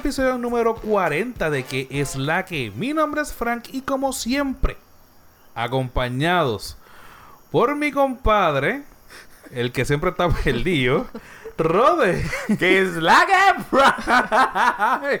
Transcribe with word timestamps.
episodio 0.00 0.38
número 0.38 0.76
40 0.76 1.50
de 1.50 1.62
que 1.62 1.86
es 1.90 2.16
la 2.16 2.46
que. 2.46 2.72
Mi 2.74 2.94
nombre 2.94 3.20
es 3.20 3.34
Frank 3.34 3.68
y 3.70 3.82
como 3.82 4.14
siempre, 4.14 4.78
acompañados 5.54 6.78
por 7.50 7.76
mi 7.76 7.92
compadre, 7.92 8.84
el 9.50 9.72
que 9.72 9.84
siempre 9.84 10.08
está 10.08 10.30
perdido, 10.30 11.06
Rode. 11.58 12.24
que 12.58 12.80
es 12.80 12.96
la 12.96 13.26
que 13.26 15.20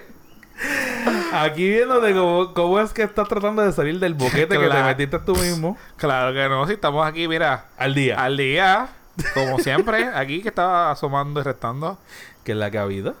Aquí 1.32 1.68
viéndote 1.68 2.14
cómo, 2.14 2.54
cómo 2.54 2.80
es 2.80 2.92
que 2.94 3.02
estás 3.02 3.28
tratando 3.28 3.60
de 3.60 3.72
salir 3.72 3.98
del 3.98 4.14
boquete 4.14 4.58
que 4.58 4.68
te 4.68 4.82
metiste 4.82 5.18
tú 5.18 5.34
mismo 5.36 5.76
Claro 5.96 6.32
que 6.32 6.48
no, 6.48 6.66
si 6.66 6.72
estamos 6.72 7.06
aquí, 7.06 7.28
mira, 7.28 7.66
al 7.76 7.94
día. 7.94 8.18
al 8.18 8.38
día, 8.38 8.88
como 9.34 9.58
siempre, 9.58 10.06
aquí 10.14 10.40
que 10.40 10.48
estaba 10.48 10.90
asomando 10.90 11.40
y 11.40 11.42
restando. 11.42 11.98
Que 12.44 12.52
es 12.52 12.58
la 12.58 12.70
que 12.70 12.78
ha 12.78 12.82
habido. 12.82 13.14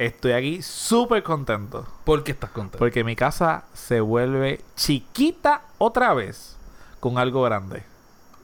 Estoy 0.00 0.32
aquí 0.32 0.62
súper 0.62 1.22
contento. 1.22 1.86
¿Por 2.04 2.24
qué 2.24 2.32
estás 2.32 2.48
contento? 2.48 2.78
Porque 2.78 3.04
mi 3.04 3.14
casa 3.14 3.64
se 3.74 4.00
vuelve 4.00 4.62
chiquita 4.74 5.60
otra 5.76 6.14
vez 6.14 6.56
con 7.00 7.18
algo 7.18 7.42
grande. 7.42 7.82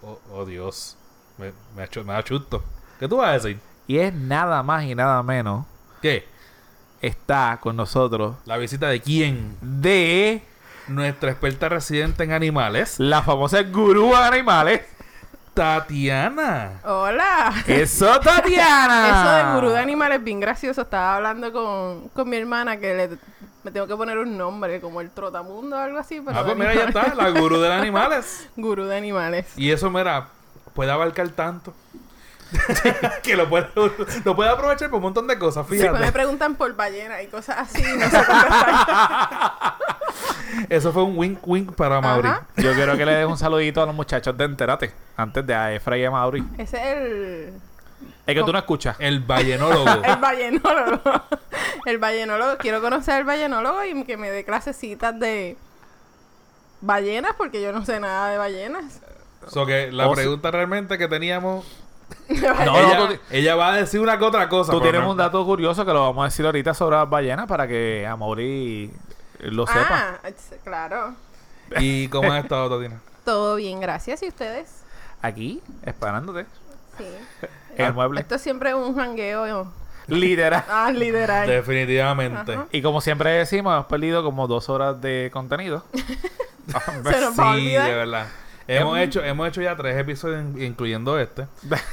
Oh, 0.03 0.19
oh, 0.35 0.45
Dios. 0.45 0.99
Me, 1.39 1.55
me, 1.75 1.85
ha 1.85 2.05
me 2.05 2.13
da 2.13 2.23
chusto. 2.23 2.63
¿Qué 2.99 3.09
tú 3.09 3.17
vas 3.17 3.31
a 3.31 3.33
decir? 3.33 3.59
Y 3.87 3.97
es 3.97 4.13
nada 4.13 4.63
más 4.63 4.85
y 4.85 4.95
nada 4.95 5.23
menos. 5.23 5.65
¿Qué? 6.03 6.29
Está 7.01 7.59
con 7.63 7.77
nosotros 7.77 8.37
¿La 8.45 8.59
visita 8.59 8.89
de 8.89 9.01
quién? 9.01 9.57
de 9.63 10.43
Nuestra 10.89 11.31
experta 11.31 11.71
residente 11.71 12.25
en 12.25 12.33
animales, 12.33 13.01
la 13.01 13.23
famosa 13.23 13.63
gurú 13.63 14.11
de 14.11 14.17
animales. 14.17 14.83
Tatiana. 15.57 16.81
Hola. 16.85 17.51
¡Eso, 17.67 18.21
Tatiana! 18.21 19.09
Eso 19.09 19.31
de 19.49 19.55
gurú 19.55 19.71
de 19.71 19.79
animales 19.79 20.19
es 20.19 20.25
bien 20.25 20.39
gracioso. 20.39 20.83
Estaba 20.83 21.17
hablando 21.17 21.51
con, 21.51 22.09
con 22.11 22.29
mi 22.29 22.37
hermana 22.37 22.77
que 22.77 22.93
le, 22.95 23.09
me 23.65 23.71
tengo 23.71 23.87
que 23.87 23.97
poner 23.97 24.19
un 24.19 24.37
nombre, 24.37 24.83
como 24.83 25.01
el 25.01 25.11
trotamundo 25.11 25.77
o 25.77 25.79
algo 25.79 25.99
así. 25.99 26.21
Pero 26.23 26.39
Ah, 26.39 26.45
pues 26.45 26.59
mira, 26.59 26.75
ya 26.75 26.85
está, 26.85 27.15
la 27.15 27.31
gurú 27.31 27.59
de 27.59 27.69
los 27.71 27.79
animales. 27.81 28.51
Gurú 28.55 28.85
de 28.85 28.99
animales. 28.99 29.47
Y 29.57 29.71
eso, 29.71 29.89
mira, 29.89 30.29
puede 30.75 30.91
abarcar 30.93 31.31
tanto. 31.31 31.73
que 33.25 33.35
lo 33.35 33.49
puede, 33.49 33.69
lo 34.25 34.37
puede 34.37 34.51
aprovechar 34.51 34.91
por 34.91 34.99
un 34.99 35.05
montón 35.05 35.27
de 35.27 35.37
cosas, 35.39 35.67
me 35.69 35.79
fíjate. 35.79 36.13
preguntan 36.13 36.55
por 36.55 36.77
ballena 36.77 37.21
y 37.23 37.27
cosas 37.29 37.57
así. 37.59 37.83
No 37.83 38.09
sé. 38.11 38.19
Eso 40.69 40.93
fue 40.93 41.03
un 41.03 41.17
wink 41.19 41.39
wink 41.47 41.73
para 41.75 42.01
Mauri. 42.01 42.29
Ajá. 42.29 42.47
Yo 42.57 42.73
quiero 42.75 42.97
que 42.97 43.05
le 43.05 43.15
des 43.15 43.27
un 43.27 43.37
saludito 43.39 43.83
a 43.83 43.87
los 43.87 43.95
muchachos 43.95 44.37
de 44.37 44.45
Enterate. 44.45 44.93
Antes 45.17 45.47
de 45.47 45.55
a 45.55 45.73
Efra 45.73 45.97
y 45.99 46.05
a 46.05 46.11
Mauri. 46.11 46.45
Ese 46.59 46.77
es 46.77 46.97
el, 46.97 47.53
Es 48.27 48.35
que 48.35 48.43
tú 48.43 48.53
no 48.53 48.59
escuchas. 48.59 48.97
El 48.99 49.21
ballenólogo. 49.21 49.87
el 50.05 50.17
ballenólogo. 50.17 51.01
El 51.85 51.99
ballenólogo. 51.99 52.57
Quiero 52.59 52.81
conocer 52.81 53.15
al 53.15 53.25
ballenólogo 53.25 53.85
y 53.85 54.05
que 54.05 54.17
me 54.17 54.31
dé 54.31 54.45
clasecitas 54.45 55.19
de 55.19 55.57
ballenas 56.81 57.33
porque 57.37 57.63
yo 57.63 57.73
no 57.73 57.85
sé 57.85 58.01
nada 58.01 58.29
de 58.31 58.39
ballenas. 58.39 59.01
so 59.49 59.67
que 59.67 59.91
la 59.93 60.09
O 60.09 60.15
sea- 60.15 60.23
pregunta 60.23 60.51
realmente 60.51 60.99
que 60.99 61.09
teníamos. 61.09 61.65
No, 62.29 62.37
ella, 62.79 62.99
no, 62.99 63.09
tú- 63.09 63.19
ella 63.31 63.57
va 63.57 63.73
a 63.73 63.77
decir 63.77 63.99
una 64.01 64.17
que 64.19 64.25
otra 64.25 64.49
cosa. 64.49 64.71
Tú 64.73 64.81
tienes 64.81 65.01
no- 65.01 65.11
un 65.11 65.17
dato 65.17 65.45
curioso 65.45 65.85
que 65.85 65.93
lo 65.93 66.03
vamos 66.03 66.23
a 66.23 66.27
decir 66.27 66.45
ahorita 66.47 66.73
sobre 66.75 66.97
las 66.97 67.09
ballenas 67.11 67.47
para 67.47 67.67
que 67.67 68.07
Amaury 68.07 68.93
lo 69.41 69.67
sepa. 69.67 70.19
Ah, 70.23 70.31
claro. 70.65 71.15
¿Y 71.79 72.09
cómo 72.09 72.33
has 72.33 72.43
estado, 72.45 72.71
Tatiana? 72.71 73.01
Todo 73.25 73.57
bien, 73.57 73.81
gracias. 73.81 74.23
¿Y 74.23 74.29
ustedes? 74.29 74.83
Aquí, 75.23 75.61
esperándote. 75.85 76.47
Sí. 76.99 77.05
En 77.77 77.87
el 77.87 77.93
mueble. 77.95 78.21
Esto 78.21 78.37
es 78.37 78.43
siempre 78.43 78.75
un 78.75 78.95
jangueo. 78.97 79.73
Literal. 80.07 80.65
Ah, 80.69 80.91
literal. 80.93 81.49
Definitivamente. 81.49 82.55
Ajá. 82.55 82.67
Y 82.71 82.81
como 82.83 83.01
siempre 83.01 83.31
decimos, 83.31 83.73
hemos 83.75 83.87
perdido 83.87 84.23
como 84.23 84.47
dos 84.47 84.69
horas 84.69 85.01
de 85.01 85.31
contenido. 85.33 85.85
Se 86.67 87.21
nos 87.21 87.39
va 87.39 87.53
a 87.53 87.57
Sí, 87.57 87.69
de 87.71 87.79
verdad. 87.95 88.27
Hemos 88.69 88.97
Em- 88.99 89.05
hecho, 89.05 89.23
hemos 89.25 89.49
hecho 89.49 89.63
ya 89.63 89.77
tres 89.77 89.97
episodios, 89.97 90.41
in- 90.41 90.63
incluyendo 90.63 91.19
este. 91.19 91.47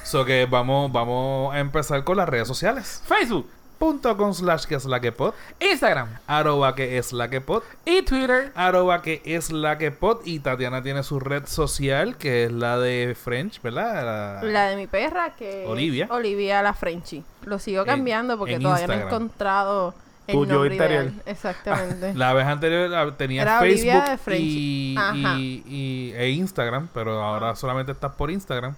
So 0.03 0.25
que 0.25 0.45
vamos, 0.47 0.91
vamos 0.91 1.53
a 1.53 1.59
empezar 1.59 2.03
con 2.03 2.17
las 2.17 2.27
redes 2.29 2.47
sociales. 2.47 3.01
Facebook, 3.07 3.47
Punto 3.83 4.15
con 4.15 4.33
slash 4.33 4.63
que 4.63 4.75
es 4.75 4.85
la 4.85 5.01
que 5.01 5.11
pod. 5.11 5.33
Instagram 5.59 6.07
Arroba 6.25 6.73
que 6.73 6.97
es 6.97 7.11
la 7.11 7.29
que 7.29 7.41
pod. 7.41 7.63
y 7.83 8.01
Twitter. 8.03 8.53
Arroba 8.55 9.01
que 9.01 9.21
es 9.25 9.51
la 9.51 9.77
que 9.77 9.91
pod. 9.91 10.21
Y 10.23 10.39
Tatiana 10.39 10.81
tiene 10.81 11.03
su 11.03 11.19
red 11.19 11.45
social, 11.47 12.15
que 12.15 12.45
es 12.45 12.51
la 12.53 12.77
de 12.79 13.13
French, 13.21 13.61
¿verdad? 13.61 14.41
La- 14.41 14.49
La 14.49 14.67
de 14.69 14.77
mi 14.77 14.87
perra, 14.87 15.35
que 15.35 15.65
Olivia. 15.67 16.05
es 16.05 16.11
Olivia 16.11 16.61
la 16.61 16.73
Frenchie. 16.73 17.23
Lo 17.43 17.59
sigo 17.59 17.81
En- 17.81 17.87
cambiando 17.87 18.37
porque 18.37 18.53
en 18.53 18.61
todavía 18.61 18.87
no 18.87 18.93
he 18.93 18.95
Instagram. 18.95 19.21
encontrado 19.21 19.93
el 20.27 20.33
Tu 20.33 20.45
yo 20.45 20.53
nombre 20.53 20.75
interior. 20.75 21.11
Exactamente. 21.25 22.13
La 22.15 22.31
vez 22.33 22.45
anterior 22.47 22.89
la- 22.89 23.11
tenía 23.17 23.41
Era 23.41 23.59
Olivia 23.59 23.99
de 24.11 24.17
Facebook 24.17 24.39
y, 24.39 24.95
Ajá. 24.97 25.35
y- 25.39 25.63
y- 25.67 26.13
e 26.15 26.29
Instagram, 26.29 26.87
pero 26.93 27.21
ahora 27.21 27.53
solamente 27.57 27.91
estás 27.91 28.13
por 28.13 28.31
Instagram. 28.31 28.75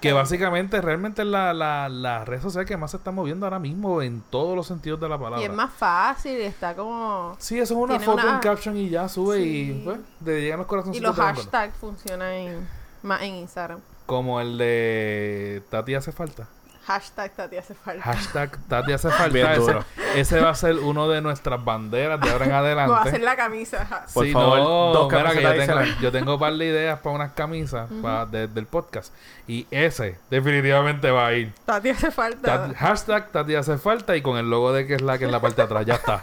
Que 0.00 0.12
básicamente 0.12 0.80
realmente 0.80 1.22
es 1.22 1.28
la, 1.28 1.52
la, 1.54 1.88
la 1.88 2.24
red 2.24 2.40
social 2.40 2.64
que 2.64 2.76
más 2.76 2.90
se 2.90 2.96
está 2.98 3.10
moviendo 3.10 3.46
ahora 3.46 3.58
mismo 3.58 4.02
en 4.02 4.22
todos 4.30 4.54
los 4.56 4.66
sentidos 4.66 5.00
de 5.00 5.08
la 5.08 5.16
palabra. 5.18 5.40
Y 5.40 5.44
es 5.44 5.52
más 5.52 5.72
fácil 5.72 6.38
y 6.38 6.42
está 6.42 6.74
como... 6.74 7.36
Sí, 7.38 7.58
eso 7.58 7.74
es 7.74 7.80
una 7.80 7.98
foto, 8.00 8.22
una- 8.22 8.34
un 8.34 8.40
caption 8.40 8.76
y 8.76 8.88
ya 8.88 9.08
sube 9.08 9.40
y 9.40 9.82
pues, 9.84 9.98
te 10.24 10.40
llegan 10.40 10.58
los 10.58 10.66
Y 10.66 10.68
corazoncitos. 10.68 11.16
los 11.16 11.26
hashtags 11.26 11.74
funcionan 11.76 12.32
en- 12.32 12.68
más 13.02 13.22
en 13.22 13.34
Instagram. 13.36 13.80
Como 14.06 14.40
el 14.40 14.56
de 14.58 15.62
Tati 15.70 15.94
hace 15.94 16.12
falta. 16.12 16.48
Hashtag 16.88 17.32
Tati 17.32 17.56
hace 17.58 17.74
falta. 17.74 18.02
Hashtag 18.02 18.58
Tati 18.66 18.92
hace 18.94 19.10
falta. 19.10 19.52
Ese, 19.54 19.76
ese 20.16 20.40
va 20.40 20.48
a 20.50 20.54
ser 20.54 20.76
uno 20.76 21.06
de 21.06 21.20
nuestras 21.20 21.62
banderas 21.62 22.18
de 22.18 22.30
ahora 22.30 22.46
en 22.46 22.52
adelante. 22.52 22.92
Voy 22.96 22.98
a 22.98 23.02
hacer 23.02 23.20
la 23.20 23.36
camisa. 23.36 24.06
Por 24.14 24.24
Sí, 24.24 24.32
favor, 24.32 24.58
no, 24.58 24.64
dos 24.94 25.12
mira 25.12 25.32
que 25.32 25.42
yo 25.42 25.54
tengo, 25.66 25.80
yo 26.00 26.12
tengo 26.12 26.34
un 26.34 26.40
par 26.40 26.54
de 26.54 26.64
ideas 26.64 26.98
para 27.00 27.14
unas 27.14 27.32
camisas 27.32 27.88
de- 28.30 28.48
del 28.48 28.64
podcast. 28.66 29.12
Y 29.46 29.66
ese 29.70 30.16
definitivamente 30.30 31.10
va 31.10 31.26
a 31.26 31.34
ir. 31.34 31.52
Tati 31.66 31.90
hace 31.90 32.10
falta. 32.10 32.68
Tati- 32.68 32.74
hashtag 32.74 33.28
Tati 33.32 33.54
hace 33.54 33.76
falta 33.76 34.16
y 34.16 34.22
con 34.22 34.38
el 34.38 34.48
logo 34.48 34.72
de 34.72 34.86
que 34.86 34.94
es 34.94 35.02
la 35.02 35.18
que 35.18 35.26
en 35.26 35.32
la 35.32 35.40
parte 35.40 35.56
de 35.56 35.62
atrás. 35.64 35.84
Ya 35.84 35.94
está. 35.96 36.22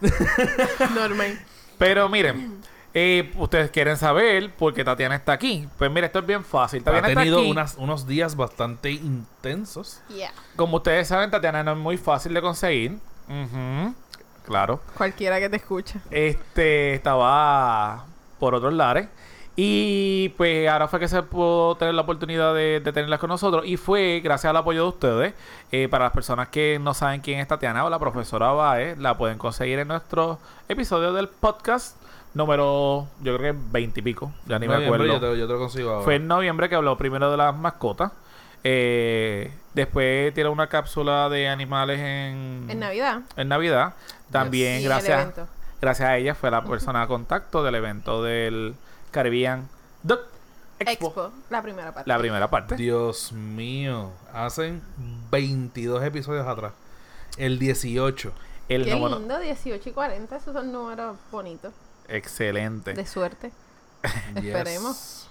Normal. 0.94 1.38
Pero 1.76 2.08
miren, 2.08 2.60
eh, 2.94 3.32
ustedes 3.36 3.70
quieren 3.70 3.96
saber 3.96 4.52
por 4.54 4.74
qué 4.74 4.84
Tatiana 4.84 5.14
está 5.14 5.32
aquí. 5.32 5.68
Pues 5.78 5.90
mire, 5.90 6.06
esto 6.06 6.18
es 6.20 6.26
bien 6.26 6.44
fácil. 6.44 6.80
ha 6.82 6.84
Tatiana 6.84 7.08
está 7.08 7.20
tenido 7.20 7.40
aquí. 7.40 7.50
unas, 7.50 7.74
unos 7.76 8.06
días 8.06 8.34
bastante 8.36 8.90
intensos. 8.90 10.00
Yeah. 10.08 10.32
Como 10.56 10.78
ustedes 10.78 11.08
saben, 11.08 11.30
Tatiana 11.30 11.62
no 11.62 11.72
es 11.72 11.78
muy 11.78 11.96
fácil 11.96 12.34
de 12.34 12.40
conseguir. 12.40 12.98
Claro. 14.44 14.80
Cualquiera 14.96 15.38
que 15.38 15.48
te 15.48 15.56
escuche. 15.56 16.00
Este 16.10 16.94
estaba 16.94 18.06
por 18.38 18.54
otros 18.54 18.72
lares. 18.72 19.08
Y 19.60 20.28
pues 20.36 20.68
ahora 20.68 20.86
fue 20.86 21.00
que 21.00 21.08
se 21.08 21.20
pudo 21.24 21.76
tener 21.76 21.92
la 21.92 22.02
oportunidad 22.02 22.54
de, 22.54 22.78
de 22.80 22.92
tenerlas 22.92 23.18
con 23.18 23.28
nosotros. 23.28 23.64
Y 23.66 23.76
fue 23.76 24.20
gracias 24.22 24.50
al 24.50 24.56
apoyo 24.56 24.84
de 24.84 24.88
ustedes. 24.88 25.34
Eh, 25.72 25.88
para 25.88 26.04
las 26.04 26.12
personas 26.12 26.48
que 26.48 26.78
no 26.80 26.94
saben 26.94 27.20
quién 27.20 27.40
es 27.40 27.48
Tatiana 27.48 27.84
o 27.84 27.90
la 27.90 27.98
profesora 27.98 28.52
Bae, 28.52 28.94
la 28.96 29.18
pueden 29.18 29.36
conseguir 29.36 29.80
en 29.80 29.88
nuestro 29.88 30.38
episodio 30.68 31.12
del 31.12 31.28
podcast 31.28 31.96
número, 32.38 33.06
yo 33.20 33.36
creo 33.36 33.52
que 33.52 33.60
20 33.72 34.00
y 34.00 34.02
pico. 34.02 34.32
Ya 34.46 34.58
ni 34.58 34.66
me 34.66 34.74
acuerdo. 34.76 35.04
Yo 35.04 35.20
te, 35.20 35.38
yo 35.38 35.46
te 35.46 35.52
lo 35.52 35.58
consigo 35.58 35.90
ahora. 35.90 36.04
Fue 36.04 36.14
en 36.14 36.26
noviembre 36.26 36.70
que 36.70 36.74
habló 36.76 36.96
primero 36.96 37.30
de 37.30 37.36
las 37.36 37.54
mascotas. 37.54 38.12
Eh, 38.64 39.52
después 39.74 40.32
tiene 40.34 40.48
una 40.48 40.66
cápsula 40.68 41.28
de 41.28 41.48
animales 41.48 41.98
en, 42.00 42.66
En 42.68 42.78
Navidad. 42.78 43.20
en 43.36 43.48
Navidad. 43.48 43.94
También 44.30 44.82
gracias, 44.82 45.32
gracias 45.80 46.08
a 46.08 46.16
ella 46.16 46.34
fue 46.34 46.50
la 46.50 46.64
persona 46.64 47.02
de 47.02 47.06
contacto 47.06 47.62
del 47.62 47.74
evento 47.76 48.22
del 48.22 48.74
Caribbean 49.10 49.68
Duck 50.02 50.20
Expo. 50.80 51.06
Expo. 51.06 51.32
La 51.50 51.62
primera 51.62 51.92
parte. 51.92 52.08
La 52.08 52.18
primera 52.18 52.48
parte. 52.50 52.76
Dios 52.76 53.32
mío. 53.32 54.10
Hacen 54.32 54.82
22 55.30 56.02
episodios 56.04 56.46
atrás. 56.46 56.72
El 57.36 57.58
18. 57.58 58.32
El 58.68 58.84
Qué 58.84 58.94
número. 58.94 59.18
lindo, 59.18 59.38
18 59.38 59.88
y 59.88 59.92
40. 59.92 60.36
Esos 60.36 60.52
son 60.54 60.72
números 60.72 61.16
bonitos. 61.32 61.72
Excelente. 62.08 62.94
De 62.94 63.06
suerte. 63.06 63.52
Yes. 64.34 64.44
Esperemos. 64.44 65.30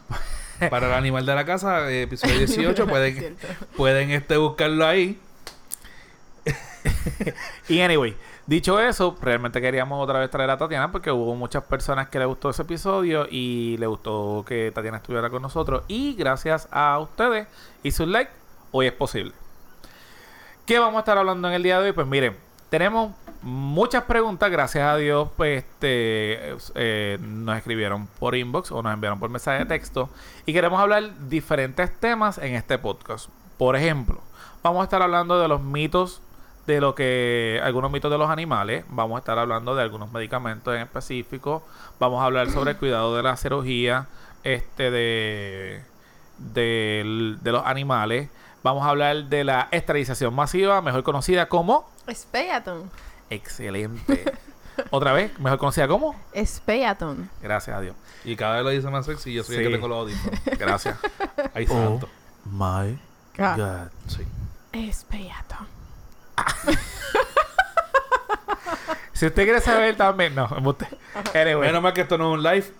Para 0.69 0.87
el 0.87 0.93
animal 0.93 1.25
de 1.25 1.35
la 1.35 1.45
casa, 1.45 1.89
eh, 1.89 2.03
episodio 2.03 2.37
18, 2.39 2.87
pueden, 2.87 3.37
pueden 3.75 4.11
este, 4.11 4.37
buscarlo 4.37 4.85
ahí. 4.85 5.19
Y 7.67 7.81
anyway, 7.81 8.15
dicho 8.45 8.79
eso, 8.79 9.17
realmente 9.21 9.59
queríamos 9.59 10.01
otra 10.01 10.19
vez 10.19 10.29
traer 10.29 10.49
a 10.49 10.57
Tatiana 10.57 10.91
porque 10.91 11.11
hubo 11.11 11.35
muchas 11.35 11.63
personas 11.63 12.07
que 12.07 12.17
le 12.17 12.25
gustó 12.25 12.49
ese 12.49 12.61
episodio 12.61 13.27
y 13.29 13.75
le 13.77 13.87
gustó 13.87 14.45
que 14.47 14.71
Tatiana 14.73 14.97
estuviera 14.97 15.29
con 15.29 15.41
nosotros. 15.41 15.83
Y 15.87 16.15
gracias 16.15 16.67
a 16.71 16.97
ustedes 16.99 17.47
y 17.83 17.91
sus 17.91 18.07
likes, 18.07 18.31
hoy 18.71 18.87
es 18.87 18.93
posible. 18.93 19.33
¿Qué 20.65 20.79
vamos 20.79 20.97
a 20.97 20.99
estar 20.99 21.17
hablando 21.17 21.47
en 21.49 21.55
el 21.55 21.63
día 21.63 21.79
de 21.79 21.87
hoy? 21.87 21.91
Pues 21.91 22.07
miren, 22.07 22.37
tenemos 22.69 23.13
muchas 23.41 24.03
preguntas, 24.03 24.49
gracias 24.51 24.83
a 24.87 24.95
Dios, 24.97 25.29
pues 25.37 25.63
este 25.63 26.55
eh, 26.75 27.17
nos 27.21 27.57
escribieron 27.57 28.07
por 28.19 28.35
inbox 28.35 28.71
o 28.71 28.81
nos 28.81 28.93
enviaron 28.93 29.19
por 29.19 29.29
mensaje 29.29 29.59
de 29.59 29.65
texto 29.65 30.09
y 30.45 30.53
queremos 30.53 30.79
hablar 30.79 31.11
diferentes 31.29 31.97
temas 31.99 32.37
en 32.37 32.55
este 32.55 32.77
podcast. 32.77 33.29
Por 33.57 33.75
ejemplo, 33.75 34.19
vamos 34.63 34.81
a 34.81 34.83
estar 34.83 35.01
hablando 35.01 35.39
de 35.39 35.47
los 35.47 35.61
mitos 35.61 36.21
de 36.67 36.81
lo 36.81 36.95
que 36.95 37.61
algunos 37.63 37.91
mitos 37.91 38.11
de 38.11 38.17
los 38.17 38.29
animales. 38.29 38.83
Vamos 38.89 39.15
a 39.15 39.19
estar 39.19 39.39
hablando 39.39 39.73
de 39.75 39.83
algunos 39.83 40.11
medicamentos 40.11 40.75
en 40.75 40.81
específico. 40.81 41.63
Vamos 41.99 42.21
a 42.21 42.25
hablar 42.25 42.49
sobre 42.49 42.71
el 42.71 42.77
cuidado 42.77 43.15
de 43.15 43.23
la 43.23 43.37
cirugía 43.37 44.07
este 44.43 44.91
de, 44.91 45.81
del- 46.37 47.37
de 47.41 47.51
los 47.51 47.65
animales. 47.65 48.29
Vamos 48.63 48.85
a 48.85 48.89
hablar 48.89 49.23
de 49.25 49.43
la 49.45 49.69
esterilización 49.71 50.33
masiva, 50.35 50.81
mejor 50.81 51.03
conocida 51.03 51.47
como... 51.47 51.89
Speyaton. 52.11 52.89
Excelente. 53.29 54.23
Otra 54.91 55.11
vez, 55.13 55.37
mejor 55.39 55.57
conocida 55.57 55.87
como... 55.87 56.15
Speyaton. 56.35 57.29
Gracias 57.41 57.75
a 57.75 57.81
Dios. 57.81 57.95
Y 58.23 58.35
cada 58.35 58.55
vez 58.55 58.63
lo 58.63 58.69
dice 58.69 58.87
más 58.89 59.05
sexy 59.07 59.31
y 59.31 59.33
yo 59.35 59.43
soy 59.43 59.55
el 59.55 59.61
Sí. 59.63 59.67
que 59.67 59.73
tengo 59.75 59.87
los 59.87 59.97
audífonos. 59.99 60.39
Gracias. 60.59 60.97
Ay, 61.53 61.65
Oh. 61.69 61.73
santo. 61.73 62.09
My 62.45 62.99
Ah. 63.39 63.55
God. 63.57 63.87
Sí. 64.07 64.91
Speyaton. 64.93 65.67
Si 69.13 69.25
usted 69.25 69.43
quiere 69.45 69.61
saber 69.61 69.95
también, 69.95 70.35
no, 70.35 70.47
embuste. 70.55 70.87
Anyway, 71.33 71.67
Menos 71.67 71.81
mal 71.81 71.93
que 71.93 72.01
esto 72.01 72.17
no 72.19 72.31
es 72.33 72.37
un 72.37 72.43
live. 72.43 72.71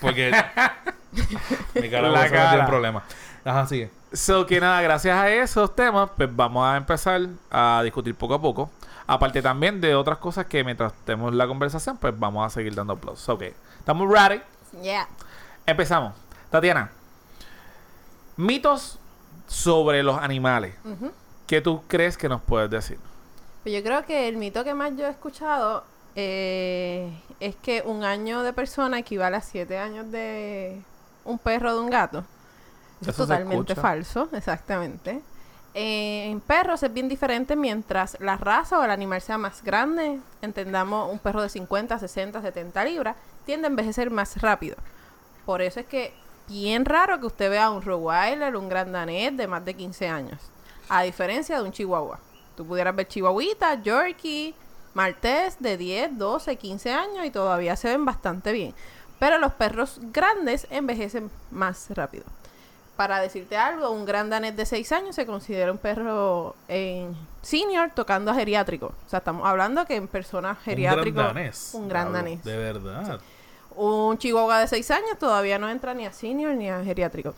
Porque 0.00 0.32
mi 1.74 1.90
cara 1.90 2.08
La 2.08 2.30
cara. 2.30 2.60
en 2.60 2.66
problemas. 2.66 3.04
Ajá, 3.44 3.66
sigue. 3.66 3.90
So 4.12 4.46
que 4.46 4.60
nada, 4.60 4.80
gracias 4.80 5.14
a 5.14 5.28
esos 5.28 5.76
temas, 5.76 6.08
pues 6.16 6.34
vamos 6.34 6.66
a 6.66 6.78
empezar 6.78 7.20
a 7.50 7.82
discutir 7.84 8.14
poco 8.14 8.32
a 8.34 8.40
poco. 8.40 8.70
Aparte 9.06 9.42
también 9.42 9.80
de 9.80 9.94
otras 9.94 10.18
cosas 10.18 10.46
que 10.46 10.64
mientras 10.64 10.92
tenemos 11.04 11.34
la 11.34 11.46
conversación, 11.46 11.98
pues 11.98 12.18
vamos 12.18 12.46
a 12.46 12.50
seguir 12.50 12.74
dando 12.74 12.96
plus. 12.96 13.28
Ok, 13.28 13.42
estamos 13.78 14.10
ready. 14.10 14.40
Yeah. 14.82 15.08
Empezamos. 15.66 16.14
Tatiana, 16.50 16.90
mitos 18.36 18.98
sobre 19.46 20.02
los 20.02 20.18
animales. 20.18 20.74
Ujú. 20.84 21.12
¿Qué 21.46 21.60
tú 21.60 21.82
crees 21.86 22.16
que 22.16 22.28
nos 22.28 22.40
puedes 22.40 22.70
decir? 22.70 22.98
Pues 23.62 23.74
yo 23.74 23.82
creo 23.82 24.04
que 24.04 24.28
el 24.28 24.36
mito 24.36 24.64
que 24.64 24.74
más 24.74 24.92
yo 24.96 25.06
he 25.06 25.10
escuchado 25.10 25.84
eh, 26.16 27.12
es 27.40 27.56
que 27.56 27.82
un 27.84 28.04
año 28.04 28.42
de 28.42 28.52
persona 28.52 28.98
equivale 28.98 29.36
a 29.36 29.40
siete 29.40 29.78
años 29.78 30.10
de 30.10 30.80
un 31.24 31.38
perro 31.38 31.72
o 31.72 31.74
de 31.74 31.80
un 31.80 31.90
gato. 31.90 32.18
Eso, 33.00 33.10
es 33.10 33.16
Eso 33.16 33.26
totalmente 33.26 33.74
falso, 33.74 34.28
exactamente. 34.32 35.22
Eh, 35.76 36.30
en 36.30 36.40
perros 36.40 36.84
es 36.84 36.92
bien 36.92 37.08
diferente 37.08 37.56
mientras 37.56 38.16
la 38.20 38.36
raza 38.36 38.78
o 38.78 38.84
el 38.84 38.92
animal 38.92 39.20
sea 39.20 39.38
más 39.38 39.62
grande, 39.64 40.20
entendamos 40.40 41.10
un 41.10 41.18
perro 41.18 41.42
de 41.42 41.48
50, 41.48 41.98
60, 41.98 42.40
70 42.40 42.84
libras, 42.84 43.16
tiende 43.44 43.66
a 43.66 43.70
envejecer 43.70 44.08
más 44.10 44.40
rápido. 44.40 44.76
Por 45.44 45.62
eso 45.62 45.80
es 45.80 45.86
que 45.86 46.14
bien 46.48 46.84
raro 46.84 47.18
que 47.18 47.26
usted 47.26 47.50
vea 47.50 47.70
un 47.70 47.82
Rottweiler, 47.82 48.54
un 48.54 48.68
Gran 48.68 48.92
de 49.36 49.46
más 49.48 49.64
de 49.64 49.74
15 49.74 50.08
años, 50.08 50.38
a 50.88 51.02
diferencia 51.02 51.56
de 51.58 51.64
un 51.64 51.72
Chihuahua. 51.72 52.20
Tú 52.56 52.64
pudieras 52.64 52.94
ver 52.94 53.08
Chihuahuita, 53.08 53.82
Yorkie, 53.82 54.54
Maltés 54.94 55.56
de 55.58 55.76
10, 55.76 56.18
12, 56.18 56.54
15 56.54 56.92
años 56.92 57.26
y 57.26 57.30
todavía 57.30 57.74
se 57.74 57.88
ven 57.88 58.04
bastante 58.04 58.52
bien. 58.52 58.74
Pero 59.18 59.38
los 59.38 59.52
perros 59.52 59.98
grandes 60.12 60.68
envejecen 60.70 61.30
más 61.50 61.88
rápido. 61.90 62.24
Para 62.96 63.20
decirte 63.20 63.56
algo, 63.56 63.90
un 63.90 64.04
gran 64.04 64.30
danés 64.30 64.56
de 64.56 64.64
6 64.64 64.92
años 64.92 65.16
se 65.16 65.26
considera 65.26 65.72
un 65.72 65.78
perro 65.78 66.54
en 66.68 67.16
senior 67.42 67.90
tocando 67.92 68.30
a 68.30 68.34
geriátrico. 68.34 68.94
O 69.06 69.10
sea, 69.10 69.18
estamos 69.18 69.46
hablando 69.46 69.84
que 69.84 69.96
en 69.96 70.06
personas 70.06 70.58
geriátrico... 70.60 71.08
Un 71.08 71.24
gran 71.24 71.34
danés. 71.34 71.70
Un 71.74 71.88
gran 71.88 72.12
danés. 72.12 72.44
De 72.44 72.56
verdad. 72.56 73.20
Un 73.74 74.16
chihuahua 74.18 74.60
de 74.60 74.68
6 74.68 74.90
años 74.92 75.18
todavía 75.18 75.58
no 75.58 75.68
entra 75.68 75.92
ni 75.92 76.06
a 76.06 76.12
senior 76.12 76.54
ni 76.54 76.70
a 76.70 76.84
geriátrico. 76.84 77.34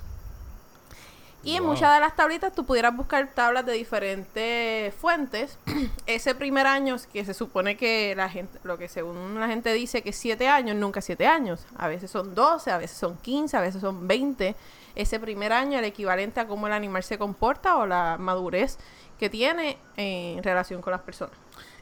Y 1.46 1.54
en 1.54 1.64
muchas 1.64 1.94
de 1.94 2.00
las 2.00 2.16
tablitas 2.16 2.52
tú 2.52 2.66
pudieras 2.66 2.94
buscar 2.96 3.30
tablas 3.32 3.64
de 3.64 3.72
diferentes 3.72 4.92
fuentes. 4.94 5.58
Ese 6.06 6.34
primer 6.34 6.66
año 6.66 6.96
que 7.12 7.24
se 7.24 7.34
supone 7.34 7.76
que 7.76 8.14
la 8.16 8.28
gente, 8.28 8.58
lo 8.64 8.76
que 8.76 8.88
según 8.88 9.38
la 9.38 9.46
gente 9.46 9.72
dice 9.72 10.02
que 10.02 10.10
es 10.10 10.16
7 10.16 10.48
años, 10.48 10.74
nunca 10.74 11.00
7 11.00 11.24
años. 11.26 11.64
A 11.76 11.86
veces 11.86 12.10
son 12.10 12.34
12, 12.34 12.72
a 12.72 12.78
veces 12.78 12.98
son 12.98 13.16
15, 13.18 13.56
a 13.56 13.60
veces 13.60 13.80
son 13.80 14.08
20. 14.08 14.56
Ese 14.96 15.20
primer 15.20 15.52
año 15.52 15.78
el 15.78 15.84
equivalente 15.84 16.40
a 16.40 16.46
cómo 16.48 16.66
el 16.66 16.72
animal 16.72 17.02
se 17.04 17.18
comporta 17.18 17.76
o 17.76 17.86
la 17.86 18.16
madurez 18.18 18.78
que 19.18 19.30
tiene 19.30 19.78
en 19.96 20.42
relación 20.42 20.82
con 20.82 20.90
las 20.90 21.02
personas. 21.02 21.36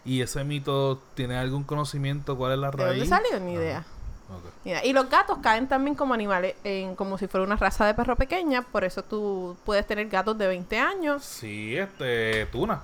¿Y 0.05 0.21
ese 0.21 0.45
mito 0.45 1.01
tiene 1.15 1.37
algún 1.39 1.65
conocimiento? 1.65 2.37
¿Cuál 2.37 2.53
es 2.53 2.59
la 2.59 2.71
¿De 2.71 2.77
raíz? 2.77 3.09
dónde 3.09 3.29
salió? 3.29 3.41
Ni 3.41 3.55
idea. 3.55 3.85
Y 4.83 4.93
los 4.93 5.09
gatos 5.09 5.39
caen 5.43 5.69
también 5.69 5.95
como 5.95 6.15
animales, 6.15 6.57
en, 6.65 6.97
como 6.97 7.19
si 7.19 7.27
fuera 7.27 7.45
una 7.47 7.57
raza 7.57 7.87
de 7.87 7.95
perro 7.95 8.17
pequeña, 8.17 8.63
por 8.63 8.85
eso 8.85 9.03
tú 9.03 9.57
puedes 9.65 9.87
tener 9.87 10.09
gatos 10.09 10.37
de 10.39 10.47
20 10.47 10.79
años. 10.79 11.23
Sí, 11.25 11.77
este, 11.77 12.47
tuna. 12.47 12.81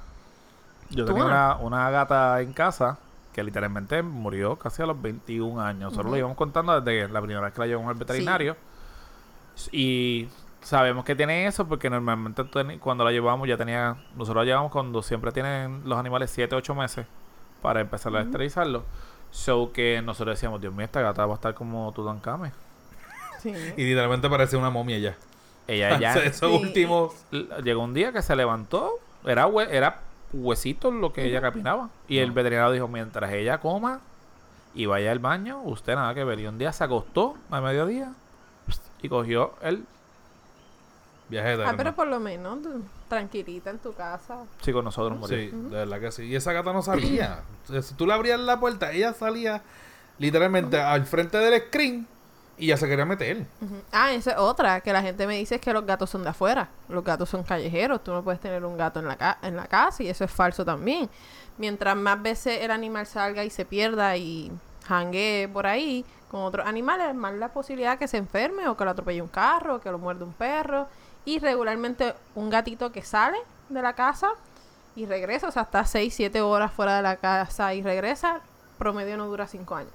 Yo 0.90 1.04
¿Tú, 1.04 1.12
tenía 1.12 1.24
una, 1.24 1.56
una 1.56 1.90
gata 1.90 2.40
en 2.40 2.52
casa 2.52 2.98
que 3.32 3.42
literalmente 3.42 4.02
murió 4.02 4.56
casi 4.56 4.82
a 4.82 4.86
los 4.86 5.00
21 5.00 5.60
años. 5.60 5.82
Nosotros 5.84 6.06
Ujú. 6.06 6.12
lo 6.12 6.18
íbamos 6.18 6.36
contando 6.36 6.78
desde 6.80 7.08
la 7.08 7.20
primera 7.20 7.40
vez 7.40 7.54
que 7.54 7.60
la 7.60 7.66
llevamos 7.66 7.90
al 7.90 7.96
veterinario. 7.96 8.56
Y 9.72 10.28
sabemos 10.62 11.04
que 11.04 11.14
tiene 11.16 11.46
eso 11.46 11.66
porque 11.68 11.90
normalmente 11.90 12.44
cuando 12.80 13.04
la 13.04 13.10
llevamos 13.12 13.48
ya 13.48 13.56
tenía... 13.56 13.96
Nosotros 14.16 14.44
la 14.44 14.48
llevamos 14.50 14.72
cuando 14.72 15.02
siempre 15.02 15.32
tienen 15.32 15.82
los 15.84 15.98
animales 15.98 16.30
7, 16.30 16.54
8 16.54 16.74
meses 16.74 17.06
para 17.62 17.80
empezar 17.80 18.14
a 18.16 18.22
esterilizarlo. 18.22 18.84
So 19.30 19.72
que 19.72 20.02
nosotros 20.02 20.36
decíamos, 20.36 20.60
Dios 20.60 20.72
mío, 20.74 20.84
esta 20.84 21.00
gata 21.02 21.24
va 21.26 21.34
a 21.34 21.36
estar 21.36 21.54
como 21.54 21.92
Tutankamón. 21.92 22.52
Sí. 23.40 23.50
Y 23.76 23.84
literalmente 23.84 24.28
parece 24.28 24.56
una 24.56 24.70
momia 24.70 24.98
ya. 24.98 25.16
Ella 25.68 25.98
ya... 25.98 26.14
Esos 26.24 26.50
Sí. 26.50 26.56
últimos. 26.66 27.14
L- 27.32 27.46
Llegó 27.62 27.82
un 27.84 27.94
día 27.94 28.12
que 28.12 28.22
se 28.22 28.34
levantó, 28.36 28.92
era, 29.24 29.46
hue- 29.46 29.68
era 29.70 30.00
huesitos 30.32 30.92
lo 30.92 31.12
que 31.12 31.24
ella 31.26 31.40
caminaba. 31.40 31.90
Y 32.08 32.18
el 32.18 32.32
veterinario 32.32 32.72
dijo, 32.72 32.88
mientras 32.88 33.32
ella 33.32 33.58
coma 33.58 34.00
y 34.74 34.86
vaya 34.86 35.10
al 35.12 35.18
baño, 35.20 35.60
usted 35.62 35.94
nada 35.94 36.12
que 36.14 36.24
ver. 36.24 36.40
Y 36.40 36.46
un 36.46 36.58
día 36.58 36.72
se 36.72 36.84
acostó 36.84 37.36
a 37.50 37.60
mediodía 37.60 38.12
y 39.02 39.08
cogió 39.08 39.54
el... 39.62 39.84
Viaje 41.28 41.56
de 41.56 41.64
Ah, 41.64 41.74
pero 41.76 41.94
por 41.94 42.08
lo 42.08 42.18
menos 42.18 42.58
tranquilita 43.08 43.70
en 43.70 43.78
tu 43.78 43.92
casa. 43.92 44.38
Sí, 44.62 44.72
con 44.72 44.84
nosotros 44.84 45.16
murió. 45.16 45.38
Sí, 45.38 45.50
de 45.52 45.68
verdad 45.76 46.00
que 46.00 46.10
sí. 46.10 46.24
Y 46.24 46.34
esa 46.34 46.52
gata 46.52 46.72
no 46.72 46.82
salía. 46.82 47.40
si 47.82 47.94
tú 47.94 48.04
le 48.06 48.14
abrías 48.14 48.40
la 48.40 48.58
puerta, 48.58 48.90
ella 48.90 49.12
salía 49.12 49.62
literalmente 50.18 50.80
al 50.80 51.06
frente 51.06 51.38
del 51.38 51.62
screen 51.68 52.06
y 52.58 52.66
ya 52.66 52.76
se 52.76 52.88
quería 52.88 53.06
meter. 53.06 53.46
Ah, 53.92 54.12
esa 54.12 54.32
es 54.32 54.38
otra, 54.38 54.80
que 54.80 54.92
la 54.92 55.02
gente 55.02 55.24
me 55.28 55.36
dice 55.38 55.54
es 55.54 55.60
que 55.60 55.72
los 55.72 55.86
gatos 55.86 56.10
son 56.10 56.24
de 56.24 56.30
afuera. 56.30 56.68
Los 56.88 57.04
gatos 57.04 57.28
son 57.28 57.44
callejeros. 57.44 58.02
Tú 58.02 58.10
no 58.12 58.24
puedes 58.24 58.40
tener 58.40 58.64
un 58.64 58.76
gato 58.76 58.98
en 58.98 59.06
la, 59.06 59.16
ca- 59.16 59.38
en 59.42 59.54
la 59.56 59.66
casa 59.68 60.02
y 60.02 60.08
eso 60.08 60.24
es 60.24 60.30
falso 60.32 60.64
también. 60.64 61.08
Mientras 61.58 61.96
más 61.96 62.20
veces 62.20 62.60
el 62.60 62.72
animal 62.72 63.06
salga 63.06 63.44
y 63.44 63.50
se 63.50 63.64
pierda 63.64 64.16
y 64.16 64.50
jangue 64.90 65.48
por 65.52 65.66
ahí 65.66 66.04
con 66.30 66.42
otros 66.42 66.66
animales, 66.66 67.14
más 67.14 67.34
la 67.34 67.48
posibilidad 67.48 67.98
que 67.98 68.08
se 68.08 68.16
enferme 68.16 68.68
o 68.68 68.76
que 68.76 68.84
lo 68.84 68.90
atropelle 68.90 69.22
un 69.22 69.28
carro 69.28 69.76
o 69.76 69.80
que 69.80 69.90
lo 69.90 69.98
muerde 69.98 70.24
un 70.24 70.32
perro. 70.32 70.88
Y 71.24 71.38
regularmente 71.38 72.14
un 72.34 72.50
gatito 72.50 72.92
que 72.92 73.02
sale 73.02 73.38
de 73.68 73.82
la 73.82 73.92
casa 73.92 74.30
y 74.96 75.06
regresa, 75.06 75.48
o 75.48 75.50
sea, 75.50 75.62
está 75.62 75.84
6, 75.84 76.12
7 76.14 76.40
horas 76.40 76.72
fuera 76.72 76.96
de 76.96 77.02
la 77.02 77.16
casa 77.16 77.74
y 77.74 77.82
regresa, 77.82 78.40
promedio 78.78 79.16
no 79.16 79.26
dura 79.26 79.46
5 79.46 79.74
años. 79.74 79.92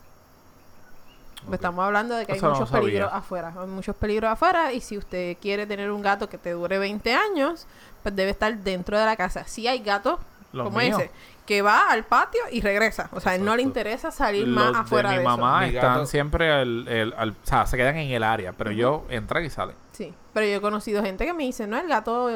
Pues. 1.46 1.60
Estamos 1.60 1.86
hablando 1.86 2.16
de 2.16 2.26
que 2.26 2.34
hay 2.34 2.42
muchos 2.42 2.70
peligros 2.70 3.12
afuera. 3.12 3.54
Hay 3.58 3.68
muchos 3.68 3.96
peligros 3.96 4.32
afuera 4.32 4.72
y 4.74 4.82
si 4.82 4.98
usted 4.98 5.38
quiere 5.42 5.66
tener 5.66 5.92
un 5.92 6.02
gato 6.02 6.30
que 6.30 6.38
te 6.38 6.52
dure 6.52 6.78
20 6.78 7.14
años, 7.14 7.68
pues 8.04 8.16
debe 8.16 8.32
estar 8.32 8.56
dentro 8.58 8.98
de 8.98 9.06
la 9.06 9.16
casa. 9.16 9.46
Si 9.46 9.68
hay 9.68 9.80
gatos, 9.80 10.20
Los 10.56 10.66
como 10.66 10.80
míos. 10.80 11.00
ese, 11.00 11.12
que 11.46 11.62
va 11.62 11.92
al 11.92 12.06
patio 12.06 12.42
y 12.52 12.62
regresa. 12.62 13.10
O 13.12 13.20
sea, 13.20 13.34
a 13.34 13.36
él 13.36 13.46
no 13.46 13.56
le 13.56 13.62
interesa 13.62 14.10
salir 14.12 14.48
Los 14.48 14.56
más 14.74 14.82
afuera 14.82 15.10
de 15.12 15.18
de, 15.18 15.22
mi 15.24 15.28
eso. 15.28 15.38
mamá 15.38 15.60
Mi 15.62 15.68
están 15.76 15.94
gato- 15.96 16.06
siempre 16.08 16.52
al, 16.52 16.88
el- 16.88 17.14
al- 17.18 17.30
O 17.32 17.36
sea, 17.44 17.66
se 17.68 17.78
quedan 17.78 17.98
en 17.98 18.12
el 18.12 18.24
área, 18.24 18.54
pero 18.54 18.72
yo 18.72 19.06
entran 19.10 19.44
y 19.46 19.50
salen. 19.50 19.76
Sí, 19.92 20.14
pero 20.34 20.46
yo 20.48 20.54
he 20.56 20.62
conocido 20.62 21.04
gente 21.04 21.26
que 21.26 21.34
me 21.34 21.44
dice, 21.44 21.68
no, 21.68 21.78
el 21.78 21.88
gato 21.88 22.30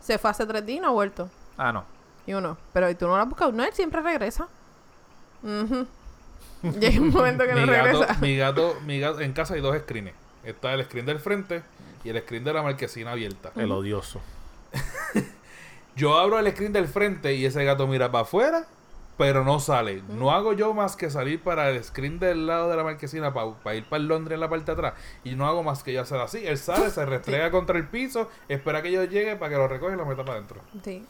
se 0.00 0.18
fue 0.18 0.30
hace 0.30 0.44
tres 0.46 0.66
días 0.66 0.78
y 0.78 0.80
no 0.80 0.88
ha 0.88 0.92
vuelto. 0.92 1.30
Ah, 1.56 1.72
no. 1.72 1.84
Y 2.26 2.34
uno, 2.34 2.58
pero 2.72 2.90
¿y 2.90 2.94
tú 2.94 3.06
no 3.06 3.16
lo 3.16 3.22
has 3.22 3.28
buscado? 3.28 3.50
No, 3.52 3.64
él 3.64 3.72
siempre 3.72 4.00
regresa. 4.02 4.46
Ujú. 5.42 5.86
Llega 6.78 7.00
un 7.00 7.08
momento 7.10 7.44
que 7.44 7.54
no 7.54 7.60
mi, 7.62 7.66
gato, 7.66 7.84
regresa. 8.02 8.18
mi 8.20 8.36
gato, 8.36 8.76
mi 8.84 9.00
gato, 9.00 9.20
en 9.20 9.32
casa 9.32 9.54
hay 9.54 9.60
dos 9.62 9.76
screens. 9.78 10.12
Está 10.44 10.74
el 10.74 10.84
screen 10.84 11.06
del 11.06 11.18
frente 11.20 11.62
y 12.04 12.10
el 12.10 12.20
screen 12.20 12.44
de 12.44 12.52
la 12.52 12.62
marquesina 12.62 13.12
abierta. 13.12 13.50
El 13.56 13.72
odioso. 13.72 14.20
Yo 15.96 16.18
abro 16.18 16.38
el 16.38 16.50
screen 16.52 16.72
del 16.72 16.88
frente 16.88 17.34
y 17.34 17.44
ese 17.44 17.64
gato 17.64 17.86
mira 17.86 18.10
para 18.10 18.22
afuera, 18.22 18.64
pero 19.18 19.44
no 19.44 19.60
sale. 19.60 20.02
No 20.08 20.30
hago 20.32 20.52
yo 20.54 20.72
más 20.72 20.96
que 20.96 21.10
salir 21.10 21.42
para 21.42 21.68
el 21.70 21.84
screen 21.84 22.18
del 22.18 22.46
lado 22.46 22.70
de 22.70 22.76
la 22.76 22.84
marquesina 22.84 23.34
para 23.34 23.74
ir 23.74 23.84
para 23.84 24.00
el 24.00 24.08
Londres 24.08 24.34
en 24.36 24.40
la 24.40 24.48
parte 24.48 24.66
de 24.66 24.72
atrás. 24.72 24.94
Y 25.24 25.34
no 25.34 25.46
hago 25.46 25.62
más 25.62 25.82
que 25.82 25.92
yo 25.92 26.00
hacer 26.00 26.18
así. 26.20 26.46
Él 26.46 26.56
sale, 26.58 26.90
se 26.90 27.04
restrega 27.06 27.50
contra 27.50 27.76
el 27.76 27.86
piso, 27.86 28.30
espera 28.48 28.80
que 28.82 28.90
yo 28.92 29.04
llegue 29.04 29.36
para 29.36 29.50
que 29.50 29.56
lo 29.56 29.68
recoja 29.68 29.92
y 29.92 29.96
lo 29.96 30.06
meta 30.06 30.24
para 30.24 30.38
adentro. 30.38 30.60
Sí, 30.82 31.04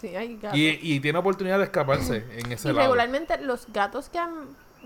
sí, 0.00 0.14
hay 0.14 0.36
gatos. 0.36 0.56
Y, 0.58 0.78
y 0.80 1.00
tiene 1.00 1.18
oportunidad 1.18 1.58
de 1.58 1.64
escaparse 1.64 2.24
en 2.36 2.52
ese 2.52 2.68
Y 2.68 2.72
lado. 2.72 2.82
regularmente 2.86 3.38
los 3.38 3.66
gatos 3.72 4.08
que 4.10 4.18
han 4.18 4.32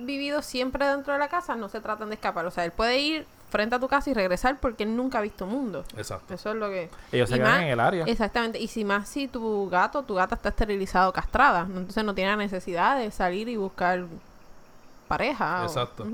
vivido 0.07 0.43
siempre 0.43 0.87
dentro 0.87 1.13
de 1.13 1.19
la 1.19 1.29
casa, 1.29 1.57
no 1.57 1.69
se 1.69 1.81
tratan 1.81 2.09
de 2.09 2.15
escapar. 2.15 2.45
O 2.47 2.51
sea, 2.51 2.65
él 2.65 2.73
puede 2.73 2.99
ir 2.99 3.27
frente 3.51 3.75
a 3.75 3.81
tu 3.81 3.89
casa 3.89 4.09
y 4.11 4.15
regresar 4.15 4.59
porque 4.61 4.85
él 4.85 4.95
nunca 4.97 5.19
ha 5.19 5.23
visto 5.23 5.45
mundo. 5.47 5.85
Exacto. 5.97 6.33
Eso 6.35 6.51
es 6.51 6.57
lo 6.57 6.69
que... 6.69 6.89
Ellos 7.11 7.29
se 7.29 7.37
y 7.37 7.39
quedan 7.39 7.53
más- 7.53 7.63
en 7.63 7.69
el 7.69 7.81
área. 7.81 8.05
Exactamente. 8.05 8.59
Y 8.61 8.69
si 8.69 8.85
más 8.85 9.09
si 9.09 9.27
tu 9.29 9.69
gato, 9.69 10.03
tu 10.05 10.15
gata 10.15 10.37
está 10.37 10.51
esterilizado, 10.51 11.13
castrada, 11.13 11.63
entonces 11.69 12.05
no 12.05 12.15
tiene 12.15 12.37
necesidad 12.37 12.97
de 12.99 13.11
salir 13.11 13.49
y 13.49 13.57
buscar 13.57 14.05
pareja. 15.09 15.63
o- 15.63 15.65
Exacto. 15.67 16.07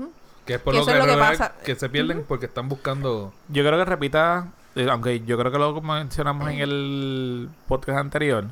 Que 0.45 0.55
es 0.55 0.61
por 0.61 0.73
Que 0.73 0.77
lo 0.77 0.83
eso 0.83 0.91
que, 0.93 0.99
es 0.99 1.05
lo 1.05 1.13
que 1.13 1.19
pasa. 1.19 1.53
que 1.63 1.75
se 1.75 1.89
pierden 1.89 2.23
porque 2.27 2.45
están 2.45 2.69
buscando. 2.69 3.33
Yo 3.49 3.63
creo 3.65 3.77
que 3.77 3.85
repita, 3.85 4.47
eh, 4.75 4.87
aunque 4.89 5.19
yo 5.25 5.37
creo 5.37 5.51
que 5.51 5.59
lo 5.59 5.79
mencionamos 5.81 6.49
en 6.49 6.59
el 6.61 7.49
podcast 7.67 7.99
anterior, 7.99 8.45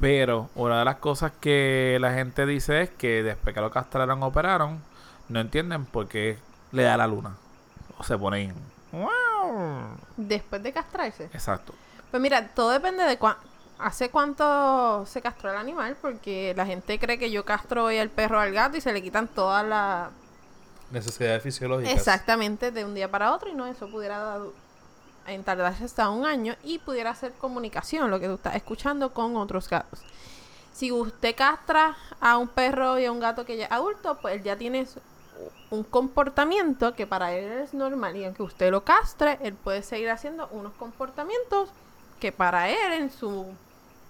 pero 0.00 0.50
una 0.54 0.78
de 0.78 0.84
las 0.84 0.96
cosas 0.96 1.32
que 1.40 1.98
la 2.00 2.12
gente 2.12 2.46
dice 2.46 2.82
es 2.82 2.90
que 2.90 3.22
después 3.22 3.54
que 3.54 3.60
lo 3.60 3.70
castraron, 3.70 4.22
operaron, 4.22 4.82
no 5.28 5.40
entienden 5.40 5.84
por 5.86 6.08
qué 6.08 6.38
le 6.72 6.82
da 6.82 6.96
la 6.96 7.06
luna. 7.06 7.36
O 7.98 8.04
se 8.04 8.18
ponen... 8.18 8.54
¡Wow! 8.92 9.96
Después 10.16 10.62
de 10.62 10.72
castrarse. 10.72 11.24
Exacto. 11.32 11.74
Pues 12.10 12.20
mira, 12.22 12.48
todo 12.48 12.70
depende 12.70 13.04
de 13.04 13.18
cuán, 13.18 13.36
hace 13.78 14.10
cuánto 14.10 15.04
se 15.06 15.20
castró 15.20 15.50
el 15.50 15.56
animal, 15.56 15.96
porque 16.00 16.54
la 16.56 16.66
gente 16.66 16.98
cree 16.98 17.18
que 17.18 17.30
yo 17.30 17.44
castro 17.44 17.84
hoy 17.84 17.98
al 17.98 18.10
perro 18.10 18.38
o 18.38 18.40
al 18.40 18.52
gato 18.52 18.76
y 18.76 18.80
se 18.80 18.92
le 18.92 19.02
quitan 19.02 19.28
todas 19.28 19.66
las... 19.66 20.10
Necesidades 20.90 21.42
fisiológicas. 21.42 21.92
Exactamente, 21.92 22.70
de 22.70 22.84
un 22.84 22.94
día 22.94 23.10
para 23.10 23.32
otro 23.32 23.50
y 23.50 23.54
no, 23.54 23.66
eso 23.66 23.88
pudiera 23.88 24.18
dar- 24.18 24.40
en 25.26 25.44
tardarse 25.44 25.84
hasta 25.84 26.10
un 26.10 26.26
año 26.26 26.54
y 26.62 26.78
pudiera 26.78 27.14
ser 27.14 27.32
comunicación, 27.32 28.10
lo 28.10 28.20
que 28.20 28.26
tú 28.26 28.34
estás 28.34 28.56
escuchando 28.56 29.12
con 29.12 29.36
otros 29.36 29.68
gatos. 29.68 30.00
Si 30.72 30.90
usted 30.90 31.36
castra 31.36 31.96
a 32.20 32.36
un 32.36 32.48
perro 32.48 32.98
y 32.98 33.04
a 33.04 33.12
un 33.12 33.20
gato 33.20 33.44
que 33.44 33.56
ya 33.56 33.66
es 33.66 33.72
adulto, 33.72 34.18
pues 34.20 34.42
ya 34.42 34.56
tiene 34.56 34.86
un 35.70 35.84
comportamiento 35.84 36.94
que 36.94 37.06
para 37.06 37.32
él 37.32 37.44
es 37.60 37.74
normal 37.74 38.16
y 38.16 38.24
aunque 38.24 38.42
usted 38.42 38.70
lo 38.70 38.84
castre, 38.84 39.38
él 39.42 39.54
puede 39.54 39.82
seguir 39.82 40.10
haciendo 40.10 40.48
unos 40.50 40.72
comportamientos 40.74 41.68
que 42.20 42.32
para 42.32 42.68
él 42.68 42.92
en 42.92 43.10
su 43.10 43.46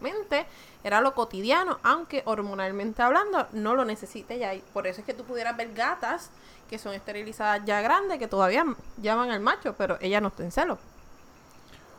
mente 0.01 0.47
era 0.85 1.01
lo 1.01 1.15
cotidiano, 1.15 1.79
aunque 1.83 2.23
hormonalmente 2.27 3.03
hablando 3.03 3.47
no 3.53 3.75
lo 3.75 3.85
necesite 3.85 4.39
ya. 4.39 4.53
Por 4.73 4.87
eso 4.87 5.01
es 5.01 5.07
que 5.07 5.15
tú 5.15 5.25
pudieras 5.25 5.57
ver 5.57 5.73
gatas 5.75 6.31
que 6.69 6.79
son 6.79 6.95
esterilizadas 6.95 7.65
ya 7.65 7.81
grandes, 7.81 8.19
que 8.19 8.29
todavía 8.29 8.65
llaman 8.99 9.31
al 9.31 9.41
macho, 9.41 9.75
pero 9.77 9.99
ella 10.01 10.21
no 10.21 10.29
está 10.29 10.45
en 10.45 10.53
celo. 10.53 10.79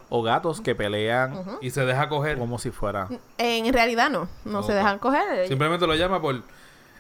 O 0.10 0.22
gatos 0.22 0.62
que 0.62 0.76
pelean. 0.76 1.44
Y 1.62 1.72
se 1.72 1.86
deja 1.86 2.08
coger. 2.10 2.38
como 2.38 2.60
si 2.60 2.72
fuera... 2.72 3.08
En 3.38 3.74
realidad 3.74 4.10
no, 4.10 4.28
no 4.46 4.62
se 4.64 4.74
dejan 4.74 5.00
coger. 5.00 5.48
Simplemente 5.48 5.88
lo 5.88 5.96
llama 5.96 6.22
por. 6.22 6.42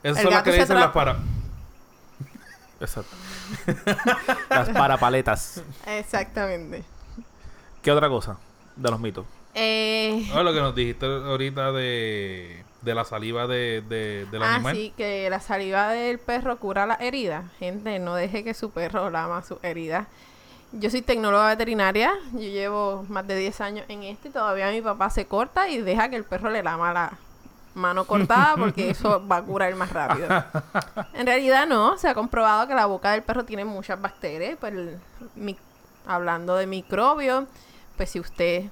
Esas 0.03 0.23
son 0.23 0.31
las 0.31 0.43
que 0.43 0.51
le 0.51 0.59
dicen 0.59 0.79
las 0.79 0.91
para. 0.91 1.17
Exacto. 2.79 3.15
Las 4.49 4.69
parapaletas. 4.69 5.63
Exactamente. 5.85 6.83
¿Qué 7.81 7.91
otra 7.91 8.09
cosa 8.09 8.37
de 8.75 8.89
los 8.91 8.99
mitos? 8.99 9.25
Eh, 9.53 10.27
No, 10.33 10.43
lo 10.43 10.53
que 10.53 10.59
nos 10.59 10.75
dijiste 10.75 11.05
ahorita 11.05 11.71
de, 11.71 12.63
de 12.81 12.95
la 12.95 13.05
saliva 13.05 13.47
de, 13.47 13.81
de- 13.87 14.25
del 14.31 14.43
ah, 14.43 14.55
animal. 14.55 14.75
sí, 14.75 14.93
que 14.97 15.29
la 15.29 15.39
saliva 15.39 15.89
del 15.89 16.19
perro 16.19 16.57
cura 16.57 16.85
las 16.85 16.99
heridas. 17.01 17.45
Gente, 17.59 17.97
no 17.99 18.15
deje 18.15 18.43
que 18.43 18.53
su 18.53 18.71
perro 18.71 19.09
lama 19.09 19.41
sus 19.43 19.63
heridas. 19.63 20.07
Yo 20.71 20.89
soy 20.89 21.01
tecnóloga 21.01 21.47
veterinaria, 21.49 22.11
yo 22.33 22.39
llevo 22.39 23.05
más 23.07 23.25
de 23.27 23.37
10 23.37 23.61
años 23.61 23.85
en 23.87 24.03
esto 24.03 24.27
y 24.27 24.31
todavía 24.31 24.69
mi 24.71 24.81
papá 24.81 25.09
se 25.09 25.25
corta 25.25 25.69
y 25.69 25.81
deja 25.81 26.09
que 26.09 26.17
el 26.17 26.25
perro 26.25 26.49
le 26.49 26.61
lama 26.63 26.91
la 26.91 27.13
mano 27.75 28.05
cortada 28.05 28.55
porque 28.57 28.89
eso 28.89 29.25
va 29.25 29.37
a 29.37 29.41
curar 29.43 29.73
más 29.75 29.91
rápido. 29.91 30.27
En 31.13 31.25
realidad 31.27 31.65
no, 31.65 31.97
se 31.97 32.09
ha 32.09 32.13
comprobado 32.13 32.67
que 32.67 32.75
la 32.75 32.87
boca 32.87 33.11
del 33.11 33.23
perro 33.23 33.45
tiene 33.45 33.63
muchas 33.63 34.01
bacterias, 34.01 34.57
pues 34.59 34.73
el- 34.73 34.99
mi- 35.35 35.57
hablando 36.05 36.55
de 36.57 36.67
microbios, 36.67 37.45
pues 37.95 38.09
si 38.11 38.19
usted 38.19 38.65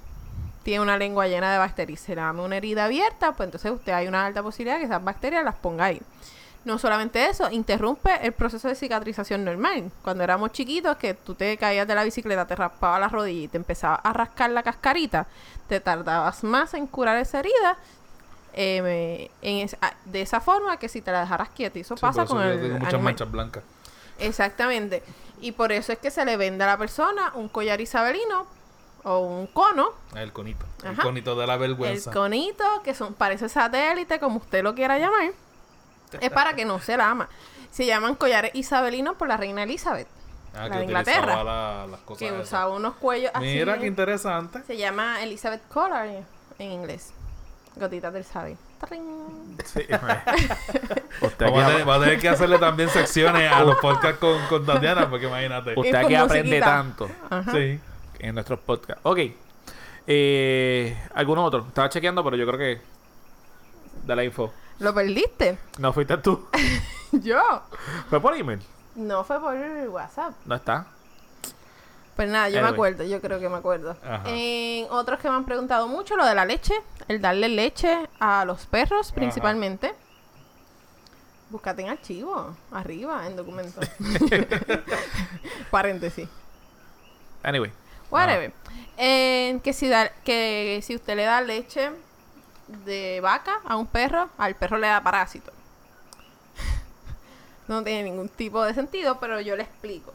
tiene 0.62 0.80
una 0.82 0.98
lengua 0.98 1.26
llena 1.26 1.50
de 1.52 1.58
bacterias 1.58 2.02
y 2.02 2.04
se 2.04 2.14
le 2.16 2.22
una 2.22 2.56
herida 2.56 2.84
abierta, 2.84 3.32
pues 3.32 3.46
entonces 3.46 3.72
usted 3.72 3.92
hay 3.92 4.08
una 4.08 4.26
alta 4.26 4.42
posibilidad 4.42 4.78
que 4.78 4.84
esas 4.84 5.02
bacterias 5.02 5.42
las 5.44 5.54
ponga 5.54 5.86
ahí. 5.86 6.02
No 6.64 6.78
solamente 6.78 7.26
eso, 7.26 7.50
interrumpe 7.50 8.10
el 8.26 8.32
proceso 8.32 8.68
de 8.68 8.74
cicatrización 8.74 9.44
normal. 9.44 9.90
Cuando 10.02 10.24
éramos 10.24 10.52
chiquitos, 10.52 10.96
que 10.96 11.12
tú 11.12 11.34
te 11.34 11.56
caías 11.58 11.86
de 11.86 11.94
la 11.94 12.04
bicicleta, 12.04 12.46
te 12.46 12.56
raspaba 12.56 12.98
la 12.98 13.08
rodilla 13.08 13.44
y 13.44 13.48
te 13.48 13.58
empezaba 13.58 13.96
a 13.96 14.12
rascar 14.14 14.50
la 14.50 14.62
cascarita, 14.62 15.26
te 15.68 15.80
tardabas 15.80 16.42
más 16.42 16.72
en 16.74 16.86
curar 16.86 17.18
esa 17.18 17.40
herida 17.40 17.76
eh, 18.54 19.30
en 19.42 19.58
es- 19.58 19.76
ah, 19.82 19.92
de 20.04 20.22
esa 20.22 20.40
forma 20.40 20.76
que 20.78 20.88
si 20.88 21.02
te 21.02 21.10
la 21.12 21.20
dejaras 21.20 21.48
quieta. 21.50 21.76
Y 21.78 21.82
eso 21.82 21.96
Sí, 21.96 22.00
pasa 22.00 22.22
eso 22.22 22.34
con 22.34 22.42
el 22.42 22.52
tengo 22.60 22.74
muchas 22.74 22.84
animal. 22.88 23.02
manchas 23.02 23.30
blancas. 23.30 23.64
Exactamente. 24.18 25.02
Y 25.40 25.52
por 25.52 25.72
eso 25.72 25.92
es 25.92 25.98
que 25.98 26.10
se 26.10 26.24
le 26.24 26.36
vende 26.36 26.64
a 26.64 26.68
la 26.68 26.78
persona 26.78 27.32
un 27.34 27.48
collar 27.48 27.80
isabelino 27.80 28.46
o 29.02 29.18
un 29.18 29.46
cono, 29.48 29.90
El 30.16 30.32
conito. 30.32 30.64
El 30.82 30.96
conito 30.96 31.36
de 31.36 31.46
la 31.46 31.56
vergüenza. 31.56 32.10
el 32.10 32.16
conito, 32.16 32.64
que 32.84 32.94
son 32.94 33.12
parece 33.14 33.48
satélite, 33.48 34.18
como 34.18 34.38
usted 34.38 34.62
lo 34.62 34.74
quiera 34.74 34.98
llamar. 34.98 35.32
Es 36.20 36.30
para 36.30 36.54
que 36.54 36.64
no 36.64 36.78
se 36.80 36.96
lama. 36.96 37.28
Se 37.70 37.86
llaman 37.86 38.14
collares 38.14 38.52
isabelinos 38.54 39.16
por 39.16 39.28
la 39.28 39.36
reina 39.36 39.62
Elizabeth, 39.64 40.06
Ah, 40.54 40.68
la 40.68 40.70
que 40.70 40.78
de 40.78 40.84
Inglaterra. 40.84 41.42
la- 41.44 41.86
las 41.88 42.00
cosas 42.00 42.18
que 42.20 42.28
esas. 42.28 42.42
usaba 42.42 42.72
unos 42.74 42.94
cuellos 42.94 43.30
así. 43.34 43.44
Mira 43.44 43.78
qué 43.78 43.86
interesante. 43.86 44.62
Se 44.66 44.76
llama 44.76 45.22
Elizabeth 45.22 45.66
Collar 45.68 46.06
en- 46.06 46.24
inglés. 46.72 47.12
Gotitas 47.76 48.12
del. 48.12 48.24
¡Tring! 48.24 49.56
Sí, 49.64 49.80
usted 51.20 51.46
Vamos 51.46 51.62
a, 51.62 51.66
aquí, 51.66 51.72
tener, 51.72 51.88
va 51.88 51.94
a 51.96 52.00
tener 52.00 52.18
que 52.20 52.28
hacerle 52.28 52.58
también 52.58 52.88
secciones 52.90 53.50
a 53.50 53.62
los 53.64 53.76
podcasts 53.78 54.18
con, 54.18 54.38
con 54.46 54.64
Tatiana, 54.66 55.08
porque 55.10 55.26
imagínate. 55.26 55.74
usted 55.76 55.94
aquí 55.94 56.14
aprende 56.14 56.60
tanto 56.60 57.08
Ajá. 57.30 57.50
Sí. 57.52 57.80
en 58.20 58.34
nuestros 58.34 58.60
podcasts. 58.60 59.00
Ok. 59.04 59.18
Eh, 60.06 60.96
¿Alguno 61.14 61.44
otro? 61.44 61.64
Estaba 61.66 61.88
chequeando, 61.88 62.22
pero 62.22 62.36
yo 62.36 62.46
creo 62.46 62.58
que... 62.58 62.80
Da 64.04 64.14
la 64.14 64.22
info. 64.24 64.52
¿Lo 64.78 64.94
perdiste? 64.94 65.58
No 65.78 65.92
fuiste 65.92 66.16
tú. 66.18 66.46
Yo. 67.12 67.62
Fue 68.10 68.20
por 68.20 68.34
email. 68.36 68.60
No 68.94 69.24
fue 69.24 69.40
por 69.40 69.56
WhatsApp. 69.88 70.34
No 70.44 70.54
está. 70.54 70.86
Pues 72.16 72.28
nada, 72.28 72.48
yo 72.48 72.62
me 72.62 72.68
acuerdo, 72.68 73.02
yo 73.02 73.20
creo 73.20 73.40
que 73.40 73.48
me 73.48 73.56
acuerdo. 73.56 73.96
Ajá. 74.04 74.22
En 74.26 74.86
otros 74.90 75.18
que 75.18 75.28
me 75.28 75.34
han 75.34 75.44
preguntado 75.44 75.88
mucho, 75.88 76.16
lo 76.16 76.24
de 76.24 76.34
la 76.34 76.44
leche, 76.44 76.72
el 77.08 77.20
darle 77.20 77.48
leche 77.48 78.08
a 78.20 78.44
los 78.44 78.66
perros 78.66 79.10
principalmente. 79.10 79.92
Búscate 81.50 81.82
en 81.82 81.88
archivo, 81.88 82.54
arriba, 82.70 83.26
en 83.26 83.34
documentos. 83.34 83.84
Paréntesis. 85.72 86.28
Anyway. 87.42 87.72
Whatever. 88.10 88.52
Eh, 88.96 89.58
que, 89.64 89.72
si 89.72 89.88
da, 89.88 90.08
que 90.24 90.80
si 90.84 90.94
usted 90.94 91.16
le 91.16 91.24
da 91.24 91.40
leche 91.40 91.90
de 92.68 93.20
vaca 93.20 93.60
a 93.64 93.76
un 93.76 93.86
perro, 93.86 94.28
al 94.38 94.54
perro 94.56 94.78
le 94.78 94.86
da 94.86 95.02
parásito. 95.02 95.52
no 97.68 97.82
tiene 97.82 98.04
ningún 98.04 98.28
tipo 98.28 98.62
de 98.62 98.74
sentido, 98.74 99.18
pero 99.20 99.40
yo 99.40 99.56
le 99.56 99.62
explico. 99.64 100.12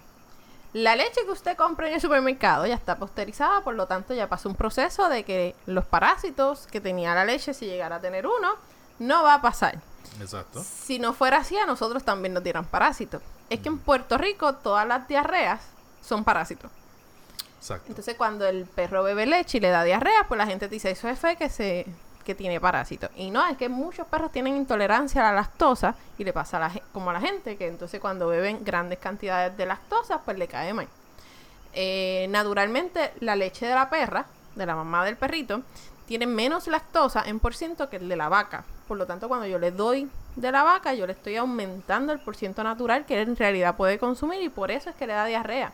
La 0.73 0.95
leche 0.95 1.25
que 1.25 1.31
usted 1.31 1.57
compra 1.57 1.87
en 1.87 1.95
el 1.95 2.01
supermercado 2.01 2.67
ya 2.67 2.75
está 2.75 2.99
pasteurizada, 2.99 3.61
por 3.61 3.73
lo 3.73 3.87
tanto 3.87 4.13
ya 4.13 4.29
pasó 4.29 4.49
un 4.49 4.55
proceso 4.55 5.09
de 5.09 5.23
que 5.23 5.55
los 5.65 5.83
parásitos 5.85 6.67
que 6.67 6.79
tenía 6.79 7.15
la 7.15 7.25
leche, 7.25 7.55
si 7.55 7.65
llegara 7.65 7.95
a 7.95 7.99
tener 7.99 8.27
uno, 8.27 8.53
no 8.99 9.23
va 9.23 9.35
a 9.35 9.41
pasar. 9.41 9.79
Exacto. 10.21 10.63
Si 10.63 10.99
no 10.99 11.13
fuera 11.13 11.37
así, 11.37 11.57
a 11.57 11.65
nosotros 11.65 12.03
también 12.03 12.35
nos 12.35 12.43
dieran 12.43 12.65
parásitos. 12.65 13.21
Es 13.49 13.61
que 13.61 13.69
en 13.69 13.79
Puerto 13.79 14.17
Rico 14.19 14.53
todas 14.55 14.87
las 14.87 15.07
diarreas 15.07 15.61
son 16.03 16.23
parásitos. 16.23 16.69
Exacto. 17.57 17.85
Entonces 17.87 18.15
cuando 18.15 18.45
el 18.45 18.65
perro 18.65 19.01
bebe 19.01 19.25
leche 19.25 19.57
y 19.57 19.61
le 19.61 19.69
da 19.69 19.83
diarrea, 19.83 20.27
pues 20.27 20.37
la 20.37 20.45
gente 20.45 20.67
te 20.67 20.75
dice, 20.75 20.91
eso 20.91 21.09
es 21.09 21.17
fe 21.17 21.35
que 21.35 21.49
se 21.49 21.87
que 22.29 22.35
tiene 22.35 22.59
parásitos. 22.59 23.09
Y 23.15 23.31
no, 23.31 23.43
es 23.47 23.57
que 23.57 23.69
muchos 23.69 24.05
perros 24.05 24.31
tienen 24.31 24.55
intolerancia 24.55 25.27
a 25.27 25.31
la 25.31 25.41
lactosa 25.41 25.95
y 26.15 26.23
le 26.23 26.31
pasa 26.31 26.57
a 26.57 26.59
la, 26.59 26.81
como 26.93 27.09
a 27.09 27.13
la 27.13 27.19
gente, 27.19 27.57
que 27.57 27.65
entonces 27.65 27.99
cuando 27.99 28.27
beben 28.27 28.63
grandes 28.63 28.99
cantidades 28.99 29.57
de 29.57 29.65
lactosa, 29.65 30.19
pues 30.19 30.37
le 30.37 30.47
cae 30.47 30.71
mal. 30.71 30.87
Eh, 31.73 32.27
naturalmente, 32.29 33.13
la 33.21 33.35
leche 33.35 33.65
de 33.65 33.73
la 33.73 33.89
perra, 33.89 34.27
de 34.53 34.63
la 34.63 34.75
mamá 34.75 35.03
del 35.05 35.17
perrito, 35.17 35.63
tiene 36.05 36.27
menos 36.27 36.67
lactosa 36.67 37.23
en 37.25 37.39
por 37.39 37.55
ciento 37.55 37.89
que 37.89 37.95
el 37.95 38.07
de 38.07 38.15
la 38.15 38.29
vaca. 38.29 38.63
Por 38.87 38.97
lo 38.97 39.07
tanto, 39.07 39.27
cuando 39.27 39.47
yo 39.47 39.57
le 39.57 39.71
doy 39.71 40.07
de 40.35 40.51
la 40.51 40.61
vaca, 40.61 40.93
yo 40.93 41.07
le 41.07 41.13
estoy 41.13 41.35
aumentando 41.35 42.13
el 42.13 42.19
por 42.19 42.35
ciento 42.35 42.63
natural 42.63 43.07
que 43.07 43.19
él 43.19 43.29
en 43.29 43.37
realidad 43.37 43.75
puede 43.75 43.97
consumir 43.97 44.39
y 44.43 44.49
por 44.49 44.69
eso 44.69 44.91
es 44.91 44.95
que 44.95 45.07
le 45.07 45.13
da 45.13 45.25
diarrea. 45.25 45.71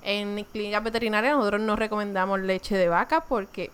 En 0.00 0.44
clínicas 0.44 0.82
veterinarias 0.82 1.36
nosotros 1.36 1.60
no 1.60 1.76
recomendamos 1.76 2.40
leche 2.40 2.74
de 2.78 2.88
vaca 2.88 3.20
porque, 3.20 3.70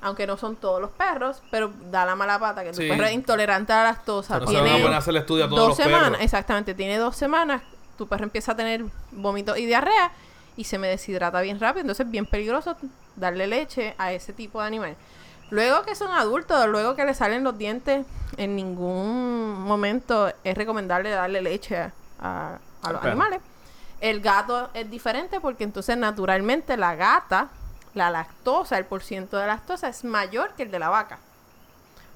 aunque 0.00 0.26
no 0.26 0.36
son 0.36 0.56
todos 0.56 0.80
los 0.80 0.90
perros, 0.90 1.42
pero 1.50 1.70
da 1.90 2.04
la 2.06 2.14
mala 2.16 2.38
pata 2.38 2.62
que 2.64 2.70
tu 2.70 2.76
Sí. 2.82 2.88
perro 2.88 3.04
es 3.06 3.12
intolerante 3.12 3.72
a 3.72 3.76
la 3.78 3.84
lactosa. 3.90 4.38
Tiene 4.40 4.70
poner 4.80 4.94
a 4.94 4.98
hacer 4.98 5.10
el 5.12 5.20
estudio 5.22 5.44
a 5.44 5.48
todos 5.48 5.60
dos 5.60 5.68
los 5.70 5.76
semanas, 5.76 6.10
perros. 6.10 6.24
exactamente, 6.24 6.74
tiene 6.74 6.98
dos 6.98 7.16
semanas, 7.16 7.62
tu 7.96 8.06
perro 8.06 8.24
empieza 8.24 8.52
a 8.52 8.56
tener 8.56 8.84
vómitos 9.12 9.58
y 9.58 9.66
diarrea 9.66 10.12
y 10.56 10.64
se 10.64 10.78
me 10.78 10.88
deshidrata 10.88 11.40
bien 11.40 11.58
rápido, 11.60 11.82
entonces 11.82 12.06
es 12.06 12.10
bien 12.12 12.26
peligroso 12.26 12.76
darle 13.16 13.46
leche 13.46 13.94
a 13.98 14.12
ese 14.12 14.32
tipo 14.32 14.60
de 14.60 14.66
animal. 14.68 14.96
Luego 15.50 15.82
que 15.82 15.94
son 15.94 16.10
adultos, 16.12 16.66
luego 16.68 16.94
que 16.94 17.04
le 17.04 17.14
salen 17.14 17.42
los 17.42 17.56
dientes, 17.56 18.04
en 18.36 18.54
ningún 18.54 19.62
momento 19.62 20.30
es 20.44 20.56
recomendable 20.56 21.10
darle 21.10 21.40
leche 21.40 21.76
a, 21.78 21.92
a- 22.20 22.58
a 22.82 22.92
los 22.92 23.02
animales. 23.04 23.40
El 24.00 24.20
gato 24.20 24.68
es 24.74 24.88
diferente 24.90 25.40
porque 25.40 25.64
entonces 25.64 25.96
naturalmente 25.96 26.76
la 26.76 26.94
gata, 26.94 27.48
la 27.94 28.10
lactosa, 28.10 28.78
el 28.78 28.84
porciento 28.84 29.36
de 29.36 29.46
lactosa 29.46 29.88
es 29.88 30.04
mayor 30.04 30.50
que 30.56 30.64
el 30.64 30.70
de 30.70 30.78
la 30.78 30.88
vaca. 30.88 31.18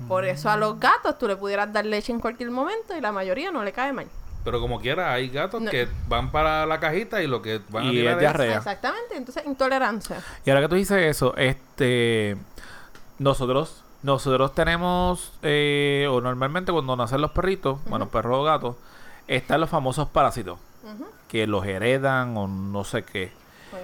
Por 0.08 0.24
eso 0.24 0.50
a 0.50 0.56
los 0.56 0.80
gatos 0.80 1.16
tú 1.18 1.28
le 1.28 1.36
pudieras 1.36 1.72
dar 1.72 1.86
leche 1.86 2.12
en 2.12 2.18
cualquier 2.20 2.50
momento 2.50 2.96
y 2.96 3.00
la 3.00 3.12
mayoría 3.12 3.52
no 3.52 3.62
le 3.62 3.72
cae 3.72 3.92
mal. 3.92 4.08
Pero 4.44 4.60
como 4.60 4.80
quiera, 4.80 5.12
hay 5.12 5.28
gatos 5.28 5.62
No. 5.62 5.70
que 5.70 5.86
van 6.08 6.32
para 6.32 6.66
la 6.66 6.80
cajita 6.80 7.22
y 7.22 7.28
lo 7.28 7.40
que 7.40 7.60
van 7.68 7.84
a 7.84 7.86
Y 7.86 7.90
tirar 7.92 8.14
es 8.14 8.18
diarrea. 8.20 8.56
Exactamente, 8.56 9.16
entonces 9.16 9.46
intolerancia. 9.46 10.20
Y 10.44 10.50
ahora 10.50 10.62
que 10.62 10.68
tú 10.68 10.74
dices 10.74 10.98
eso, 10.98 11.36
este 11.36 12.36
nosotros 13.18 13.82
nosotros 14.02 14.52
tenemos 14.52 15.32
eh, 15.42 16.08
o 16.10 16.20
normalmente 16.20 16.72
cuando 16.72 16.96
nacen 16.96 17.20
los 17.20 17.30
perritos, 17.30 17.78
bueno, 17.86 18.08
perros 18.08 18.38
o 18.38 18.42
gatos, 18.42 18.74
están 19.28 19.60
los 19.60 19.70
famosos 19.70 20.08
parásitos 20.08 20.58
que 21.28 21.46
los 21.46 21.64
heredan 21.64 22.36
o 22.36 22.48
no 22.48 22.82
sé 22.82 23.04
qué. 23.04 23.30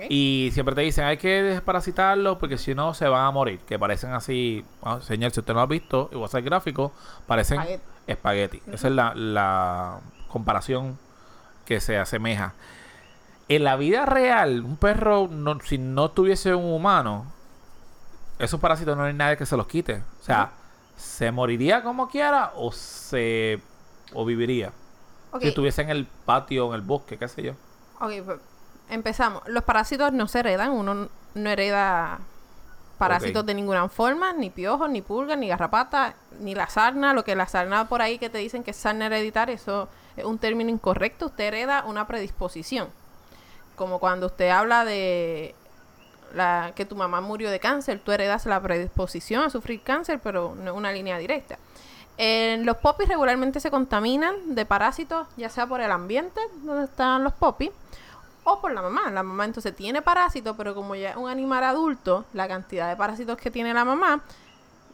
Y 0.09 0.51
siempre 0.53 0.75
te 0.75 0.81
dicen, 0.83 1.05
hay 1.05 1.17
que 1.17 1.43
desparasitarlos 1.43 2.39
porque 2.39 2.59
si 2.59 2.75
no 2.75 2.95
se 2.95 3.09
van 3.09 3.25
a 3.25 3.31
morir. 3.31 3.61
Que 3.61 3.79
parecen 3.79 4.13
así, 4.13 4.65
ah, 4.83 5.01
señor, 5.03 5.31
si 5.33 5.41
usted 5.41 5.53
no 5.55 5.61
lo 5.61 5.65
ha 5.65 5.67
visto, 5.67 6.11
y 6.13 6.17
va 6.17 6.27
a 6.27 6.29
ser 6.29 6.43
gráfico, 6.43 6.93
parecen 7.27 7.61
Espagueti. 7.61 7.83
espagueti. 8.07 8.63
Esa 8.73 8.89
es 8.89 8.95
la, 8.95 9.15
la 9.15 10.01
comparación 10.29 10.99
que 11.65 11.81
se 11.81 11.99
asemeja. 11.99 12.55
En 13.49 13.65
la 13.65 13.77
vida 13.77 14.05
real, 14.07 14.63
un 14.65 14.77
perro, 14.77 15.29
no- 15.29 15.59
si 15.61 15.79
no 15.79 16.11
tuviese 16.11 16.55
un 16.55 16.71
humano, 16.73 17.27
esos 18.39 18.61
parásitos 18.61 18.97
no 18.97 19.05
hay 19.05 19.15
nadie 19.15 19.37
que 19.37 19.47
se 19.47 19.57
los 19.57 19.67
quite. 19.67 20.03
O 20.21 20.25
sea, 20.25 20.53
¿se 20.97 21.31
moriría 21.33 21.83
como 21.83 22.09
quiera 22.09 22.53
o 22.57 22.73
se 22.73 23.61
o 24.13 24.25
viviría? 24.25 24.73
Si 25.41 25.49
estuviese 25.49 25.83
en 25.83 25.91
el 25.91 26.07
patio, 26.25 26.69
en 26.69 26.75
el 26.75 26.81
bosque, 26.83 27.19
qué 27.19 27.29
sé 27.29 27.43
yo. 27.43 27.53
ok, 28.01 28.13
pues, 28.25 28.39
empezamos. 28.91 29.43
Los 29.47 29.65
parásitos 29.65 30.13
no 30.13 30.29
se 30.29 30.41
heredan, 30.41 30.71
uno 30.71 31.09
no 31.35 31.51
hereda 31.51 32.21
parásitos 32.99 33.47
de 33.47 33.55
ninguna 33.55 33.89
forma, 33.89 34.33
ni 34.33 34.51
piojos, 34.51 34.91
ni 34.91 35.01
pulgas, 35.01 35.39
ni 35.39 35.49
garrapatas, 35.49 36.15
ni 36.41 36.55
la 36.55 36.69
sarna, 36.69 37.15
lo 37.15 37.25
que 37.25 37.37
la 37.37 37.47
sarna 37.47 37.89
por 37.89 38.03
ahí 38.03 38.19
que 38.19 38.29
te 38.29 38.39
dicen 38.39 38.65
que 38.65 38.73
es 38.73 38.77
sarna 38.77 39.07
hereditaria, 39.07 39.55
eso 39.55 39.89
es 40.17 40.25
un 40.25 40.39
término 40.39 40.69
incorrecto, 40.69 41.27
usted 41.27 41.45
hereda 41.45 41.85
una 41.87 42.07
predisposición. 42.07 42.89
Como 43.77 44.01
cuando 44.01 44.27
usted 44.27 44.51
habla 44.51 44.85
de 44.85 45.55
la, 46.35 46.73
que 46.75 46.85
tu 46.85 46.97
mamá 46.97 47.21
murió 47.21 47.51
de 47.51 47.61
cáncer, 47.61 48.01
tú 48.05 48.11
heredas 48.11 48.45
la 48.47 48.61
predisposición 48.61 49.45
a 49.45 49.51
sufrir 49.51 49.81
cáncer, 49.83 50.19
pero 50.21 50.57
no 50.57 50.73
es 50.73 50.77
una 50.77 50.91
línea 50.91 51.19
directa. 51.19 51.57
En 52.17 52.67
los 52.67 52.79
popis 52.79 53.09
regularmente 53.09 53.61
se 53.61 53.71
contaminan 53.71 54.57
de 54.57 54.67
parásitos, 54.67 55.29
ya 55.37 55.49
sea 55.49 55.69
por 55.69 55.81
el 55.81 55.93
ambiente 55.93 56.41
donde 56.65 56.87
están 56.87 57.23
los 57.23 57.33
popis 57.33 57.71
o 58.49 58.61
por 58.61 58.73
la 58.73 58.83
mamá. 58.83 59.11
La 59.11 59.23
mamá 59.23 59.45
entonces 59.45 59.77
tiene 59.77 60.01
parásitos, 60.01 60.57
pero 60.57 60.75
como 60.75 60.95
ya 60.95 61.11
es 61.11 61.17
un 61.17 61.29
animal 61.29 61.65
adulto, 61.65 62.25
la 62.33 62.49
cantidad 62.49 62.89
de 62.89 62.97
parásitos 62.97 63.37
que 63.37 63.51
tiene 63.51 63.75
la 63.75 63.85
mamá 63.85 64.23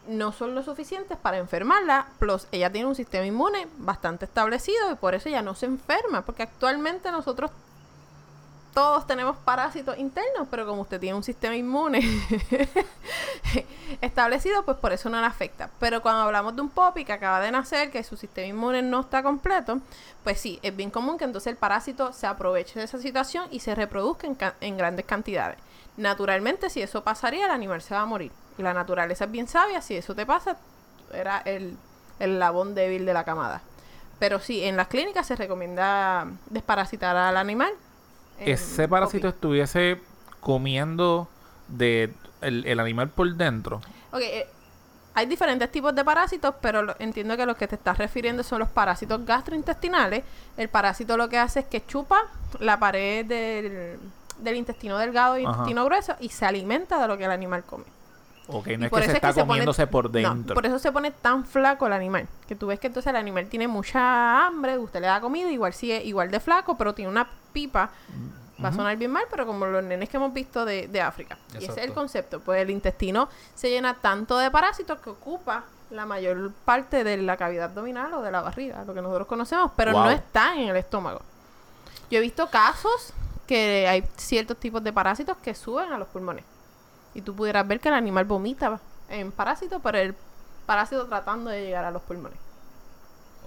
no 0.08 0.32
son 0.32 0.54
lo 0.54 0.62
suficientes 0.62 1.16
para 1.16 1.38
enfermarla, 1.38 2.08
plus 2.18 2.46
ella 2.52 2.70
tiene 2.70 2.88
un 2.88 2.94
sistema 2.94 3.24
inmune 3.24 3.68
bastante 3.78 4.26
establecido 4.26 4.90
y 4.90 4.96
por 4.96 5.14
eso 5.14 5.28
ella 5.28 5.40
no 5.40 5.54
se 5.54 5.66
enferma, 5.66 6.22
porque 6.22 6.42
actualmente 6.42 7.10
nosotros 7.10 7.50
todos 8.74 9.06
tenemos 9.06 9.36
parásitos 9.36 9.96
internos, 9.98 10.48
pero 10.50 10.66
como 10.66 10.82
usted 10.82 10.98
tiene 10.98 11.16
un 11.16 11.22
sistema 11.22 11.54
inmune 11.54 12.00
establecido, 14.00 14.64
pues 14.64 14.76
por 14.78 14.92
eso 14.92 15.08
no 15.08 15.20
le 15.20 15.26
afecta. 15.26 15.70
Pero 15.78 16.02
cuando 16.02 16.22
hablamos 16.22 16.56
de 16.56 16.62
un 16.62 16.70
popi 16.70 17.04
que 17.04 17.12
acaba 17.12 17.40
de 17.40 17.52
nacer, 17.52 17.92
que 17.92 18.02
su 18.02 18.16
sistema 18.16 18.48
inmune 18.48 18.82
no 18.82 19.00
está 19.00 19.22
completo, 19.22 19.80
pues 20.24 20.40
sí, 20.40 20.58
es 20.62 20.74
bien 20.74 20.90
común 20.90 21.16
que 21.16 21.24
entonces 21.24 21.52
el 21.52 21.56
parásito 21.56 22.12
se 22.12 22.26
aproveche 22.26 22.80
de 22.80 22.86
esa 22.86 22.98
situación 22.98 23.46
y 23.52 23.60
se 23.60 23.76
reproduzca 23.76 24.54
en, 24.60 24.76
grandes 24.76 25.06
cantidades. 25.06 25.58
Naturalmente, 25.96 26.68
si 26.68 26.82
eso 26.82 27.04
pasaría, 27.04 27.44
el 27.44 27.52
animal 27.52 27.80
se 27.80 27.94
va 27.94 28.00
a 28.00 28.06
morir. 28.06 28.32
La 28.58 28.74
naturaleza 28.74 29.26
es 29.26 29.30
bien 29.30 29.46
sabia, 29.46 29.82
si 29.82 29.94
eso 29.94 30.16
te 30.16 30.26
pasa, 30.26 30.56
era 31.12 31.38
el, 31.44 31.76
el 32.18 32.40
labón 32.40 32.74
débil 32.74 33.06
de 33.06 33.14
la 33.14 33.22
camada. 33.22 33.62
Pero 34.18 34.40
sí, 34.40 34.64
en 34.64 34.76
las 34.76 34.88
clínicas 34.88 35.28
se 35.28 35.36
recomienda 35.36 36.26
desparasitar 36.50 37.16
al 37.16 37.36
animal. 37.36 37.72
En 38.38 38.48
ese 38.52 38.88
parásito 38.88 39.28
estuviese 39.28 40.00
comiendo 40.40 41.28
de 41.68 42.12
el, 42.40 42.66
el 42.66 42.80
animal 42.80 43.08
por 43.08 43.32
dentro. 43.34 43.80
Ok, 44.12 44.20
eh, 44.20 44.46
hay 45.14 45.26
diferentes 45.26 45.70
tipos 45.70 45.94
de 45.94 46.04
parásitos, 46.04 46.54
pero 46.60 46.82
lo- 46.82 46.96
entiendo 46.98 47.36
que 47.36 47.46
los 47.46 47.56
que 47.56 47.68
te 47.68 47.76
estás 47.76 47.96
refiriendo 47.98 48.42
son 48.42 48.58
los 48.58 48.68
parásitos 48.68 49.24
gastrointestinales. 49.24 50.24
El 50.56 50.68
parásito 50.68 51.16
lo 51.16 51.28
que 51.28 51.38
hace 51.38 51.60
es 51.60 51.66
que 51.66 51.86
chupa 51.86 52.20
la 52.58 52.78
pared 52.78 53.24
del, 53.24 53.98
del 54.38 54.56
intestino 54.56 54.98
delgado 54.98 55.38
y 55.38 55.44
Ajá. 55.44 55.52
intestino 55.52 55.84
grueso 55.84 56.16
y 56.20 56.28
se 56.30 56.44
alimenta 56.44 57.00
de 57.00 57.08
lo 57.08 57.16
que 57.16 57.24
el 57.24 57.30
animal 57.30 57.62
come. 57.64 57.84
Ok, 58.46 58.66
Y 58.68 58.76
no 58.76 58.84
es 58.84 58.90
por 58.90 59.00
que 59.00 59.06
se 59.06 59.10
eso 59.12 59.16
está 59.16 59.32
se 59.32 59.40
pone- 59.40 59.46
comiéndose 59.48 59.86
por 59.86 60.04
no, 60.06 60.10
dentro. 60.10 60.54
por 60.54 60.66
eso 60.66 60.78
se 60.78 60.92
pone 60.92 61.10
tan 61.10 61.44
flaco 61.46 61.86
el 61.86 61.92
animal. 61.94 62.28
Que 62.46 62.54
tú 62.54 62.66
ves 62.66 62.78
que 62.78 62.88
entonces 62.88 63.08
el 63.10 63.16
animal 63.16 63.46
tiene 63.48 63.68
mucha 63.68 64.46
hambre, 64.46 64.78
usted 64.78 65.00
le 65.00 65.06
da 65.06 65.20
comida, 65.20 65.50
igual 65.50 65.72
sigue 65.72 66.02
igual 66.04 66.30
de 66.30 66.40
flaco, 66.40 66.76
pero 66.76 66.94
tiene 66.94 67.10
una 67.10 67.26
pipa. 67.52 67.90
Va 68.62 68.68
a 68.68 68.72
sonar 68.72 68.96
bien 68.96 69.10
mal, 69.10 69.24
pero 69.30 69.46
como 69.46 69.66
los 69.66 69.82
nenes 69.82 70.08
que 70.08 70.16
hemos 70.16 70.32
visto 70.32 70.64
de, 70.64 70.86
de 70.88 71.00
África. 71.00 71.36
Y 71.54 71.64
ese 71.64 71.72
es 71.72 71.76
el 71.78 71.92
concepto. 71.92 72.40
Pues 72.40 72.60
el 72.62 72.70
intestino 72.70 73.28
se 73.54 73.68
llena 73.68 73.94
tanto 73.94 74.38
de 74.38 74.50
parásitos 74.50 75.00
que 75.00 75.10
ocupa 75.10 75.64
la 75.90 76.06
mayor 76.06 76.52
parte 76.64 77.02
de 77.02 77.16
la 77.16 77.36
cavidad 77.36 77.64
abdominal 77.70 78.12
o 78.14 78.22
de 78.22 78.30
la 78.30 78.42
barriga, 78.42 78.84
lo 78.84 78.94
que 78.94 79.02
nosotros 79.02 79.26
conocemos, 79.26 79.72
pero 79.76 79.92
no 79.92 80.10
está 80.10 80.54
en 80.54 80.68
el 80.68 80.76
estómago. 80.76 81.20
Yo 82.10 82.18
he 82.18 82.20
visto 82.20 82.48
casos 82.48 83.12
que 83.46 83.88
hay 83.88 84.04
ciertos 84.16 84.56
tipos 84.58 84.82
de 84.84 84.92
parásitos 84.92 85.36
que 85.38 85.54
suben 85.54 85.92
a 85.92 85.98
los 85.98 86.08
pulmones. 86.08 86.44
Y 87.14 87.22
tú 87.22 87.34
pudieras 87.34 87.66
ver 87.66 87.80
que 87.80 87.88
el 87.88 87.94
animal 87.94 88.24
vomita 88.24 88.80
en 89.08 89.32
parásito, 89.32 89.80
pero 89.80 89.98
el 89.98 90.14
parásito 90.66 91.06
tratando 91.06 91.50
de 91.50 91.62
llegar 91.62 91.84
a 91.84 91.90
los 91.90 92.02
pulmones. 92.02 92.38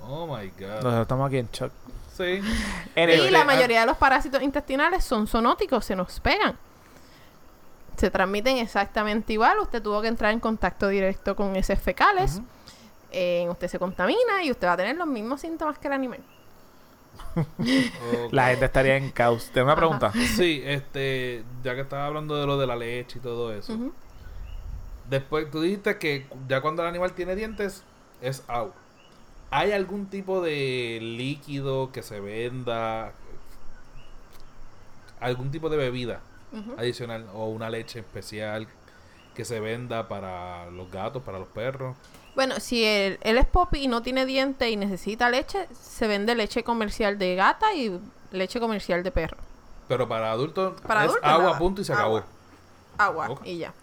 Oh 0.03 0.25
my 0.25 0.49
god. 0.49 0.67
Nosotros 0.67 1.01
estamos 1.01 1.27
aquí 1.27 1.37
en 1.37 1.49
shock. 1.51 1.71
Sí. 2.15 2.41
Y 2.95 3.29
la 3.29 3.41
ah, 3.41 3.45
mayoría 3.45 3.81
de 3.81 3.85
los 3.85 3.97
parásitos 3.97 4.41
intestinales 4.41 5.03
son 5.03 5.27
zoonóticos, 5.27 5.85
se 5.85 5.95
nos 5.95 6.19
pegan. 6.19 6.57
Se 7.95 8.09
transmiten 8.09 8.57
exactamente 8.57 9.33
igual. 9.33 9.59
Usted 9.59 9.81
tuvo 9.81 10.01
que 10.01 10.07
entrar 10.07 10.31
en 10.31 10.39
contacto 10.39 10.87
directo 10.87 11.35
con 11.35 11.55
heces 11.55 11.79
fecales. 11.79 12.41
eh, 13.11 13.47
usted 13.49 13.67
se 13.67 13.79
contamina 13.79 14.43
y 14.43 14.51
usted 14.51 14.67
va 14.67 14.73
a 14.73 14.77
tener 14.77 14.95
los 14.95 15.07
mismos 15.07 15.41
síntomas 15.41 15.77
que 15.77 15.87
el 15.87 15.93
animal. 15.93 16.23
La 18.31 18.47
gente 18.49 18.65
estaría 18.65 18.97
en 18.97 19.09
caos. 19.11 19.49
Tengo 19.53 19.65
una 19.65 19.73
Ajá. 19.73 19.79
pregunta. 19.81 20.11
Sí, 20.35 20.61
este, 20.65 21.43
ya 21.63 21.75
que 21.75 21.81
estaba 21.81 22.05
hablando 22.05 22.35
de 22.35 22.45
lo 22.45 22.57
de 22.57 22.67
la 22.67 22.75
leche 22.75 23.19
y 23.19 23.21
todo 23.21 23.53
eso. 23.53 23.77
Después, 25.09 25.49
tú 25.51 25.61
dijiste 25.61 25.97
que 25.97 26.25
ya 26.47 26.61
cuando 26.61 26.81
el 26.81 26.89
animal 26.89 27.13
tiene 27.13 27.35
dientes, 27.35 27.83
es 28.21 28.43
agua. 28.47 28.73
¿Hay 29.49 29.71
algún 29.71 30.07
tipo 30.07 30.41
de 30.41 30.99
líquido 31.01 31.91
que 31.91 32.03
se 32.03 32.19
venda? 32.19 33.13
¿Algún 35.19 35.51
tipo 35.51 35.69
de 35.69 35.77
bebida 35.77 36.19
adicional 36.77 37.27
o 37.33 37.47
una 37.47 37.69
leche 37.69 37.99
especial 37.99 38.67
que 39.35 39.45
se 39.45 39.59
venda 39.59 40.07
para 40.07 40.69
los 40.71 40.91
gatos, 40.91 41.23
para 41.23 41.39
los 41.39 41.47
perros? 41.47 41.95
Bueno, 42.37 42.59
si 42.59 42.85
él, 42.85 43.17
él 43.23 43.37
es 43.39 43.47
popi 43.47 43.79
y 43.79 43.87
no 43.87 44.03
tiene 44.03 44.25
diente 44.27 44.69
y 44.69 44.77
necesita 44.77 45.29
leche, 45.31 45.67
se 45.73 46.07
vende 46.07 46.35
leche 46.35 46.63
comercial 46.63 47.17
de 47.17 47.33
gata 47.33 47.73
y 47.73 47.99
leche 48.31 48.59
comercial 48.59 49.01
de 49.03 49.11
perro. 49.11 49.37
Pero 49.87 50.07
para 50.07 50.31
adultos 50.31 50.79
Para 50.81 51.01
es 51.05 51.09
adultos, 51.09 51.29
agua, 51.29 51.43
nada. 51.47 51.57
punto 51.57 51.81
y 51.81 51.83
se 51.83 51.93
Agua. 51.93 52.25
acabó. 52.95 53.21
agua 53.23 53.39
y 53.43 53.57
ya. 53.57 53.73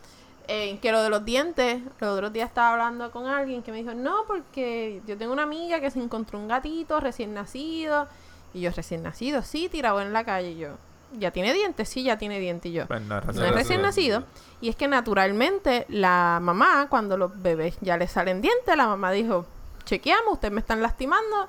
Eh, 0.47 0.79
que 0.81 0.93
lo 0.93 1.03
de 1.03 1.11
los 1.11 1.25
dientes, 1.25 1.83
los 1.99 2.11
otros 2.15 2.33
días 2.33 2.49
estaba 2.49 2.75
hablando 2.75 3.11
con 3.11 3.27
alguien 3.27 3.63
que 3.65 3.73
me 3.73 3.79
dijo, 3.79 3.93
no, 3.93 4.25
porque 4.29 5.03
yo 5.07 5.19
tengo 5.19 5.33
una 5.33 5.43
amiga 5.43 5.81
que 5.81 5.91
se 5.91 5.99
encontró 5.99 6.39
un 6.39 6.47
gatito 6.47 7.01
recién 7.01 7.35
nacido. 7.35 8.07
Y 8.53 8.61
yo, 8.61 8.71
recién 8.71 9.03
nacido, 9.03 9.43
sí, 9.43 9.69
tirado 9.69 10.01
en 10.01 10.13
la 10.13 10.23
calle. 10.25 10.51
Y 10.53 10.59
yo, 10.59 10.69
¿ya 11.19 11.31
tiene 11.31 11.53
dientes? 11.53 11.89
Sí, 11.89 12.03
ya 12.03 12.19
tiene 12.19 12.39
dientes. 12.41 12.71
Y 12.71 12.75
yo, 12.75 12.87
Pues 12.87 13.01
no 13.03 13.19
es 13.19 13.25
no 13.25 13.33
recién 13.33 13.45
es 13.47 13.51
recién 13.51 13.55
recién 13.55 13.83
nacido. 13.83 14.21
nacido. 14.21 14.45
Y 14.61 14.69
es 14.69 14.77
que 14.77 14.89
naturalmente 14.89 15.85
la 15.89 16.39
mamá, 16.41 16.87
cuando 16.89 17.17
los 17.17 17.41
bebés 17.43 17.77
ya 17.81 17.97
les 17.97 18.11
salen 18.11 18.41
dientes, 18.41 18.77
la 18.77 18.87
mamá 18.87 19.13
dijo, 19.13 19.47
chequeamos, 19.85 20.35
ustedes 20.35 20.53
me 20.53 20.61
están 20.61 20.81
lastimando, 20.83 21.49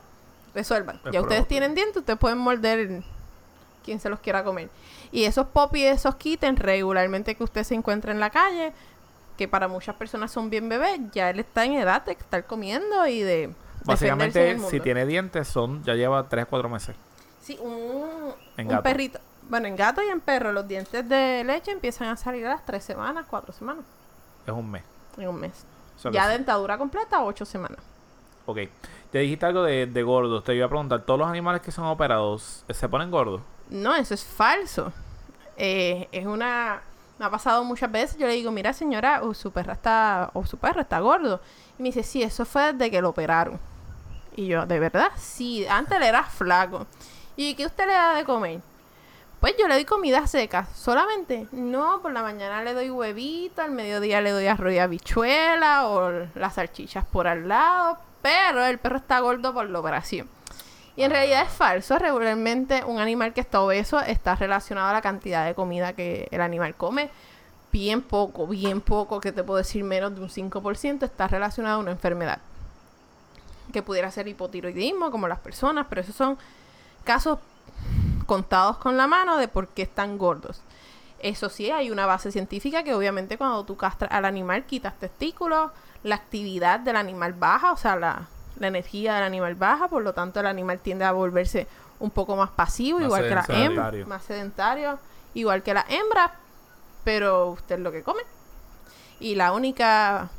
resuelvan. 0.53 0.99
Es 1.05 1.11
ya 1.13 1.21
ustedes 1.21 1.47
tienen 1.47 1.75
dientes, 1.75 1.97
ustedes 1.97 2.19
pueden 2.19 2.37
morder 2.37 3.03
quien 3.83 3.99
se 3.99 4.09
los 4.09 4.19
quiera 4.19 4.43
comer. 4.43 4.69
Y 5.11 5.23
esos 5.25 5.47
popis, 5.47 5.85
esos 5.85 6.15
kitten 6.15 6.57
regularmente 6.57 7.35
que 7.35 7.43
usted 7.43 7.63
se 7.63 7.75
encuentra 7.75 8.11
en 8.11 8.19
la 8.19 8.29
calle, 8.31 8.73
que 9.37 9.47
para 9.47 9.67
muchas 9.67 9.95
personas 9.95 10.31
son 10.31 10.49
bien 10.49 10.67
bebés, 10.67 10.99
ya 11.13 11.29
él 11.29 11.39
está 11.39 11.63
en 11.65 11.73
edad 11.73 12.03
de 12.03 12.13
estar 12.13 12.45
comiendo 12.45 13.05
y 13.07 13.21
de 13.21 13.53
Básicamente, 13.85 14.57
si 14.69 14.79
tiene 14.79 15.05
dientes, 15.05 15.47
son 15.47 15.83
ya 15.83 15.93
lleva 15.93 16.27
3 16.27 16.47
4 16.49 16.67
meses. 16.69 16.95
Sí, 17.41 17.57
un, 17.61 18.33
un 18.57 18.81
perrito. 18.81 19.19
Bueno, 19.49 19.67
en 19.67 19.75
gato 19.75 20.01
y 20.01 20.07
en 20.07 20.21
perro, 20.21 20.51
los 20.51 20.67
dientes 20.67 21.07
de 21.07 21.43
leche 21.43 21.71
empiezan 21.71 22.07
a 22.07 22.17
salir 22.17 22.45
a 22.47 22.49
las 22.49 22.65
tres 22.65 22.83
semanas, 22.83 23.25
cuatro 23.29 23.53
semanas. 23.53 23.85
Es 24.45 24.53
un 24.53 24.69
mes. 24.71 24.83
en 25.17 25.27
un 25.27 25.39
mes. 25.39 25.65
O 25.97 25.99
sea 25.99 26.11
que 26.11 26.15
ya 26.15 26.27
dentadura 26.27 26.77
completa, 26.77 27.23
ocho 27.23 27.45
semanas. 27.45 27.79
Ok. 28.45 28.59
Te 29.11 29.19
dijiste 29.19 29.45
algo 29.45 29.63
de, 29.63 29.85
de 29.85 30.03
gordos. 30.03 30.43
Te 30.43 30.55
iba 30.55 30.65
a 30.65 30.69
preguntar, 30.69 31.01
¿todos 31.03 31.19
los 31.19 31.29
animales 31.29 31.61
que 31.61 31.71
son 31.71 31.85
operados 31.85 32.63
se 32.69 32.89
ponen 32.89 33.11
gordos? 33.11 33.41
No, 33.69 33.95
eso 33.95 34.13
es 34.13 34.23
falso. 34.23 34.91
Eh, 35.57 36.09
es 36.11 36.25
una... 36.25 36.81
Me 37.17 37.25
ha 37.25 37.29
pasado 37.29 37.63
muchas 37.63 37.91
veces. 37.91 38.17
Yo 38.17 38.27
le 38.27 38.33
digo, 38.33 38.51
mira 38.51 38.73
señora, 38.73 39.21
o 39.23 39.33
su 39.33 39.51
perra 39.51 39.73
está... 39.73 40.31
O 40.33 40.45
su 40.45 40.57
perro 40.57 40.81
está 40.81 40.99
gordo. 40.99 41.39
Y 41.79 41.83
me 41.83 41.89
dice, 41.89 42.03
sí, 42.03 42.23
eso 42.23 42.45
fue 42.45 42.73
desde 42.73 42.91
que 42.91 43.01
lo 43.01 43.09
operaron. 43.09 43.59
Y 44.35 44.47
yo, 44.47 44.65
¿de 44.65 44.79
verdad? 44.79 45.11
Sí, 45.15 45.65
antes 45.65 45.95
él 45.97 46.03
era 46.03 46.23
flaco. 46.23 46.85
¿Y 47.37 47.55
qué 47.55 47.65
usted 47.65 47.87
le 47.87 47.93
da 47.93 48.15
de 48.15 48.25
comer? 48.25 48.59
Pues 49.45 49.57
yo 49.59 49.67
le 49.67 49.75
doy 49.75 49.85
comida 49.85 50.25
seca. 50.25 50.67
Solamente, 50.73 51.47
no, 51.51 52.01
por 52.01 52.11
la 52.11 52.23
mañana 52.23 52.63
le 52.63 52.73
doy 52.73 52.89
huevito, 52.89 53.61
al 53.61 53.69
mediodía 53.69 54.19
le 54.19 54.31
doy 54.31 54.47
arroz 54.47 54.73
y 54.73 54.79
habichuela 54.79 55.87
o 55.87 56.25
las 56.33 56.55
salchichas 56.55 57.05
por 57.05 57.27
al 57.27 57.47
lado. 57.47 57.99
Pero 58.23 58.65
el 58.65 58.79
perro 58.79 58.97
está 58.97 59.19
gordo 59.19 59.53
por 59.53 59.69
la 59.69 59.79
operación. 59.79 60.27
Y 60.95 61.03
en 61.03 61.11
realidad 61.11 61.43
es 61.43 61.51
falso. 61.51 61.99
Regularmente 61.99 62.83
un 62.85 62.97
animal 62.97 63.33
que 63.33 63.41
está 63.41 63.61
obeso 63.61 63.99
está 63.99 64.33
relacionado 64.33 64.89
a 64.89 64.93
la 64.93 65.03
cantidad 65.03 65.45
de 65.45 65.53
comida 65.53 65.93
que 65.93 66.27
el 66.31 66.41
animal 66.41 66.73
come. 66.73 67.11
Bien 67.71 68.01
poco, 68.01 68.47
bien 68.47 68.81
poco, 68.81 69.19
que 69.19 69.31
te 69.31 69.43
puedo 69.43 69.59
decir 69.59 69.83
menos 69.83 70.15
de 70.15 70.21
un 70.21 70.29
5%, 70.29 71.03
está 71.03 71.27
relacionado 71.27 71.75
a 71.75 71.81
una 71.81 71.91
enfermedad. 71.91 72.39
Que 73.71 73.83
pudiera 73.83 74.09
ser 74.09 74.27
hipotiroidismo, 74.27 75.11
como 75.11 75.27
las 75.27 75.37
personas, 75.37 75.85
pero 75.87 76.01
esos 76.01 76.15
son 76.15 76.35
casos 77.03 77.37
contados 78.25 78.77
con 78.77 78.97
la 78.97 79.07
mano 79.07 79.37
de 79.37 79.47
por 79.47 79.67
qué 79.69 79.83
están 79.83 80.17
gordos. 80.17 80.61
Eso 81.19 81.49
sí, 81.49 81.71
hay 81.71 81.91
una 81.91 82.05
base 82.05 82.31
científica 82.31 82.83
que 82.83 82.93
obviamente 82.93 83.37
cuando 83.37 83.63
tú 83.63 83.77
castras 83.77 84.11
al 84.11 84.25
animal 84.25 84.65
quitas 84.65 84.93
testículos, 84.99 85.71
la 86.03 86.15
actividad 86.15 86.79
del 86.79 86.97
animal 86.97 87.33
baja, 87.33 87.71
o 87.71 87.77
sea, 87.77 87.95
la, 87.95 88.27
la 88.59 88.67
energía 88.67 89.15
del 89.15 89.23
animal 89.23 89.55
baja, 89.55 89.87
por 89.87 90.03
lo 90.03 90.13
tanto 90.13 90.39
el 90.39 90.45
animal 90.45 90.79
tiende 90.79 91.05
a 91.05 91.11
volverse 91.11 91.67
un 91.99 92.11
poco 92.11 92.35
más 92.35 92.49
pasivo, 92.49 92.99
Más 92.99 93.05
igual 93.05 93.27
que 93.27 93.35
la 93.35 93.45
hembra, 93.49 93.91
más 94.05 94.23
sedentario, 94.23 94.99
igual 95.33 95.63
que 95.63 95.73
la 95.73 95.85
hembra, 95.87 96.33
pero 97.03 97.51
usted 97.51 97.75
es 97.75 97.81
lo 97.81 97.91
que 97.91 98.03
come. 98.03 98.21
Y 99.19 99.35
la 99.35 99.53
única 99.53 100.29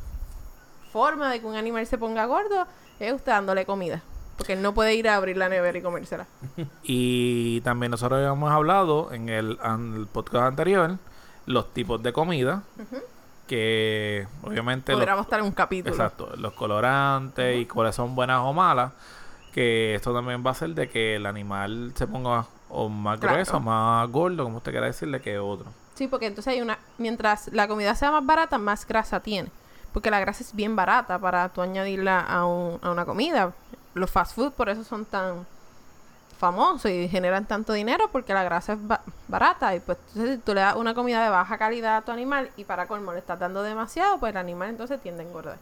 forma 0.92 1.30
de 1.30 1.40
que 1.40 1.46
un 1.46 1.56
animal 1.56 1.86
se 1.86 1.98
ponga 1.98 2.26
gordo 2.26 2.66
es 3.00 3.12
usted 3.12 3.32
dándole 3.32 3.66
comida. 3.66 4.02
Porque 4.36 4.52
él 4.52 4.62
no 4.62 4.74
puede 4.74 4.94
ir 4.94 5.08
a 5.08 5.16
abrir 5.16 5.36
la 5.36 5.48
nevera 5.48 5.78
y 5.78 5.82
comérsela. 5.82 6.26
Y 6.82 7.60
también 7.62 7.90
nosotros 7.90 8.18
habíamos 8.18 8.50
hablado 8.52 9.12
en 9.12 9.28
el, 9.28 9.56
podcast 10.12 10.46
anterior 10.48 10.96
los 11.46 11.72
tipos 11.72 12.02
de 12.02 12.12
comida 12.12 12.62
que 13.46 14.26
obviamente 14.42 14.92
los, 14.92 14.98
Podríamos 15.00 15.26
estar 15.26 15.38
en 15.40 15.46
un 15.46 15.52
capítulo. 15.52 15.94
exacto, 15.94 16.30
los 16.36 16.52
colorantes 16.54 17.60
y 17.60 17.66
cuáles 17.66 17.94
son 17.94 18.14
buenas 18.14 18.40
o 18.42 18.52
malas, 18.52 18.92
que 19.52 19.94
esto 19.94 20.12
también 20.12 20.44
va 20.44 20.50
a 20.50 20.52
hacer 20.52 20.70
de 20.70 20.88
que 20.90 21.16
el 21.16 21.26
animal 21.26 21.92
se 21.94 22.06
ponga 22.06 22.46
o 22.68 22.88
más 22.88 23.20
Claro. 23.20 23.34
grueso, 23.36 23.60
más 23.60 24.08
gordo, 24.10 24.42
como 24.44 24.56
usted 24.58 24.72
quiera 24.72 24.86
decirle, 24.86 25.20
que 25.20 25.38
otro. 25.38 25.66
Sí, 25.94 26.08
porque 26.08 26.26
entonces 26.26 26.52
hay 26.52 26.60
una... 26.60 26.78
Mientras 26.98 27.48
la 27.52 27.68
comida 27.68 27.94
sea 27.94 28.10
más 28.10 28.26
barata, 28.26 28.58
más 28.58 28.86
grasa 28.86 29.20
tiene. 29.20 29.50
Porque 29.92 30.10
la 30.10 30.20
grasa 30.20 30.42
es 30.42 30.54
bien 30.54 30.74
barata 30.76 31.18
para 31.18 31.48
tú 31.48 31.62
añadirla 31.62 32.20
a, 32.20 32.44
un- 32.44 32.78
a 32.82 32.90
una 32.90 33.06
comida. 33.06 33.52
Los 33.96 34.10
fast 34.10 34.34
food 34.34 34.52
por 34.52 34.68
eso 34.68 34.84
son 34.84 35.04
tan 35.06 35.46
famosos 36.38 36.90
y 36.90 37.08
generan 37.08 37.46
tanto 37.46 37.72
dinero 37.72 38.10
porque 38.12 38.34
la 38.34 38.44
grasa 38.44 38.74
es 38.74 38.86
ba- 38.86 39.00
barata. 39.26 39.74
Y 39.74 39.80
pues 39.80 39.96
entonces 40.08 40.36
si 40.36 40.42
tú 40.42 40.52
le 40.54 40.60
das 40.60 40.76
una 40.76 40.94
comida 40.94 41.24
de 41.24 41.30
baja 41.30 41.56
calidad 41.56 41.96
a 41.96 42.02
tu 42.02 42.12
animal 42.12 42.50
y 42.56 42.64
para 42.64 42.86
colmo 42.86 43.12
le 43.12 43.20
estás 43.20 43.38
dando 43.38 43.62
demasiado, 43.62 44.18
pues 44.18 44.30
el 44.32 44.36
animal 44.36 44.68
entonces 44.68 45.00
tiende 45.00 45.22
a 45.22 45.26
engordar. 45.26 45.56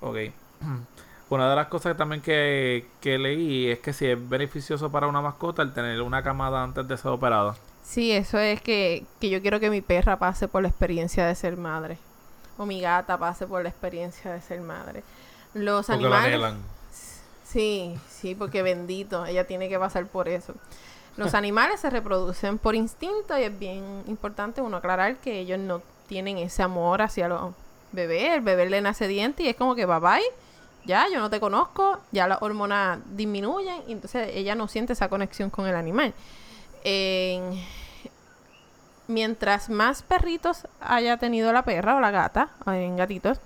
Ok. 0.00 0.16
Una 1.28 1.50
de 1.50 1.56
las 1.56 1.66
cosas 1.66 1.96
también 1.96 2.22
que, 2.22 2.86
que 3.00 3.18
leí 3.18 3.68
es 3.68 3.80
que 3.80 3.92
si 3.92 4.06
es 4.06 4.28
beneficioso 4.28 4.90
para 4.92 5.08
una 5.08 5.20
mascota 5.20 5.60
el 5.62 5.72
tener 5.72 6.00
una 6.02 6.22
camada 6.22 6.62
antes 6.62 6.86
de 6.86 6.96
ser 6.96 7.10
operada. 7.10 7.56
Sí, 7.82 8.12
eso 8.12 8.38
es 8.38 8.60
que, 8.62 9.04
que 9.20 9.28
yo 9.30 9.42
quiero 9.42 9.58
que 9.58 9.68
mi 9.70 9.80
perra 9.80 10.18
pase 10.20 10.46
por 10.46 10.62
la 10.62 10.68
experiencia 10.68 11.26
de 11.26 11.34
ser 11.34 11.56
madre. 11.56 11.98
O 12.58 12.64
mi 12.66 12.80
gata 12.80 13.18
pase 13.18 13.44
por 13.46 13.62
la 13.64 13.70
experiencia 13.70 14.32
de 14.32 14.40
ser 14.40 14.60
madre. 14.60 15.02
Los 15.52 15.86
Porque 15.86 16.02
lo 16.02 16.14
animales... 16.14 16.34
anhelan. 16.34 16.75
Sí, 17.56 17.96
sí, 18.10 18.34
porque 18.34 18.60
bendito, 18.62 19.24
ella 19.24 19.46
tiene 19.46 19.70
que 19.70 19.78
pasar 19.78 20.04
por 20.06 20.28
eso. 20.28 20.52
Los 21.16 21.32
animales 21.42 21.80
se 21.80 21.88
reproducen 21.88 22.58
por 22.58 22.74
instinto 22.74 23.38
y 23.38 23.44
es 23.44 23.58
bien 23.58 24.02
importante 24.08 24.60
uno 24.60 24.76
aclarar 24.76 25.16
que 25.16 25.38
ellos 25.40 25.58
no 25.58 25.80
tienen 26.06 26.36
ese 26.36 26.62
amor 26.62 27.00
hacia 27.00 27.28
los 27.28 27.54
bebés. 27.92 28.34
El 28.34 28.42
bebé 28.42 28.68
le 28.68 28.82
nace 28.82 29.08
diente 29.08 29.42
y 29.42 29.48
es 29.48 29.56
como 29.56 29.74
que, 29.74 29.86
bye 29.86 30.00
bye, 30.00 30.22
ya, 30.84 31.06
yo 31.10 31.18
no 31.18 31.30
te 31.30 31.40
conozco, 31.40 31.98
ya 32.12 32.28
las 32.28 32.42
hormonas 32.42 32.98
disminuyen 33.16 33.82
y 33.88 33.92
entonces 33.92 34.28
ella 34.34 34.54
no 34.54 34.68
siente 34.68 34.92
esa 34.92 35.08
conexión 35.08 35.48
con 35.48 35.66
el 35.66 35.76
animal. 35.76 36.12
En- 36.84 37.58
mientras 39.08 39.70
más 39.70 40.02
perritos 40.02 40.66
haya 40.80 41.16
tenido 41.16 41.52
la 41.54 41.62
perra 41.64 41.96
o 41.96 42.00
la 42.00 42.10
gata, 42.10 42.50
o 42.66 42.72
en 42.72 42.96
gatitos, 42.96 43.38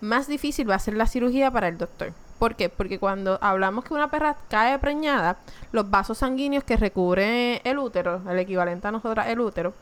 más 0.00 0.28
difícil 0.28 0.70
va 0.70 0.76
a 0.76 0.78
ser 0.78 0.94
la 0.94 1.06
cirugía 1.08 1.50
para 1.50 1.66
el 1.68 1.78
doctor. 1.78 2.12
¿Por 2.42 2.56
qué? 2.56 2.68
Porque 2.68 2.98
cuando 2.98 3.38
hablamos 3.40 3.84
que 3.84 3.94
una 3.94 4.10
perra 4.10 4.36
cae 4.48 4.76
preñada, 4.80 5.36
los 5.70 5.88
vasos 5.88 6.18
sanguíneos 6.18 6.64
que 6.64 6.76
recubren 6.76 7.60
el 7.62 7.78
útero, 7.78 8.20
el 8.28 8.36
equivalente 8.36 8.88
a 8.88 8.90
nosotros 8.90 9.24
el 9.28 9.38
útero, 9.38 9.74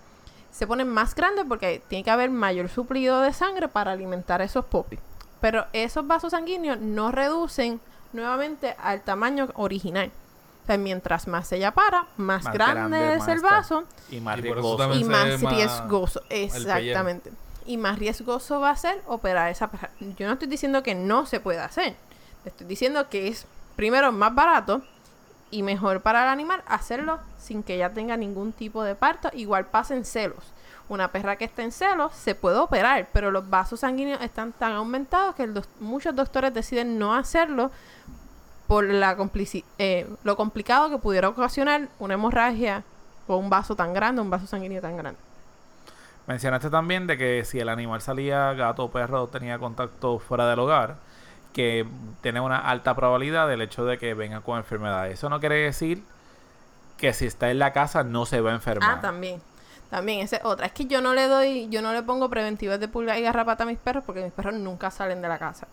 se 0.52 0.66
ponen 0.66 0.86
más 0.86 1.14
grandes 1.14 1.46
porque 1.48 1.80
tiene 1.88 2.04
que 2.04 2.10
haber 2.10 2.28
mayor 2.28 2.68
suplido 2.68 3.22
de 3.22 3.32
sangre 3.32 3.68
para 3.68 3.92
alimentar 3.92 4.42
esos 4.42 4.66
popis. 4.66 5.00
Pero 5.40 5.64
esos 5.72 6.06
vasos 6.06 6.32
sanguíneos 6.32 6.78
no 6.78 7.10
reducen 7.10 7.80
nuevamente 8.12 8.76
al 8.78 9.00
tamaño 9.00 9.48
original. 9.54 10.10
O 10.64 10.66
sea, 10.66 10.76
mientras 10.76 11.28
más 11.28 11.50
ella 11.52 11.70
para, 11.70 12.08
más, 12.18 12.44
Más 12.44 12.52
grande, 12.52 12.98
grande, 12.98 13.14
es 13.14 13.20
más 13.20 13.28
el 13.28 13.40
vaso 13.40 13.84
Y 14.10 14.20
más 14.20 14.36
Y 14.38 14.42
riesgoso. 14.42 14.94
y 14.96 15.04
más 15.04 15.40
riesgoso. 15.40 16.22
Exactamente. 16.28 17.32
Y 17.64 17.78
más 17.78 17.98
riesgoso 17.98 18.60
va 18.60 18.68
a 18.68 18.76
ser 18.76 19.02
operar 19.06 19.48
esa 19.48 19.70
perra. 19.70 19.92
Yo 20.18 20.26
no 20.26 20.34
estoy 20.34 20.48
diciendo 20.48 20.82
que 20.82 20.94
no 20.94 21.24
se 21.24 21.40
pueda 21.40 21.64
hacer. 21.64 21.96
Estoy 22.44 22.66
diciendo 22.66 23.08
que 23.08 23.28
es, 23.28 23.46
primero, 23.76 24.12
más 24.12 24.34
barato 24.34 24.82
y 25.50 25.62
mejor 25.62 26.00
para 26.00 26.22
el 26.22 26.28
animal 26.28 26.62
hacerlo 26.66 27.18
sin 27.38 27.62
que 27.62 27.74
ella 27.74 27.92
tenga 27.92 28.16
ningún 28.16 28.52
tipo 28.52 28.82
de 28.84 28.94
parto. 28.94 29.30
Igual 29.32 29.66
pasa 29.66 29.94
en 29.94 30.04
celos. 30.04 30.52
Una 30.88 31.12
perra 31.12 31.36
que 31.36 31.44
está 31.44 31.62
en 31.62 31.72
celos 31.72 32.12
se 32.14 32.34
puede 32.34 32.58
operar, 32.58 33.08
pero 33.12 33.30
los 33.30 33.48
vasos 33.48 33.80
sanguíneos 33.80 34.20
están 34.22 34.52
tan 34.52 34.72
aumentados 34.72 35.34
que 35.36 35.48
muchos 35.78 36.16
doctores 36.16 36.52
deciden 36.52 36.98
no 36.98 37.14
hacerlo 37.14 37.70
por 38.66 38.84
la 38.84 39.16
eh, 39.78 40.08
lo 40.24 40.36
complicado 40.36 40.90
que 40.90 40.98
pudiera 40.98 41.28
ocasionar 41.28 41.88
una 41.98 42.14
hemorragia 42.14 42.84
o 43.26 43.36
un 43.36 43.50
vaso 43.50 43.76
tan 43.76 43.92
grande, 43.92 44.22
un 44.22 44.30
vaso 44.30 44.46
sanguíneo 44.46 44.80
tan 44.80 44.96
grande. 44.96 45.18
Mencionaste 46.26 46.70
también 46.70 47.06
de 47.06 47.18
que 47.18 47.44
si 47.44 47.58
el 47.58 47.68
animal 47.68 48.00
salía 48.00 48.52
gato 48.54 48.84
o 48.84 48.90
perro 48.90 49.26
tenía 49.26 49.58
contacto 49.58 50.18
fuera 50.20 50.48
del 50.48 50.60
hogar, 50.60 50.96
que 51.52 51.86
tiene 52.22 52.40
una 52.40 52.58
alta 52.58 52.94
probabilidad 52.94 53.48
del 53.48 53.60
hecho 53.62 53.84
de 53.84 53.98
que 53.98 54.14
venga 54.14 54.40
con 54.40 54.58
enfermedades. 54.58 55.14
Eso 55.14 55.28
no 55.28 55.40
quiere 55.40 55.56
decir 55.56 56.02
que 56.96 57.12
si 57.12 57.26
está 57.26 57.50
en 57.50 57.58
la 57.58 57.72
casa 57.72 58.04
no 58.04 58.26
se 58.26 58.40
va 58.40 58.50
a 58.50 58.54
enfermar. 58.54 58.98
Ah, 58.98 59.00
también. 59.00 59.40
También, 59.90 60.20
esa 60.20 60.36
es 60.36 60.44
otra. 60.44 60.66
Es 60.66 60.72
que 60.72 60.84
yo 60.86 61.00
no 61.00 61.14
le 61.14 61.26
doy, 61.26 61.68
yo 61.68 61.82
no 61.82 61.92
le 61.92 62.02
pongo 62.02 62.30
preventivos 62.30 62.78
de 62.78 62.86
pulga 62.86 63.18
y 63.18 63.22
garrapata 63.22 63.64
a 63.64 63.66
mis 63.66 63.78
perros 63.78 64.04
porque 64.06 64.22
mis 64.22 64.32
perros 64.32 64.54
nunca 64.54 64.90
salen 64.90 65.20
de 65.20 65.28
la 65.28 65.38
casa. 65.38 65.66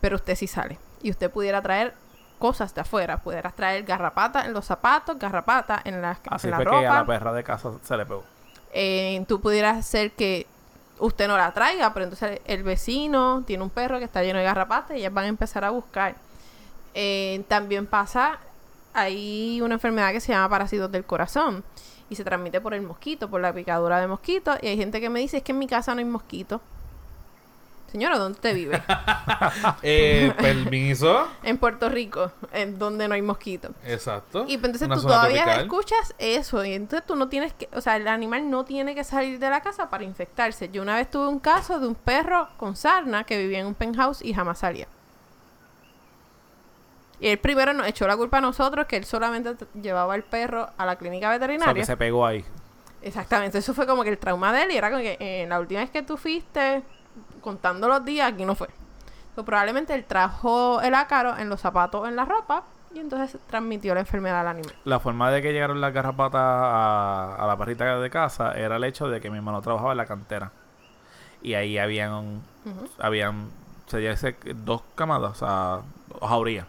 Pero 0.00 0.16
usted 0.16 0.34
sí 0.34 0.46
sale. 0.46 0.78
Y 1.02 1.10
usted 1.10 1.30
pudiera 1.30 1.62
traer 1.62 1.94
cosas 2.38 2.74
de 2.74 2.82
afuera. 2.82 3.18
Pudiera 3.18 3.50
traer 3.52 3.84
garrapata 3.84 4.44
en 4.44 4.52
los 4.52 4.66
zapatos, 4.66 5.18
garrapata 5.18 5.80
en 5.84 6.02
la, 6.02 6.18
Así 6.28 6.48
en 6.48 6.50
la 6.50 6.56
fue 6.58 6.66
que 6.66 6.76
a 6.76 6.82
la 6.82 7.00
ropa. 7.00 7.06
perra 7.06 7.32
de 7.32 7.42
casa 7.44 7.70
se 7.82 7.96
le 7.96 8.04
pegó. 8.04 8.24
Eh, 8.72 9.24
tú 9.26 9.40
pudieras 9.40 9.78
hacer 9.78 10.12
que 10.12 10.46
usted 11.00 11.26
no 11.26 11.36
la 11.36 11.52
traiga, 11.52 11.92
pero 11.92 12.04
entonces 12.04 12.40
el 12.44 12.62
vecino 12.62 13.42
tiene 13.46 13.62
un 13.62 13.70
perro 13.70 13.98
que 13.98 14.04
está 14.04 14.22
lleno 14.22 14.38
de 14.38 14.44
garrapatas 14.44 14.96
y 14.96 15.00
ellas 15.00 15.12
van 15.12 15.24
a 15.24 15.28
empezar 15.28 15.64
a 15.64 15.70
buscar. 15.70 16.14
Eh, 16.94 17.42
también 17.48 17.86
pasa, 17.86 18.38
hay 18.92 19.60
una 19.60 19.74
enfermedad 19.74 20.12
que 20.12 20.20
se 20.20 20.32
llama 20.32 20.48
parásitos 20.48 20.90
del 20.90 21.04
corazón 21.04 21.64
y 22.08 22.16
se 22.16 22.24
transmite 22.24 22.60
por 22.60 22.74
el 22.74 22.82
mosquito, 22.82 23.30
por 23.30 23.40
la 23.40 23.52
picadura 23.52 24.00
de 24.00 24.06
mosquito. 24.06 24.56
Y 24.60 24.68
hay 24.68 24.76
gente 24.76 25.00
que 25.00 25.08
me 25.08 25.20
dice, 25.20 25.38
es 25.38 25.42
que 25.42 25.52
en 25.52 25.58
mi 25.58 25.66
casa 25.66 25.94
no 25.94 26.00
hay 26.00 26.04
mosquito. 26.04 26.60
Señora, 27.90 28.18
¿dónde 28.18 28.36
usted 28.36 28.54
vive? 28.54 28.82
Eh, 29.82 30.32
permiso. 30.38 31.26
en 31.42 31.58
Puerto 31.58 31.88
Rico, 31.88 32.30
en 32.52 32.78
donde 32.78 33.08
no 33.08 33.14
hay 33.14 33.22
mosquito. 33.22 33.70
Exacto. 33.84 34.44
Y 34.46 34.58
pues, 34.58 34.66
entonces 34.66 34.86
Una 34.86 34.96
tú 34.96 35.02
todavía 35.02 35.42
tropical. 35.44 35.64
escuchas 35.64 36.14
eso. 36.18 36.64
Y 36.64 36.74
entonces 36.74 37.06
tú 37.06 37.16
no 37.16 37.28
tienes 37.28 37.52
que, 37.54 37.68
o 37.74 37.80
sea, 37.80 37.96
el 37.96 38.06
animal 38.08 38.48
no 38.50 38.64
tiene 38.64 38.94
que 38.94 39.02
salir 39.04 39.38
de 39.38 39.50
la 39.50 39.60
casa 39.62 39.90
para 39.90 40.04
infectarse. 40.04 40.68
Yo 40.70 40.82
una 40.82 40.96
vez 40.96 41.10
tuve 41.10 41.26
un 41.28 41.40
caso 41.40 41.80
de 41.80 41.86
un 41.88 41.94
perro 41.94 42.48
con 42.58 42.76
sarna 42.76 43.24
que 43.24 43.38
vivía 43.38 43.60
en 43.60 43.66
un 43.66 43.74
penthouse 43.74 44.22
y 44.22 44.32
jamás 44.34 44.58
salía. 44.60 44.86
Y 47.18 47.28
él 47.28 47.38
primero 47.38 47.72
nos 47.74 47.86
echó 47.86 48.06
la 48.06 48.16
culpa 48.16 48.38
a 48.38 48.40
nosotros 48.40 48.86
que 48.86 48.96
él 48.96 49.04
solamente 49.04 49.54
llevaba 49.80 50.14
el 50.14 50.22
perro 50.22 50.70
a 50.78 50.86
la 50.86 50.96
clínica 50.96 51.26
O 51.26 51.30
sea, 51.30 51.38
veterinaria. 51.38 51.74
que 51.74 51.84
se 51.84 51.96
pegó 51.96 52.24
ahí. 52.24 52.44
Exactamente, 53.02 53.58
eso 53.58 53.72
fue 53.74 53.86
como 53.86 54.02
que 54.04 54.10
el 54.10 54.18
trauma 54.18 54.52
de 54.52 54.62
él 54.64 54.70
y 54.72 54.76
era 54.76 54.90
como 54.90 55.02
que 55.02 55.16
eh, 55.20 55.46
la 55.48 55.58
última 55.60 55.80
vez 55.80 55.90
que 55.90 56.02
tú 56.02 56.16
fuiste, 56.18 56.82
contando 57.40 57.88
los 57.88 58.04
días, 58.04 58.32
aquí 58.32 58.44
no 58.44 58.54
fue. 58.54 58.68
So, 59.34 59.44
probablemente 59.44 59.94
él 59.94 60.04
trajo 60.04 60.80
el 60.80 60.94
ácaro 60.94 61.36
en 61.36 61.48
los 61.48 61.60
zapatos, 61.60 62.08
en 62.08 62.16
la 62.16 62.24
ropa, 62.24 62.64
y 62.92 62.98
entonces 62.98 63.40
transmitió 63.46 63.94
la 63.94 64.00
enfermedad 64.00 64.40
al 64.40 64.48
animal. 64.48 64.74
La 64.84 64.98
forma 64.98 65.30
de 65.30 65.42
que 65.42 65.52
llegaron 65.52 65.80
las 65.80 65.92
garrapatas 65.92 66.40
a, 66.40 67.36
a 67.38 67.46
la 67.46 67.56
perrita 67.56 67.98
de 67.98 68.10
casa 68.10 68.52
era 68.52 68.76
el 68.76 68.84
hecho 68.84 69.08
de 69.08 69.20
que 69.20 69.30
mi 69.30 69.36
hermano 69.36 69.62
trabajaba 69.62 69.92
en 69.92 69.98
la 69.98 70.06
cantera. 70.06 70.52
Y 71.42 71.54
ahí 71.54 71.78
habían, 71.78 72.42
habían 72.98 73.50
se 73.90 73.98
dice, 73.98 74.36
dos 74.54 74.82
camadas, 74.94 75.32
o 75.32 75.34
sea, 75.34 75.80
jaurías, 76.26 76.66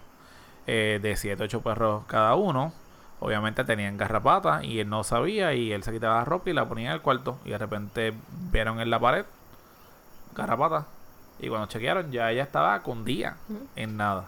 eh, 0.66 1.00
de 1.02 1.16
siete, 1.16 1.44
ocho 1.44 1.62
perros 1.62 2.04
cada 2.08 2.36
uno. 2.36 2.74
Obviamente 3.20 3.64
tenían 3.64 3.98
garrapatas 3.98 4.64
y 4.64 4.80
él 4.80 4.90
no 4.90 5.04
sabía 5.04 5.54
y 5.54 5.72
él 5.72 5.84
se 5.84 5.92
quitaba 5.92 6.16
la 6.16 6.26
ropa 6.26 6.50
y 6.50 6.54
la 6.54 6.68
ponía 6.68 6.90
en 6.90 6.96
el 6.96 7.02
cuarto. 7.02 7.38
Y 7.46 7.52
de 7.52 7.58
repente 7.60 8.14
vieron 8.52 8.80
en 8.80 8.90
la 8.90 9.00
pared 9.00 9.26
garrapatas. 10.36 10.86
Y 11.40 11.50
cuando 11.50 11.68
chequearon 11.68 12.12
ya 12.12 12.32
ella 12.32 12.44
estaba 12.44 12.82
con 12.84 13.04
día 13.04 13.38
en 13.76 13.98
nada. 13.98 14.26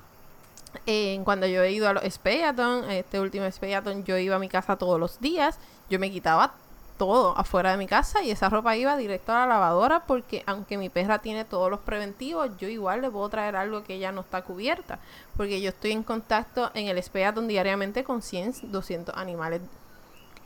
Eh, 0.88 1.22
cuando 1.24 1.46
yo 1.46 1.62
he 1.62 1.72
ido 1.72 1.88
a 1.88 1.94
los 1.94 2.04
Speyaton, 2.04 2.89
este 2.89 3.20
último 3.20 3.50
Speyaton, 3.50 4.04
yo 4.04 4.18
iba 4.18 4.36
a 4.36 4.39
mi 4.39 4.50
casa 4.50 4.76
todos 4.76 5.00
los 5.00 5.20
días. 5.20 5.60
Yo 5.89 6.00
me 6.00 6.12
quitaba 6.12 6.54
todo 6.98 7.38
afuera 7.38 7.72
de 7.72 7.78
mi 7.78 7.88
casa 7.88 8.24
y 8.24 8.32
esa 8.32 8.50
ropa 8.50 8.76
iba 8.76 8.96
directo 8.98 9.32
a 9.32 9.39
la 9.39 9.48
lavadora 9.48 10.02
porque 10.06 10.44
aunque 10.46 10.78
mi 10.78 10.89
perra 10.89 11.20
tiene 11.20 11.44
todos 11.44 11.70
los 11.70 11.80
preventivos, 11.80 12.52
yo 12.58 12.68
igual 12.68 13.02
le 13.02 13.10
puedo 13.10 13.28
traer 13.30 13.56
algo 13.56 13.84
que 13.84 13.96
ella 13.96 14.12
no 14.12 14.22
está 14.22 14.42
cubierta. 14.44 15.00
Porque 15.38 15.62
yo 15.62 15.70
estoy 15.70 15.92
en 15.92 16.04
contacto 16.04 16.72
en 16.74 16.88
el 16.88 17.02
Speyaton 17.02 17.48
diariamente 17.48 18.04
con 18.04 18.22
100, 18.22 18.72
200 18.72 19.16
animales. 19.16 19.62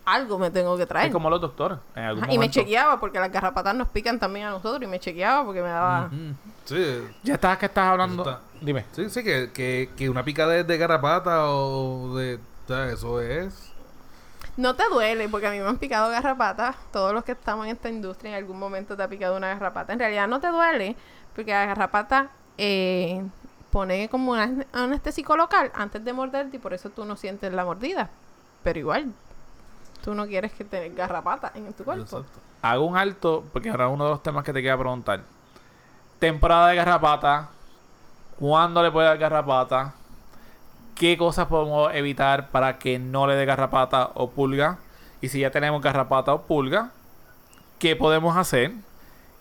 Algo 0.09 0.39
me 0.39 0.49
tengo 0.51 0.77
que 0.77 0.85
traer. 0.85 1.07
Es 1.07 1.13
como 1.13 1.29
los 1.29 1.41
doctores. 1.41 1.79
En 1.93 2.03
algún 2.03 2.23
Ajá, 2.23 2.33
y 2.33 2.37
me 2.37 2.49
chequeaba 2.49 2.97
porque 2.97 3.19
las 3.19 3.29
garrapatas 3.29 3.75
nos 3.75 3.89
pican 3.89 4.17
también 4.19 4.45
a 4.47 4.51
nosotros 4.51 4.81
y 4.83 4.87
me 4.87 4.99
chequeaba 5.01 5.43
porque 5.43 5.61
me 5.61 5.67
daba... 5.67 6.09
Sí, 6.63 7.03
Ya 7.23 7.33
estás 7.33 7.57
que 7.57 7.65
estás 7.65 7.87
hablando. 7.89 8.23
Está. 8.23 8.39
Dime. 8.61 8.85
sí, 8.93 9.09
sí, 9.09 9.21
que, 9.23 9.51
que, 9.53 9.89
que 9.97 10.09
una 10.09 10.23
pica 10.23 10.47
de, 10.47 10.63
de 10.63 10.77
garrapata 10.77 11.47
o 11.51 12.15
de... 12.15 12.35
O 12.35 12.67
sea, 12.67 12.89
eso 12.89 13.19
es... 13.21 13.73
No 14.55 14.75
te 14.75 14.83
duele, 14.89 15.27
porque 15.29 15.47
a 15.47 15.51
mí 15.51 15.59
me 15.59 15.67
han 15.67 15.77
picado 15.77 16.09
garrapatas. 16.09 16.75
Todos 16.93 17.13
los 17.13 17.23
que 17.25 17.33
estamos 17.33 17.65
en 17.65 17.73
esta 17.73 17.89
industria 17.89 18.31
en 18.31 18.37
algún 18.37 18.57
momento 18.57 18.95
te 18.95 19.03
ha 19.03 19.07
picado 19.09 19.35
una 19.35 19.49
garrapata. 19.49 19.91
En 19.93 19.99
realidad 19.99 20.27
no 20.29 20.39
te 20.39 20.47
duele, 20.47 20.95
porque 21.35 21.51
la 21.51 21.65
garrapata 21.65 22.29
eh, 22.57 23.23
pone 23.71 24.07
como 24.09 24.31
un 24.31 24.39
ane- 24.39 24.65
anestésico 24.73 25.35
local 25.37 25.69
antes 25.75 26.03
de 26.03 26.13
morderte 26.13 26.55
y 26.55 26.59
por 26.59 26.73
eso 26.73 26.89
tú 26.89 27.03
no 27.05 27.15
sientes 27.17 27.51
la 27.53 27.65
mordida. 27.65 28.09
Pero 28.63 28.79
igual, 28.79 29.11
tú 30.07 30.15
no 30.15 30.25
quieres 30.25 30.53
que 30.53 30.63
tengas 30.63 30.95
garrapata 31.09 31.51
en 31.53 31.73
tu 31.73 31.83
cuerpo. 31.83 32.03
Exacto. 32.03 32.39
Hago 32.61 32.85
un 32.85 32.95
alto 32.95 33.43
porque 33.51 33.69
ahora 33.69 33.89
uno 33.89 34.05
de 34.05 34.11
los 34.11 34.23
temas 34.23 34.45
que 34.45 34.53
te 34.53 34.59
quería 34.59 34.77
preguntar. 34.77 35.19
Temporada 36.17 36.69
de 36.69 36.77
garrapata. 36.77 37.49
¿Cuándo 38.39 38.81
le 38.81 38.89
puede 38.89 39.05
dar 39.07 39.17
garrapata? 39.17 39.93
¿Qué 40.95 41.17
cosas 41.17 41.47
podemos 41.47 41.93
evitar 41.93 42.47
para 42.51 42.77
que 42.79 42.99
no 42.99 43.27
le 43.27 43.35
dé 43.35 43.43
garrapata 43.45 44.11
o 44.13 44.29
pulga? 44.29 44.77
Y 45.19 45.27
si 45.27 45.41
ya 45.41 45.51
tenemos 45.51 45.81
garrapata 45.81 46.33
o 46.33 46.43
pulga, 46.43 46.91
¿qué 47.77 47.97
podemos 47.97 48.37
hacer? 48.37 48.71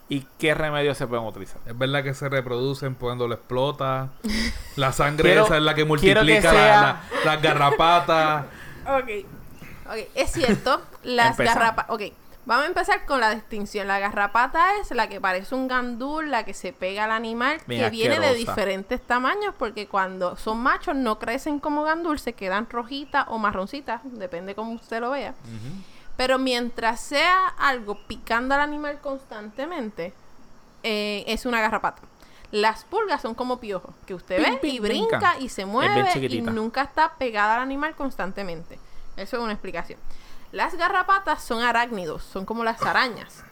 ¿Y 0.09 0.27
qué 0.41 0.53
remedios 0.55 0.99
se 0.99 1.07
pueden 1.07 1.25
utilizar? 1.27 1.61
Es 1.67 1.79
verdad 1.79 2.03
que 2.03 2.13
se 2.13 2.29
reproducen 2.29 2.95
cuando 2.97 3.29
lo 3.29 3.35
explota. 3.35 4.09
La 4.75 4.91
sangre 4.91 5.31
Quiero- 5.31 5.45
esa 5.45 5.59
es 5.59 5.63
la 5.63 5.75
que 5.77 5.85
multiplica 5.85 6.53
la- 6.53 6.59
sea- 6.59 6.83
la- 6.83 7.01
las 7.25 7.41
garrapatas. 7.43 8.45
Ok. 8.89 9.27
Ok, 9.89 10.09
es 10.15 10.33
cierto, 10.33 10.81
las 11.03 11.37
garrapatas... 11.37 11.91
Ok, 11.91 12.13
vamos 12.45 12.65
a 12.65 12.69
empezar 12.69 13.05
con 13.05 13.21
la 13.21 13.35
distinción. 13.35 13.89
La 13.89 13.99
garrapata 13.99 14.77
es 14.81 14.91
la 14.93 15.09
que 15.09 15.21
parece 15.21 15.55
un 15.55 15.69
gandul, 15.69 16.31
la 16.31 16.45
que 16.45 16.55
se 16.55 16.73
pega 16.73 17.05
al 17.05 17.11
animal, 17.11 17.61
Bien 17.67 17.85
que 17.85 17.91
viene 17.91 18.21
de 18.21 18.35
diferentes 18.35 19.01
tamaños, 19.03 19.55
porque 19.59 19.87
cuando 19.87 20.37
son 20.37 20.59
machos 20.59 20.97
no 20.97 21.19
crecen 21.19 21.59
como 21.59 21.83
gandul, 21.85 22.19
se 22.19 22.33
quedan 22.33 22.69
rojitas 22.71 23.27
o 23.29 23.39
marroncitas, 23.39 24.01
depende 24.05 24.55
cómo 24.55 24.73
usted 24.73 25.01
lo 25.01 25.11
vea. 25.11 25.35
Pero 26.17 26.39
mientras 26.39 27.01
sea 27.01 27.49
algo 27.59 27.99
picando 28.07 28.55
al 28.55 28.63
animal 28.63 29.01
constantemente, 29.01 30.15
eh, 30.83 31.25
es 31.27 31.45
una 31.45 31.61
garrapata. 31.61 32.01
Las 32.53 32.85
pulgas 32.85 33.21
son 33.21 33.35
como 33.35 33.59
piojos, 33.59 33.95
que 34.07 34.15
usted 34.15 34.37
Pin, 34.43 34.55
ve 34.55 34.59
pin, 34.61 34.75
y 34.77 34.79
brinca. 34.79 35.19
brinca 35.19 35.39
y 35.41 35.49
se 35.49 35.67
mueve 35.67 36.09
y 36.29 36.41
nunca 36.41 36.83
está 36.83 37.15
pegada 37.19 37.57
al 37.57 37.63
animal 37.63 37.95
constantemente. 37.97 38.79
Eso 39.17 39.37
es 39.37 39.43
una 39.43 39.53
explicación. 39.53 39.99
Las 40.53 40.75
garrapatas 40.75 41.43
son 41.43 41.63
arácnidos, 41.63 42.23
son 42.23 42.45
como 42.47 42.65
las 42.65 42.81
arañas. 42.83 43.43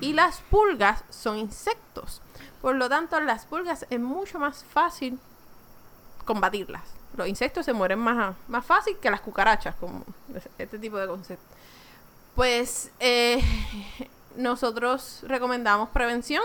Y 0.00 0.12
las 0.12 0.40
pulgas 0.50 1.02
son 1.10 1.38
insectos. 1.38 2.22
Por 2.62 2.76
lo 2.76 2.88
tanto, 2.88 3.18
las 3.20 3.46
pulgas 3.46 3.86
es 3.90 4.00
mucho 4.00 4.38
más 4.38 4.64
fácil 4.64 5.18
combatirlas. 6.24 6.82
Los 7.16 7.28
insectos 7.28 7.64
se 7.64 7.72
mueren 7.72 7.98
más, 7.98 8.34
más 8.48 8.64
fácil 8.64 8.96
que 8.98 9.10
las 9.10 9.20
cucarachas, 9.20 9.74
como 9.76 10.04
es- 10.34 10.48
este 10.58 10.78
tipo 10.78 10.98
de 10.98 11.06
concepto. 11.06 11.44
Pues 12.34 12.90
eh, 13.00 13.42
nosotros 14.36 15.20
recomendamos 15.26 15.88
prevención. 15.90 16.42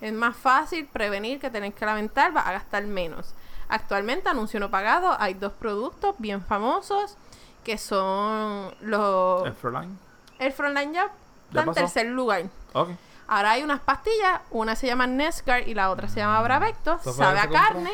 Es 0.00 0.12
más 0.12 0.36
fácil 0.36 0.86
prevenir 0.86 1.38
que 1.40 1.50
tener 1.50 1.72
que 1.72 1.86
lamentar, 1.86 2.36
va 2.36 2.40
a 2.42 2.52
gastar 2.52 2.84
menos. 2.84 3.34
Actualmente, 3.68 4.28
anuncio 4.28 4.58
no 4.60 4.70
pagado, 4.70 5.16
hay 5.18 5.34
dos 5.34 5.52
productos 5.52 6.14
bien 6.18 6.42
famosos 6.44 7.16
que 7.64 7.78
son 7.78 8.74
los... 8.80 9.46
¿El 9.46 9.54
Froline? 9.54 9.96
El 10.38 10.52
Frontline 10.52 10.92
ya 10.92 11.10
¿Ya 11.52 11.60
está 11.60 11.70
en 11.70 11.74
tercer 11.74 12.06
lugar. 12.06 12.44
Ok. 12.72 12.90
Ahora 13.28 13.52
hay 13.52 13.62
unas 13.62 13.80
pastillas, 13.80 14.40
una 14.50 14.74
se 14.74 14.86
llama 14.86 15.06
Nescar 15.06 15.68
y 15.68 15.74
la 15.74 15.90
otra 15.90 16.08
se 16.08 16.20
llama 16.20 16.42
Bravecto, 16.42 16.94
¿Eso 16.94 17.12
fue 17.12 17.24
sabe 17.24 17.38
a 17.38 17.48
carne. 17.48 17.90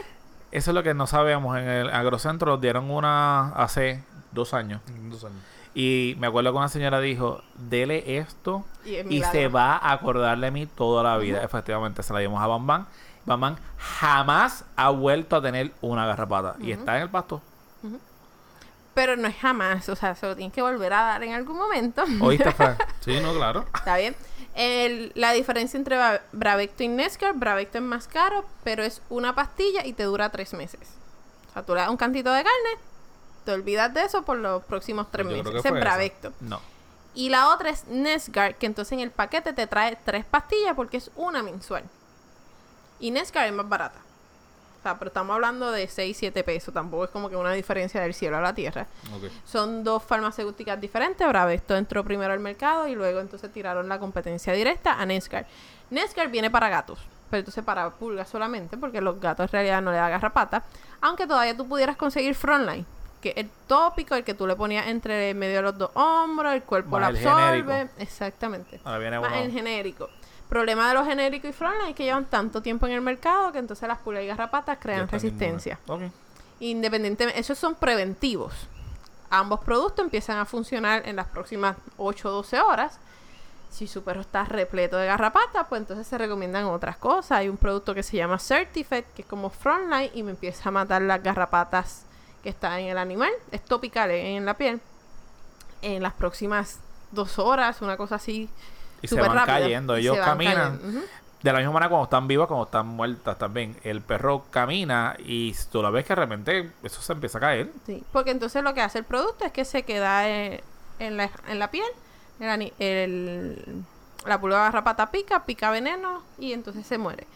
Eso 0.51 0.71
es 0.71 0.75
lo 0.75 0.83
que 0.83 0.95
no 0.95 1.07
sabíamos. 1.07 1.59
En 1.59 1.69
el 1.69 1.91
agrocentro 1.91 2.53
nos 2.53 2.61
dieron 2.61 2.91
una 2.91 3.51
hace 3.51 4.03
dos 4.33 4.55
años. 4.55 4.81
Dos 4.87 5.25
años. 5.25 5.37
Y 5.75 6.17
me 6.19 6.27
acuerdo 6.27 6.51
que 6.51 6.59
una 6.59 6.69
señora 6.69 6.99
dijo, 7.01 7.43
dele 7.55 8.19
esto 8.19 8.65
Y 8.85 9.23
se 9.23 9.49
va 9.49 9.77
a 9.77 9.93
acordar 9.93 10.39
de 10.39 10.51
mí 10.51 10.67
toda 10.67 11.03
la 11.03 11.19
vida. 11.19 11.45
Efectivamente, 11.45 12.03
se 12.03 12.13
la 12.13 12.21
dimos 12.21 12.43
a 12.43 12.47
Bambán. 12.47 12.87
Bambán 13.27 13.59
jamás 13.77 14.65
ha 14.75 14.89
vuelto 14.89 15.37
a 15.37 15.43
tener 15.43 15.73
una 15.83 16.07
garrapata. 16.07 16.57
Y 16.59 16.73
está 16.73 16.97
en 16.97 17.03
el 17.03 17.11
pasto. 17.11 17.43
Pero 18.99 19.15
no 19.17 19.29
es 19.29 19.37
jamás, 19.37 19.89
o 19.89 19.95
sea, 19.95 20.17
se 20.17 20.27
lo 20.27 20.35
tienes 20.35 20.53
que 20.53 20.61
volver 20.61 20.93
a 20.93 21.03
dar 21.03 21.23
en 21.23 21.33
algún 21.33 21.57
momento. 21.57 22.05
¿Oíste, 22.21 22.51
Frank? 22.59 22.83
Sí, 22.99 23.21
no, 23.21 23.33
claro. 23.33 23.65
Está 23.73 23.97
bien. 23.97 24.17
El- 24.57 25.13
la 25.15 25.31
diferencia 25.33 25.79
entre 25.79 25.97
Bra- 25.97 26.21
Bravecto 26.33 26.83
y 26.83 26.89
Nescar, 26.89 27.35
Bravecto 27.35 27.79
es 27.79 27.85
más 27.85 28.09
caro, 28.09 28.45
pero 28.65 28.83
es 28.83 29.01
una 29.09 29.37
pastilla 29.37 29.87
y 29.87 29.93
te 29.93 30.03
dura 30.03 30.31
tres 30.31 30.53
meses. 30.53 30.81
O 31.49 31.53
sea, 31.53 31.63
tú 31.63 31.75
le 31.77 31.81
das 31.83 31.91
un 31.91 31.97
cantito 31.97 32.33
de 32.33 32.43
carne, 32.43 32.83
te 33.45 33.53
olvidas 33.53 33.95
de 33.95 34.03
eso 34.03 34.23
por 34.25 34.37
los 34.39 34.65
próximos 34.65 35.07
tres 35.13 35.27
yo 35.29 35.31
meses. 35.33 35.47
Ese 35.47 35.59
es 35.59 35.65
esa. 35.67 35.75
Bravecto. 35.75 36.33
No. 36.41 36.61
Y 37.15 37.29
la 37.29 37.51
otra 37.51 37.71
es 37.71 37.87
Nesgar, 37.87 38.57
que 38.57 38.67
entonces 38.67 38.93
en 38.93 39.01
el 39.01 39.13
paquete 39.13 39.53
te 39.53 39.69
trae 39.69 39.97
tres 40.05 40.25
pastillas 40.25 40.75
porque 40.75 40.97
es 40.97 41.13
una 41.15 41.45
mensual. 41.45 41.85
Y 42.99 43.13
Nesgar 43.13 43.47
es 43.47 43.53
más 43.53 43.69
barata. 43.69 44.01
O 44.79 44.83
sea, 44.83 44.97
pero 44.99 45.09
estamos 45.09 45.35
hablando 45.35 45.73
de 45.73 45.89
6, 45.89 46.17
7 46.17 46.45
pesos. 46.45 46.73
Tampoco 46.73 47.05
es 47.05 47.11
como 47.11 47.29
que 47.29 47.37
una 47.37 47.53
diferencia 47.53 48.01
del 48.01 48.15
cielo 48.15 48.37
a 48.37 48.41
la 48.41 48.55
tierra. 48.55 48.87
Son 49.45 49.83
dos 49.83 50.03
farmacéuticas 50.05 50.81
diferentes. 50.81 51.27
Bravecto 51.27 51.77
entró 51.77 52.05
primero 52.05 52.33
al 52.33 52.39
mercado 52.41 52.87
y 52.87 52.95
luego 52.95 53.21
entonces 53.21 53.53
tiraron 53.53 53.89
la 53.89 53.99
competencia 53.99 54.53
directa 54.53 55.01
a 55.01 55.05
Nescar. 55.05 55.47
Nescar 55.91 56.29
viene 56.29 56.51
para 56.51 56.69
gatos, 56.69 57.01
pero 57.31 57.41
entonces 57.41 57.65
para 57.65 57.91
pulgas 57.91 58.29
solamente, 58.29 58.77
porque 58.77 59.01
los 59.01 59.21
gatos 59.21 59.45
en 59.45 59.53
realidad 59.53 59.83
no 59.83 59.91
le 59.91 59.97
da 59.97 60.09
garrapata. 60.11 60.63
Aunque 61.01 61.27
todavía 61.27 61.57
tú 61.57 61.67
pudieras 61.67 61.97
conseguir 61.97 62.35
Frontline, 62.35 62.87
que 63.21 63.31
es 63.31 63.37
el 63.39 63.51
tópico, 63.67 64.15
el 64.15 64.23
que 64.23 64.35
tú 64.35 64.47
le 64.47 64.55
ponías 64.55 64.87
entre 64.87 65.35
medio 65.35 65.57
de 65.57 65.63
los 65.63 65.79
dos 65.79 65.91
hombros, 65.95 66.53
el 66.53 66.63
cuerpo 66.63 66.99
Más 67.01 67.01
lo 67.01 67.07
absorbe. 67.31 67.89
Exactamente. 67.99 68.81
Ahora 68.85 68.99
viene 68.99 69.19
Más 69.19 69.31
uno. 69.33 69.41
el 69.41 69.51
genérico. 69.51 70.09
Problema 70.49 70.89
de 70.89 70.95
los 70.95 71.07
genéricos 71.07 71.51
y 71.51 71.53
Frontline 71.53 71.91
es 71.91 71.95
que 71.95 72.05
llevan 72.05 72.25
tanto 72.25 72.63
tiempo 72.63 72.87
en 72.87 72.93
el 72.93 73.01
mercado 73.03 73.53
que 73.53 73.59
entonces 73.59 73.87
las 73.87 73.99
pulgas 73.99 74.25
y 74.25 74.27
garrapatas 74.27 74.79
crean 74.81 75.09
resistencia. 75.09 75.79
Independientemente, 76.61 77.39
esos 77.39 77.59
son 77.59 77.75
preventivos. 77.75 78.55
Ambos 79.31 79.61
productos 79.61 80.05
empiezan 80.05 80.39
a 80.39 80.47
funcionar 80.47 81.07
en 81.07 81.17
las 81.17 81.27
próximas 81.27 81.77
8 81.99 82.29
o 82.29 82.33
12 82.33 82.61
horas. 82.61 82.99
Si 83.71 83.87
su 83.87 84.03
perro 84.03 84.23
está 84.23 84.45
repleto 84.45 84.97
de 84.97 85.07
garrapatas, 85.07 85.67
pues 85.69 85.83
entonces 85.83 86.07
se 86.07 86.17
recomiendan 86.17 86.65
otras 86.65 86.97
cosas. 86.97 87.33
Hay 87.33 87.51
un 87.51 87.59
producto 87.59 87.95
que 87.95 88.03
se 88.03 88.17
llama 88.17 88.39
Certifed, 88.39 89.05
que 89.15 89.23
es 89.23 89.29
como 89.29 89.51
Frontline 89.51 90.11
y 90.15 90.23
me 90.23 90.31
empieza 90.31 90.71
a 90.71 90.73
matar 90.73 91.03
las 91.03 91.23
garrapatas 91.23 92.07
que 92.43 92.49
están 92.49 92.81
en 92.81 92.87
el 92.89 92.97
animal. 92.97 93.31
Es 93.53 93.63
topical 93.63 94.11
en 94.11 94.47
la 94.47 94.55
piel. 94.55 94.81
En 95.83 96.03
las 96.03 96.15
próximas 96.15 96.81
dos 97.13 97.39
horas, 97.39 97.83
una 97.83 97.99
cosa 97.99 98.15
así. 98.15 98.49
Y 99.03 99.09
se 99.09 99.21
van 99.21 99.45
cayendo. 99.47 99.97
Ellos 99.97 100.17
se 100.17 100.23
caminan. 100.23 100.79
cayendo. 100.79 101.01
De 101.43 101.53
la 101.53 101.59
misma 101.59 101.73
manera 101.75 101.89
cuando 101.91 102.05
están 102.05 102.27
vivas, 102.27 102.49
cuando 102.49 102.65
están 102.65 102.87
muertas 102.89 103.39
también. 103.39 103.77
El 103.85 104.01
perro 104.01 104.45
camina 104.51 105.15
y 105.21 105.55
tú 105.71 105.81
la 105.83 105.91
ves 105.91 106.05
que 106.05 106.09
de 106.15 106.17
repente 106.17 106.73
eso 106.83 107.01
se 107.01 107.13
empieza 107.13 107.39
a 107.39 107.41
caer. 107.41 107.71
Sí, 107.87 108.03
porque 108.13 108.33
entonces 108.33 108.63
lo 108.65 108.75
que 108.75 108.81
hace 108.81 108.99
el 108.99 109.05
producto 109.05 109.45
es 109.45 109.53
que 109.53 109.65
se 109.65 109.85
queda 109.85 110.29
eh, 110.29 110.65
en, 110.99 111.17
la, 111.17 111.31
en 111.47 111.59
la 111.61 111.71
piel, 111.71 111.87
el 112.41 112.73
el- 112.81 113.85
la 114.27 114.41
pulga 114.41 114.59
garrapata 114.65 115.13
pica, 115.13 115.45
pica 115.45 115.71
veneno 115.71 116.23
y 116.41 116.53
entonces 116.53 116.85
se 116.85 116.99
muere. 116.99 117.27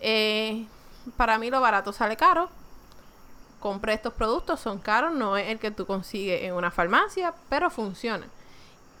Eh, 0.00 0.66
para 1.16 1.38
mí 1.38 1.48
lo 1.50 1.60
barato 1.60 1.92
sale 1.92 2.16
caro. 2.16 2.50
Compré 3.60 3.94
estos 3.94 4.12
productos, 4.12 4.60
son 4.60 4.78
caros, 4.80 5.12
no 5.14 5.36
es 5.36 5.48
el 5.48 5.58
que 5.60 5.70
tú 5.70 5.86
consigues 5.86 6.42
en 6.42 6.52
una 6.54 6.70
farmacia, 6.72 7.32
pero 7.48 7.70
funcionan. 7.70 8.28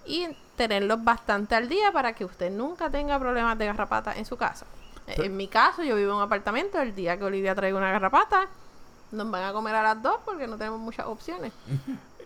Y 0.06 0.28
tenerlos 0.56 1.04
bastante 1.04 1.54
al 1.54 1.68
día 1.68 1.92
para 1.92 2.14
que 2.14 2.24
usted 2.24 2.50
nunca 2.50 2.90
tenga 2.90 3.18
problemas 3.18 3.56
de 3.58 3.66
garrapata 3.66 4.12
en 4.16 4.24
su 4.24 4.36
casa. 4.36 4.66
Sí. 5.14 5.22
En 5.22 5.36
mi 5.36 5.46
caso, 5.48 5.82
yo 5.84 5.94
vivo 5.96 6.10
en 6.12 6.16
un 6.16 6.22
apartamento, 6.22 6.80
el 6.80 6.94
día 6.94 7.16
que 7.16 7.24
Olivia 7.24 7.54
traiga 7.54 7.76
una 7.78 7.92
garrapata, 7.92 8.48
nos 9.12 9.30
van 9.30 9.44
a 9.44 9.52
comer 9.52 9.74
a 9.76 9.82
las 9.82 10.02
dos 10.02 10.16
porque 10.24 10.46
no 10.48 10.56
tenemos 10.56 10.80
muchas 10.80 11.06
opciones. 11.06 11.52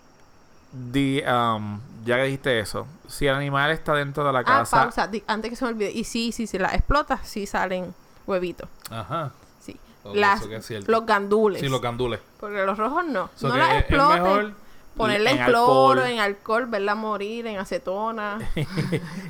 Di, 0.73 1.21
um, 1.27 1.81
ya 2.05 2.15
que 2.15 2.23
dijiste 2.23 2.59
eso, 2.59 2.87
si 3.09 3.27
el 3.27 3.35
animal 3.35 3.71
está 3.71 3.93
dentro 3.93 4.23
de 4.23 4.31
la 4.31 4.39
Ah, 4.39 4.43
casa, 4.45 4.81
pausa, 4.83 5.07
di- 5.07 5.21
antes 5.27 5.49
que 5.49 5.55
se 5.57 5.65
me 5.65 5.71
olvide. 5.71 5.91
Y 5.91 6.05
sí, 6.05 6.31
sí, 6.31 6.47
si 6.47 6.57
las 6.57 6.73
explotas, 6.73 7.27
sí 7.27 7.45
salen 7.45 7.93
huevitos. 8.25 8.69
Ajá. 8.89 9.31
Sí. 9.59 9.77
Las, 10.13 10.41
los 10.87 11.05
gandules. 11.05 11.59
Sí, 11.59 11.67
los 11.67 11.81
gandules. 11.81 12.21
Porque 12.39 12.65
los 12.65 12.77
rojos 12.77 13.03
no. 13.05 13.29
So 13.35 13.49
no 13.49 13.57
las 13.57 13.69
es 13.71 13.79
exploten. 13.81 14.23
mejor 14.23 14.53
Ponerle 15.01 15.31
en, 15.31 15.37
en 15.39 15.45
cloro, 15.45 15.91
alcohol. 16.01 16.11
en 16.11 16.19
alcohol, 16.19 16.65
verla 16.67 16.95
morir, 16.95 17.47
en 17.47 17.57
acetona 17.59 18.39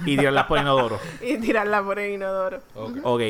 y 0.05 0.17
tirarlas 0.17 0.45
por 0.47 0.59
inodoro. 0.59 0.99
y 1.21 1.37
tirarla 1.37 1.83
por 1.83 1.99
el 1.99 2.13
inodoro. 2.13 2.61
Ok. 2.75 2.97
Ok. 3.03 3.21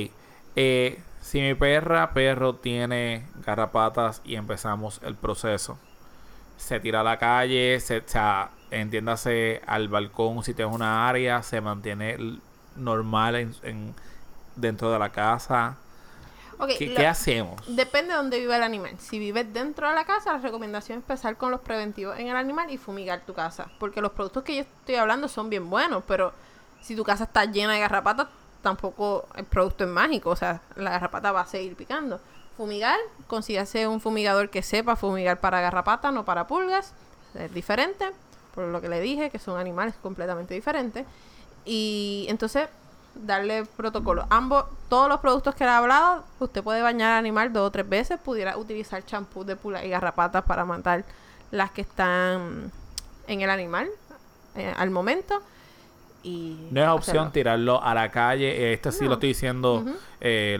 Eh, 0.56 1.00
si 1.22 1.40
mi 1.42 1.54
perra, 1.54 2.14
perro 2.14 2.56
tiene 2.56 3.26
garrapatas 3.46 4.22
y 4.26 4.36
empezamos 4.36 5.00
el 5.04 5.16
proceso, 5.16 5.78
se 6.58 6.80
tira 6.80 7.02
a 7.02 7.04
la 7.04 7.18
calle, 7.18 7.80
se, 7.80 8.00
o 8.00 8.04
sea, 8.06 8.50
entiéndase 8.72 9.62
al 9.68 9.88
balcón 9.88 10.44
si 10.44 10.54
tienes 10.54 10.74
una 10.76 11.08
área, 11.08 11.42
se 11.44 11.62
mantiene 11.62 12.18
normal 12.76 13.36
en, 13.36 13.56
en- 13.64 13.96
dentro 14.56 14.92
de 14.92 15.00
la 15.00 15.10
casa. 15.10 15.78
Ok, 16.62 16.69
¿Qué, 16.78 16.88
lo- 16.88 16.95
qué 16.95 17.08
hacemos? 17.08 17.60
Depende 17.67 18.12
de 18.12 18.17
dónde 18.17 18.39
vive 18.39 18.56
el 18.56 18.63
animal. 18.63 18.91
Si 19.00 19.17
vives 19.19 19.52
dentro 19.52 19.89
de 19.89 19.95
la 19.95 20.06
casa, 20.06 20.34
la 20.34 20.39
recomendación 20.39 21.00
es 21.00 21.04
empezar 21.04 21.36
con 21.36 21.52
los 21.52 21.60
preventivos 21.62 22.17
en 22.19 22.28
el 22.28 22.36
animal 22.36 22.69
y 22.71 22.78
fumigar 22.78 23.21
tu 23.26 23.34
casa. 23.34 23.67
Porque 23.80 24.00
los 24.00 24.12
productos 24.12 24.43
que 24.43 24.56
yo 24.56 24.62
estoy 24.62 24.95
hablando 24.95 25.28
son 25.28 25.50
bien 25.50 25.69
buenos, 25.69 26.04
pero 26.08 26.32
si 26.82 26.95
tu 26.95 27.04
casa 27.04 27.24
está 27.26 27.45
llena 27.45 27.74
de 27.74 27.80
garrapatas, 27.80 28.28
tampoco 28.62 29.26
el 29.36 29.45
producto 29.45 29.84
es 29.86 29.89
mágico. 29.89 30.30
O 30.30 30.36
sea, 30.36 30.62
la 30.76 30.91
garrapata 30.91 31.32
va 31.32 31.41
a 31.41 31.45
seguir 31.47 31.76
picando. 31.76 32.19
Fumigar, 32.58 32.97
consígase 33.28 33.88
un 33.88 34.00
fumigador 34.02 34.50
que 34.52 34.62
sepa 34.62 34.95
fumigar 34.95 35.39
para 35.39 35.62
garrapata, 35.62 36.12
no 36.12 36.26
para 36.26 36.45
pulgas. 36.47 36.93
Es 37.34 37.52
diferente, 37.54 38.12
por 38.54 38.65
lo 38.65 38.82
que 38.82 38.89
le 38.89 39.00
dije, 39.00 39.30
que 39.32 39.39
son 39.39 39.60
animales 39.60 39.95
completamente 40.04 40.54
diferentes. 40.54 41.06
Y 41.65 42.26
entonces 42.30 42.67
darle 43.15 43.65
protocolo. 43.65 44.26
Ambos, 44.30 44.65
todos 44.89 45.08
los 45.10 45.19
productos 45.19 45.56
que 45.56 45.63
le 45.63 45.69
he 45.69 45.74
hablado, 45.74 46.24
usted 46.39 46.63
puede 46.63 46.82
bañar 46.82 47.13
al 47.13 47.19
animal 47.19 47.52
dos 47.54 47.67
o 47.67 47.71
tres 47.71 47.88
veces, 47.88 48.19
pudiera 48.19 48.58
utilizar 48.58 49.04
champú 49.06 49.43
de 49.43 49.56
pula 49.56 49.84
y 49.86 49.89
garrapatas 49.89 50.43
para 50.43 50.65
matar 50.65 51.04
las 51.52 51.71
que 51.71 51.82
están 51.82 52.71
en 53.28 53.41
el 53.41 53.50
animal 53.50 53.89
eh, 54.56 54.74
al 54.78 54.89
momento. 54.91 55.41
Y 56.24 56.67
No 56.71 56.82
es 56.82 56.88
opción 56.89 57.17
hacerlo. 57.17 57.32
tirarlo 57.32 57.84
a 57.84 57.93
la 57.93 58.12
calle. 58.12 58.74
Este 58.74 58.91
sí 58.91 59.04
No. 59.04 59.10
lo 59.10 59.13
estoy 59.15 59.30
diciendo 59.30 59.84
eh, 60.19 60.58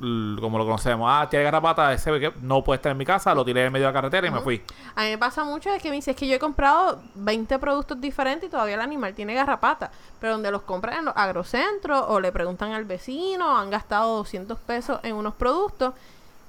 como 0.00 0.58
lo 0.58 0.64
conocemos. 0.64 1.08
Ah, 1.10 1.26
tiene 1.28 1.44
garrapata, 1.44 1.92
ese 1.92 2.18
que 2.20 2.32
no 2.40 2.62
puede 2.62 2.76
estar 2.76 2.92
en 2.92 2.98
mi 2.98 3.04
casa, 3.04 3.34
lo 3.34 3.44
tiré 3.44 3.64
en 3.64 3.72
medio 3.72 3.86
de 3.86 3.92
la 3.92 3.98
carretera 3.98 4.26
y 4.26 4.30
me 4.30 4.40
fui. 4.40 4.62
A 4.94 5.02
mí 5.02 5.10
me 5.10 5.18
pasa 5.18 5.44
mucho 5.44 5.70
es 5.70 5.82
que 5.82 5.90
me 5.90 5.96
dice, 5.96 6.12
es 6.12 6.16
que 6.16 6.26
yo 6.26 6.36
he 6.36 6.38
comprado 6.38 7.02
20 7.14 7.58
productos 7.58 8.00
diferentes 8.00 8.48
y 8.48 8.50
todavía 8.50 8.76
el 8.76 8.80
animal 8.80 9.14
tiene 9.14 9.34
garrapata. 9.34 9.90
Pero 10.20 10.34
donde 10.34 10.50
los 10.50 10.62
compran 10.62 10.98
en 10.98 11.04
los 11.06 11.16
agrocentros 11.16 12.04
o 12.08 12.20
le 12.20 12.32
preguntan 12.32 12.72
al 12.72 12.84
vecino, 12.84 13.56
han 13.56 13.70
gastado 13.70 14.16
200 14.18 14.58
pesos 14.60 15.00
en 15.02 15.14
unos 15.14 15.34
productos 15.34 15.94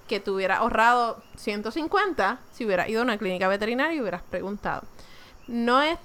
que 0.07 0.19
te 0.19 0.31
hubiera 0.31 0.57
ahorrado 0.57 1.21
150 1.37 2.39
si 2.51 2.65
hubieras 2.65 2.89
ido 2.89 3.01
a 3.01 3.03
una 3.03 3.17
clínica 3.17 3.47
veterinaria 3.47 3.95
y 3.95 4.01
hubieras 4.01 4.23
preguntado. 4.29 4.83
No 5.47 5.81
es 5.81 5.97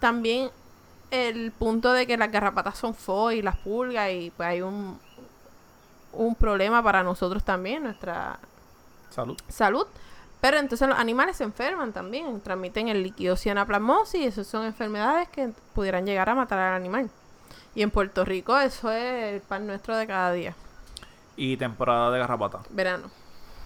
también 0.00 0.50
el 1.10 1.52
punto 1.52 1.92
de 1.92 2.06
que 2.06 2.16
las 2.16 2.30
garrapatas 2.30 2.76
son 2.78 2.94
fo 2.94 3.32
y 3.32 3.42
las 3.42 3.56
pulgas 3.56 4.10
y 4.12 4.30
pues 4.36 4.48
hay 4.48 4.62
un, 4.62 4.98
un 6.12 6.34
problema 6.34 6.82
para 6.82 7.02
nosotros 7.02 7.44
también, 7.44 7.82
nuestra 7.84 8.38
Salud. 9.10 9.36
salud. 9.48 9.86
Pero 10.40 10.58
entonces 10.58 10.88
los 10.88 10.98
animales 10.98 11.36
se 11.36 11.44
enferman 11.44 11.92
también, 11.92 12.40
transmiten 12.40 12.88
el 12.88 13.02
líquido 13.02 13.36
cianoplasmosis 13.36 14.20
y 14.20 14.24
esas 14.24 14.46
son 14.46 14.64
enfermedades 14.64 15.28
que 15.30 15.50
pudieran 15.74 16.06
llegar 16.06 16.28
a 16.30 16.34
matar 16.36 16.58
al 16.60 16.74
animal. 16.74 17.10
Y 17.74 17.82
en 17.82 17.90
Puerto 17.90 18.24
Rico 18.24 18.56
eso 18.58 18.90
es 18.92 19.34
el 19.34 19.40
pan 19.40 19.66
nuestro 19.66 19.96
de 19.96 20.06
cada 20.06 20.32
día, 20.32 20.54
Y 21.36 21.56
temporada 21.56 22.10
de 22.10 22.18
garrapata. 22.20 22.60
verano. 22.70 23.10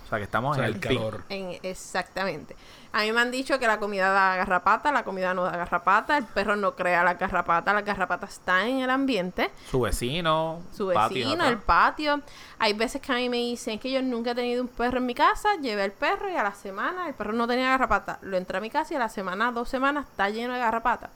O 0.05 0.09
sea 0.09 0.18
que 0.18 0.24
estamos 0.24 0.52
O 0.52 0.55
sea, 0.61 0.64
en 0.64 0.70
el 0.70 0.74
el, 0.76 0.81
calor. 0.81 1.22
En, 1.28 1.59
exactamente. 1.62 2.57
A 2.94 3.02
mí 3.02 3.12
me 3.12 3.22
han 3.22 3.31
dicho 3.31 3.59
que 3.59 3.66
la 3.66 3.78
comida 3.78 4.11
da 4.11 4.37
garrapata, 4.37 4.92
la 4.92 5.02
comida 5.02 5.33
no 5.33 5.44
da 5.44 5.57
garrapata, 5.57 6.18
el 6.18 6.24
perro 6.24 6.57
no 6.57 6.76
crea 6.76 7.02
la 7.02 7.14
garrapata, 7.14 7.72
la 7.72 7.81
garrapata 7.81 8.26
está 8.26 8.66
en 8.66 8.81
el 8.81 8.90
ambiente. 8.90 9.50
Su 9.70 9.81
vecino. 9.81 10.61
su 10.76 10.88
vecino, 10.88 11.46
el 11.46 11.57
patio. 11.57 12.20
Hay 12.59 12.74
veces 12.74 13.00
que 13.00 13.11
a 13.11 13.14
mí 13.16 13.31
me 13.31 13.38
dicen 13.38 13.78
que 13.78 13.90
yo 13.90 14.02
nunca 14.02 14.33
he 14.33 14.35
tenido 14.35 14.62
un 14.62 14.68
perro 14.68 14.98
en 14.98 15.07
mi 15.07 15.14
casa, 15.14 15.55
llevé 15.62 15.87
el 15.87 15.92
perro 15.92 16.31
y 16.31 16.37
a 16.37 16.42
la 16.42 16.55
semana 16.55 17.09
el 17.09 17.14
perro 17.14 17.33
no 17.33 17.48
tenía 17.48 17.70
garrapata. 17.70 18.18
Lo 18.20 18.37
entré 18.37 18.59
a 18.59 18.61
mi 18.61 18.68
casa 18.68 18.92
y 18.92 18.96
a 18.96 19.00
la 19.00 19.09
semana, 19.09 19.52
dos 19.52 19.70
semanas, 19.70 20.07
está 20.11 20.28
lleno 20.28 20.52
de 20.52 20.61
garrapata. 20.61 21.09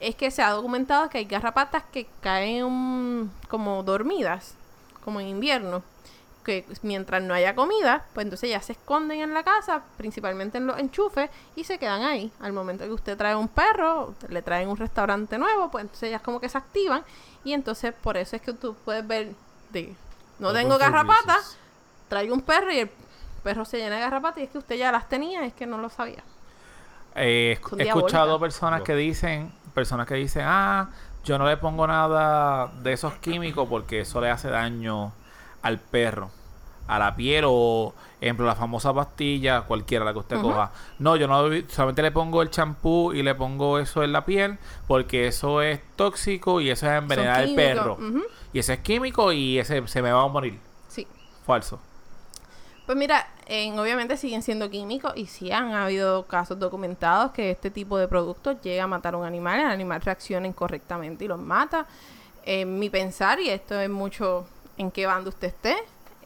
Es 0.00 0.16
que 0.16 0.30
se 0.30 0.42
ha 0.42 0.50
documentado 0.50 1.08
que 1.08 1.18
hay 1.18 1.24
garrapatas 1.24 1.84
que 1.90 2.06
caen 2.20 3.30
como 3.48 3.82
dormidas, 3.82 4.56
como 5.02 5.20
en 5.20 5.28
invierno. 5.28 5.82
Que 6.44 6.66
mientras 6.82 7.22
no 7.22 7.34
haya 7.34 7.54
comida, 7.54 8.04
pues 8.12 8.24
entonces 8.24 8.50
ya 8.50 8.60
se 8.60 8.72
esconden 8.72 9.20
en 9.20 9.32
la 9.32 9.42
casa, 9.42 9.82
principalmente 9.96 10.58
en 10.58 10.66
los 10.66 10.78
enchufes, 10.78 11.30
y 11.56 11.64
se 11.64 11.78
quedan 11.78 12.02
ahí. 12.02 12.30
Al 12.40 12.52
momento 12.52 12.84
que 12.84 12.90
usted 12.92 13.16
trae 13.16 13.34
un 13.34 13.48
perro, 13.48 14.14
le 14.28 14.42
traen 14.42 14.68
un 14.68 14.76
restaurante 14.76 15.38
nuevo, 15.38 15.70
pues 15.70 15.82
entonces 15.82 16.10
ellas 16.10 16.22
como 16.22 16.40
que 16.40 16.48
se 16.48 16.58
activan. 16.58 17.02
Y 17.44 17.52
entonces 17.54 17.94
por 17.94 18.16
eso 18.16 18.36
es 18.36 18.42
que 18.42 18.52
tú 18.52 18.76
puedes 18.84 19.06
ver 19.06 19.32
de 19.70 19.94
no 20.38 20.48
Open 20.50 20.62
tengo 20.62 20.72
for 20.74 20.80
garrapata, 20.80 21.36
business. 21.36 21.58
traigo 22.08 22.34
un 22.34 22.42
perro 22.42 22.72
y 22.72 22.78
el 22.80 22.90
perro 23.42 23.64
se 23.64 23.78
llena 23.78 23.96
de 23.96 24.02
garrapata 24.02 24.40
y 24.40 24.44
es 24.44 24.50
que 24.50 24.58
usted 24.58 24.76
ya 24.76 24.92
las 24.92 25.08
tenía, 25.08 25.44
es 25.44 25.52
que 25.54 25.66
no 25.66 25.78
lo 25.78 25.88
sabía. 25.88 26.22
Eh, 27.14 27.58
he 27.78 27.82
escuchado 27.82 28.40
personas 28.40 28.82
que 28.82 28.94
dicen, 28.94 29.52
personas 29.72 30.06
que 30.06 30.14
dicen, 30.14 30.42
ah, 30.46 30.90
yo 31.24 31.38
no 31.38 31.46
le 31.46 31.56
pongo 31.56 31.86
nada 31.86 32.66
de 32.82 32.92
esos 32.92 33.14
químicos 33.14 33.68
porque 33.68 34.00
eso 34.00 34.20
le 34.20 34.30
hace 34.30 34.48
daño 34.48 35.12
al 35.64 35.78
perro, 35.80 36.30
a 36.86 36.98
la 36.98 37.16
piel 37.16 37.44
o, 37.48 37.92
ejemplo, 38.20 38.46
la 38.46 38.54
famosa 38.54 38.92
pastilla, 38.94 39.62
cualquiera 39.62 40.04
la 40.04 40.12
que 40.12 40.18
usted 40.20 40.40
coja. 40.40 40.70
No, 40.98 41.16
yo 41.16 41.26
no 41.26 41.42
solamente 41.68 42.02
le 42.02 42.10
pongo 42.12 42.42
el 42.42 42.50
champú 42.50 43.12
y 43.12 43.22
le 43.22 43.34
pongo 43.34 43.78
eso 43.78 44.02
en 44.04 44.12
la 44.12 44.24
piel 44.24 44.58
porque 44.86 45.26
eso 45.26 45.60
es 45.62 45.80
tóxico 45.96 46.60
y 46.60 46.70
eso 46.70 46.86
es 46.86 46.92
envenenar 46.98 47.40
al 47.40 47.54
perro. 47.54 47.98
Y 48.52 48.58
ese 48.60 48.74
es 48.74 48.78
químico 48.80 49.32
y 49.32 49.58
ese 49.58 49.86
se 49.88 50.00
me 50.02 50.12
va 50.12 50.22
a 50.22 50.28
morir. 50.28 50.58
Sí. 50.88 51.06
Falso. 51.44 51.80
Pues 52.86 52.98
mira, 52.98 53.26
en- 53.46 53.78
obviamente 53.78 54.16
siguen 54.18 54.42
siendo 54.42 54.68
químicos 54.68 55.12
y 55.16 55.26
sí 55.26 55.50
han 55.50 55.72
habido 55.72 56.26
casos 56.26 56.58
documentados 56.58 57.32
que 57.32 57.50
este 57.50 57.70
tipo 57.70 57.96
de 57.96 58.08
productos 58.08 58.60
llega 58.62 58.84
a 58.84 58.86
matar 58.86 59.14
a 59.14 59.16
un 59.16 59.24
animal, 59.24 59.58
el 59.60 59.66
animal 59.66 60.02
reacciona 60.02 60.46
incorrectamente 60.46 61.24
y 61.24 61.28
los 61.28 61.38
mata. 61.40 61.86
En 62.44 62.78
mi 62.78 62.90
pensar, 62.90 63.40
y 63.40 63.48
esto 63.48 63.80
es 63.80 63.88
mucho 63.88 64.46
en 64.78 64.90
qué 64.90 65.06
bando 65.06 65.30
usted 65.30 65.48
esté, 65.48 65.76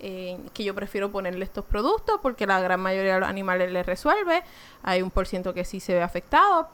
eh, 0.00 0.38
que 0.54 0.64
yo 0.64 0.74
prefiero 0.74 1.10
ponerle 1.10 1.44
estos 1.44 1.64
productos 1.64 2.20
porque 2.22 2.46
la 2.46 2.60
gran 2.60 2.80
mayoría 2.80 3.14
de 3.14 3.20
los 3.20 3.28
animales 3.28 3.72
les 3.72 3.84
resuelve. 3.84 4.42
Hay 4.82 5.02
un 5.02 5.10
por 5.10 5.26
ciento 5.26 5.54
que 5.54 5.64
sí 5.64 5.80
se 5.80 5.94
ve 5.94 6.02
afectado, 6.02 6.68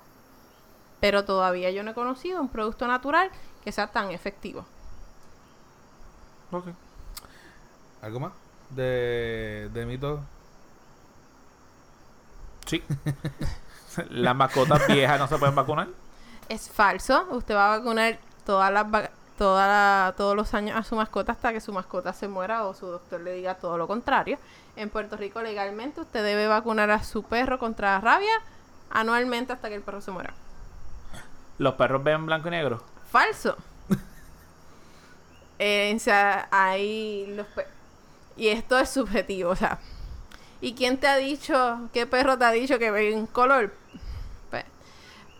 pero 1.00 1.24
todavía 1.24 1.70
yo 1.70 1.82
no 1.82 1.92
he 1.92 1.94
conocido 1.94 2.40
un 2.40 2.48
producto 2.48 2.86
natural 2.86 3.30
que 3.64 3.72
sea 3.72 3.86
tan 3.86 4.10
efectivo. 4.10 4.66
Ok. 6.50 6.66
¿Algo 8.02 8.20
más? 8.20 8.32
De, 8.70 9.70
de 9.72 9.86
mito. 9.86 10.20
Sí. 12.66 12.82
Las 14.10 14.36
mascotas 14.36 14.86
viejas 14.86 15.18
no 15.18 15.28
se 15.28 15.38
pueden 15.38 15.54
vacunar. 15.54 15.88
Es 16.48 16.68
falso. 16.68 17.26
Usted 17.30 17.54
va 17.54 17.74
a 17.74 17.78
vacunar 17.78 18.18
todas 18.44 18.72
las 18.72 19.10
toda 19.38 19.66
la- 19.66 20.14
todos 20.16 20.36
los 20.36 20.54
años 20.54 20.76
a 20.76 20.82
su 20.84 20.94
mascota 20.96 21.32
hasta 21.32 21.52
que 21.52 21.60
su 21.60 21.72
mascota 21.72 22.12
se 22.12 22.28
muera 22.28 22.64
o 22.64 22.74
su 22.74 22.86
doctor 22.86 23.20
le 23.20 23.32
diga 23.34 23.54
todo 23.56 23.76
lo 23.78 23.86
contrario. 23.86 24.38
En 24.76 24.90
Puerto 24.90 25.16
Rico 25.16 25.42
legalmente 25.42 26.00
usted 26.00 26.22
debe 26.24 26.46
vacunar 26.46 26.90
a 26.90 27.02
su 27.02 27.22
perro 27.22 27.58
contra 27.58 27.92
la 27.94 28.00
rabia 28.00 28.32
anualmente 28.90 29.52
hasta 29.52 29.68
que 29.68 29.74
el 29.76 29.82
perro 29.82 30.00
se 30.00 30.10
muera. 30.10 30.34
Los 31.58 31.74
perros 31.74 32.02
ven 32.04 32.26
blanco 32.26 32.48
y 32.48 32.50
negro. 32.52 32.82
Falso. 33.10 33.56
Eh, 35.58 35.92
o 35.94 35.98
sea, 36.00 36.48
hay 36.50 37.26
los 37.36 37.46
y 38.36 38.48
esto 38.48 38.76
es 38.78 38.90
subjetivo, 38.90 39.50
o 39.50 39.56
sea. 39.56 39.78
¿Y 40.60 40.74
quién 40.74 40.98
te 40.98 41.06
ha 41.06 41.16
dicho, 41.16 41.88
qué 41.92 42.06
perro 42.06 42.36
te 42.38 42.44
ha 42.44 42.50
dicho 42.50 42.78
que 42.78 42.90
ve 42.90 43.14
un 43.14 43.26
color? 43.26 43.72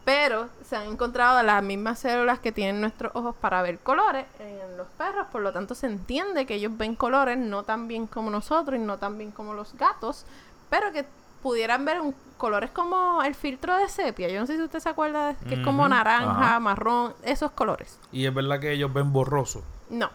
Pero 0.05 0.49
se 0.69 0.77
han 0.77 0.87
encontrado 0.87 1.43
las 1.43 1.63
mismas 1.63 1.99
células 1.99 2.39
que 2.39 2.53
tienen 2.53 2.81
nuestros 2.81 3.11
ojos 3.15 3.35
para 3.41 3.63
ver 3.63 3.79
colores 3.79 4.27
en 4.39 4.77
los 4.77 4.87
perros, 4.99 5.27
por 5.33 5.41
lo 5.41 5.51
tanto 5.53 5.75
se 5.75 5.87
entiende 5.87 6.45
que 6.45 6.57
ellos 6.57 6.77
ven 6.77 6.95
colores 6.95 7.39
no 7.39 7.63
tan 7.63 7.89
bien 7.89 8.07
como 8.07 8.31
nosotros 8.31 8.79
y 8.79 8.83
no 8.83 8.99
tan 8.99 9.17
bien 9.17 9.31
como 9.31 9.55
los 9.55 9.73
gatos, 9.75 10.27
pero 10.69 10.93
que 10.93 11.07
pudieran 11.43 11.85
ver 11.87 12.01
un- 12.03 12.15
colores 12.37 12.71
como 12.71 13.23
el 13.23 13.35
filtro 13.35 13.77
de 13.79 13.89
sepia. 13.89 14.29
Yo 14.29 14.41
no 14.41 14.47
sé 14.47 14.57
si 14.57 14.63
usted 14.63 14.81
se 14.81 14.89
acuerda 14.91 15.29
de 15.29 15.37
que 15.49 15.55
es 15.55 15.61
como 15.65 15.89
naranja, 15.89 16.31
Ajá. 16.49 16.61
marrón, 16.61 17.15
esos 17.23 17.51
colores. 17.53 17.99
Y 18.13 18.27
es 18.27 18.35
verdad 18.35 18.61
que 18.61 18.73
ellos 18.73 18.93
ven 18.93 19.11
borroso. 19.13 19.63
No. 19.89 20.11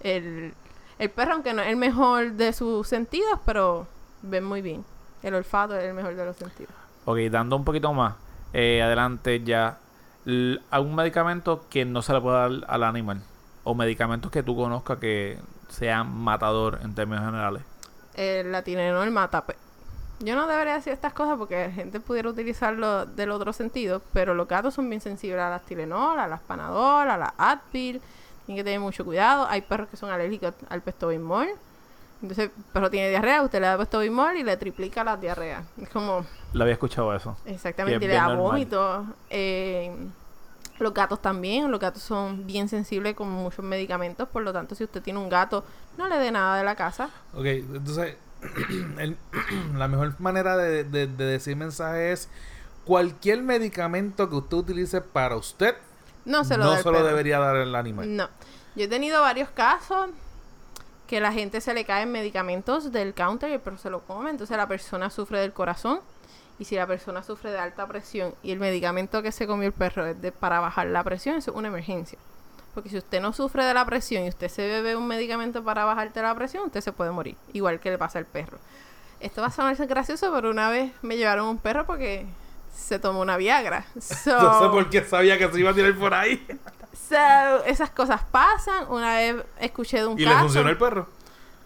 El, 0.00 0.54
el 0.98 1.10
perro, 1.10 1.32
aunque 1.34 1.52
no 1.54 1.62
es 1.62 1.68
el 1.68 1.76
mejor 1.76 2.32
de 2.32 2.52
sus 2.52 2.86
sentidos, 2.88 3.38
pero 3.44 3.86
ven 4.22 4.44
muy 4.44 4.62
bien. 4.62 4.84
El 5.22 5.34
olfato 5.34 5.76
es 5.76 5.84
el 5.84 5.94
mejor 5.94 6.14
de 6.14 6.24
los 6.24 6.36
sentidos. 6.36 6.72
Ok, 7.06 7.18
dando 7.30 7.56
un 7.56 7.64
poquito 7.64 7.92
más. 7.92 8.14
Eh, 8.54 8.80
adelante 8.82 9.42
ya. 9.44 9.78
L- 10.24 10.60
¿Algún 10.70 10.94
medicamento 10.94 11.66
que 11.68 11.84
no 11.84 12.00
se 12.00 12.14
le 12.14 12.20
pueda 12.22 12.48
dar 12.48 12.64
al 12.66 12.82
animal? 12.84 13.20
O 13.64 13.74
medicamentos 13.74 14.30
que 14.30 14.42
tú 14.42 14.56
conozcas 14.56 14.98
que 14.98 15.38
sean 15.68 16.10
matador 16.14 16.78
en 16.82 16.94
términos 16.94 17.24
generales. 17.24 17.62
El 18.14 18.52
latinenol 18.52 19.10
mata. 19.10 19.44
Yo 20.20 20.36
no 20.36 20.46
debería 20.46 20.74
decir 20.74 20.92
estas 20.92 21.12
cosas 21.12 21.36
porque 21.36 21.66
la 21.66 21.72
gente 21.72 21.98
pudiera 21.98 22.30
utilizarlo 22.30 23.04
del 23.04 23.30
otro 23.32 23.52
sentido, 23.52 24.00
pero 24.12 24.32
los 24.32 24.46
gatos 24.46 24.74
son 24.74 24.88
bien 24.88 25.00
sensibles 25.00 25.40
a 25.40 25.50
las 25.50 25.62
Tylenol, 25.62 26.18
a 26.18 26.28
las 26.28 26.40
Panadol, 26.40 27.10
a 27.10 27.18
las 27.18 27.32
Advil. 27.36 28.00
Tienen 28.46 28.60
que 28.60 28.64
tener 28.64 28.80
mucho 28.80 29.04
cuidado. 29.04 29.46
Hay 29.48 29.62
perros 29.62 29.88
que 29.88 29.96
son 29.96 30.10
alérgicos 30.10 30.54
al 30.68 30.82
Pestobimol. 30.82 31.48
Entonces, 32.24 32.50
el 32.56 32.64
perro 32.72 32.90
tiene 32.90 33.10
diarrea, 33.10 33.42
usted 33.42 33.60
le 33.60 33.66
da 33.66 33.76
Pestobimol 33.76 34.34
y 34.36 34.42
le 34.42 34.56
triplica 34.56 35.04
la 35.04 35.16
diarrea. 35.18 35.62
Es 35.80 35.90
como, 35.90 36.24
Lo 36.54 36.62
había 36.62 36.72
escuchado 36.72 37.14
eso. 37.14 37.36
exactamente, 37.44 38.02
Y 38.02 38.08
le 38.08 38.14
da 38.14 38.34
vómito. 38.34 39.04
Eh, 39.28 39.94
los 40.78 40.94
gatos 40.94 41.20
también, 41.20 41.70
los 41.70 41.78
gatos 41.78 42.02
son 42.02 42.46
bien 42.46 42.68
sensibles 42.70 43.14
con 43.14 43.28
muchos 43.30 43.62
medicamentos, 43.64 44.26
por 44.28 44.42
lo 44.42 44.52
tanto, 44.54 44.74
si 44.74 44.84
usted 44.84 45.02
tiene 45.02 45.18
un 45.20 45.28
gato, 45.28 45.64
no 45.98 46.08
le 46.08 46.16
dé 46.16 46.30
nada 46.32 46.56
de 46.56 46.64
la 46.64 46.74
casa. 46.74 47.10
Ok, 47.34 47.44
entonces, 47.44 48.16
el- 48.98 49.16
la 49.76 49.86
mejor 49.86 50.18
manera 50.18 50.56
de, 50.56 50.82
de- 50.84 51.06
de 51.06 51.24
decir 51.26 51.56
mensaje 51.56 52.10
es 52.12 52.28
cualquier 52.86 53.42
medicamento 53.42 54.28
que 54.30 54.36
usted 54.36 54.56
utilice 54.56 55.00
para 55.02 55.36
usted, 55.36 55.76
No 56.24 56.42
se 56.42 56.56
lo 56.56 56.64
no 56.64 56.76
se 56.76 56.90
lo 56.90 57.04
debería 57.04 57.38
dar 57.38 57.56
al 57.56 57.74
animal. 57.74 58.16
No. 58.16 58.28
Yo 58.76 58.84
he 58.84 58.88
tenido 58.88 59.20
varios 59.20 59.50
casos 59.50 60.08
que 61.14 61.20
la 61.20 61.32
gente 61.32 61.60
se 61.60 61.74
le 61.74 61.84
caen 61.84 62.10
medicamentos 62.10 62.90
del 62.90 63.14
counter 63.14 63.48
y 63.50 63.52
el 63.52 63.60
perro 63.60 63.78
se 63.78 63.88
lo 63.88 64.00
come. 64.00 64.30
Entonces 64.30 64.56
la 64.56 64.66
persona 64.66 65.10
sufre 65.10 65.38
del 65.38 65.52
corazón. 65.52 66.00
Y 66.58 66.64
si 66.64 66.74
la 66.74 66.88
persona 66.88 67.22
sufre 67.22 67.52
de 67.52 67.58
alta 67.60 67.86
presión 67.86 68.34
y 68.42 68.50
el 68.50 68.58
medicamento 68.58 69.22
que 69.22 69.30
se 69.30 69.46
comió 69.46 69.68
el 69.68 69.72
perro 69.72 70.06
es 70.06 70.20
de, 70.20 70.32
para 70.32 70.58
bajar 70.58 70.88
la 70.88 71.04
presión, 71.04 71.36
eso 71.36 71.52
es 71.52 71.56
una 71.56 71.68
emergencia. 71.68 72.18
Porque 72.74 72.88
si 72.88 72.98
usted 72.98 73.20
no 73.20 73.32
sufre 73.32 73.64
de 73.64 73.74
la 73.74 73.84
presión 73.86 74.24
y 74.24 74.28
usted 74.28 74.48
se 74.48 74.66
bebe 74.66 74.96
un 74.96 75.06
medicamento 75.06 75.62
para 75.62 75.84
bajarte 75.84 76.20
la 76.20 76.34
presión, 76.34 76.64
usted 76.66 76.80
se 76.80 76.90
puede 76.90 77.12
morir. 77.12 77.36
Igual 77.52 77.78
que 77.78 77.90
le 77.90 77.98
pasa 77.98 78.18
al 78.18 78.26
perro. 78.26 78.58
Esto 79.20 79.40
va 79.40 79.46
a 79.46 79.50
sonar 79.52 79.76
gracioso, 79.86 80.32
pero 80.32 80.50
una 80.50 80.68
vez 80.68 80.90
me 81.02 81.16
llevaron 81.16 81.46
un 81.46 81.58
perro 81.58 81.86
porque 81.86 82.26
se 82.74 82.98
tomó 82.98 83.20
una 83.20 83.36
Viagra. 83.36 83.86
So- 84.00 84.32
No 84.42 84.60
sé 84.60 84.68
por 84.68 84.90
qué 84.90 85.04
sabía 85.04 85.38
que 85.38 85.48
se 85.48 85.60
iba 85.60 85.70
a 85.70 85.74
tirar 85.74 85.94
por 85.96 86.12
ahí. 86.12 86.44
So, 87.08 87.64
esas 87.66 87.90
cosas 87.90 88.22
pasan. 88.30 88.86
Una 88.88 89.16
vez 89.16 89.36
escuché 89.60 89.98
de 89.98 90.06
un 90.06 90.18
¿Y 90.18 90.24
caso. 90.24 90.36
le 90.36 90.40
funcionó 90.42 90.68
el 90.70 90.78
perro? 90.78 91.08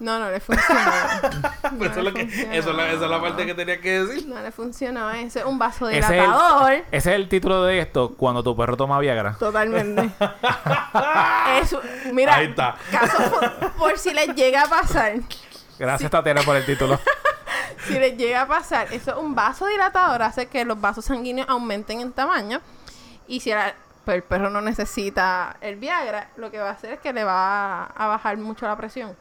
No, 0.01 0.19
no 0.21 0.31
le 0.31 0.39
funcionó. 0.41 0.81
No 1.71 1.79
Pues 1.79 1.91
eso, 1.91 1.99
es 2.01 2.05
le 2.05 2.11
lo 2.11 2.15
que, 2.15 2.23
funcionó. 2.27 2.53
eso 2.53 2.71
es 2.71 2.77
la, 2.77 2.91
esa 2.93 3.05
es 3.05 3.11
la 3.11 3.21
parte 3.21 3.47
que 3.47 3.55
tenía 3.55 3.81
que 3.81 4.01
decir. 4.05 4.27
No 4.29 4.41
le 4.41 4.51
funcionó. 4.53 5.11
Ese 5.11 5.41
es 5.41 5.45
un 5.45 5.59
vaso 5.59 5.89
Ese 5.89 5.99
es, 5.99 6.07
el, 6.09 6.15
dilatador. 6.21 6.73
ese 6.73 6.87
es 6.97 7.07
el 7.07 7.29
título 7.29 7.65
de 7.65 7.81
esto 7.81 8.15
cuando 8.17 8.43
tu 8.43 8.57
perro 8.57 8.77
toma 8.77 8.99
Viagra. 9.01 9.35
Totalmente. 9.39 10.11
Eso, 11.63 11.81
mira, 12.13 12.35
Ahí 12.37 12.47
está. 12.47 12.77
caso 12.91 13.19
por, 13.31 13.73
por 13.73 13.99
si 13.99 14.13
les 14.13 14.35
llega 14.35 14.63
a 14.63 14.67
pasar. 14.69 15.15
Gracias, 15.79 16.11
Tatiana, 16.11 16.43
por 16.43 16.57
el 16.57 16.65
título. 16.67 16.99
Si 17.87 17.95
les 17.95 18.19
llega 18.19 18.43
a 18.43 18.47
pasar, 18.47 18.93
eso 18.93 19.13
es 19.13 19.17
un 19.17 19.35
vaso 19.35 19.65
dilatador, 19.67 20.21
hace 20.23 20.47
que 20.47 20.65
los 20.67 20.79
vasos 20.79 21.07
sanguíneos 21.07 21.49
aumenten 21.49 22.01
en 22.01 22.13
tamaño. 22.13 22.61
Y 23.27 23.41
si 23.41 23.51
la- 23.51 23.75
pues 24.09 24.17
el 24.17 24.23
perro 24.23 24.49
no 24.49 24.63
necesita 24.63 25.59
el 25.61 25.77
Viagra, 25.77 26.31
lo 26.39 26.51
que 26.51 26.59
va 26.59 26.71
a 26.71 26.73
hacer 26.73 26.95
es 26.95 27.01
que 27.01 27.13
le 27.13 27.25
va 27.25 27.83
a, 27.83 27.85
a 27.85 28.07
bajar 28.07 28.39
mucho 28.39 28.67
la 28.67 28.75
presión. 28.75 29.15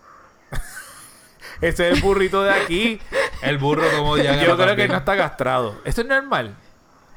Ese 1.59 1.89
es 1.89 1.97
el 1.97 2.01
burrito 2.01 2.41
de 2.41 2.51
aquí. 2.51 3.01
El 3.41 3.57
burro 3.57 3.83
como 3.97 4.15
ya 4.15 4.41
Yo 4.41 4.55
creo 4.55 4.77
que 4.77 4.87
no 4.87 4.95
está 4.95 5.17
castrado. 5.17 5.75
Esto 5.83 5.99
es 6.01 6.07
normal. 6.07 6.55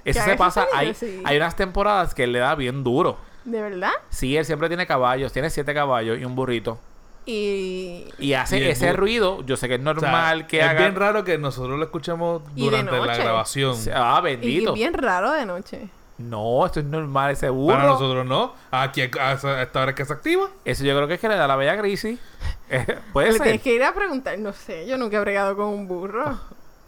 Eso 0.04 0.20
se 0.24 0.34
pasa. 0.34 0.66
Hay, 0.74 0.94
sí. 0.94 1.22
hay 1.24 1.36
unas 1.36 1.54
temporadas 1.54 2.12
que 2.12 2.24
él 2.24 2.32
le 2.32 2.40
da 2.40 2.56
bien 2.56 2.82
duro. 2.82 3.18
¿De 3.44 3.62
verdad? 3.62 3.92
Sí, 4.08 4.36
él 4.36 4.44
siempre 4.44 4.66
tiene 4.66 4.88
caballos. 4.88 5.32
Tiene 5.32 5.48
siete 5.48 5.72
caballos 5.72 6.18
y 6.18 6.24
un 6.24 6.34
burrito. 6.34 6.80
Y, 7.24 8.08
Y 8.18 8.32
hace 8.32 8.58
Y 8.58 8.64
ese 8.64 8.86
burro- 8.90 8.96
ruido. 8.96 9.42
Yo 9.46 9.56
sé 9.56 9.68
que 9.68 9.74
es 9.74 9.80
O 9.80 9.84
sea, 9.84 9.92
normal 9.94 10.48
que 10.48 10.58
es 10.58 10.64
haga. 10.66 10.80
bien 10.80 10.96
raro 10.96 11.22
que 11.22 11.38
nosotros 11.38 11.78
lo 11.78 11.84
escuchemos 11.84 12.42
durante 12.56 12.98
la 13.00 13.16
grabación. 13.16 13.76
Ah, 13.94 14.18
y 14.22 14.24
bendito. 14.24 14.72
bien 14.72 14.92
raro 14.94 15.30
de 15.30 15.46
noche. 15.46 15.88
No, 16.20 16.66
esto 16.66 16.80
es 16.80 16.86
normal. 16.86 17.30
Ese 17.32 17.48
burro. 17.48 17.76
Para 17.76 17.88
nosotros 17.88 18.26
no. 18.26 18.52
Aquí 18.70 19.00
a 19.02 19.32
esta 19.32 19.82
hora 19.82 19.90
es 19.90 19.96
que 19.96 20.04
se 20.04 20.12
activa. 20.12 20.48
Eso 20.64 20.84
yo 20.84 20.94
creo 20.94 21.08
que 21.08 21.14
es 21.14 21.20
que 21.20 21.28
le 21.28 21.36
da 21.36 21.46
la 21.46 21.56
bella 21.56 21.78
crisis. 21.78 22.18
Eh, 22.72 22.86
Puede 23.12 23.26
Le 23.28 23.32
ser. 23.32 23.42
tienes 23.42 23.62
que 23.62 23.74
ir 23.74 23.82
a 23.82 23.92
preguntar, 23.92 24.38
no 24.38 24.52
sé, 24.52 24.86
yo 24.86 24.96
nunca 24.96 25.16
he 25.16 25.20
bregado 25.20 25.56
con 25.56 25.66
un 25.66 25.88
burro. 25.88 26.38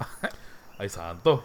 Ay, 0.78 0.89
santo. 0.89 1.43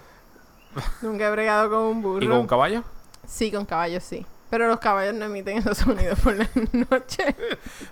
nunca 1.02 1.28
he 1.28 1.32
bregado 1.32 1.72
con 1.72 1.80
un 1.80 2.02
burro. 2.04 2.24
¿Y 2.24 2.28
con 2.28 2.38
un 2.38 2.46
caballo? 2.46 2.84
Sí, 3.26 3.52
con 3.52 3.66
caballos 3.66 4.04
sí. 4.04 4.28
Pero 4.52 4.68
los 4.68 4.78
caballos 4.80 5.16
no 5.16 5.26
emiten 5.26 5.58
esos 5.58 5.80
sonidos 5.80 6.20
por 6.20 6.36
la 6.36 6.48
noche. 6.72 7.36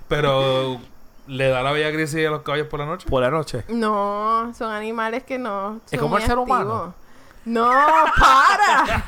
Pero 0.08 0.80
le 1.28 1.50
da 1.50 1.64
la 1.64 1.72
bella 1.72 1.92
crisis 1.92 2.28
a 2.28 2.30
los 2.30 2.44
caballos 2.44 2.68
por 2.68 2.80
la 2.80 2.86
noche. 2.86 3.08
Por 3.10 3.24
la 3.24 3.32
noche. 3.32 3.64
No, 3.70 4.54
son 4.56 4.72
animales 4.72 5.24
que 5.24 5.40
no. 5.40 5.80
Es 5.90 6.00
como 6.00 6.18
el 6.18 6.22
ser 6.24 6.38
activos. 6.38 6.48
humano. 6.48 6.94
No, 7.46 7.70
para. 8.20 9.04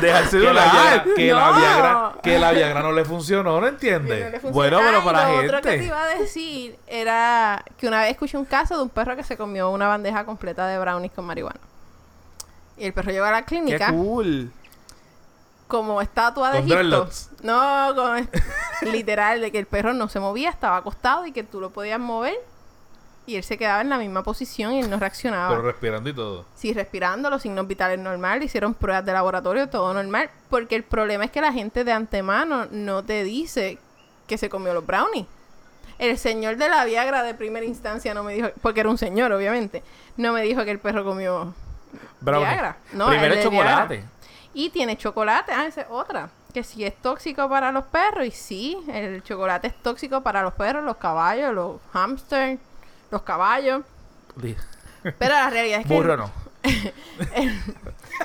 Deja 0.00 0.18
el 0.20 0.28
Que 0.30 0.38
la. 0.52 0.64
Viagra, 0.72 1.04
que, 1.16 1.32
la 1.32 1.50
No. 1.52 1.58
Viagra, 1.58 2.12
que 2.22 2.38
la 2.38 2.50
Viagra 2.52 2.82
no 2.82 2.92
le 2.92 3.04
funcionó, 3.04 3.60
¿no 3.60 3.78
Que 3.78 3.92
no 3.98 4.06
le 4.06 4.18
entiendes? 4.18 4.42
Bueno, 4.52 4.78
pero 4.78 4.98
Ah, 4.98 5.00
y 5.00 5.04
para 5.04 5.28
lo 5.28 5.34
la 5.36 5.46
otro 5.46 5.60
que 5.62 5.68
gente. 5.70 5.78
te 5.78 5.84
iba 5.86 6.02
a 6.02 6.06
decir 6.06 6.78
era 6.86 7.64
que 7.78 7.86
una 7.88 8.00
vez 8.00 8.10
escuché 8.10 8.36
un 8.36 8.44
caso 8.44 8.76
de 8.76 8.82
un 8.82 8.88
perro 8.90 9.16
que 9.16 9.24
se 9.24 9.36
comió 9.36 9.70
una 9.70 9.88
bandeja 9.88 10.24
completa 10.24 10.66
de 10.66 10.78
brownies 10.78 11.12
con 11.12 11.24
marihuana. 11.24 11.60
Y 12.76 12.84
el 12.86 12.92
perro 12.92 13.10
llegó 13.10 13.24
a 13.24 13.30
la 13.32 13.40
Qué 13.42 13.46
clínica 13.56 13.90
cool. 13.92 14.52
como 15.66 16.00
estatua 16.00 16.52
de 16.52 16.58
Egipto. 16.60 17.08
No, 17.42 17.92
con 17.94 18.28
literal 18.92 19.40
de 19.40 19.50
que 19.52 19.58
el 19.58 19.66
perro 19.66 19.94
no 19.94 20.08
se 20.08 20.20
movía, 20.20 20.50
estaba 20.50 20.76
acostado 20.76 21.26
y 21.26 21.32
que 21.32 21.42
tú 21.44 21.60
lo 21.60 21.70
podías 21.70 21.98
mover 21.98 22.34
y 23.28 23.36
él 23.36 23.44
se 23.44 23.58
quedaba 23.58 23.82
en 23.82 23.90
la 23.90 23.98
misma 23.98 24.22
posición 24.22 24.72
y 24.72 24.80
él 24.80 24.88
no 24.88 24.98
reaccionaba. 24.98 25.50
Pero 25.50 25.60
respirando 25.60 26.08
y 26.08 26.14
todo. 26.14 26.46
Sí, 26.56 26.72
respirando, 26.72 27.28
los 27.28 27.42
signos 27.42 27.68
vitales 27.68 27.98
normal, 27.98 28.38
le 28.38 28.46
hicieron 28.46 28.72
pruebas 28.72 29.04
de 29.04 29.12
laboratorio, 29.12 29.68
todo 29.68 29.92
normal. 29.92 30.30
Porque 30.48 30.74
el 30.76 30.82
problema 30.82 31.26
es 31.26 31.30
que 31.30 31.42
la 31.42 31.52
gente 31.52 31.84
de 31.84 31.92
antemano 31.92 32.66
no 32.70 33.04
te 33.04 33.24
dice 33.24 33.78
que 34.26 34.38
se 34.38 34.48
comió 34.48 34.72
los 34.72 34.86
brownies. 34.86 35.26
El 35.98 36.16
señor 36.16 36.56
de 36.56 36.70
la 36.70 36.86
Viagra 36.86 37.22
de 37.22 37.34
primera 37.34 37.66
instancia 37.66 38.14
no 38.14 38.24
me 38.24 38.32
dijo, 38.32 38.48
porque 38.62 38.80
era 38.80 38.88
un 38.88 38.96
señor, 38.96 39.30
obviamente, 39.32 39.82
no 40.16 40.32
me 40.32 40.40
dijo 40.40 40.64
que 40.64 40.70
el 40.70 40.78
perro 40.78 41.04
comió 41.04 41.52
Brownie. 42.22 42.48
Viagra. 42.48 42.76
No, 42.92 43.08
Primero 43.08 43.34
el 43.34 43.42
chocolate. 43.42 43.96
Viagra. 43.96 44.12
Y 44.54 44.70
tiene 44.70 44.96
chocolate, 44.96 45.52
ah, 45.52 45.66
esa 45.66 45.82
es 45.82 45.86
otra. 45.90 46.30
Que 46.54 46.64
sí 46.64 46.82
es 46.82 46.96
tóxico 46.96 47.46
para 47.50 47.72
los 47.72 47.84
perros, 47.84 48.26
y 48.26 48.30
sí, 48.30 48.78
el 48.90 49.22
chocolate 49.22 49.66
es 49.68 49.74
tóxico 49.82 50.22
para 50.22 50.40
los 50.40 50.54
perros, 50.54 50.82
los 50.82 50.96
caballos, 50.96 51.52
los 51.52 51.76
hamsters, 51.92 52.58
los 53.10 53.22
caballos. 53.22 53.82
Pero 55.02 55.34
la 55.34 55.50
realidad 55.50 55.80
es 55.80 55.86
que 55.86 55.94
Burro 55.94 56.16
no. 56.16 56.48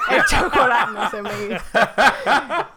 el 0.09 0.25
chocolate, 0.25 0.91
no 0.91 1.09
se 1.09 1.21
me 1.21 1.29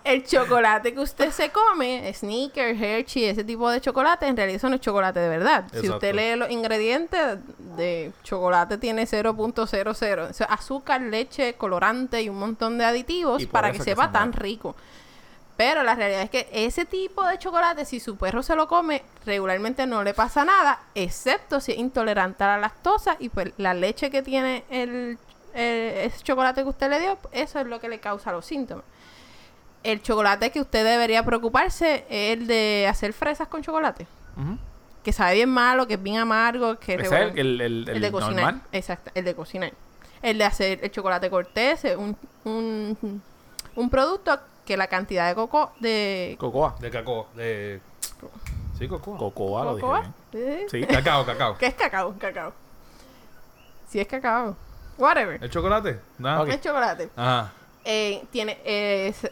El 0.05 0.25
chocolate 0.25 0.93
que 0.93 1.01
usted 1.01 1.31
se 1.31 1.51
come, 1.51 2.13
Snickers, 2.13 2.81
Hershey, 2.81 3.25
ese 3.25 3.43
tipo 3.43 3.71
de 3.71 3.81
chocolate, 3.81 4.27
en 4.27 4.37
realidad 4.37 4.57
eso 4.57 4.69
no 4.69 4.77
es 4.77 4.81
chocolate 4.83 5.19
de 5.19 5.29
verdad. 5.29 5.65
Si 5.73 5.89
usted 5.89 6.15
lee 6.15 6.37
los 6.37 6.51
ingredientes 6.51 7.39
de 7.77 8.13
chocolate 8.23 8.79
tiene 8.79 9.05
0.00, 9.05 10.31
o 10.31 10.33
sea, 10.33 10.47
azúcar, 10.47 11.01
leche, 11.01 11.55
colorante 11.55 12.23
y 12.23 12.29
un 12.29 12.39
montón 12.39 12.79
de 12.79 12.85
aditivos 12.85 13.45
para 13.47 13.73
que 13.73 13.79
que 13.79 13.85
sepa 13.85 14.07
se 14.07 14.13
tan 14.13 14.33
rico. 14.33 14.77
Pero 15.57 15.83
la 15.83 15.95
realidad 15.95 16.21
es 16.23 16.31
que 16.31 16.49
ese 16.53 16.85
tipo 16.85 17.25
de 17.25 17.39
chocolate, 17.39 17.85
si 17.87 17.99
su 17.99 18.17
perro 18.17 18.43
se 18.43 18.55
lo 18.55 18.69
come, 18.69 19.03
regularmente 19.25 19.87
no 19.87 20.03
le 20.03 20.13
pasa 20.13 20.45
nada, 20.45 20.81
excepto 20.95 21.61
si 21.61 21.73
es 21.73 21.79
intolerante 21.79 22.45
a 22.45 22.49
la 22.49 22.59
lactosa 22.59 23.17
y 23.19 23.31
pues 23.31 23.53
la 23.57 23.73
leche 23.73 24.11
que 24.11 24.23
tiene 24.23 24.65
el, 24.69 25.19
el- 25.55 25.93
ese 26.07 26.23
chocolate 26.23 26.63
que 26.63 26.69
usted 26.69 26.91
le 26.91 27.01
dio, 27.01 27.19
eso 27.33 27.59
es 27.59 27.67
lo 27.67 27.81
que 27.81 27.89
le 27.89 28.01
causa 28.01 28.33
los 28.33 28.45
síntomas. 28.45 28.85
El 29.83 30.03
chocolate 30.03 30.51
que 30.51 30.61
usted 30.61 30.85
debería 30.85 31.25
preocuparse 31.25 32.05
es 32.11 32.37
el 32.39 32.47
de 32.47 32.87
hacer 32.91 33.13
fresas 33.15 33.49
con 33.49 33.63
chocolate, 33.63 34.07
que 35.03 35.13
sabe 35.13 35.37
bien 35.37 35.49
malo, 35.49 35.87
que 35.87 35.95
es 35.95 36.03
bien 36.03 36.19
amargo, 36.19 36.79
que 36.79 36.95
es 36.95 37.01
regular- 37.01 37.31
el, 37.39 37.39
el, 37.39 37.61
el, 37.61 37.89
el 37.89 38.03
de 38.03 38.13
cocinar. 38.13 38.45
normal. 38.45 38.63
Exacto, 38.73 39.11
el 39.15 39.25
de 39.25 39.35
cocinar. 39.35 39.73
El 40.21 40.37
de 40.39 40.45
hacer 40.45 40.81
el 40.83 40.91
chocolate 40.91 41.31
cortés, 41.31 41.85
un, 41.97 42.17
un, 42.45 43.23
un 43.77 43.91
producto 43.91 44.39
que 44.67 44.77
la 44.77 44.89
cantidad 44.89 45.29
de 45.29 45.35
coco 45.35 45.73
de 45.81 46.37
Cocoa. 46.39 46.75
De 46.81 46.91
cacao. 46.91 47.29
De... 47.35 47.81
Sí, 48.79 48.87
cocoa. 48.89 49.17
Cocoa, 49.17 49.64
lo 49.64 49.77
dije 49.77 49.89
bien. 50.33 50.69
Sí. 50.71 50.85
Cacao, 50.87 51.25
cacao. 51.25 51.57
¿Qué 51.59 51.67
es 51.67 51.75
cacao? 51.75 52.14
Cacao. 52.19 52.53
Si 53.89 54.01
es 54.01 54.07
cacao. 54.07 54.57
Whatever. 54.99 55.43
¿El 55.43 55.51
chocolate? 55.51 56.01
Nada. 56.19 56.47
Es 56.53 56.61
chocolate. 56.61 57.09
Ajá. 57.17 57.53
Eh, 57.85 58.25
tiene 58.33 58.59
eh, 58.64 59.09
es- 59.09 59.31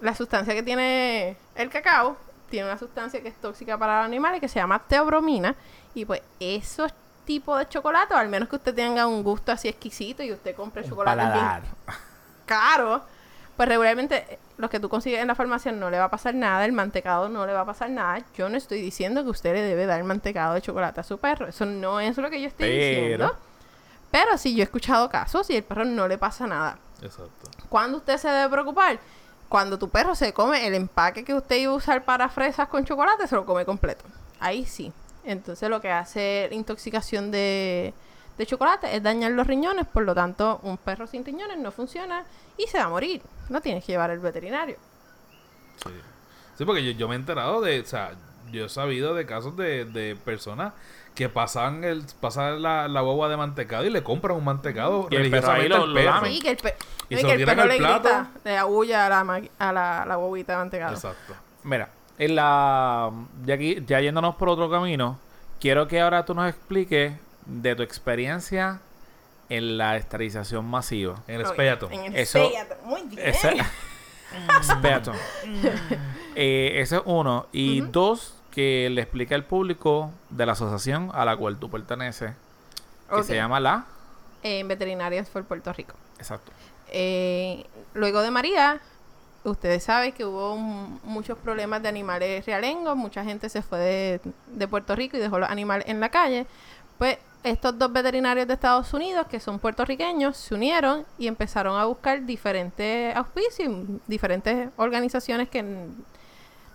la 0.00 0.14
sustancia 0.14 0.52
que 0.54 0.62
tiene 0.62 1.36
el 1.54 1.70
cacao 1.70 2.16
tiene 2.50 2.68
una 2.68 2.78
sustancia 2.78 3.22
que 3.22 3.28
es 3.28 3.40
tóxica 3.40 3.78
para 3.78 3.98
los 3.98 4.06
animales 4.06 4.40
que 4.40 4.48
se 4.48 4.60
llama 4.60 4.78
teobromina 4.78 5.54
y 5.94 6.04
pues 6.04 6.20
esos 6.38 6.92
tipos 7.24 7.58
de 7.58 7.66
chocolate, 7.68 8.12
o 8.12 8.16
al 8.18 8.28
menos 8.28 8.48
que 8.50 8.56
usted 8.56 8.74
tenga 8.74 9.06
un 9.06 9.22
gusto 9.22 9.50
así 9.50 9.66
exquisito 9.68 10.22
y 10.22 10.30
usted 10.32 10.54
compre 10.54 10.82
Un 10.82 10.88
chocolate 10.90 11.16
paladar. 11.22 11.62
caro, 12.44 13.02
pues 13.56 13.68
regularmente 13.68 14.24
eh, 14.28 14.38
los 14.56 14.70
que 14.70 14.80
tú 14.80 14.88
consigues 14.88 15.20
en 15.20 15.28
la 15.28 15.34
farmacia 15.34 15.70
no 15.72 15.90
le 15.90 15.98
va 15.98 16.04
a 16.04 16.10
pasar 16.10 16.34
nada, 16.34 16.64
el 16.64 16.72
mantecado 16.72 17.28
no 17.28 17.46
le 17.46 17.52
va 17.52 17.60
a 17.60 17.64
pasar 17.66 17.90
nada. 17.90 18.22
Yo 18.36 18.48
no 18.48 18.56
estoy 18.56 18.80
diciendo 18.80 19.22
que 19.24 19.30
usted 19.30 19.52
le 19.54 19.62
debe 19.62 19.86
dar 19.86 20.02
mantecado 20.04 20.54
de 20.54 20.62
chocolate 20.62 21.00
a 21.00 21.04
su 21.04 21.18
perro, 21.18 21.46
eso 21.48 21.64
no 21.66 22.00
es 22.00 22.16
lo 22.18 22.30
que 22.30 22.40
yo 22.40 22.48
estoy 22.48 22.66
Pero- 22.68 23.00
diciendo. 23.02 23.36
Pero 24.10 24.38
sí, 24.38 24.54
yo 24.54 24.60
he 24.60 24.64
escuchado 24.64 25.08
casos 25.08 25.50
y 25.50 25.56
el 25.56 25.64
perro 25.64 25.84
no 25.84 26.06
le 26.06 26.18
pasa 26.18 26.46
nada. 26.46 26.78
Exacto. 27.02 27.50
¿Cuándo 27.68 27.98
usted 27.98 28.16
se 28.16 28.28
debe 28.28 28.48
preocupar? 28.48 28.98
Cuando 29.48 29.76
tu 29.78 29.88
perro 29.88 30.14
se 30.14 30.32
come 30.32 30.66
el 30.66 30.74
empaque 30.74 31.24
que 31.24 31.34
usted 31.34 31.56
iba 31.56 31.72
a 31.72 31.76
usar 31.76 32.04
para 32.04 32.28
fresas 32.28 32.68
con 32.68 32.84
chocolate, 32.84 33.26
se 33.26 33.34
lo 33.34 33.44
come 33.44 33.64
completo. 33.64 34.04
Ahí 34.38 34.66
sí. 34.66 34.92
Entonces 35.24 35.68
lo 35.68 35.80
que 35.80 35.90
hace 35.90 36.48
intoxicación 36.52 37.30
de, 37.32 37.92
de 38.38 38.46
chocolate 38.46 38.94
es 38.96 39.02
dañar 39.02 39.30
los 39.32 39.46
riñones, 39.46 39.86
por 39.86 40.02
lo 40.04 40.14
tanto 40.14 40.60
un 40.62 40.76
perro 40.76 41.06
sin 41.06 41.24
riñones 41.24 41.58
no 41.58 41.70
funciona 41.72 42.24
y 42.56 42.66
se 42.66 42.78
va 42.78 42.84
a 42.84 42.88
morir. 42.88 43.22
No 43.48 43.60
tienes 43.60 43.84
que 43.84 43.92
llevar 43.92 44.10
al 44.10 44.18
veterinario. 44.18 44.76
Sí. 45.84 45.90
Sí, 46.58 46.64
porque 46.64 46.84
yo, 46.84 46.92
yo 46.92 47.08
me 47.08 47.14
he 47.14 47.18
enterado 47.18 47.60
de, 47.60 47.80
o 47.80 47.84
sea, 47.84 48.12
yo 48.52 48.66
he 48.66 48.68
sabido 48.68 49.14
de 49.14 49.26
casos 49.26 49.56
de, 49.56 49.84
de 49.84 50.14
personas 50.16 50.72
que 51.14 51.28
pasan 51.28 51.84
el 51.84 52.04
pasan 52.20 52.60
la, 52.62 52.88
la 52.88 53.00
guagua 53.00 53.28
de 53.28 53.36
mantecado 53.36 53.84
y 53.84 53.90
le 53.90 54.02
compran 54.02 54.36
un 54.36 54.44
mantecado 54.44 55.06
Y 55.10 55.16
el 55.16 55.30
perro 55.30 55.52
ahí 55.52 55.68
religiosamente 55.68 55.68
lo- 55.68 55.82
al 55.84 55.88
lo 55.90 55.94
perro. 55.94 56.10
lame. 56.14 56.28
Sí, 56.30 56.40
que 56.40 56.50
el, 56.50 56.56
pe- 56.56 56.74
Y 57.08 57.14
no, 57.14 57.20
se 57.20 57.26
que 57.26 57.32
el 57.34 57.44
perro 57.44 57.62
al 57.62 57.68
le 57.68 57.76
grita, 57.76 58.00
plato. 58.02 58.28
le 58.44 58.58
aúlla 58.58 59.06
a 59.06 59.08
la, 59.24 59.42
a 59.58 59.72
la, 59.72 60.04
la 60.06 60.16
guaguita 60.16 60.52
de 60.52 60.58
mantecado. 60.58 60.94
Exacto. 60.94 61.34
Mira, 61.64 61.88
en 62.18 62.34
la 62.36 63.10
ya 63.44 63.54
aquí 63.54 63.82
ya 63.86 64.00
yéndonos 64.00 64.34
por 64.36 64.48
otro 64.48 64.68
camino, 64.70 65.18
quiero 65.60 65.86
que 65.88 66.00
ahora 66.00 66.24
tú 66.24 66.34
nos 66.34 66.48
expliques 66.48 67.14
de 67.46 67.74
tu 67.76 67.82
experiencia 67.82 68.80
en 69.48 69.76
la 69.78 69.96
esterilización 69.96 70.64
masiva. 70.64 71.16
En 71.28 71.36
el 71.36 71.42
Ok, 71.42 71.50
espeato. 71.50 71.88
En 71.90 72.04
el 72.04 72.16
Eso-. 72.16 72.50
Muy 72.84 73.02
bien. 73.02 73.20
Ese, 73.28 73.56
Espeato. 74.60 75.12
Eh, 76.34 76.72
ese 76.80 76.96
es 76.96 77.02
uno. 77.04 77.46
Y 77.52 77.80
dos, 77.82 78.34
que 78.50 78.88
le 78.90 79.02
explique 79.02 79.34
al 79.34 79.44
público 79.44 80.10
de 80.30 80.46
la 80.46 80.52
asociación 80.52 81.10
a 81.14 81.24
la 81.24 81.36
cual 81.36 81.56
tú 81.58 81.70
perteneces, 81.70 82.32
que 83.14 83.22
se 83.22 83.34
llama 83.36 83.60
la... 83.60 83.86
En 84.42 84.66
Veterinarias 84.68 85.28
por 85.28 85.44
Puerto 85.44 85.72
Rico. 85.72 85.94
Exacto. 86.18 86.52
Eh, 86.88 87.64
luego 87.94 88.20
de 88.22 88.30
María, 88.30 88.80
ustedes 89.44 89.84
saben 89.84 90.12
que 90.12 90.24
hubo 90.24 90.52
un- 90.54 91.00
muchos 91.04 91.38
problemas 91.38 91.82
de 91.82 91.88
animales 91.88 92.44
realengos, 92.44 92.96
mucha 92.96 93.24
gente 93.24 93.48
se 93.48 93.62
fue 93.62 93.78
de, 93.78 94.20
de 94.48 94.68
Puerto 94.68 94.94
Rico 94.96 95.16
y 95.16 95.20
dejó 95.20 95.38
los 95.38 95.48
animales 95.48 95.86
en 95.88 96.00
la 96.00 96.08
calle. 96.10 96.46
Pues 96.98 97.18
estos 97.44 97.78
dos 97.78 97.92
veterinarios 97.92 98.48
de 98.48 98.54
Estados 98.54 98.92
Unidos, 98.94 99.26
que 99.28 99.38
son 99.38 99.58
puertorriqueños, 99.58 100.36
se 100.36 100.54
unieron 100.54 101.04
y 101.18 101.26
empezaron 101.28 101.78
a 101.78 101.84
buscar 101.84 102.24
diferentes 102.24 103.14
auspicios, 103.14 103.70
diferentes 104.06 104.70
organizaciones 104.76 105.48
que 105.48 105.62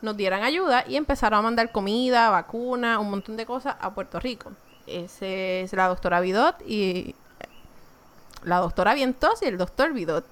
nos 0.01 0.15
dieran 0.15 0.43
ayuda 0.43 0.86
y 0.88 0.95
empezaron 0.95 1.39
a 1.39 1.41
mandar 1.41 1.72
comida, 1.72 2.30
vacuna, 2.30 2.99
un 2.99 3.09
montón 3.09 3.36
de 3.36 3.45
cosas 3.45 3.76
a 3.82 3.93
Puerto 3.93 4.20
Rico. 4.20 4.51
Ese 4.88 5.61
es 5.61 5.74
la 5.74 5.88
doctora 5.88 6.22
Vidot 6.22 6.55
y 6.65 7.15
la 8.43 8.57
doctora 8.57 8.93
Vientos 8.93 9.41
y 9.41 9.45
el 9.45 9.57
doctor 9.57 9.91
Vidot. 9.93 10.26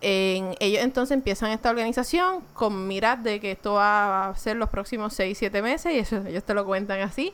En- 0.00 0.56
ellos 0.60 0.82
entonces 0.82 1.14
empiezan 1.14 1.50
esta 1.50 1.70
organización 1.70 2.40
con 2.54 2.88
miras 2.88 3.22
de 3.22 3.38
que 3.40 3.52
esto 3.52 3.74
va 3.74 4.28
a 4.30 4.34
ser 4.36 4.56
los 4.56 4.70
próximos 4.70 5.12
6, 5.14 5.36
7 5.38 5.60
meses 5.62 5.92
y 5.94 5.98
eso 5.98 6.16
ellos 6.26 6.42
te 6.44 6.54
lo 6.54 6.64
cuentan 6.64 7.00
así. 7.00 7.32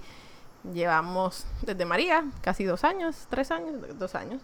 Llevamos 0.73 1.45
desde 1.63 1.85
María 1.85 2.25
casi 2.43 2.65
dos 2.65 2.85
años, 2.85 3.27
tres 3.31 3.51
años, 3.51 3.99
dos 3.99 4.15
años. 4.15 4.41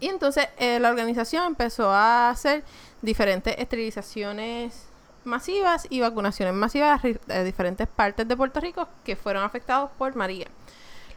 Y 0.00 0.08
entonces 0.08 0.48
eh, 0.56 0.80
la 0.80 0.90
organización 0.90 1.44
empezó 1.44 1.90
a 1.90 2.30
hacer 2.30 2.64
diferentes 3.02 3.54
esterilizaciones 3.58 4.86
masivas 5.24 5.86
y 5.90 6.00
vacunaciones 6.00 6.54
masivas 6.54 7.02
de 7.02 7.44
diferentes 7.44 7.86
partes 7.86 8.26
de 8.26 8.36
Puerto 8.36 8.60
Rico 8.60 8.88
que 9.04 9.16
fueron 9.16 9.44
afectados 9.44 9.90
por 9.98 10.16
María. 10.16 10.46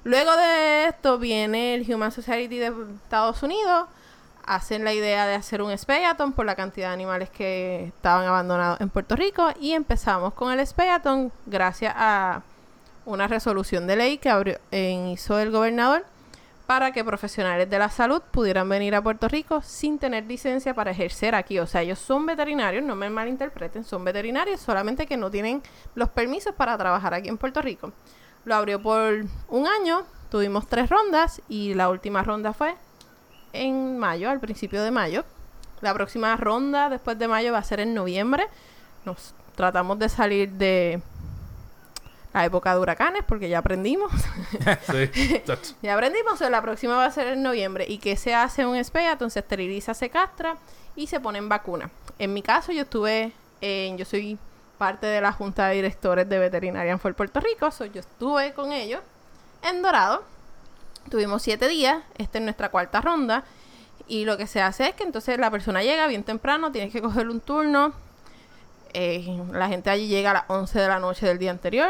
Luego 0.03 0.35
de 0.35 0.87
esto 0.87 1.17
viene 1.17 1.75
el 1.75 1.93
Human 1.93 2.11
Society 2.11 2.59
de 2.59 2.73
Estados 3.05 3.41
Unidos, 3.41 3.87
hacen 4.45 4.83
la 4.83 4.93
idea 4.93 5.25
de 5.25 5.35
hacer 5.35 5.61
un 5.61 5.71
speaton 5.77 6.33
por 6.33 6.45
la 6.45 6.55
cantidad 6.55 6.89
de 6.89 6.93
animales 6.93 7.29
que 7.29 7.85
estaban 7.85 8.27
abandonados 8.27 8.81
en 8.81 8.89
Puerto 8.89 9.15
Rico 9.15 9.49
y 9.61 9.71
empezamos 9.71 10.33
con 10.33 10.51
el 10.51 10.59
speaton 10.67 11.31
gracias 11.45 11.93
a 11.95 12.41
una 13.05 13.27
resolución 13.27 13.87
de 13.87 13.95
ley 13.95 14.17
que 14.17 14.29
abrió, 14.29 14.57
eh, 14.71 15.11
hizo 15.13 15.39
el 15.39 15.51
gobernador 15.51 16.05
para 16.65 16.91
que 16.91 17.03
profesionales 17.03 17.69
de 17.69 17.77
la 17.77 17.89
salud 17.89 18.21
pudieran 18.31 18.69
venir 18.69 18.95
a 18.95 19.01
Puerto 19.01 19.27
Rico 19.27 19.61
sin 19.61 19.99
tener 19.99 20.25
licencia 20.25 20.73
para 20.73 20.91
ejercer 20.91 21.35
aquí. 21.35 21.59
O 21.59 21.67
sea, 21.67 21.81
ellos 21.81 21.99
son 21.99 22.25
veterinarios, 22.25 22.83
no 22.83 22.95
me 22.95 23.09
malinterpreten, 23.09 23.83
son 23.83 24.03
veterinarios, 24.05 24.61
solamente 24.61 25.05
que 25.05 25.17
no 25.17 25.29
tienen 25.29 25.61
los 25.95 26.09
permisos 26.09 26.55
para 26.55 26.77
trabajar 26.77 27.13
aquí 27.13 27.27
en 27.27 27.37
Puerto 27.37 27.61
Rico. 27.61 27.91
Lo 28.45 28.55
abrió 28.55 28.81
por 28.81 29.25
un 29.49 29.67
año, 29.67 30.03
tuvimos 30.29 30.67
tres 30.67 30.89
rondas 30.89 31.41
y 31.49 31.73
la 31.73 31.89
última 31.89 32.23
ronda 32.23 32.53
fue 32.53 32.75
en 33.51 33.99
mayo, 33.99 34.29
al 34.29 34.39
principio 34.39 34.81
de 34.83 34.91
mayo. 34.91 35.25
La 35.81 35.93
próxima 35.93 36.35
ronda 36.37 36.89
después 36.89 37.19
de 37.19 37.27
mayo 37.27 37.51
va 37.51 37.59
a 37.59 37.63
ser 37.63 37.81
en 37.81 37.93
noviembre. 37.93 38.47
Nos 39.05 39.35
tratamos 39.55 39.99
de 39.99 40.09
salir 40.09 40.49
de 40.51 41.01
la 42.33 42.45
época 42.45 42.73
de 42.73 42.81
huracanes 42.81 43.23
porque 43.27 43.49
ya 43.49 43.59
aprendimos. 43.59 44.11
Sí. 44.91 45.41
Ya 45.81 45.93
aprendimos, 45.93 46.41
o 46.41 46.49
la 46.49 46.61
próxima 46.61 46.97
va 46.97 47.05
a 47.05 47.11
ser 47.11 47.27
en 47.27 47.43
noviembre. 47.43 47.85
¿Y 47.87 47.97
que 47.97 48.15
se 48.15 48.33
hace 48.33 48.65
un 48.65 48.81
speaton? 48.83 49.29
Se 49.29 49.39
esteriliza, 49.39 49.93
se 49.93 50.09
castra 50.09 50.57
y 50.95 51.07
se 51.07 51.19
ponen 51.19 51.49
vacunas. 51.49 51.91
En 52.19 52.33
mi 52.33 52.41
caso, 52.41 52.71
yo 52.71 52.83
estuve, 52.83 53.33
en, 53.61 53.97
yo 53.97 54.05
soy 54.05 54.37
parte 54.77 55.07
de 55.07 55.21
la 55.21 55.31
Junta 55.31 55.67
de 55.67 55.75
Directores 55.75 56.27
de 56.27 56.39
Veterinaria 56.39 56.91
en 56.91 56.99
Fort 56.99 57.15
Puerto 57.15 57.39
Rico, 57.39 57.71
so 57.71 57.85
yo 57.85 57.99
estuve 57.99 58.53
con 58.53 58.71
ellos 58.71 59.01
en 59.61 59.81
Dorado. 59.81 60.23
Tuvimos 61.09 61.41
siete 61.41 61.67
días, 61.67 62.03
esta 62.17 62.37
es 62.37 62.43
nuestra 62.43 62.69
cuarta 62.69 63.01
ronda. 63.01 63.43
Y 64.07 64.25
lo 64.25 64.37
que 64.37 64.47
se 64.47 64.61
hace 64.61 64.89
es 64.89 64.95
que 64.95 65.03
entonces 65.03 65.37
la 65.39 65.49
persona 65.51 65.81
llega 65.83 66.07
bien 66.07 66.23
temprano, 66.23 66.71
tienes 66.71 66.91
que 66.91 67.01
coger 67.01 67.29
un 67.29 67.39
turno. 67.39 67.93
Eh, 68.93 69.41
la 69.51 69.67
gente 69.69 69.89
allí 69.89 70.07
llega 70.07 70.31
a 70.31 70.33
las 70.33 70.43
11 70.47 70.79
de 70.79 70.87
la 70.87 70.99
noche 70.99 71.25
del 71.25 71.39
día 71.39 71.51
anterior. 71.51 71.89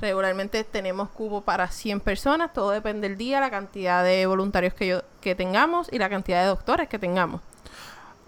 Regularmente 0.00 0.64
tenemos 0.64 1.08
cubo 1.10 1.40
para 1.42 1.68
100 1.68 2.00
personas, 2.00 2.52
todo 2.52 2.70
depende 2.70 3.08
del 3.08 3.16
día, 3.16 3.40
la 3.40 3.50
cantidad 3.50 4.02
de 4.04 4.26
voluntarios 4.26 4.74
que, 4.74 4.86
yo, 4.88 5.02
que 5.20 5.34
tengamos 5.34 5.88
y 5.92 5.98
la 5.98 6.08
cantidad 6.10 6.42
de 6.42 6.48
doctores 6.48 6.88
que 6.88 6.98
tengamos. 6.98 7.40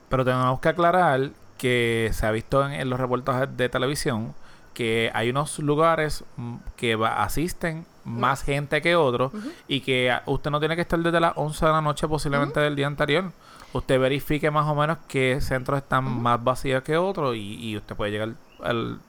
Pero 0.08 0.24
tenemos 0.24 0.60
que 0.60 0.68
aclarar 0.68 1.30
que 1.58 2.10
se 2.12 2.26
ha 2.26 2.30
visto 2.30 2.64
en, 2.66 2.72
en 2.72 2.88
los 2.88 3.00
reportajes 3.00 3.56
de 3.56 3.68
televisión 3.68 4.34
que 4.74 5.10
hay 5.14 5.30
unos 5.30 5.58
lugares 5.58 6.22
mm, 6.36 6.56
que 6.76 6.96
va- 6.96 7.22
asisten 7.22 7.86
más 8.04 8.42
gente 8.44 8.80
que 8.82 8.94
otros 8.94 9.32
y 9.66 9.80
que 9.80 10.14
usted 10.26 10.50
no 10.50 10.60
tiene 10.60 10.76
que 10.76 10.82
estar 10.82 10.98
desde 11.00 11.18
las 11.18 11.32
11 11.36 11.66
de 11.66 11.72
la 11.72 11.80
noche 11.80 12.06
posiblemente 12.06 12.60
del 12.60 12.76
día 12.76 12.86
anterior. 12.86 13.32
Usted 13.72 13.98
verifique 13.98 14.50
más 14.50 14.66
o 14.68 14.74
menos 14.74 14.98
qué 15.08 15.40
centros 15.40 15.78
están 15.78 16.04
más 16.04 16.42
vacíos 16.44 16.82
que 16.84 16.96
otros 16.96 17.34
y, 17.34 17.54
y 17.70 17.76
usted 17.76 17.96
puede 17.96 18.12
llegar 18.12 18.34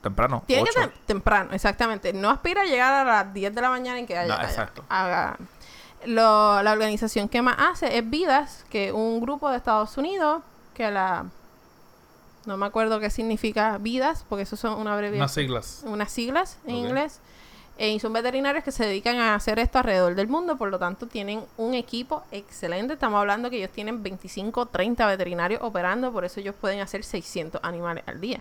temprano. 0.01 0.43
Tiene 0.47 0.63
que 0.65 0.71
ser 0.71 0.91
temprano, 1.05 1.49
exactamente. 1.53 2.13
No 2.13 2.29
aspira 2.29 2.61
a 2.61 2.65
llegar 2.65 2.93
a 2.93 3.03
las 3.03 3.33
10 3.33 3.53
de 3.53 3.61
la 3.61 3.69
mañana 3.69 3.99
en 3.99 4.05
que 4.07 4.17
haya. 4.17 4.37
No, 4.37 4.43
exacto. 4.43 4.83
haga- 4.89 5.37
Lo- 6.05 6.61
la 6.61 6.71
organización 6.73 7.27
que 7.27 7.41
más 7.41 7.55
hace 7.59 7.97
es 7.97 8.07
Vidas, 8.09 8.65
que 8.69 8.87
es 8.89 8.93
un 8.93 9.19
grupo 9.19 9.49
de 9.49 9.57
Estados 9.57 9.97
Unidos 9.97 10.43
que 10.73 10.89
la. 10.91 11.25
No 12.45 12.55
me 12.55 12.65
acuerdo 12.65 12.99
qué 12.99 13.09
significa 13.09 13.77
Vidas, 13.77 14.23
porque 14.29 14.43
eso 14.43 14.55
son 14.55 14.79
una 14.79 14.95
breve 14.95 15.17
Unas 15.17 15.33
siglas. 15.33 15.81
unas 15.85 16.11
siglas 16.11 16.57
en 16.65 16.75
inglés. 16.75 17.19
Eh, 17.79 17.91
y 17.91 17.99
son 17.99 18.11
veterinarios 18.13 18.63
que 18.63 18.71
se 18.71 18.85
dedican 18.85 19.17
a 19.17 19.35
hacer 19.35 19.59
esto 19.59 19.77
alrededor 19.79 20.15
del 20.15 20.27
mundo, 20.27 20.57
por 20.57 20.69
lo 20.69 20.79
tanto 20.79 21.05
tienen 21.07 21.43
un 21.57 21.73
equipo 21.75 22.23
excelente. 22.31 22.93
Estamos 22.93 23.19
hablando 23.19 23.49
que 23.51 23.57
ellos 23.57 23.69
tienen 23.71 24.01
25, 24.01 24.65
30 24.67 25.05
veterinarios 25.05 25.61
operando, 25.61 26.11
por 26.11 26.25
eso 26.25 26.39
ellos 26.39 26.55
pueden 26.59 26.79
hacer 26.79 27.03
600 27.03 27.61
animales 27.63 28.03
al 28.07 28.19
día. 28.21 28.39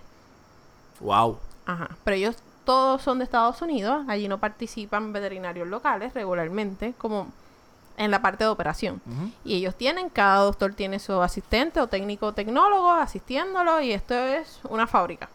Wow. 0.99 1.39
Ajá. 1.65 1.89
Pero 2.03 2.15
ellos 2.15 2.37
todos 2.65 3.01
son 3.01 3.19
de 3.19 3.23
Estados 3.23 3.61
Unidos, 3.61 4.05
allí 4.09 4.27
no 4.27 4.39
participan 4.39 5.13
veterinarios 5.13 5.67
locales 5.67 6.13
regularmente, 6.13 6.93
como 6.97 7.27
en 7.97 8.11
la 8.11 8.21
parte 8.21 8.43
de 8.43 8.49
operación. 8.49 9.01
Y 9.43 9.55
ellos 9.55 9.75
tienen, 9.75 10.09
cada 10.09 10.41
doctor 10.41 10.73
tiene 10.73 10.99
su 10.99 11.13
asistente 11.21 11.81
o 11.81 11.87
técnico 11.87 12.27
o 12.27 12.33
tecnólogo 12.33 12.91
asistiéndolo 12.91 13.81
y 13.81 13.91
esto 13.91 14.13
es 14.13 14.59
una 14.69 14.85
fábrica. 14.85 15.29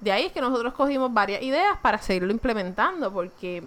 De 0.00 0.12
ahí 0.12 0.26
es 0.26 0.32
que 0.32 0.42
nosotros 0.42 0.74
cogimos 0.74 1.12
varias 1.12 1.42
ideas 1.42 1.78
para 1.80 1.98
seguirlo 1.98 2.32
implementando 2.32 3.10
porque 3.10 3.64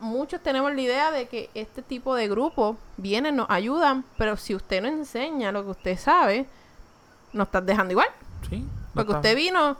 muchos 0.00 0.40
tenemos 0.40 0.74
la 0.74 0.80
idea 0.80 1.10
de 1.12 1.28
que 1.28 1.50
este 1.54 1.82
tipo 1.82 2.14
de 2.14 2.28
grupos 2.28 2.76
vienen, 2.96 3.36
nos 3.36 3.48
ayudan, 3.48 4.04
pero 4.16 4.36
si 4.36 4.54
usted 4.54 4.82
no 4.82 4.88
enseña 4.88 5.52
lo 5.52 5.64
que 5.64 5.70
usted 5.70 5.98
sabe, 5.98 6.46
nos 7.32 7.46
estás 7.46 7.64
dejando 7.64 7.92
igual. 7.92 8.08
Sí. 8.48 8.64
Porque 8.98 9.12
usted 9.12 9.36
vino, 9.36 9.76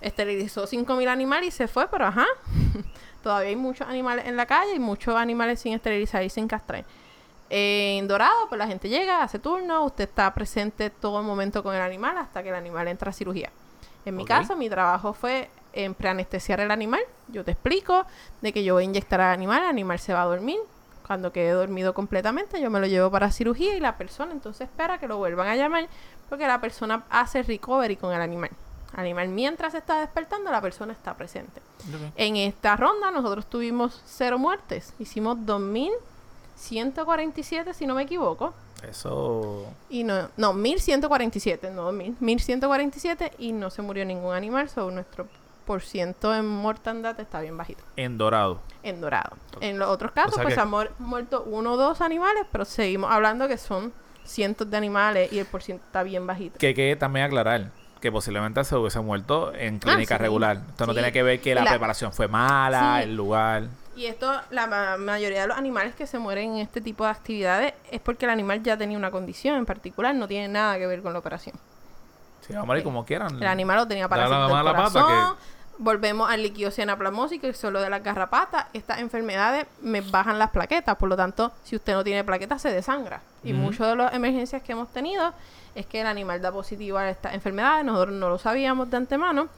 esterilizó 0.00 0.66
5.000 0.66 1.08
animales 1.08 1.48
y 1.48 1.50
se 1.50 1.68
fue, 1.68 1.88
pero 1.88 2.06
ajá. 2.06 2.26
Todavía 3.22 3.50
hay 3.50 3.56
muchos 3.56 3.86
animales 3.86 4.26
en 4.26 4.36
la 4.36 4.46
calle 4.46 4.74
y 4.74 4.78
muchos 4.78 5.14
animales 5.14 5.60
sin 5.60 5.74
esterilizar 5.74 6.22
y 6.22 6.30
sin 6.30 6.48
castrar. 6.48 6.84
En 7.50 8.06
Dorado, 8.06 8.48
pues 8.48 8.58
la 8.58 8.66
gente 8.66 8.88
llega, 8.88 9.22
hace 9.22 9.38
turno, 9.38 9.84
usted 9.84 10.04
está 10.04 10.32
presente 10.32 10.88
todo 10.88 11.18
el 11.18 11.26
momento 11.26 11.62
con 11.62 11.74
el 11.74 11.82
animal 11.82 12.16
hasta 12.16 12.42
que 12.42 12.48
el 12.48 12.54
animal 12.54 12.86
entra 12.88 13.10
a 13.10 13.12
cirugía. 13.12 13.50
En 14.04 14.16
mi 14.16 14.24
caso, 14.24 14.56
mi 14.56 14.70
trabajo 14.70 15.12
fue 15.12 15.50
en 15.72 15.94
preanestesiar 15.94 16.60
el 16.60 16.70
animal. 16.70 17.00
Yo 17.28 17.44
te 17.44 17.50
explico 17.50 18.06
de 18.40 18.52
que 18.52 18.64
yo 18.64 18.74
voy 18.74 18.84
a 18.84 18.86
inyectar 18.86 19.20
al 19.20 19.34
animal, 19.34 19.62
el 19.62 19.68
animal 19.68 19.98
se 19.98 20.14
va 20.14 20.22
a 20.22 20.26
dormir. 20.26 20.58
Cuando 21.06 21.32
quede 21.32 21.50
dormido 21.50 21.92
completamente, 21.92 22.60
yo 22.60 22.70
me 22.70 22.78
lo 22.78 22.86
llevo 22.86 23.10
para 23.10 23.32
cirugía 23.32 23.74
y 23.74 23.80
la 23.80 23.96
persona 23.96 24.30
entonces 24.32 24.68
espera 24.68 24.98
que 24.98 25.08
lo 25.08 25.16
vuelvan 25.18 25.48
a 25.48 25.56
llamar 25.56 25.88
porque 26.30 26.46
la 26.46 26.60
persona 26.60 27.02
hace 27.10 27.42
recovery 27.42 27.96
con 27.96 28.14
el 28.14 28.22
animal. 28.22 28.50
El 28.94 29.00
animal 29.00 29.28
mientras 29.28 29.72
se 29.72 29.78
está 29.78 30.00
despertando, 30.00 30.50
la 30.50 30.60
persona 30.62 30.92
está 30.94 31.14
presente. 31.14 31.60
En 32.16 32.36
esta 32.36 32.76
ronda 32.76 33.10
nosotros 33.10 33.46
tuvimos 33.46 34.00
cero 34.06 34.38
muertes. 34.38 34.94
Hicimos 34.98 35.36
2.147, 36.58 37.72
si 37.74 37.86
no 37.86 37.94
me 37.94 38.02
equivoco. 38.02 38.52
Eso. 38.88 39.66
Y 39.90 40.04
no, 40.04 40.28
no, 40.36 40.52
1147, 40.54 41.70
no 41.70 41.82
2000, 41.84 42.16
1147 42.20 43.32
y 43.38 43.52
no 43.52 43.70
se 43.70 43.82
murió 43.82 44.04
ningún 44.04 44.34
animal, 44.34 44.68
so 44.70 44.90
nuestro 44.90 45.26
por 45.66 45.82
ciento 45.82 46.34
en 46.34 46.46
mortandad 46.48 47.18
está 47.20 47.40
bien 47.42 47.56
bajito, 47.56 47.84
En 47.96 48.18
dorado. 48.18 48.60
en 48.82 49.00
dorado. 49.00 49.36
En 49.60 49.78
los 49.78 49.88
otros 49.88 50.10
casos, 50.12 50.32
O 50.32 50.34
sea 50.36 50.42
pues 50.42 50.54
que- 50.54 50.56
se 50.56 50.60
han 50.62 50.70
muer- 50.70 50.90
muerto 50.98 51.44
uno 51.46 51.74
o 51.74 51.76
dos 51.76 52.00
animales, 52.00 52.44
pero 52.50 52.64
seguimos 52.64 53.10
hablando 53.12 53.46
que 53.46 53.56
son 53.58 53.92
cientos 54.24 54.70
de 54.70 54.76
animales 54.76 55.32
y 55.32 55.38
el 55.38 55.46
por 55.46 55.62
ciento 55.62 55.84
está 55.86 56.02
bien 56.02 56.26
bajito. 56.26 56.58
Que 56.58 56.74
que 56.74 56.96
también 56.96 57.26
aclarar 57.26 57.70
que 58.00 58.10
posiblemente 58.10 58.64
se 58.64 58.74
hubiese 58.76 58.98
muerto 59.00 59.52
en 59.54 59.78
clínica 59.78 60.14
Ah, 60.14 60.18
sí. 60.18 60.22
regular. 60.22 60.56
Esto 60.70 60.86
no 60.86 60.92
Sí. 60.92 60.96
tiene 60.98 61.12
que 61.12 61.22
ver 61.22 61.40
que 61.40 61.54
la, 61.54 61.64
La- 61.64 61.70
preparación 61.70 62.12
fue 62.12 62.28
mala, 62.28 62.96
Sí. 62.98 63.02
el 63.10 63.16
lugar. 63.16 63.64
Y 63.94 64.06
esto, 64.06 64.32
la 64.50 64.66
ma- 64.66 64.96
mayoría 64.96 65.42
de 65.42 65.48
los 65.48 65.58
animales 65.58 65.94
que 65.94 66.06
se 66.06 66.18
mueren 66.18 66.52
en 66.52 66.58
este 66.58 66.80
tipo 66.80 67.04
de 67.04 67.10
actividades 67.10 67.74
es 67.90 68.00
porque 68.00 68.24
el 68.24 68.30
animal 68.30 68.62
ya 68.62 68.76
tenía 68.78 68.96
una 68.96 69.10
condición 69.10 69.56
en 69.58 69.66
particular, 69.66 70.14
no 70.14 70.26
tiene 70.26 70.48
nada 70.48 70.78
que 70.78 70.86
ver 70.86 71.02
con 71.02 71.12
la 71.12 71.18
operación. 71.18 71.56
Sí, 72.40 72.54
vamos 72.54 72.62
a 72.64 72.66
morir 72.68 72.84
como 72.84 73.04
quieran. 73.04 73.36
El 73.36 73.46
animal 73.46 73.76
lo 73.76 73.86
tenía 73.88 74.08
Da 74.08 74.16
la 74.16 74.22
parásitos 74.24 74.46
del 74.46 74.56
mala 74.56 74.72
pata 74.76 74.90
corazón. 75.02 75.36
Volvemos 75.82 76.30
al 76.30 76.42
líquido 76.42 76.70
cianaplasmosis, 76.70 77.40
que 77.40 77.48
es 77.48 77.56
solo 77.56 77.80
de 77.80 77.88
las 77.88 78.02
garrapatas. 78.02 78.66
Estas 78.74 78.98
enfermedades 78.98 79.66
me 79.80 80.02
bajan 80.02 80.38
las 80.38 80.50
plaquetas, 80.50 80.94
por 80.96 81.08
lo 81.08 81.16
tanto, 81.16 81.52
si 81.64 81.74
usted 81.74 81.94
no 81.94 82.04
tiene 82.04 82.22
plaquetas, 82.22 82.60
se 82.60 82.70
desangra. 82.70 83.22
Y 83.42 83.54
muchas 83.54 83.88
de 83.88 83.96
las 83.96 84.12
emergencias 84.12 84.62
que 84.62 84.72
hemos 84.72 84.92
tenido 84.92 85.32
es 85.74 85.86
que 85.86 86.02
el 86.02 86.06
animal 86.06 86.42
da 86.42 86.52
positivo 86.52 86.98
a 86.98 87.08
estas 87.08 87.32
enfermedades, 87.32 87.86
nosotros 87.86 88.14
no 88.14 88.28
lo 88.28 88.36
sabíamos 88.36 88.90
de 88.90 88.98
antemano. 88.98 89.48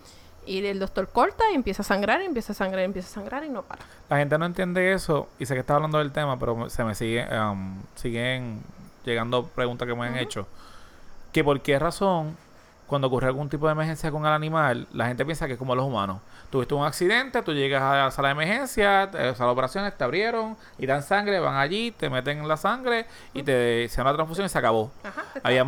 Y 0.46 0.64
el 0.64 0.78
doctor 0.78 1.08
corta 1.08 1.42
y 1.50 1.56
empieza 1.56 1.82
a 1.82 1.84
sangrar, 1.84 2.22
y 2.22 2.26
empieza 2.26 2.52
a 2.52 2.54
sangrar, 2.54 2.82
y 2.82 2.84
empieza 2.84 3.08
a 3.08 3.14
sangrar 3.14 3.44
y 3.44 3.48
no 3.48 3.62
para. 3.62 3.82
La 4.08 4.18
gente 4.18 4.38
no 4.38 4.46
entiende 4.46 4.92
eso 4.92 5.28
y 5.40 5.46
sé 5.46 5.54
que 5.54 5.60
está 5.60 5.74
hablando 5.74 5.98
del 5.98 6.12
tema, 6.12 6.38
pero 6.38 6.70
se 6.70 6.84
me 6.84 6.94
sigue, 6.94 7.26
um, 7.36 7.80
siguen 7.96 8.62
llegando 9.04 9.44
preguntas 9.46 9.88
que 9.88 9.94
me 9.96 10.06
han 10.06 10.16
hecho. 10.18 10.46
Que 11.32 11.42
por 11.42 11.60
qué 11.62 11.80
razón, 11.80 12.36
cuando 12.92 13.08
ocurre 13.08 13.26
algún 13.28 13.48
tipo 13.48 13.66
de 13.66 13.72
emergencia 13.72 14.10
con 14.10 14.26
el 14.26 14.32
animal, 14.32 14.86
la 14.92 15.06
gente 15.06 15.24
piensa 15.24 15.46
que 15.46 15.54
es 15.54 15.58
como 15.58 15.74
los 15.74 15.86
humanos. 15.86 16.20
Tuviste 16.50 16.74
un 16.74 16.84
accidente, 16.84 17.40
tú 17.42 17.54
llegas 17.54 17.82
a 17.82 17.96
la 17.96 18.10
sala 18.10 18.28
de 18.28 18.32
emergencia, 18.32 19.10
te- 19.10 19.18
a 19.18 19.32
la 19.38 19.50
operación, 19.50 19.90
te 19.96 20.04
abrieron 20.04 20.56
y 20.78 20.84
dan 20.86 21.02
sangre, 21.02 21.40
van 21.40 21.56
allí, 21.56 21.90
te 21.90 22.10
meten 22.10 22.46
la 22.46 22.56
sangre 22.58 23.06
y 23.32 23.42
te 23.42 23.86
hacen 23.86 24.04
la 24.04 24.12
transfusión 24.12 24.44
y 24.46 24.50
se 24.50 24.58
acabó. 24.58 24.90
Ajá, 25.02 25.24
te 25.32 25.40
Había. 25.42 25.64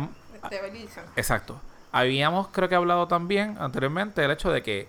Exacto. 1.15 1.59
Habíamos, 1.91 2.49
creo 2.49 2.69
que 2.69 2.75
hablado 2.75 3.07
también 3.07 3.57
anteriormente 3.59 4.21
del 4.21 4.31
hecho 4.31 4.51
de 4.51 4.61
que 4.61 4.87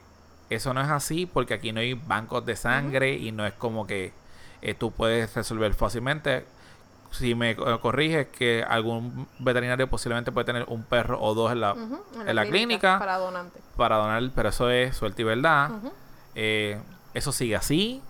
eso 0.50 0.74
no 0.74 0.80
es 0.82 0.88
así 0.88 1.24
porque 1.26 1.54
aquí 1.54 1.72
no 1.72 1.80
hay 1.80 1.94
bancos 1.94 2.44
de 2.44 2.54
sangre 2.56 3.14
y 3.14 3.32
no 3.32 3.46
es 3.46 3.52
como 3.54 3.86
que 3.86 4.12
eh, 4.62 4.74
tú 4.74 4.90
puedes 4.90 5.34
resolver 5.34 5.72
fácilmente. 5.74 6.44
Si 7.10 7.34
me 7.34 7.56
co- 7.56 7.80
corriges 7.80 8.28
que 8.28 8.64
algún 8.68 9.26
veterinario 9.38 9.88
posiblemente 9.88 10.32
puede 10.32 10.44
tener 10.44 10.64
un 10.68 10.82
perro 10.84 11.20
o 11.20 11.34
dos 11.34 11.52
en 11.52 11.60
la, 11.60 11.74
en 12.26 12.36
la 12.36 12.44
clínica 12.46 12.98
Para 12.98 13.16
donante. 13.18 13.60
para 13.76 13.96
donar, 13.96 14.30
pero 14.34 14.48
eso 14.50 14.70
es 14.70 14.96
suerte 14.96 15.22
y 15.22 15.24
verdad. 15.24 15.70
Eh, 16.34 16.78
eso 17.14 17.32
sigue 17.32 17.56
así. 17.56 18.02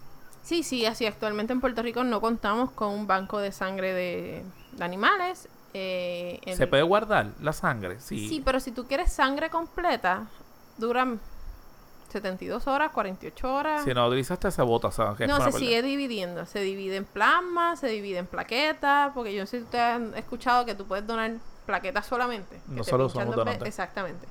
Sí, 0.43 0.63
sí, 0.63 0.87
así 0.87 1.07
actualmente 1.07 1.53
en 1.53 1.61
Puerto 1.61 1.83
Rico 1.83 2.05
no 2.05 2.21
contamos 2.21 2.71
con 2.71 2.89
un 2.89 3.07
banco 3.07 3.39
de 3.41 3.53
sangre 3.53 3.93
de, 3.93 4.45
de 4.73 4.85
animales. 4.85 5.49
eh, 5.75 6.41
en- 6.45 6.57
Se 6.57 6.67
puede 6.67 6.83
guardar 6.83 7.27
la 7.41 7.53
sangre. 7.53 8.01
Sí. 8.01 8.29
Sí, 8.29 8.43
pero 8.45 8.61
si 8.61 8.73
tú 8.73 8.87
quieres 8.87 9.13
sangre 9.13 9.51
completa, 9.51 10.27
duran 10.79 11.21
72 12.11 12.67
horas, 12.67 12.93
48 12.93 13.53
horas. 13.55 13.85
Si 13.85 13.93
no 13.95 14.07
utilizaste, 14.07 14.51
se 14.51 14.63
bota. 14.63 14.89
o 14.89 14.93
sea, 14.93 15.15
que 15.17 15.27
no, 15.27 15.37
se 15.39 15.45
perder. 15.45 15.61
sigue 15.61 15.83
dividiendo. 15.83 16.47
Se 16.47 16.61
divide 16.61 16.97
en 16.97 17.05
plasma, 17.05 17.77
se 17.77 17.89
divide 17.89 18.19
en 18.19 18.27
plaquetas, 18.27 19.13
porque 19.15 19.35
yo 19.35 19.41
no 19.41 19.47
sé 19.47 19.59
si 19.59 19.65
ustedes 19.65 19.85
han 19.85 20.15
escuchado 20.15 20.65
que 20.65 20.75
tú 20.75 20.87
puedes 20.87 21.07
donar 21.07 21.33
plaquetas 21.67 22.07
solamente. 22.07 22.61
No 22.69 22.85
solo 22.85 23.07
usamos 23.07 23.35
donantes. 23.37 23.67
Exactamente. 23.69 24.27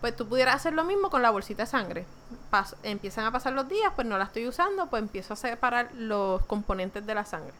Pues 0.00 0.14
tú 0.14 0.28
pudieras 0.28 0.56
hacer 0.56 0.74
lo 0.74 0.84
mismo 0.84 1.10
con 1.10 1.22
la 1.22 1.30
bolsita 1.30 1.62
de 1.64 1.66
sangre. 1.66 2.06
Pas- 2.52 2.76
empiezan 2.82 3.24
a 3.24 3.32
pasar 3.32 3.54
los 3.54 3.68
días, 3.68 3.92
pues 3.96 4.06
no 4.06 4.18
la 4.18 4.24
estoy 4.24 4.46
usando, 4.46 4.86
pues 4.88 5.02
empiezo 5.02 5.32
a 5.32 5.36
separar 5.36 5.90
los 5.94 6.44
componentes 6.46 7.04
de 7.06 7.14
la 7.14 7.24
sangre. 7.24 7.54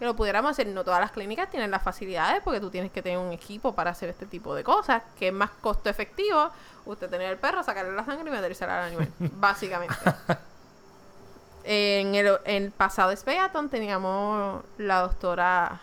Que 0.00 0.04
lo 0.06 0.16
pudiéramos 0.16 0.50
hacer, 0.50 0.66
no 0.66 0.82
todas 0.82 0.98
las 0.98 1.12
clínicas 1.12 1.48
tienen 1.50 1.70
las 1.70 1.82
facilidades 1.82 2.42
porque 2.42 2.58
tú 2.58 2.70
tienes 2.70 2.90
que 2.90 3.02
tener 3.02 3.18
un 3.18 3.32
equipo 3.32 3.74
para 3.74 3.90
hacer 3.90 4.08
este 4.08 4.26
tipo 4.26 4.54
de 4.56 4.64
cosas, 4.64 5.04
que 5.16 5.28
es 5.28 5.32
más 5.32 5.50
costo 5.60 5.88
efectivo 5.88 6.50
usted 6.86 7.08
tener 7.08 7.30
el 7.30 7.38
perro, 7.38 7.62
sacarle 7.62 7.92
la 7.92 8.04
sangre 8.04 8.28
y 8.28 8.32
metérsela 8.32 8.78
al 8.78 8.88
animal, 8.88 9.08
básicamente. 9.18 9.94
En 11.62 12.14
el, 12.14 12.38
en 12.46 12.64
el 12.64 12.70
pasado 12.70 13.14
Speaton 13.14 13.68
teníamos 13.68 14.64
la 14.78 15.00
doctora 15.02 15.78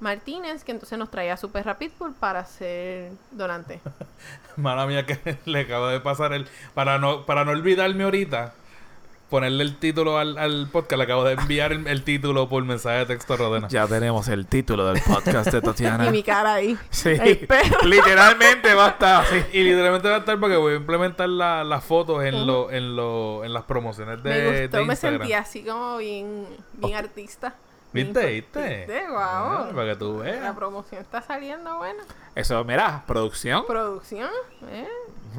Martínez, 0.00 0.64
que 0.64 0.72
entonces 0.72 0.98
nos 0.98 1.10
traía 1.10 1.36
su 1.36 1.50
perra 1.50 1.78
Pitbull 1.78 2.14
para 2.14 2.44
ser 2.44 3.12
donante. 3.30 3.80
Mala 4.56 4.86
mía 4.86 5.06
que 5.06 5.38
le 5.46 5.60
acabo 5.60 5.88
de 5.88 6.00
pasar 6.00 6.32
el... 6.34 6.46
Para 6.74 6.98
no, 6.98 7.24
para 7.24 7.44
no 7.44 7.52
olvidarme 7.52 8.04
ahorita, 8.04 8.52
ponerle 9.28 9.62
el 9.64 9.76
título 9.76 10.16
al, 10.18 10.38
al 10.38 10.68
podcast, 10.72 10.96
le 10.98 11.04
acabo 11.04 11.24
de 11.24 11.34
enviar 11.34 11.72
el, 11.72 11.86
el 11.86 12.02
título 12.02 12.48
por 12.48 12.64
mensaje 12.64 12.98
de 13.00 13.06
texto 13.06 13.34
a 13.34 13.36
Rodena. 13.36 13.68
Ya 13.68 13.86
tenemos 13.86 14.26
el 14.28 14.46
título 14.46 14.86
del 14.86 15.02
podcast 15.02 15.52
de 15.52 15.60
Tatiana. 15.60 16.06
Y 16.08 16.10
mi 16.10 16.22
cara 16.22 16.54
ahí. 16.54 16.78
Sí, 16.90 17.10
El 17.10 17.38
perro. 17.46 17.82
literalmente 17.84 18.72
va 18.74 18.86
a 18.86 18.90
estar 18.90 19.24
así. 19.24 19.36
Y 19.52 19.62
literalmente 19.64 20.08
va 20.08 20.16
a 20.16 20.18
estar 20.20 20.40
porque 20.40 20.56
voy 20.56 20.72
a 20.74 20.76
implementar 20.76 21.28
la- 21.28 21.62
las 21.64 21.84
fotos 21.84 22.24
en, 22.24 22.46
lo, 22.46 22.70
en, 22.70 22.96
lo, 22.96 23.44
en 23.44 23.52
las 23.52 23.64
promociones 23.64 24.22
de, 24.22 24.30
me 24.30 24.36
de 24.38 24.60
gustó, 24.62 24.76
me 24.84 24.92
Instagram. 24.92 25.18
sentí 25.20 25.32
así 25.34 25.62
como 25.62 25.98
bien, 25.98 26.46
bien 26.74 26.94
artista. 26.96 27.54
¿Viste? 27.92 28.26
¿Viste? 28.26 28.76
¿Viste? 28.86 29.06
Guau. 29.08 29.18
Ah, 29.22 29.70
para 29.74 29.92
que 29.92 29.96
tú 29.96 30.18
La 30.18 30.24
veas. 30.30 30.54
promoción 30.54 31.00
está 31.00 31.22
saliendo 31.22 31.78
buena. 31.78 32.02
Eso, 32.34 32.62
mira, 32.64 33.02
producción. 33.06 33.64
Producción, 33.66 34.30
¿eh? 34.70 34.88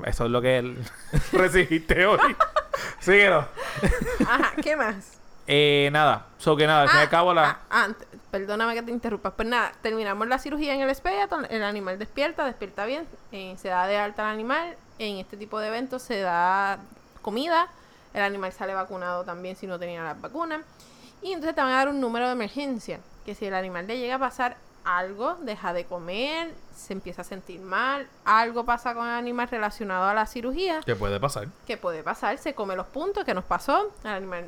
Eso 0.06 0.26
es 0.26 0.32
lo 0.32 0.42
que 0.42 0.58
él 0.58 0.78
recibiste 1.32 2.06
hoy. 2.06 2.20
Síguelo. 3.00 3.46
Ajá, 4.28 4.52
¿qué 4.62 4.76
más? 4.76 5.18
Eh, 5.52 5.90
nada, 5.92 6.28
so 6.38 6.56
que 6.56 6.68
nada, 6.68 6.86
y 6.94 6.98
al 6.98 7.10
cabo 7.10 7.34
la... 7.34 7.60
ah, 7.72 7.88
ant- 7.88 8.06
perdóname 8.30 8.76
que 8.76 8.84
te 8.84 8.92
interrumpas. 8.92 9.34
Pues 9.36 9.48
nada, 9.48 9.72
terminamos 9.82 10.28
la 10.28 10.38
cirugía 10.38 10.76
en 10.76 10.82
el 10.82 10.94
Speaton, 10.94 11.48
el 11.50 11.64
animal 11.64 11.98
despierta, 11.98 12.46
despierta 12.46 12.86
bien, 12.86 13.08
eh, 13.32 13.56
se 13.60 13.70
da 13.70 13.88
de 13.88 13.98
alta 13.98 14.28
al 14.28 14.34
animal. 14.36 14.76
En 15.00 15.18
este 15.18 15.38
tipo 15.38 15.60
de 15.60 15.70
eventos 15.70 16.04
se 16.04 16.20
da 16.20 16.78
comida, 17.24 17.68
el 18.14 18.22
animal 18.22 18.52
sale 18.54 18.76
vacunado 18.76 19.24
también 19.24 19.56
si 19.56 19.66
no 19.66 19.80
tenía 19.80 20.04
las 20.04 20.22
vacunas. 20.22 20.62
Y 21.22 21.34
entonces 21.34 21.56
te 21.56 21.62
van 21.62 21.72
a 21.72 21.76
dar 21.76 21.90
un 21.90 22.00
número 22.00 22.28
de 22.28 22.34
emergencia, 22.34 23.00
que 23.26 23.36
si 23.36 23.46
el 23.46 23.54
animal 23.54 23.88
le 23.88 23.98
llega 23.98 24.16
a 24.16 24.20
pasar 24.20 24.58
algo, 24.86 25.36
deja 25.42 25.74
de 25.74 25.86
comer, 25.86 26.54
se 26.76 26.94
empieza 26.94 27.22
a 27.22 27.26
sentir 27.26 27.60
mal, 27.60 28.08
algo 28.26 28.64
pasa 28.64 28.94
con 28.94 29.06
el 29.06 29.14
animal 29.14 29.48
relacionado 29.50 30.06
a 30.06 30.14
la 30.14 30.26
cirugía, 30.26 30.82
¿Qué 30.86 30.96
puede 30.96 31.20
pasar? 31.20 31.48
que 31.68 31.78
puede 31.78 32.02
pasar, 32.04 32.38
se 32.38 32.54
come 32.54 32.76
los 32.76 32.88
puntos 32.88 33.26
que 33.26 33.34
nos 33.34 33.44
pasó, 33.44 33.92
el 34.04 34.10
animal 34.10 34.46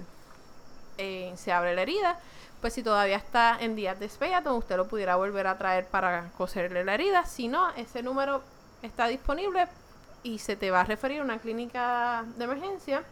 eh, 0.98 1.34
se 1.36 1.52
abre 1.52 1.76
la 1.76 1.82
herida, 1.82 2.20
pues 2.62 2.74
si 2.74 2.84
todavía 2.84 3.18
está 3.18 3.58
en 3.60 3.76
días 3.76 4.00
de 4.00 4.08
Speaton, 4.08 4.56
usted 4.56 4.78
lo 4.78 4.88
pudiera 4.88 5.16
volver 5.16 5.48
a 5.48 5.58
traer 5.58 5.86
para 5.86 6.30
coserle 6.38 6.84
la 6.84 6.94
herida, 6.94 7.26
si 7.26 7.48
no, 7.48 7.70
ese 7.72 8.02
número 8.02 8.42
está 8.82 9.08
disponible 9.08 9.68
y 10.24 10.40
se 10.40 10.56
te 10.56 10.72
va 10.72 10.82
a 10.82 10.84
referir 10.84 11.22
a 11.22 11.24
una 11.24 11.40
clínica 11.40 12.24
de 12.38 12.46
emergencia 12.46 13.04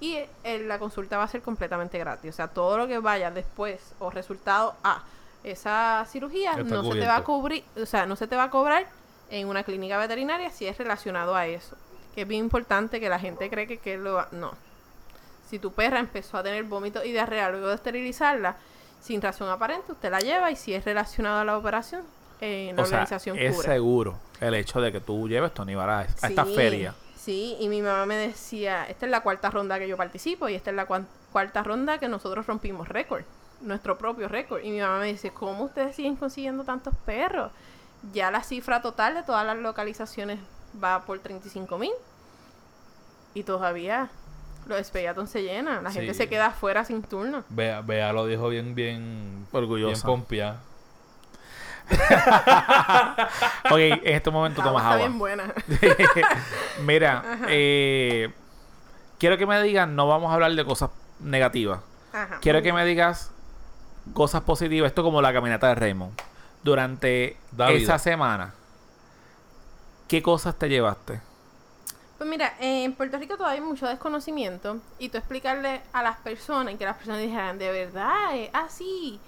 y 0.00 0.16
eh, 0.44 0.58
la 0.66 0.78
consulta 0.78 1.18
va 1.18 1.24
a 1.24 1.28
ser 1.28 1.42
completamente 1.42 1.98
gratis, 1.98 2.30
o 2.30 2.36
sea, 2.36 2.48
todo 2.48 2.78
lo 2.78 2.86
que 2.88 2.98
vaya 2.98 3.30
después 3.30 3.92
o 3.98 4.10
resultado 4.10 4.74
A 4.82 5.02
esa 5.44 6.04
cirugía 6.08 6.52
Está 6.52 6.64
no 6.64 6.82
se 6.84 6.98
te 6.98 7.06
va 7.06 7.16
a 7.16 7.24
cubrir, 7.24 7.64
o 7.80 7.86
sea, 7.86 8.06
no 8.06 8.16
se 8.16 8.26
te 8.26 8.36
va 8.36 8.44
a 8.44 8.50
cobrar 8.50 8.86
en 9.30 9.48
una 9.48 9.62
clínica 9.62 9.96
veterinaria 9.98 10.50
si 10.50 10.66
es 10.66 10.76
relacionado 10.76 11.34
a 11.34 11.46
eso. 11.46 11.76
Que 12.14 12.22
es 12.22 12.28
bien 12.28 12.44
importante 12.44 12.98
que 13.00 13.08
la 13.08 13.18
gente 13.18 13.48
cree 13.48 13.66
que, 13.66 13.78
que 13.78 13.96
lo 13.96 14.14
va- 14.14 14.28
no. 14.32 14.52
Si 15.48 15.58
tu 15.58 15.72
perra 15.72 15.98
empezó 15.98 16.36
a 16.36 16.42
tener 16.42 16.64
vómitos 16.64 17.04
y 17.06 17.12
diarrea 17.12 17.48
luego 17.50 17.68
de 17.68 17.74
esterilizarla, 17.76 18.56
sin 19.00 19.22
razón 19.22 19.48
aparente, 19.48 19.92
usted 19.92 20.10
la 20.10 20.20
lleva 20.20 20.50
y 20.50 20.56
si 20.56 20.74
es 20.74 20.84
relacionado 20.84 21.40
a 21.40 21.44
la 21.44 21.56
operación, 21.56 22.02
eh, 22.40 22.72
la 22.76 22.82
O 22.82 22.86
sea, 22.86 22.98
organización 22.98 23.38
es 23.38 23.54
cubre. 23.54 23.68
seguro 23.68 24.18
el 24.40 24.54
hecho 24.54 24.80
de 24.80 24.92
que 24.92 25.00
tú 25.00 25.28
lleves 25.28 25.54
Tony 25.54 25.74
Vara 25.74 26.00
a 26.00 26.04
esta 26.28 26.44
feria. 26.44 26.94
Sí, 27.20 27.54
y 27.60 27.68
mi 27.68 27.82
mamá 27.82 28.06
me 28.06 28.16
decía, 28.16 28.86
esta 28.86 29.04
es 29.04 29.10
la 29.12 29.20
cuarta 29.20 29.50
ronda 29.50 29.78
que 29.78 29.86
yo 29.86 29.98
participo 29.98 30.48
y 30.48 30.54
esta 30.54 30.70
es 30.70 30.76
la 30.76 30.86
cuarta 30.86 31.62
ronda 31.62 31.98
que 31.98 32.08
nosotros 32.08 32.46
rompimos 32.46 32.88
récord, 32.88 33.24
nuestro 33.60 33.98
propio 33.98 34.26
récord. 34.26 34.64
Y 34.64 34.70
mi 34.70 34.80
mamá 34.80 35.00
me 35.00 35.08
dice, 35.08 35.30
¿cómo 35.30 35.64
ustedes 35.64 35.96
siguen 35.96 36.16
consiguiendo 36.16 36.64
tantos 36.64 36.94
perros? 37.04 37.52
Ya 38.14 38.30
la 38.30 38.42
cifra 38.42 38.80
total 38.80 39.14
de 39.16 39.22
todas 39.22 39.44
las 39.44 39.58
localizaciones 39.58 40.38
va 40.82 41.04
por 41.04 41.18
35 41.18 41.76
mil. 41.76 41.92
Y 43.34 43.42
todavía 43.42 44.08
los 44.66 44.78
Espeyatón 44.78 45.28
se 45.28 45.42
llenan, 45.42 45.84
la 45.84 45.90
gente 45.90 46.14
se 46.14 46.26
queda 46.26 46.46
afuera 46.46 46.86
sin 46.86 47.02
turno. 47.02 47.44
Bea, 47.50 47.82
Bea 47.82 48.14
lo 48.14 48.24
dijo 48.24 48.48
bien, 48.48 48.74
bien, 48.74 49.46
Orgullosa. 49.52 49.92
bien 49.92 50.02
pompia. 50.02 50.56
Ok, 53.70 53.78
en 53.78 54.14
este 54.14 54.30
momento 54.30 54.62
La 54.62 54.68
agua 54.68 54.80
tomas 54.80 54.82
está 54.82 54.94
agua. 54.94 55.06
bien 55.06 55.18
buena. 55.18 55.54
Mira, 56.84 57.38
eh, 57.48 58.32
quiero 59.18 59.36
que 59.38 59.46
me 59.46 59.60
digan, 59.62 59.94
no 59.96 60.06
vamos 60.08 60.30
a 60.30 60.34
hablar 60.34 60.52
de 60.54 60.64
cosas 60.64 60.90
negativas. 61.20 61.80
Ajá. 62.12 62.38
Quiero 62.40 62.62
que 62.62 62.72
me 62.72 62.84
digas 62.84 63.30
cosas 64.14 64.42
positivas. 64.42 64.88
Esto 64.88 65.02
como 65.02 65.22
la 65.22 65.32
caminata 65.32 65.68
de 65.68 65.74
Raymond. 65.76 66.12
Durante 66.62 67.36
David. 67.52 67.82
esa 67.82 67.98
semana, 67.98 68.52
¿qué 70.08 70.22
cosas 70.22 70.58
te 70.58 70.68
llevaste? 70.68 71.20
Pues 72.18 72.28
mira, 72.28 72.52
en 72.60 72.92
Puerto 72.92 73.16
Rico 73.16 73.38
todavía 73.38 73.62
hay 73.62 73.66
mucho 73.66 73.86
desconocimiento 73.88 74.76
y 74.98 75.08
tú 75.08 75.16
explicarle 75.16 75.80
a 75.94 76.02
las 76.02 76.16
personas 76.18 76.74
y 76.74 76.76
que 76.76 76.84
las 76.84 76.96
personas 76.96 77.20
dijeran, 77.22 77.58
de 77.58 77.70
verdad, 77.72 78.36
es 78.36 78.50
así. 78.52 79.18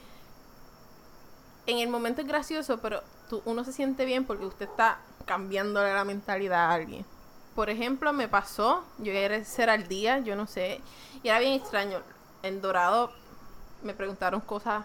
En 1.67 1.79
el 1.79 1.89
momento 1.89 2.21
es 2.21 2.27
gracioso, 2.27 2.79
pero 2.79 3.03
tú, 3.29 3.43
uno 3.45 3.65
se 3.65 3.73
siente 3.73 4.05
bien 4.05 4.25
porque 4.25 4.47
usted 4.47 4.69
está 4.69 4.99
cambiándole 5.25 5.93
la 5.95 6.05
mentalidad 6.05 6.71
a 6.71 6.75
alguien. 6.75 7.05
Por 7.55 7.71
ejemplo, 7.71 8.13
me 8.13 8.29
pasó, 8.29 8.85
yo 8.99 9.13
era 9.13 9.45
ser 9.45 9.71
al 9.71 9.87
día, 9.87 10.19
yo 10.21 10.37
no 10.37 10.47
sé, 10.47 10.81
y 11.23 11.29
era 11.29 11.39
bien 11.39 11.53
extraño. 11.53 12.01
En 12.43 12.61
Dorado 12.61 13.13
me 13.83 13.95
preguntaron 13.95 14.41
cosas 14.41 14.85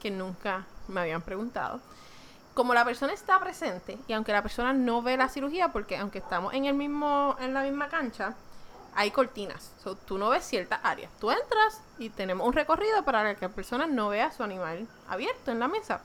que 0.00 0.10
nunca 0.10 0.66
me 0.88 1.00
habían 1.00 1.22
preguntado 1.22 1.80
como 2.54 2.74
la 2.74 2.84
persona 2.84 3.12
está 3.12 3.40
presente 3.40 3.98
y 4.06 4.12
aunque 4.12 4.32
la 4.32 4.42
persona 4.42 4.72
no 4.72 5.02
ve 5.02 5.16
la 5.16 5.28
cirugía 5.28 5.68
porque 5.72 5.96
aunque 5.96 6.18
estamos 6.18 6.52
en 6.54 6.66
el 6.66 6.74
mismo 6.74 7.36
en 7.40 7.54
la 7.54 7.62
misma 7.62 7.88
cancha 7.88 8.34
hay 8.94 9.10
cortinas. 9.10 9.72
So, 9.82 9.96
tú 9.96 10.18
no 10.18 10.30
ves 10.30 10.44
ciertas 10.44 10.80
áreas 10.82 11.10
tú 11.18 11.30
entras 11.30 11.80
y 11.98 12.10
tenemos 12.10 12.46
un 12.46 12.52
recorrido 12.52 13.04
para 13.04 13.34
que 13.34 13.46
la 13.46 13.52
persona 13.52 13.86
no 13.86 14.08
vea 14.08 14.32
su 14.32 14.42
animal 14.42 14.86
abierto 15.08 15.50
en 15.50 15.58
la 15.58 15.68
mesa. 15.68 16.00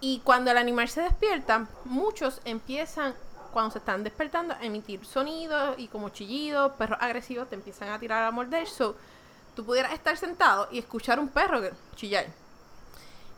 Y 0.00 0.20
cuando 0.20 0.50
el 0.50 0.56
animal 0.56 0.88
se 0.88 1.02
despierta 1.02 1.66
muchos 1.84 2.40
empiezan 2.44 3.14
cuando 3.52 3.72
se 3.72 3.78
están 3.78 4.04
despertando 4.04 4.54
a 4.54 4.64
emitir 4.64 5.04
sonidos 5.04 5.74
y 5.78 5.88
como 5.88 6.10
chillidos 6.10 6.72
perros 6.72 6.98
agresivos 7.00 7.48
te 7.48 7.56
empiezan 7.56 7.90
a 7.90 7.98
tirar 7.98 8.24
a 8.24 8.30
morder. 8.30 8.66
So 8.66 8.96
tú 9.54 9.64
pudieras 9.64 9.92
estar 9.92 10.16
sentado 10.16 10.68
y 10.70 10.78
escuchar 10.78 11.18
un 11.18 11.28
perro 11.28 11.60
chillar. 11.96 12.26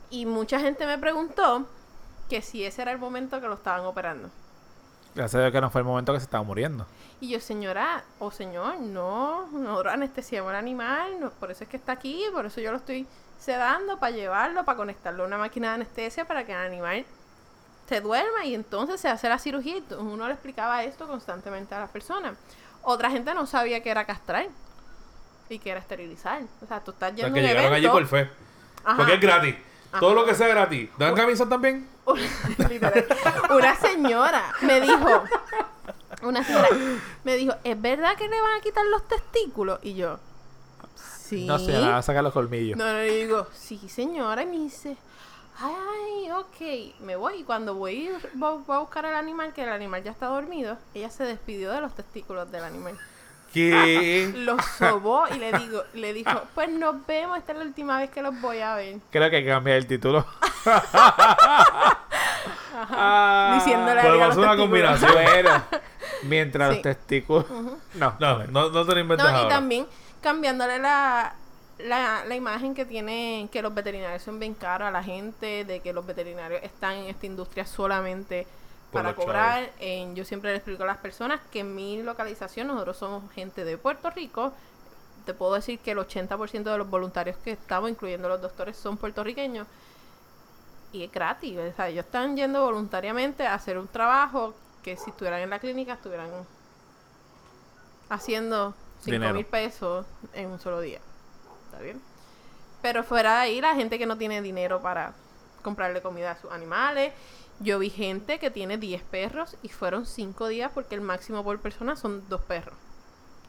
Y 0.09 0.25
mucha 0.25 0.59
gente 0.59 0.85
me 0.85 0.97
preguntó 0.97 1.67
que 2.29 2.41
si 2.41 2.63
ese 2.63 2.83
era 2.83 2.91
el 2.91 2.99
momento 2.99 3.41
que 3.41 3.47
lo 3.47 3.55
estaban 3.55 3.85
operando. 3.85 4.29
Gracias 5.15 5.35
a 5.35 5.41
Dios 5.41 5.51
que 5.51 5.61
no 5.61 5.69
fue 5.69 5.81
el 5.81 5.85
momento 5.85 6.11
que 6.13 6.19
se 6.19 6.25
estaba 6.25 6.43
muriendo. 6.43 6.87
Y 7.21 7.29
yo, 7.29 7.39
señora 7.39 8.03
o 8.19 8.31
señor, 8.31 8.79
no, 8.79 9.47
nosotros 9.51 9.93
anestesiamos 9.93 10.49
al 10.49 10.55
animal, 10.55 11.19
no, 11.19 11.29
por 11.29 11.51
eso 11.51 11.63
es 11.63 11.69
que 11.69 11.77
está 11.77 11.91
aquí, 11.91 12.23
por 12.33 12.45
eso 12.45 12.59
yo 12.61 12.71
lo 12.71 12.77
estoy 12.77 13.07
sedando 13.39 13.99
para 13.99 14.15
llevarlo, 14.15 14.65
para 14.65 14.77
conectarlo 14.77 15.23
a 15.23 15.27
una 15.27 15.37
máquina 15.37 15.69
de 15.69 15.73
anestesia 15.75 16.25
para 16.25 16.45
que 16.45 16.53
el 16.53 16.57
animal 16.57 17.05
se 17.87 18.01
duerma 18.01 18.45
y 18.45 18.55
entonces 18.55 18.99
se 18.99 19.09
hace 19.09 19.29
la 19.29 19.37
cirugía. 19.37 19.75
Uno 19.99 20.27
le 20.27 20.33
explicaba 20.33 20.83
esto 20.83 21.07
constantemente 21.07 21.75
a 21.75 21.79
las 21.79 21.89
personas. 21.89 22.35
Otra 22.81 23.11
gente 23.11 23.33
no 23.33 23.45
sabía 23.45 23.83
que 23.83 23.91
era 23.91 24.05
castrar 24.05 24.47
y 25.49 25.59
que 25.59 25.69
era 25.69 25.79
esterilizar. 25.79 26.41
O 26.61 26.65
sea, 26.65 26.79
tú 26.79 26.91
estás 26.91 27.13
O 27.13 27.15
sea, 27.15 27.25
yendo 27.25 27.33
que 27.33 27.39
a 27.39 27.43
un 27.43 27.47
llegaron 27.49 27.73
allí 27.73 27.87
por 27.87 28.05
fe. 28.07 28.29
Ajá. 28.83 28.97
Porque 28.97 29.13
es 29.13 29.19
gratis. 29.21 29.55
Todo 29.99 30.13
lo 30.13 30.25
que 30.25 30.35
sea 30.35 30.47
gratis. 30.47 30.89
¿Dan 30.97 31.15
camisa 31.15 31.47
también? 31.47 31.87
Una 33.49 33.75
señora 33.75 34.53
me 34.61 34.81
dijo, 34.81 35.23
una 36.21 36.43
señora 36.43 36.69
me 37.23 37.35
dijo, 37.35 37.53
¿es 37.63 37.81
verdad 37.81 38.15
que 38.17 38.27
le 38.27 38.41
van 38.41 38.59
a 38.59 38.61
quitar 38.61 38.85
los 38.85 39.07
testículos? 39.07 39.79
Y 39.83 39.95
yo, 39.95 40.19
sí. 40.95 41.45
No 41.45 41.59
sé, 41.59 41.73
nada, 41.73 42.01
sacar 42.01 42.23
los 42.23 42.33
colmillos. 42.33 42.77
No, 42.77 42.85
no, 42.85 42.93
le 42.93 43.17
digo, 43.17 43.47
sí, 43.53 43.77
señora. 43.87 44.43
Y 44.43 44.45
me 44.47 44.57
dice, 44.57 44.97
ay, 45.59 46.31
ok. 46.31 47.01
Me 47.01 47.15
voy. 47.15 47.41
Y 47.41 47.43
cuando 47.43 47.75
voy, 47.75 48.09
voy, 48.33 48.63
voy 48.65 48.75
a 48.75 48.79
buscar 48.79 49.05
al 49.05 49.15
animal, 49.15 49.53
que 49.53 49.63
el 49.63 49.69
animal 49.69 50.03
ya 50.03 50.11
está 50.11 50.27
dormido, 50.27 50.77
ella 50.93 51.09
se 51.09 51.23
despidió 51.23 51.71
de 51.71 51.81
los 51.81 51.93
testículos 51.95 52.51
del 52.51 52.63
animal. 52.63 52.97
¿Qué? 53.53 54.31
Los 54.35 54.63
sobó 54.77 55.25
y 55.33 55.37
le 55.37 55.51
digo, 55.53 55.83
le 55.93 56.13
dijo, 56.13 56.41
pues 56.55 56.69
nos 56.69 57.05
vemos, 57.05 57.37
esta 57.37 57.51
es 57.53 57.57
la 57.59 57.65
última 57.65 57.99
vez 57.99 58.09
que 58.09 58.21
los 58.21 58.39
voy 58.41 58.59
a 58.59 58.75
ver. 58.75 58.97
Creo 59.11 59.29
que 59.29 59.37
hay 59.37 59.43
que 59.43 59.49
cambiar 59.49 59.77
el 59.77 59.87
título. 59.87 60.25
Diciéndole 63.55 64.01
a 64.01 64.09
los 64.09 64.37
una 64.37 64.55
testículos. 64.55 64.57
combinación. 64.57 65.11
Bueno, 65.23 65.63
mientras 66.23 66.69
Sí. 66.69 66.75
los 66.75 66.81
testículos. 66.83 67.45
No, 67.95 68.15
No, 68.19 68.43
no, 68.45 68.69
no 68.69 68.85
te 68.85 68.93
lo 68.95 68.99
inventes 68.99 69.25
No, 69.25 69.31
y 69.31 69.35
ahora. 69.35 69.49
también 69.49 69.85
cambiándole 70.21 70.79
la, 70.79 71.35
la, 71.79 72.23
la 72.25 72.35
imagen 72.35 72.73
que 72.73 72.85
tiene 72.85 73.47
que 73.51 73.61
los 73.61 73.73
veterinarios 73.73 74.21
son 74.23 74.39
bien 74.39 74.53
caros 74.53 74.87
a 74.87 74.91
la 74.91 75.03
gente, 75.03 75.65
de 75.65 75.79
que 75.81 75.93
los 75.93 76.05
veterinarios 76.05 76.63
están 76.63 76.93
en 76.93 77.05
esta 77.07 77.25
industria 77.25 77.65
solamente 77.65 78.47
para 78.93 79.13
cobrar. 79.15 79.71
En- 79.79 80.15
yo 80.15 80.23
siempre 80.25 80.51
le 80.51 80.57
explico 80.57 80.83
a 80.83 80.87
las 80.87 80.97
personas 80.97 81.39
que 81.51 81.59
en 81.61 81.75
mi 81.75 82.01
localización 82.03 82.67
nosotros 82.67 82.97
somos 82.97 83.31
gente 83.31 83.65
de 83.65 83.77
Puerto 83.77 84.09
Rico. 84.09 84.53
Te 85.25 85.33
puedo 85.33 85.53
decir 85.53 85.79
que 85.79 85.91
el 85.91 85.99
80% 85.99 86.71
de 86.71 86.77
los 86.77 86.89
voluntarios 86.89 87.37
que 87.37 87.51
estamos, 87.51 87.89
incluyendo 87.89 88.27
los 88.29 88.41
doctores, 88.41 88.75
son 88.77 88.97
puertorriqueños. 88.97 89.67
Y 90.91 91.03
es 91.03 91.11
gratis. 91.11 91.57
O 91.57 91.75
sea, 91.75 91.87
ellos 91.89 92.05
están 92.05 92.35
yendo 92.37 92.63
voluntariamente 92.63 93.47
a 93.47 93.55
hacer 93.55 93.77
un 93.77 93.87
trabajo 93.87 94.53
que 94.83 94.97
si 94.97 95.09
estuvieran 95.11 95.39
en 95.41 95.49
la 95.49 95.59
clínica 95.59 95.93
estuvieran 95.93 96.29
haciendo 98.09 98.73
5 99.01 99.11
Dinero. 99.11 99.33
mil 99.33 99.45
pesos 99.45 100.05
en 100.33 100.49
un 100.51 100.59
solo 100.59 100.81
día. 100.81 100.99
¿Está 101.65 101.81
bien? 101.81 102.01
Pero 102.81 103.03
fuera 103.03 103.35
de 103.35 103.39
ahí, 103.41 103.61
la 103.61 103.75
gente 103.75 103.97
que 103.97 104.05
no 104.05 104.17
tiene 104.17 104.41
dinero 104.41 104.81
para 104.81 105.13
comprarle 105.61 106.01
comida 106.01 106.31
a 106.31 106.37
sus 106.37 106.51
animales. 106.51 107.13
Yo 107.63 107.79
vi 107.79 107.89
gente 107.89 108.39
que 108.39 108.51
tiene 108.51 108.77
10 108.77 109.01
perros 109.03 109.55
y 109.63 109.69
fueron 109.69 110.05
5 110.05 110.47
días 110.47 110.71
porque 110.73 110.95
el 110.95 111.01
máximo 111.01 111.43
por 111.43 111.59
persona 111.59 111.95
son 111.95 112.23
2 112.29 112.41
perros. 112.41 112.75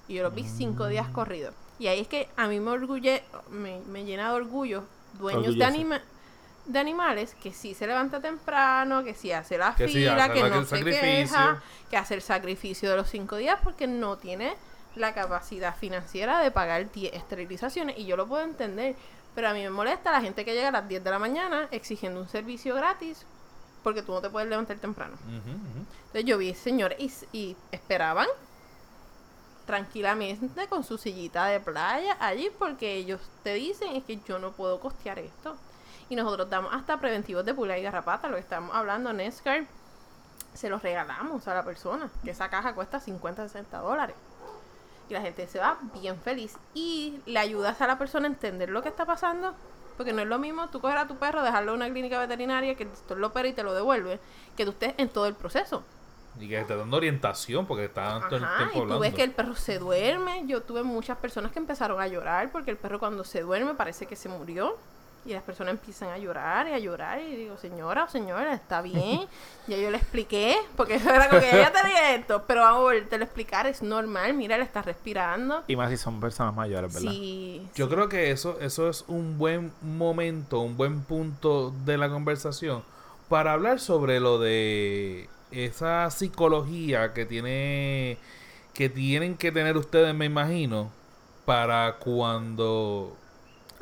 Y 0.09 0.15
yo 0.15 0.23
los 0.23 0.35
vi 0.35 0.45
5 0.45 0.87
días 0.89 1.09
corridos. 1.09 1.55
Y 1.79 1.89
ahí 1.89 2.01
es 2.01 2.09
que 2.09 2.29
a 2.37 2.47
mí 2.47 2.61
me 2.61 2.71
orgulle, 2.71 3.25
me, 3.51 3.81
me 3.89 4.05
llena 4.05 4.29
de 4.31 4.37
orgullo 4.37 4.85
dueños 5.19 5.57
de, 5.59 5.65
anima- 5.65 6.03
de 6.67 6.79
animales 6.79 7.35
que 7.43 7.53
sí 7.53 7.75
se 7.75 7.87
levanta 7.87 8.21
temprano, 8.21 9.03
que 9.03 9.15
sí 9.15 9.33
hace 9.33 9.59
la 9.59 9.75
Que 9.75 9.85
fila, 9.89 10.29
que 10.35 10.41
no 10.51 10.65
se 10.65 10.77
queja, 11.01 11.63
que 11.91 11.97
hace 11.97 12.15
el 12.15 12.23
sacrificio 12.23 12.91
de 12.91 12.97
los 12.97 13.09
5 13.11 13.37
días 13.37 13.59
porque 13.65 13.87
no 13.89 14.17
tiene 14.19 14.55
la 14.95 15.13
capacidad 15.15 15.75
financiera 15.77 16.39
de 16.41 16.51
pagar 16.53 16.93
10 16.93 17.15
esterilizaciones. 17.15 17.99
Y 17.99 18.07
yo 18.07 18.17
lo 18.17 18.29
puedo 18.29 18.45
entender. 18.45 18.95
Pero 19.35 19.49
a 19.49 19.53
mí 19.53 19.63
me 19.63 19.71
molesta 19.71 20.13
la 20.13 20.21
gente 20.21 20.45
que 20.45 20.55
llega 20.55 20.69
a 20.69 20.71
las 20.73 20.89
10 20.89 21.03
de 21.03 21.11
la 21.11 21.19
mañana 21.19 21.67
exigiendo 21.73 22.21
un 22.21 22.29
servicio 22.29 22.77
gratis 22.77 23.27
porque 23.85 24.03
tú 24.03 24.13
no 24.13 24.21
te 24.21 24.31
puedes 24.31 24.49
levantar 24.49 24.79
temprano. 24.79 25.17
Entonces 25.29 26.25
yo 26.25 26.39
vi 26.39 26.55
señores 26.55 26.99
y, 26.99 27.39
y 27.39 27.57
esperaban 27.71 28.27
tranquilamente 29.67 30.67
con 30.67 30.83
su 30.83 30.99
sillita 30.99 31.47
de 31.47 31.61
playa 31.61 32.17
allí 32.21 32.51
porque 32.59 32.97
ellos 32.97 33.21
te 33.43 33.55
dicen 33.55 33.95
es 33.95 34.05
que 34.05 34.19
yo 34.27 34.39
no 34.41 34.51
puedo 34.53 34.81
costear 34.81 35.21
esto. 35.21 35.57
Y 36.09 36.17
nosotros 36.17 36.51
damos 36.51 36.75
hasta 36.75 36.99
preventivos 36.99 37.45
de 37.45 37.55
pulga 37.55 37.79
y 37.79 37.83
garrapata, 37.83 38.29
lo 38.29 38.35
que 38.35 38.41
estamos 38.41 38.75
hablando, 38.75 39.13
Nescar, 39.13 39.65
se 40.53 40.69
los 40.69 40.83
regalamos 40.83 41.49
a 41.49 41.55
la 41.55 41.65
persona, 41.65 42.11
que 42.23 42.31
esa 42.31 42.51
caja 42.51 42.75
cuesta 42.75 43.01
50, 43.01 43.49
60 43.49 43.79
dólares. 43.79 44.17
Y 45.09 45.15
la 45.15 45.21
gente 45.21 45.47
se 45.47 45.59
va 45.59 45.79
bien 46.01 46.19
feliz 46.21 46.57
y 46.75 47.21
le 47.27 47.39
ayudas 47.39 47.81
a 47.81 47.87
la 47.87 47.99
persona 47.99 48.27
a 48.27 48.31
entender 48.31 48.71
lo 48.71 48.83
que 48.83 48.89
está 48.89 49.05
pasando. 49.07 49.55
Porque 49.97 50.13
no 50.13 50.23
es 50.23 50.29
lo 50.29 50.39
mismo 50.39 50.69
tú 50.69 50.81
coger 50.81 50.99
a 50.99 51.07
tu 51.07 51.17
perro, 51.17 51.43
dejarlo 51.43 51.73
en 51.73 51.77
una 51.77 51.91
clínica 51.91 52.19
veterinaria, 52.19 52.75
que 52.75 52.85
el 52.85 52.91
doctor 52.91 53.19
lo 53.19 53.29
opera 53.29 53.49
y 53.49 53.53
te 53.53 53.63
lo 53.63 53.75
devuelve, 53.75 54.19
que 54.57 54.65
tú 54.65 54.73
estés 54.73 54.95
en 54.99 55.09
todo 55.09 55.27
el 55.27 55.35
proceso. 55.35 55.85
Y 56.41 56.49
que 56.49 56.63
te 56.65 56.77
dando 56.77 56.97
orientación 56.97 57.65
porque 57.67 57.89
todo 57.89 58.17
el 58.17 58.29
tiempo 58.29 58.65
y 58.71 58.73
tú 58.73 58.81
hablando. 58.83 58.99
ves 58.99 59.15
que 59.15 59.23
el 59.23 59.31
perro 59.31 59.55
se 59.55 59.79
duerme. 59.79 60.45
Yo 60.47 60.63
tuve 60.63 60.83
muchas 60.83 61.17
personas 61.19 61.53
que 61.53 61.61
empezaron 61.61 62.01
a 62.01 62.09
llorar 62.09 62.51
porque 62.51 62.73
el 62.73 62.77
perro 62.77 62.99
cuando 62.99 63.23
se 63.23 63.43
duerme 63.43 63.75
parece 63.75 64.07
que 64.07 64.17
se 64.17 64.29
murió. 64.29 64.77
Y 65.27 65.33
las 65.33 65.43
personas 65.43 65.73
empiezan 65.73 66.11
a 66.11 66.19
llorar 66.19 66.69
y 66.69 66.73
a 66.73 66.79
llorar. 66.79 67.21
Y 67.21 67.37
digo, 67.37 67.57
señora 67.57 68.05
o 68.05 68.09
señora, 68.09 68.53
está 68.53 68.83
bien. 68.83 69.21
ya 69.67 69.77
yo 69.77 69.91
le 69.91 69.97
expliqué, 69.97 70.57
porque 70.77 70.97
eso 70.97 71.09
era 71.11 71.29
como 71.29 71.41
que 71.41 71.51
ya 71.51 71.73
tenía 71.73 72.15
esto. 72.15 72.45
Pero 72.47 72.61
vamos 72.61 72.81
a 72.81 72.83
volverte 72.83 73.17
a 73.17 73.19
explicar, 73.19 73.67
es 73.67 73.83
normal. 73.83 74.35
Mira, 74.35 74.59
le 74.59 74.65
está 74.65 74.83
respirando. 74.83 75.65
Y 75.67 75.77
más 75.77 75.91
si 75.91 75.97
son 75.97 76.21
personas 76.21 76.55
mayores, 76.55 76.93
¿verdad? 76.93 77.11
Sí. 77.11 77.67
Yo 77.75 77.87
sí. 77.87 77.95
creo 77.95 78.09
que 78.09 78.31
eso, 78.31 78.59
eso 78.61 78.89
es 78.89 79.05
un 79.09 79.39
buen 79.39 79.73
momento, 79.81 80.61
un 80.61 80.77
buen 80.77 81.03
punto 81.03 81.73
de 81.85 81.97
la 81.97 82.09
conversación 82.11 82.83
para 83.29 83.53
hablar 83.53 83.81
sobre 83.81 84.21
lo 84.21 84.39
de 84.39 85.29
esa 85.51 86.11
psicología 86.11 87.13
que 87.13 87.25
tiene 87.27 88.19
que 88.75 88.89
tienen 88.89 89.37
que 89.37 89.53
tener 89.53 89.77
ustedes, 89.77 90.15
me 90.15 90.25
imagino, 90.25 90.91
para 91.45 91.97
cuando 92.01 93.17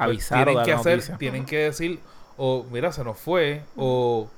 pues, 0.05 0.33
Avisar 0.33 0.41
o 0.43 0.45
tienen 0.45 0.55
dar 0.57 0.65
que 0.67 0.73
hacer, 0.73 0.93
noticia. 0.97 1.19
tienen 1.19 1.47
que 1.47 1.59
decir, 1.59 2.01
o 2.37 2.65
mira, 2.71 2.93
se 2.93 3.05
nos 3.05 3.19
fue, 3.19 3.63
o 3.77 4.29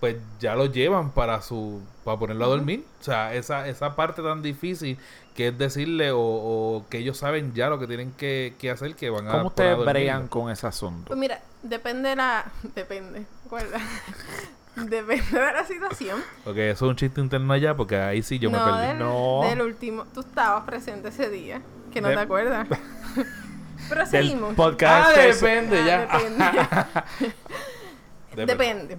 pues 0.00 0.16
ya 0.38 0.54
lo 0.54 0.66
llevan 0.66 1.10
para 1.10 1.42
su 1.42 1.82
para 2.04 2.18
ponerlo 2.18 2.44
a 2.44 2.48
dormir. 2.48 2.84
O 3.00 3.04
sea, 3.04 3.34
esa, 3.34 3.66
esa 3.68 3.96
parte 3.96 4.22
tan 4.22 4.42
difícil 4.42 4.96
que 5.34 5.48
es 5.48 5.58
decirle 5.58 6.10
o, 6.12 6.18
o 6.20 6.84
que 6.88 6.98
ellos 6.98 7.16
saben 7.18 7.52
ya 7.54 7.68
lo 7.68 7.78
que 7.78 7.86
tienen 7.86 8.12
que, 8.12 8.54
que 8.58 8.70
hacer, 8.70 8.94
que 8.94 9.10
van 9.10 9.26
a 9.28 9.32
¿Cómo 9.32 9.46
ustedes 9.48 9.76
bregan 9.84 10.28
con 10.28 10.50
ese 10.50 10.66
asunto? 10.66 11.06
Pues 11.08 11.18
mira, 11.18 11.40
depende 11.62 12.10
de 12.10 12.16
la... 12.16 12.44
Depende. 12.74 13.24
Depende 14.76 15.24
de 15.40 15.52
la 15.52 15.64
situación. 15.64 16.20
Porque 16.44 16.70
eso 16.70 16.84
es 16.86 16.90
un 16.90 16.96
chiste 16.96 17.20
interno 17.20 17.52
allá, 17.52 17.76
porque 17.76 17.96
ahí 17.96 18.22
sí 18.22 18.38
yo 18.38 18.50
me 18.50 18.58
perdí. 18.58 18.86
Del, 18.88 18.98
No. 19.00 19.40
del 19.42 19.62
último. 19.62 20.04
Tú 20.14 20.20
estabas 20.20 20.64
presente 20.64 21.08
ese 21.08 21.28
día, 21.28 21.60
que 21.92 22.00
no 22.00 22.08
De- 22.08 22.14
te 22.14 22.20
acuerdas. 22.20 22.68
Pero 23.88 24.00
Del 24.02 24.10
seguimos. 24.10 24.54
podcast. 24.54 25.10
Ah, 25.16 25.20
depende, 25.20 25.80
Ah, 25.80 25.86
ya. 25.86 26.00
Depende. 26.00 26.44
Depende. 28.30 28.46
Depende. 28.54 28.98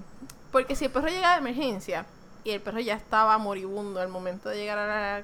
Porque 0.52 0.76
si 0.76 0.86
el 0.86 0.92
perro 0.92 1.08
llega 1.08 1.32
de 1.34 1.38
emergencia 1.40 2.06
y 2.44 2.52
el 2.52 2.62
perro 2.62 2.80
ya 2.80 2.96
estaba 2.96 3.38
moribundo 3.38 4.02
al 4.02 4.08
momento 4.10 4.50
de 4.50 4.58
llegar 4.58 4.78
a 4.80 4.88
la, 4.88 5.24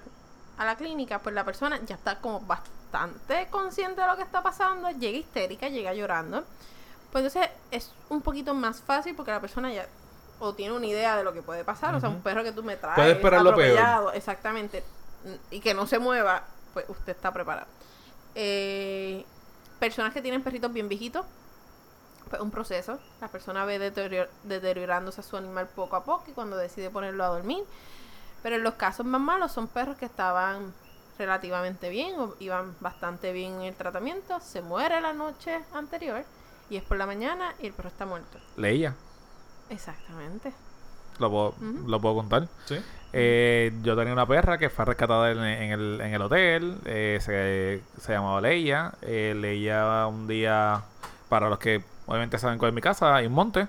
a 0.57 0.65
la 0.65 0.75
clínica, 0.75 1.19
pues 1.19 1.33
la 1.33 1.43
persona 1.43 1.79
ya 1.85 1.95
está 1.95 2.19
como 2.19 2.39
bastante 2.41 3.47
consciente 3.49 4.01
de 4.01 4.07
lo 4.07 4.15
que 4.15 4.21
está 4.23 4.41
pasando, 4.43 4.89
llega 4.91 5.17
histérica, 5.17 5.67
llega 5.69 5.93
llorando. 5.93 6.43
Pues 7.11 7.25
entonces 7.25 7.49
es 7.71 7.91
un 8.09 8.21
poquito 8.21 8.53
más 8.53 8.81
fácil 8.81 9.15
porque 9.15 9.31
la 9.31 9.39
persona 9.41 9.73
ya 9.73 9.87
o 10.39 10.53
tiene 10.53 10.75
una 10.75 10.85
idea 10.85 11.15
de 11.17 11.23
lo 11.23 11.33
que 11.33 11.41
puede 11.41 11.63
pasar. 11.63 11.95
O 11.95 11.99
sea, 11.99 12.09
un 12.09 12.21
perro 12.21 12.43
que 12.43 12.51
tú 12.51 12.61
me 12.61 12.75
traes 12.77 12.95
Puede 12.95 13.11
esperar 13.13 13.41
lo 13.41 13.55
peor. 13.55 14.11
exactamente, 14.13 14.83
y 15.49 15.59
que 15.61 15.73
no 15.73 15.87
se 15.87 15.97
mueva, 15.97 16.43
pues 16.73 16.85
usted 16.89 17.15
está 17.15 17.31
preparado. 17.33 17.67
Eh, 18.35 19.25
personas 19.79 20.13
que 20.13 20.21
tienen 20.21 20.43
perritos 20.43 20.71
bien 20.71 20.89
viejitos, 20.89 21.25
pues 22.29 22.41
un 22.41 22.51
proceso. 22.51 22.99
La 23.21 23.27
persona 23.27 23.65
ve 23.65 23.79
deterior- 23.79 24.29
deteriorándose 24.43 25.21
a 25.21 25.23
su 25.23 25.37
animal 25.37 25.67
poco 25.67 25.95
a 25.95 26.03
poco 26.03 26.25
y 26.27 26.33
cuando 26.33 26.57
decide 26.57 26.89
ponerlo 26.89 27.23
a 27.23 27.27
dormir. 27.27 27.63
Pero 28.43 28.55
en 28.55 28.63
los 28.63 28.75
casos 28.75 29.05
más 29.05 29.21
malos 29.21 29.51
son 29.51 29.67
perros 29.67 29.97
que 29.97 30.05
estaban 30.05 30.73
relativamente 31.17 31.89
bien 31.89 32.19
o 32.19 32.35
iban 32.39 32.75
bastante 32.79 33.31
bien 33.31 33.53
en 33.53 33.61
el 33.61 33.75
tratamiento, 33.75 34.39
se 34.41 34.61
muere 34.61 34.99
la 35.01 35.13
noche 35.13 35.63
anterior 35.73 36.25
y 36.69 36.77
es 36.77 36.83
por 36.83 36.97
la 36.97 37.05
mañana 37.05 37.55
y 37.59 37.67
el 37.67 37.73
perro 37.73 37.89
está 37.89 38.05
muerto. 38.05 38.39
Leía. 38.57 38.95
Exactamente. 39.69 40.53
Lo 41.19 41.29
puedo, 41.29 41.55
lo 41.87 41.99
puedo 41.99 42.15
contar. 42.15 42.47
Sí. 42.65 42.77
Eh, 43.13 43.71
yo 43.83 43.95
tenía 43.95 44.11
una 44.11 44.25
perra 44.25 44.57
que 44.57 44.69
fue 44.69 44.83
rescatada 44.83 45.31
en, 45.31 45.39
en 45.39 45.71
el, 45.71 46.01
en 46.01 46.13
el 46.13 46.21
hotel. 46.21 46.77
eh, 46.85 47.19
se, 47.21 47.81
se 48.01 48.11
llamaba 48.13 48.41
Leia. 48.41 48.93
Eh, 49.01 49.33
Leia 49.37 50.07
un 50.07 50.27
día, 50.27 50.81
para 51.29 51.49
los 51.49 51.57
que 51.59 51.81
obviamente 52.07 52.37
saben 52.37 52.57
cuál 52.59 52.69
es 52.69 52.75
mi 52.75 52.81
casa, 52.81 53.15
hay 53.15 53.27
un 53.27 53.33
monte. 53.33 53.67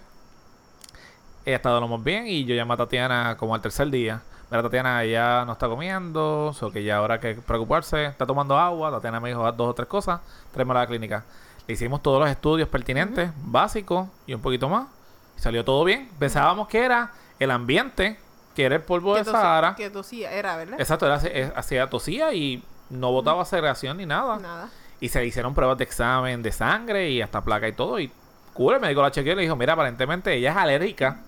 Ella 1.45 1.57
estado 1.57 1.81
lo 1.81 1.87
más 1.87 2.03
bien 2.03 2.27
y 2.27 2.45
yo 2.45 2.57
llamé 2.57 2.75
a 2.75 2.77
Tatiana 2.79 3.37
como 3.39 3.55
al 3.55 3.61
tercer 3.61 3.89
día. 3.89 4.21
Mira, 4.51 4.63
Tatiana 4.65 5.05
ya 5.05 5.45
no 5.47 5.53
está 5.53 5.69
comiendo, 5.69 6.53
so 6.53 6.73
que 6.73 6.83
ya 6.83 6.97
ahora 6.97 7.15
hay 7.15 7.21
que 7.21 7.35
preocuparse. 7.35 8.07
Está 8.07 8.27
tomando 8.27 8.59
agua. 8.59 8.91
Tatiana 8.91 9.21
me 9.21 9.29
dijo 9.29 9.47
"Haz 9.47 9.57
dos 9.57 9.69
o 9.69 9.75
tres 9.75 9.89
cosas. 9.89 10.21
Tráemela 10.53 10.81
a 10.81 10.83
la 10.85 10.89
clínica. 10.89 11.25
Le 11.69 11.75
hicimos 11.75 12.03
todos 12.03 12.21
los 12.21 12.29
estudios 12.31 12.69
pertinentes, 12.69 13.31
básicos 13.45 14.09
y 14.27 14.35
un 14.35 14.41
poquito 14.41 14.69
más. 14.69 14.89
Y 15.37 15.41
salió 15.41 15.65
todo 15.65 15.85
bien. 15.85 16.09
Pensábamos 16.19 16.67
que 16.69 16.85
era 16.85 17.13
el 17.39 17.51
ambiente, 17.51 18.19
que 18.55 18.65
era 18.65 18.77
el 18.77 18.83
polvo 18.83 19.15
Que 19.15 19.21
de 19.25 19.31
tosi- 19.31 19.33
Sahara. 19.33 19.75
Que 19.77 19.91
tosía, 19.91 20.33
era, 20.33 20.57
¿verdad? 20.57 20.81
Exacto, 20.81 21.07
era, 21.07 21.53
hacía 21.57 21.89
tosía 21.91 22.33
y 22.35 22.63
no 22.91 23.13
botaba 23.13 23.45
segregación 23.45 23.97
ni 23.99 24.07
nada. 24.07 24.39
Nada. 24.39 24.71
Y 25.01 25.09
se 25.11 25.25
hicieron 25.27 25.55
pruebas 25.55 25.77
de 25.79 25.85
examen 25.85 26.43
de 26.43 26.53
sangre 26.53 27.11
y 27.11 27.21
hasta 27.21 27.43
placa 27.43 27.69
y 27.69 27.73
todo. 27.73 28.01
Y 28.01 28.11
cool, 28.55 28.75
el 28.75 28.81
médico 28.81 29.03
la 29.03 29.11
chequeó 29.11 29.33
y 29.35 29.37
le 29.37 29.43
dijo, 29.43 29.57
mira, 29.57 29.75
aparentemente 29.75 30.33
ella 30.35 30.53
es 30.53 30.57
alérgica. 30.57 31.21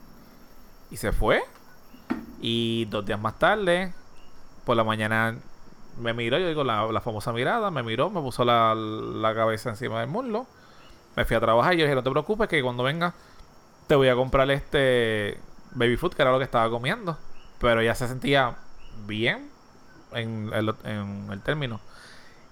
Y 0.90 0.96
se 0.96 1.12
fue. 1.12 1.42
Y 2.40 2.86
dos 2.86 3.04
días 3.04 3.20
más 3.20 3.38
tarde, 3.38 3.92
por 4.64 4.76
la 4.76 4.84
mañana, 4.84 5.36
me 5.98 6.14
miró, 6.14 6.38
yo 6.38 6.48
digo, 6.48 6.64
la, 6.64 6.86
la 6.90 7.00
famosa 7.00 7.32
mirada, 7.32 7.70
me 7.70 7.82
miró, 7.82 8.08
me 8.08 8.20
puso 8.20 8.44
la, 8.44 8.74
la 8.74 9.34
cabeza 9.34 9.68
encima 9.70 10.00
del 10.00 10.08
muslo. 10.08 10.46
Me 11.16 11.24
fui 11.24 11.36
a 11.36 11.40
trabajar 11.40 11.74
y 11.74 11.78
yo 11.78 11.84
dije, 11.84 11.94
no 11.96 12.02
te 12.02 12.10
preocupes, 12.10 12.48
que 12.48 12.62
cuando 12.62 12.84
venga 12.84 13.12
te 13.88 13.96
voy 13.96 14.08
a 14.08 14.14
comprar 14.14 14.50
este 14.50 15.38
baby 15.72 15.96
food, 15.96 16.14
que 16.14 16.22
era 16.22 16.32
lo 16.32 16.38
que 16.38 16.44
estaba 16.44 16.70
comiendo. 16.70 17.18
Pero 17.60 17.80
ella 17.80 17.94
se 17.94 18.08
sentía 18.08 18.56
bien 19.06 19.50
en 20.12 20.50
el, 20.52 20.74
en 20.84 21.28
el 21.30 21.40
término. 21.42 21.80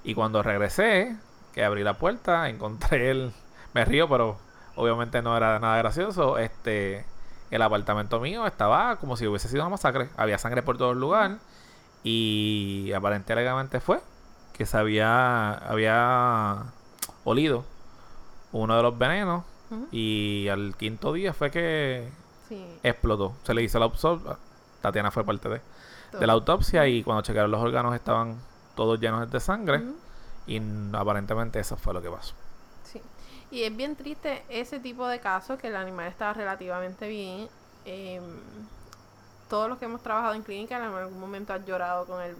Y 0.05 0.15
cuando 0.15 0.43
regresé, 0.43 1.17
que 1.53 1.65
abrí 1.65 1.83
la 1.83 1.95
puerta, 1.95 2.49
encontré 2.49 3.11
el... 3.11 3.33
Me 3.75 3.85
río, 3.85 4.09
pero 4.09 4.39
obviamente 4.75 5.21
no 5.23 5.37
era 5.37 5.59
nada 5.59 5.79
gracioso. 5.79 6.39
Este... 6.39 7.05
El 7.51 7.63
apartamento 7.63 8.19
mío 8.21 8.45
estaba 8.47 8.97
como 8.97 9.17
si 9.17 9.27
hubiese 9.27 9.49
sido 9.49 9.63
una 9.63 9.71
masacre. 9.71 10.09
Había 10.17 10.37
sangre 10.39 10.63
por 10.63 10.79
todo 10.79 10.93
el 10.93 10.99
lugar. 10.99 11.39
Y 12.03 12.93
aparentemente 12.93 13.81
fue 13.81 14.01
que 14.53 14.67
se 14.67 14.77
había, 14.77 15.53
había 15.53 16.65
olido 17.25 17.65
uno 18.53 18.77
de 18.77 18.83
los 18.83 18.99
venenos. 18.99 19.45
Y 19.91 20.49
al 20.49 20.77
quinto 20.77 21.13
día 21.13 21.33
fue 21.33 21.51
que 21.51 22.09
Sí. 22.49 22.79
explotó. 22.83 23.35
Se 23.45 23.55
le 23.55 23.63
hizo 23.63 23.79
la 23.79 23.87
autopsia. 23.87 24.37
Tatiana 24.81 25.11
fue 25.11 25.25
parte 25.25 25.49
de, 25.49 25.61
todo. 26.11 26.21
de 26.21 26.27
la 26.27 26.33
autopsia 26.35 26.87
y 26.87 27.03
cuando 27.03 27.23
checaron 27.23 27.51
los 27.51 27.61
órganos 27.61 27.95
estaban 27.95 28.37
todos 28.75 29.01
llenos 29.01 29.31
de 29.31 29.41
sangre. 29.41 29.83
Y 30.47 30.63
aparentemente 30.93 31.59
eso 31.59 31.77
fue 31.77 31.93
lo 31.93 32.01
que 32.01 32.11
pasó. 32.11 32.35
Sí. 32.85 33.01
Y 33.51 33.63
es 33.65 33.77
bien 33.77 33.97
triste 33.97 34.45
ese 34.49 34.79
tipo 34.79 35.09
de 35.09 35.19
casos 35.19 35.59
que 35.59 35.69
el 35.69 35.77
animal 35.77 36.07
estaba 36.07 36.35
relativamente 36.35 37.09
bien. 37.09 37.49
Em, 37.85 38.23
todos 39.49 39.69
los 39.69 39.79
que 39.79 39.85
hemos 39.87 40.03
trabajado 40.03 40.35
en 40.35 40.43
clínica 40.43 40.77
en 40.77 40.85
algún 40.85 41.19
momento 41.19 41.53
han 41.53 41.65
llorado 41.65 42.07
con 42.07 42.23
el, 42.23 42.37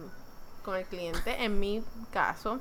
con 0.65 0.77
el 0.77 0.85
cliente. 0.85 1.45
En 1.45 1.59
mi 1.59 1.83
caso, 2.13 2.61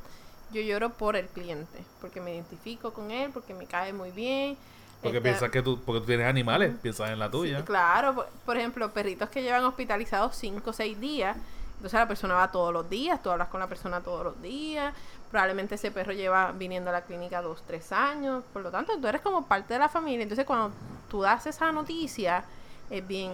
yo 0.52 0.62
lloro 0.62 0.94
por 0.94 1.16
el 1.16 1.28
cliente, 1.28 1.84
porque 2.02 2.22
me 2.22 2.34
identifico 2.34 2.94
con 2.94 3.12
él, 3.12 3.32
porque 3.32 3.54
me 3.54 3.66
cae 3.66 3.94
muy 3.94 4.12
bien. 4.12 4.58
Porque 5.02 5.18
Este, 5.18 5.30
piensas 5.30 5.52
que 5.52 5.62
tú, 5.62 5.80
porque 5.82 6.00
tú 6.02 6.08
tienes 6.08 6.26
animales, 6.28 6.74
piensas 6.82 7.12
en 7.12 7.20
la 7.20 7.26
Sí, 7.28 7.32
tuya. 7.32 7.64
claro, 7.66 8.16
por, 8.16 8.28
por 8.46 8.58
ejemplo, 8.58 8.92
perritos 8.92 9.30
que 9.30 9.44
llevan 9.44 9.64
hospitalizados 9.66 10.36
5 10.36 10.70
o 10.70 10.74
6 10.74 11.00
días. 11.00 11.38
Entonces 11.76 12.00
la 12.00 12.08
persona 12.08 12.34
va 12.36 12.52
todos 12.52 12.74
los 12.74 12.90
días, 12.90 13.22
tú 13.22 13.30
hablas 13.30 13.50
con 13.50 13.60
la 13.60 13.68
persona 13.68 14.02
todos 14.02 14.24
los 14.24 14.42
días. 14.42 14.94
Probablemente 15.30 15.76
ese 15.76 15.92
perro 15.92 16.14
lleva 16.14 16.52
viniendo 16.54 16.90
a 16.90 16.94
la 16.94 17.02
clínica 17.02 17.42
2, 17.42 17.64
3 17.68 17.92
años. 17.92 18.44
Por 18.54 18.64
lo 18.64 18.72
tanto, 18.72 18.98
tú 19.00 19.08
eres 19.08 19.22
como 19.22 19.46
parte 19.46 19.74
de 19.74 19.80
la 19.80 19.90
familia. 19.90 20.24
Entonces 20.24 20.46
cuando 20.46 20.72
tú 21.10 21.22
das 21.22 21.46
esa 21.46 21.72
noticia, 21.72 22.44
es 22.90 23.06
bien, 23.06 23.32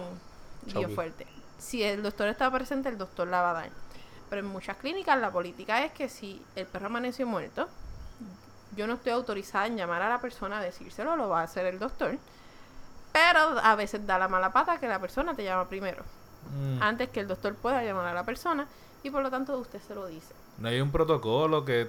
bien 0.66 0.90
fuerte. 0.94 1.26
Si 1.58 1.82
el 1.82 2.02
doctor 2.02 2.28
está 2.28 2.50
presente, 2.50 2.88
el 2.88 2.98
doctor 2.98 3.28
la 3.28 3.40
va 3.40 3.50
a 3.50 3.54
dar. 3.54 3.70
Pero 4.28 4.40
en 4.40 4.46
muchas 4.48 4.76
clínicas 4.78 5.18
la 5.20 5.30
política 5.30 5.84
es 5.84 5.92
que 5.92 6.08
si 6.08 6.42
el 6.56 6.66
perro 6.66 6.86
amaneció 6.86 7.26
muerto, 7.26 7.68
yo 8.76 8.86
no 8.86 8.94
estoy 8.94 9.12
autorizada 9.12 9.66
en 9.66 9.76
llamar 9.76 10.02
a 10.02 10.08
la 10.08 10.20
persona 10.20 10.58
a 10.58 10.62
decírselo, 10.62 11.16
lo 11.16 11.28
va 11.28 11.40
a 11.40 11.44
hacer 11.44 11.66
el 11.66 11.78
doctor. 11.78 12.16
Pero 13.12 13.40
a 13.62 13.74
veces 13.76 14.06
da 14.06 14.18
la 14.18 14.28
mala 14.28 14.52
pata 14.52 14.78
que 14.78 14.88
la 14.88 14.98
persona 14.98 15.34
te 15.34 15.44
llama 15.44 15.68
primero, 15.68 16.02
Mm. 16.50 16.82
antes 16.82 17.08
que 17.10 17.20
el 17.20 17.28
doctor 17.28 17.54
pueda 17.54 17.84
llamar 17.84 18.06
a 18.06 18.14
la 18.14 18.24
persona 18.24 18.66
y 19.04 19.10
por 19.10 19.22
lo 19.22 19.30
tanto 19.30 19.56
usted 19.58 19.80
se 19.86 19.94
lo 19.94 20.06
dice. 20.06 20.34
No 20.58 20.68
hay 20.68 20.80
un 20.80 20.90
protocolo 20.90 21.64
que. 21.64 21.88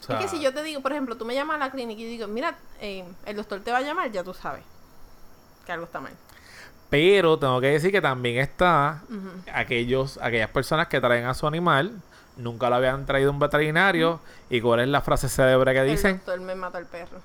o 0.00 0.02
sea, 0.04 0.20
es 0.20 0.30
que 0.30 0.36
si 0.36 0.42
yo 0.42 0.52
te 0.54 0.62
digo, 0.62 0.80
por 0.82 0.92
ejemplo, 0.92 1.16
tú 1.16 1.24
me 1.24 1.34
llamas 1.34 1.56
a 1.56 1.58
la 1.58 1.70
clínica 1.70 2.00
y 2.00 2.04
digo, 2.04 2.28
mira, 2.28 2.56
eh, 2.80 3.04
el 3.24 3.36
doctor 3.36 3.60
te 3.60 3.72
va 3.72 3.78
a 3.78 3.82
llamar, 3.82 4.10
ya 4.12 4.22
tú 4.22 4.34
sabes 4.34 4.62
que 5.64 5.72
algo 5.72 5.86
está 5.86 6.00
mal. 6.00 6.12
Pero 6.90 7.36
tengo 7.38 7.60
que 7.60 7.68
decir 7.68 7.90
que 7.90 8.00
también 8.00 8.38
está 8.38 9.02
aquellos, 9.52 10.18
aquellas 10.22 10.50
personas 10.50 10.86
que 10.86 11.00
traen 11.00 11.24
a 11.26 11.34
su 11.34 11.46
animal, 11.48 12.00
nunca 12.36 12.68
lo 12.70 12.76
habían 12.76 13.06
traído 13.06 13.30
un 13.30 13.38
veterinario. 13.38 14.20
¿Y 14.50 14.60
cuál 14.60 14.80
es 14.80 14.88
la 14.88 15.00
frase 15.00 15.28
célebre 15.28 15.72
que 15.72 15.80
El 15.80 15.88
dicen? 15.90 16.16
doctor 16.18 16.40
me 16.40 16.54
mata 16.54 16.78
al 16.78 16.86
perro. 16.86 17.18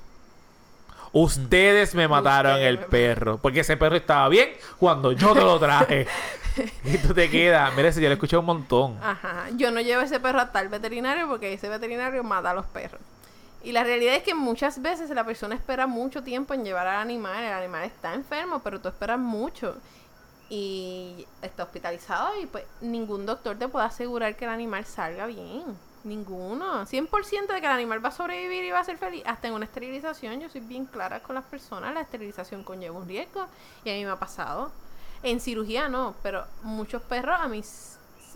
Ustedes 1.13 1.93
me 1.93 2.07
mataron 2.07 2.53
Ustedes 2.53 2.69
el 2.69 2.79
me- 2.79 2.85
perro. 2.85 3.37
Porque 3.37 3.59
ese 3.61 3.75
perro 3.77 3.95
estaba 3.97 4.29
bien 4.29 4.49
cuando 4.79 5.11
yo 5.11 5.33
te 5.33 5.41
lo 5.41 5.59
traje. 5.59 6.07
y 6.85 6.97
tú 6.99 7.13
te 7.13 7.29
quedas. 7.29 7.73
Mire, 7.75 7.91
si 7.91 8.01
yo 8.01 8.07
le 8.07 8.13
escuché 8.13 8.37
un 8.37 8.45
montón. 8.45 8.97
Ajá. 9.03 9.47
Yo 9.55 9.71
no 9.71 9.81
llevo 9.81 10.01
ese 10.01 10.19
perro 10.19 10.39
a 10.39 10.51
tal 10.51 10.69
veterinario 10.69 11.27
porque 11.27 11.51
ese 11.53 11.67
veterinario 11.67 12.23
mata 12.23 12.51
a 12.51 12.53
los 12.53 12.65
perros. 12.67 13.01
Y 13.63 13.73
la 13.73 13.83
realidad 13.83 14.15
es 14.15 14.23
que 14.23 14.33
muchas 14.33 14.81
veces 14.81 15.09
la 15.11 15.23
persona 15.23 15.53
espera 15.53 15.85
mucho 15.85 16.23
tiempo 16.23 16.53
en 16.53 16.63
llevar 16.63 16.87
al 16.87 17.01
animal. 17.01 17.43
El 17.43 17.51
animal 17.53 17.83
está 17.83 18.13
enfermo, 18.13 18.61
pero 18.63 18.79
tú 18.79 18.87
esperas 18.87 19.19
mucho. 19.19 19.75
Y 20.53 21.25
está 21.41 21.63
hospitalizado 21.63 22.37
y 22.41 22.45
pues 22.45 22.65
ningún 22.81 23.25
doctor 23.25 23.57
te 23.57 23.69
puede 23.69 23.85
asegurar 23.85 24.35
que 24.35 24.43
el 24.43 24.51
animal 24.51 24.83
salga 24.83 25.25
bien. 25.25 25.63
Ninguno. 26.03 26.85
100% 26.85 27.47
de 27.53 27.61
que 27.61 27.65
el 27.67 27.71
animal 27.71 28.03
va 28.03 28.09
a 28.09 28.11
sobrevivir 28.11 28.65
y 28.65 28.71
va 28.71 28.79
a 28.79 28.83
ser 28.83 28.97
feliz. 28.97 29.23
Hasta 29.25 29.47
en 29.47 29.53
una 29.53 29.63
esterilización, 29.63 30.41
yo 30.41 30.49
soy 30.49 30.59
bien 30.59 30.85
clara 30.87 31.21
con 31.21 31.35
las 31.35 31.45
personas. 31.45 31.93
La 31.93 32.01
esterilización 32.01 32.65
conlleva 32.65 32.97
un 32.97 33.07
riesgo. 33.07 33.47
Y 33.85 33.91
a 33.91 33.93
mí 33.93 34.03
me 34.03 34.11
ha 34.11 34.19
pasado. 34.19 34.73
En 35.23 35.39
cirugía 35.39 35.87
no, 35.87 36.15
pero 36.21 36.43
muchos 36.63 37.01
perros 37.03 37.37
a 37.39 37.47
mí 37.47 37.63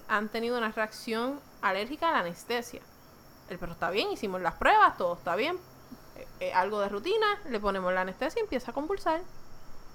han 0.07 0.29
tenido 0.29 0.57
una 0.57 0.71
reacción 0.71 1.41
alérgica 1.61 2.07
a 2.07 2.11
la 2.13 2.19
anestesia. 2.19 2.81
El 3.49 3.57
perro 3.57 3.73
está 3.73 3.89
bien, 3.89 4.09
hicimos 4.11 4.39
las 4.39 4.53
pruebas, 4.53 4.95
todo 4.97 5.15
está 5.15 5.35
bien. 5.35 5.57
eh, 6.15 6.27
eh, 6.39 6.53
algo 6.53 6.79
de 6.79 6.87
rutina, 6.87 7.25
le 7.49 7.59
ponemos 7.59 7.91
la 7.93 8.01
anestesia 8.01 8.39
y 8.39 8.43
empieza 8.43 8.71
a 8.71 8.73
convulsar. 8.73 9.21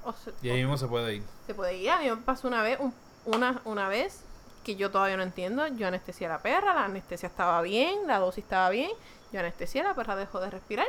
O 0.04 0.12
se, 0.12 0.32
Y 0.42 0.50
ahí 0.50 0.60
mismo 0.60 0.76
se 0.78 0.86
puede 0.86 1.16
ir. 1.16 1.22
se 1.46 1.54
puede 1.54 1.76
ir. 1.76 1.90
A 1.90 1.98
mí 2.00 2.08
me 2.10 2.16
pasó 2.18 2.48
una 2.48 2.62
vez, 2.62 2.78
un- 2.80 2.94
una, 3.26 3.60
una 3.64 3.88
vez 3.88 4.20
que 4.64 4.76
yo 4.76 4.90
todavía 4.90 5.16
no 5.16 5.22
entiendo. 5.22 5.66
Yo 5.68 5.86
anestesié 5.88 6.26
a 6.26 6.30
la 6.30 6.38
perra, 6.42 6.74
la 6.74 6.84
anestesia 6.86 7.26
estaba 7.28 7.60
bien, 7.62 8.06
la 8.06 8.18
dosis 8.18 8.44
estaba 8.44 8.70
bien. 8.70 8.90
Yo 9.32 9.40
anestesié, 9.40 9.82
la 9.82 9.94
perra 9.94 10.16
dejó 10.16 10.40
de 10.40 10.50
respirar 10.50 10.86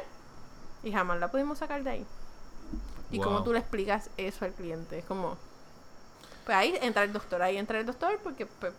y 0.84 0.91
jamás 0.91 1.20
la 1.20 1.30
pudimos 1.30 1.59
sacar 1.59 1.84
de 1.84 1.89
ahí. 1.91 2.05
¿Y 3.12 3.18
Wow. 3.18 3.26
cómo 3.26 3.43
tú 3.43 3.53
le 3.53 3.59
explicas 3.59 4.09
eso 4.18 4.45
al 4.45 4.53
cliente? 4.53 4.99
Es 4.99 5.05
como... 5.05 5.38
Pues 6.45 6.57
ahí 6.57 6.78
entra 6.82 7.03
el 7.03 7.14
doctor, 7.14 7.41
ahí 7.41 7.57
entra 7.57 7.80
el 7.80 7.86
doctor 7.86 8.18
porque 8.24 8.45
pues, 8.47 8.74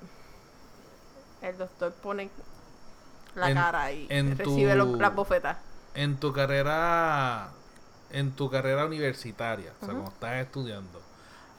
el 1.43 1.57
doctor 1.59 1.93
pone 1.93 2.29
la 3.35 3.51
En- 3.51 3.57
cara 3.57 3.93
y 3.93 4.07
en 4.11 4.37
recibe 4.37 4.73
tu- 4.73 4.79
lo- 4.79 4.97
las 4.97 5.15
bofetas. 5.15 5.59
En 5.95 6.17
tu 6.19 6.33
carrera, 6.33 7.51
en 8.13 8.33
tu 8.33 8.51
carrera 8.51 8.87
universitaria, 8.87 9.73
o 9.81 9.85
sea, 9.85 9.95
cuando 9.95 10.11
estás 10.11 10.35
estudiando, 10.45 11.01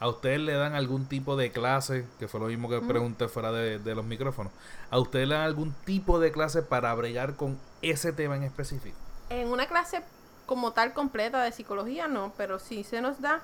¿a 0.00 0.08
ustedes 0.08 0.40
le 0.40 0.52
dan 0.54 0.74
algún 0.74 1.06
tipo 1.06 1.36
de 1.36 1.50
clase, 1.52 2.06
que 2.18 2.28
fue 2.28 2.40
lo 2.40 2.46
mismo 2.46 2.68
que 2.68 2.80
pregunté 2.80 3.28
fuera 3.28 3.52
de, 3.52 3.78
de 3.78 3.94
los 3.94 4.04
micrófonos, 4.04 4.52
¿a 4.90 4.98
ustedes 4.98 5.28
le 5.28 5.34
dan 5.34 5.44
algún 5.44 5.72
tipo 5.84 6.18
de 6.20 6.32
clase 6.32 6.62
para 6.62 6.92
bregar 6.94 7.34
con 7.36 7.58
ese 7.82 8.12
tema 8.12 8.36
en 8.36 8.42
específico? 8.44 8.96
En 9.30 9.48
una 9.48 9.66
clase 9.66 10.02
como 10.46 10.72
tal 10.72 10.92
completa 10.92 11.42
de 11.42 11.52
psicología 11.52 12.06
no, 12.08 12.32
pero 12.36 12.58
sí 12.58 12.84
se 12.84 13.00
nos 13.00 13.20
da, 13.20 13.40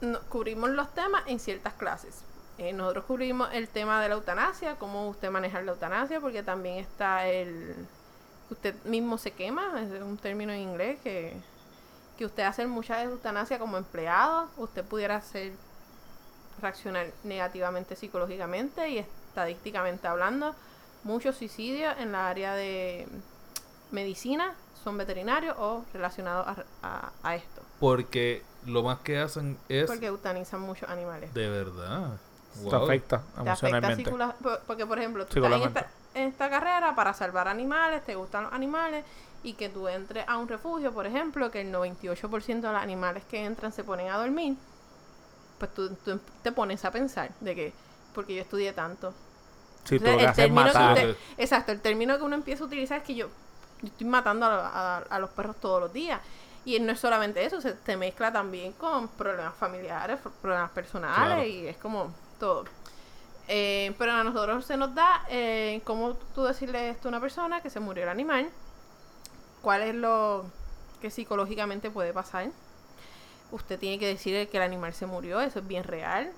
no- 0.00 0.20
cubrimos 0.28 0.70
los 0.70 0.92
temas 0.94 1.22
en 1.26 1.38
ciertas 1.38 1.74
clases. 1.74 2.22
Eh, 2.58 2.72
nosotros 2.72 3.04
cubrimos 3.06 3.48
el 3.52 3.68
tema 3.68 4.02
de 4.02 4.08
la 4.08 4.14
eutanasia, 4.16 4.76
cómo 4.76 5.08
usted 5.08 5.30
maneja 5.30 5.60
la 5.62 5.72
eutanasia, 5.72 6.20
porque 6.20 6.42
también 6.42 6.76
está 6.76 7.26
el 7.26 7.74
que 8.50 8.54
usted 8.54 8.74
mismo 8.84 9.16
se 9.16 9.30
quema, 9.30 9.80
es 9.80 10.02
un 10.02 10.16
término 10.18 10.52
en 10.52 10.58
inglés 10.60 10.98
que, 11.04 11.36
que 12.18 12.26
usted 12.26 12.42
hace 12.42 12.66
mucha 12.66 13.00
eutanasia 13.04 13.60
como 13.60 13.76
empleado, 13.76 14.48
usted 14.56 14.84
pudiera 14.84 15.14
hacer 15.16 15.52
reaccionar 16.60 17.06
negativamente 17.22 17.94
psicológicamente 17.94 18.88
y 18.90 18.98
estadísticamente 18.98 20.08
hablando, 20.08 20.54
muchos 21.04 21.36
suicidios 21.36 21.94
en 21.98 22.10
la 22.12 22.28
área 22.28 22.54
de 22.54 23.06
medicina 23.92 24.54
son 24.82 24.98
veterinarios 24.98 25.56
o 25.58 25.84
relacionados 25.92 26.46
a, 26.48 26.64
a- 26.82 27.12
a 27.22 27.34
esto. 27.36 27.62
Porque 27.78 28.42
lo 28.66 28.82
más 28.82 28.98
que 28.98 29.18
hacen 29.20 29.56
es 29.68 29.86
Porque 29.86 30.06
eutanizan 30.06 30.60
muchos 30.60 30.88
animales. 30.90 31.32
de 31.34 31.48
verdad. 31.48 32.18
Te 32.52 32.60
Wow. 32.64 32.82
afecta 32.82 33.18
Te 33.18 33.48
afecta 33.48 33.76
emocionalmente. 33.78 34.10
psicolo- 34.10 34.34
por- 34.42 34.60
Porque, 34.66 34.84
por 34.86 34.98
ejemplo, 34.98 35.24
tú 35.24 35.38
estás 35.44 35.60
en 35.62 35.68
esta, 35.68 35.86
esta 36.14 36.50
carrera 36.50 36.94
para 36.94 37.14
salvar 37.14 37.48
animales, 37.48 38.04
te 38.04 38.14
gustan 38.14 38.44
los 38.44 38.52
animales 38.52 39.04
y 39.42 39.54
que 39.54 39.68
tú 39.68 39.88
entres 39.88 40.24
a 40.28 40.36
un 40.38 40.48
refugio, 40.48 40.92
por 40.92 41.06
ejemplo, 41.06 41.50
que 41.50 41.60
el 41.62 41.72
98% 41.72 42.66
de 42.68 42.72
los 42.72 42.82
animales 42.82 43.24
que 43.30 43.44
entran 43.44 43.72
se 43.72 43.84
ponen 43.84 44.10
a 44.10 44.18
dormir, 44.18 44.56
pues 45.58 45.72
tú, 45.74 45.94
tú 46.04 46.20
te 46.42 46.52
pones 46.52 46.84
a 46.84 46.90
pensar 46.90 47.30
de 47.40 47.54
que, 47.54 47.72
porque 48.14 48.34
yo 48.34 48.42
estudié 48.42 48.72
tanto, 48.72 49.12
tú 49.98 49.98
sea, 49.98 50.12
lo 50.12 50.18
que 50.18 50.24
el 50.24 50.32
término 50.34 50.62
que 50.66 50.72
matar. 50.72 50.92
usted- 50.94 51.16
exacto, 51.38 51.72
el 51.72 51.80
término 51.80 52.16
que 52.18 52.24
uno 52.24 52.34
empieza 52.34 52.64
a 52.64 52.66
utilizar 52.66 52.98
es 52.98 53.04
que 53.04 53.14
yo, 53.14 53.28
yo 53.82 53.88
estoy 53.88 54.06
matando 54.06 54.46
a, 54.46 54.98
a- 54.98 54.98
a 54.98 55.18
los 55.18 55.30
perros 55.30 55.56
todos 55.60 55.80
los 55.80 55.92
días. 55.92 56.20
Y 56.62 56.78
no 56.78 56.92
es 56.92 57.00
solamente 57.00 57.42
eso, 57.42 57.58
se 57.62 57.72
te 57.72 57.96
mezcla 57.96 58.30
también 58.30 58.72
con 58.74 59.08
problemas 59.08 59.54
familiares, 59.54 60.18
problemas 60.42 60.70
personales 60.72 61.16
Claro. 61.26 61.42
y 61.44 61.66
es 61.68 61.76
como 61.78 62.12
todo. 62.38 62.64
Eh, 63.48 63.94
pero 63.98 64.12
a 64.12 64.22
nosotros 64.22 64.64
se 64.64 64.76
nos 64.76 64.94
da 64.94 65.24
eh, 65.28 65.80
cómo 65.84 66.14
tú 66.34 66.44
decirle 66.44 66.90
esto 66.90 67.08
a 67.08 67.10
una 67.10 67.20
persona 67.20 67.60
que 67.60 67.70
se 67.70 67.80
murió 67.80 68.04
el 68.04 68.08
animal, 68.08 68.48
cuál 69.62 69.82
es 69.82 69.94
lo 69.94 70.44
que 71.00 71.10
psicológicamente 71.10 71.90
puede 71.90 72.12
pasar. 72.12 72.48
Usted 73.50 73.78
tiene 73.78 73.98
que 73.98 74.06
decirle 74.06 74.48
que 74.48 74.58
el 74.58 74.62
animal 74.62 74.94
se 74.94 75.06
murió, 75.06 75.40
eso 75.40 75.58
es 75.58 75.66
bien 75.66 75.82
real. 75.84 76.30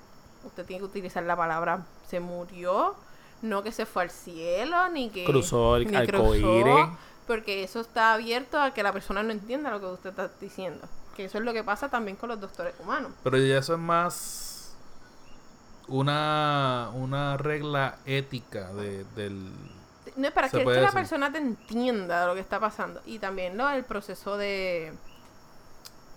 Usted 0.44 0.64
tiene 0.64 0.80
que 0.80 0.86
utilizar 0.86 1.22
la 1.22 1.36
palabra 1.36 1.84
se 2.08 2.20
murió, 2.20 2.94
no 3.42 3.62
que 3.62 3.72
se 3.72 3.86
fue 3.86 4.02
al 4.02 4.10
cielo, 4.10 4.88
ni 4.88 5.10
que 5.10 5.24
Cruzó 5.24 5.76
el 5.76 5.94
arcoíris. 5.94 6.86
porque 7.26 7.62
eso 7.62 7.80
está 7.80 8.14
abierto 8.14 8.60
a 8.60 8.72
que 8.72 8.82
la 8.82 8.92
persona 8.92 9.22
no 9.22 9.30
entienda 9.32 9.70
lo 9.70 9.80
que 9.80 9.86
usted 9.86 10.10
está 10.10 10.30
diciendo. 10.40 10.86
Que 11.16 11.26
eso 11.26 11.38
es 11.38 11.44
lo 11.44 11.52
que 11.52 11.62
pasa 11.62 11.88
también 11.88 12.16
con 12.16 12.28
los 12.30 12.40
doctores 12.40 12.74
humanos. 12.80 13.12
Pero 13.22 13.36
ya 13.38 13.58
eso 13.58 13.74
es 13.74 13.78
más 13.78 14.51
una, 15.88 16.90
una 16.94 17.36
regla 17.36 17.98
ética 18.06 18.72
de, 18.72 19.04
del... 19.16 19.52
No 20.16 20.26
es 20.28 20.32
para 20.32 20.48
que, 20.48 20.64
la 20.64 20.92
persona 20.92 21.32
te 21.32 21.38
entienda 21.38 22.26
lo 22.26 22.34
que 22.34 22.40
está 22.40 22.60
pasando. 22.60 23.00
Y 23.06 23.18
también 23.18 23.56
lo 23.56 23.68
el 23.70 23.84
proceso 23.84 24.36
de, 24.36 24.92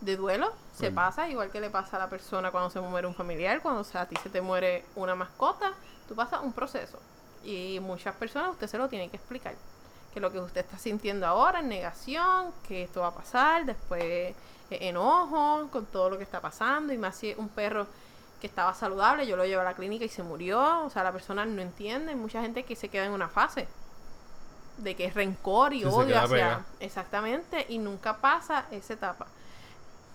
de 0.01 0.17
duelo 0.17 0.51
se 0.73 0.91
Mm. 0.91 0.95
pasa, 0.95 1.29
igual 1.29 1.51
que 1.51 1.61
le 1.61 1.69
pasa 1.69 1.97
a 1.97 1.99
la 1.99 2.09
persona 2.09 2.51
cuando 2.51 2.69
se 2.69 2.81
muere 2.81 3.07
un 3.07 3.15
familiar, 3.15 3.61
cuando 3.61 3.81
o 3.81 3.83
sea, 3.83 4.01
a 4.01 4.05
ti 4.07 4.15
se 4.21 4.29
te 4.29 4.41
muere 4.41 4.85
una 4.95 5.15
mascota, 5.15 5.73
tú 6.07 6.15
pasas 6.15 6.41
un 6.43 6.53
proceso. 6.53 6.99
Y 7.43 7.79
muchas 7.79 8.15
personas 8.15 8.51
usted 8.51 8.67
se 8.67 8.77
lo 8.77 8.89
tiene 8.89 9.09
que 9.09 9.17
explicar. 9.17 9.55
Que 10.13 10.19
lo 10.19 10.31
que 10.31 10.39
usted 10.39 10.61
está 10.61 10.77
sintiendo 10.77 11.25
ahora 11.27 11.59
es 11.59 11.65
negación, 11.65 12.53
que 12.67 12.83
esto 12.83 13.01
va 13.01 13.07
a 13.07 13.15
pasar, 13.15 13.65
después 13.65 14.03
eh, 14.03 14.35
enojo 14.69 15.67
con 15.71 15.85
todo 15.85 16.09
lo 16.09 16.17
que 16.17 16.23
está 16.23 16.41
pasando. 16.41 16.93
Y 16.93 16.97
más 16.97 17.15
si 17.15 17.29
es 17.31 17.37
un 17.37 17.49
perro 17.49 17.87
que 18.45 18.49
estaba 18.49 18.75
saludable, 18.75 19.25
yo 19.25 19.35
lo 19.35 19.43
llevé 19.43 19.61
a 19.61 19.65
la 19.65 19.73
clínica 19.73 20.05
y 20.05 20.09
se 20.09 20.21
murió. 20.21 20.85
O 20.85 20.89
sea, 20.91 21.03
la 21.03 21.11
persona 21.11 21.45
no 21.45 21.61
entiende. 21.63 22.11
Hay 22.11 22.15
mucha 22.17 22.41
gente 22.43 22.63
que 22.63 22.75
se 22.75 22.89
queda 22.89 23.05
en 23.05 23.11
una 23.11 23.27
fase 23.27 23.67
de 24.77 24.95
que 24.95 25.05
es 25.05 25.15
rencor 25.15 25.73
y 25.73 25.79
Sí, 25.79 25.85
odio 25.85 26.15
hacia. 26.21 26.65
Exactamente, 26.79 27.65
y 27.69 27.79
nunca 27.79 28.17
pasa 28.17 28.65
esa 28.71 28.93
etapa. 28.93 29.25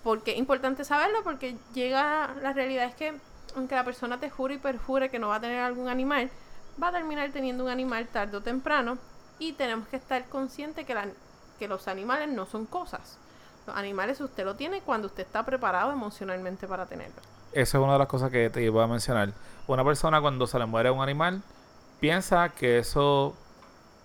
Porque 0.05 0.33
es 0.33 0.39
importante 0.39 0.85
saberlo, 0.85 1.25
porque 1.25 1.57
llega. 1.75 2.35
La 2.41 2.53
realidad 2.53 2.85
es 2.87 2.95
que, 2.95 3.21
aunque 3.57 3.75
la 3.75 3.85
persona 3.85 4.21
te 4.21 4.31
jure 4.31 4.55
y 4.55 4.59
perjure 4.59 5.11
que 5.11 5.19
no 5.19 5.29
va 5.29 5.37
a 5.37 5.41
tener 5.41 5.61
algún 5.61 5.89
animal, 5.89 6.31
va 6.81 6.89
a 6.89 6.93
terminar 6.93 7.31
teniendo 7.33 7.65
un 7.65 7.71
animal 7.71 8.07
tarde 8.09 8.37
o 8.37 8.41
temprano. 8.43 8.97
Y 9.41 9.55
tenemos 9.55 9.89
que 9.89 9.97
estar 9.97 10.25
conscientes 10.29 10.87
que, 10.87 10.95
la- 10.95 11.09
que 11.59 11.67
los 11.67 11.89
animales 11.89 12.29
no 12.29 12.47
son 12.47 12.67
cosas. 12.67 13.19
Los 13.67 13.77
animales 13.77 14.21
usted 14.21 14.45
lo 14.45 14.55
tiene 14.55 14.83
cuando 14.83 15.09
usted 15.09 15.25
está 15.25 15.43
preparado 15.45 15.91
emocionalmente 15.93 16.67
para 16.69 16.87
tenerlo. 16.87 17.23
Esa 17.53 17.79
es 17.79 17.83
una 17.85 17.95
de 17.95 17.99
las 17.99 18.09
cosas 18.09 18.31
que 18.31 18.49
te 18.51 18.63
iba 18.63 18.85
a 18.85 18.87
mencionar. 18.87 19.33
Una 19.67 19.85
persona 19.85 20.21
cuando 20.21 20.47
se 20.47 20.59
le 20.59 20.67
muere 20.67 20.91
un 20.91 21.03
animal 21.03 21.43
piensa 22.01 22.49
que 22.51 22.79
eso, 22.79 23.27
o 23.27 23.35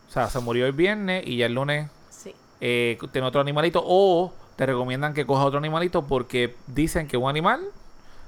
sea, 0.09 0.27
se 0.29 0.39
murió 0.39 0.65
el 0.65 0.73
viernes 0.73 1.23
y 1.25 1.37
ya 1.37 1.45
el 1.45 1.53
lunes 1.53 1.89
Sí. 2.09 2.35
eh, 2.61 2.97
tiene 3.11 3.27
otro 3.27 3.41
animalito 3.41 3.81
o 3.85 4.33
te 4.55 4.65
recomiendan 4.65 5.13
que 5.13 5.25
coja 5.25 5.45
otro 5.45 5.59
animalito 5.59 6.03
porque 6.07 6.55
dicen 6.67 7.07
que 7.07 7.17
un 7.17 7.29
animal 7.29 7.61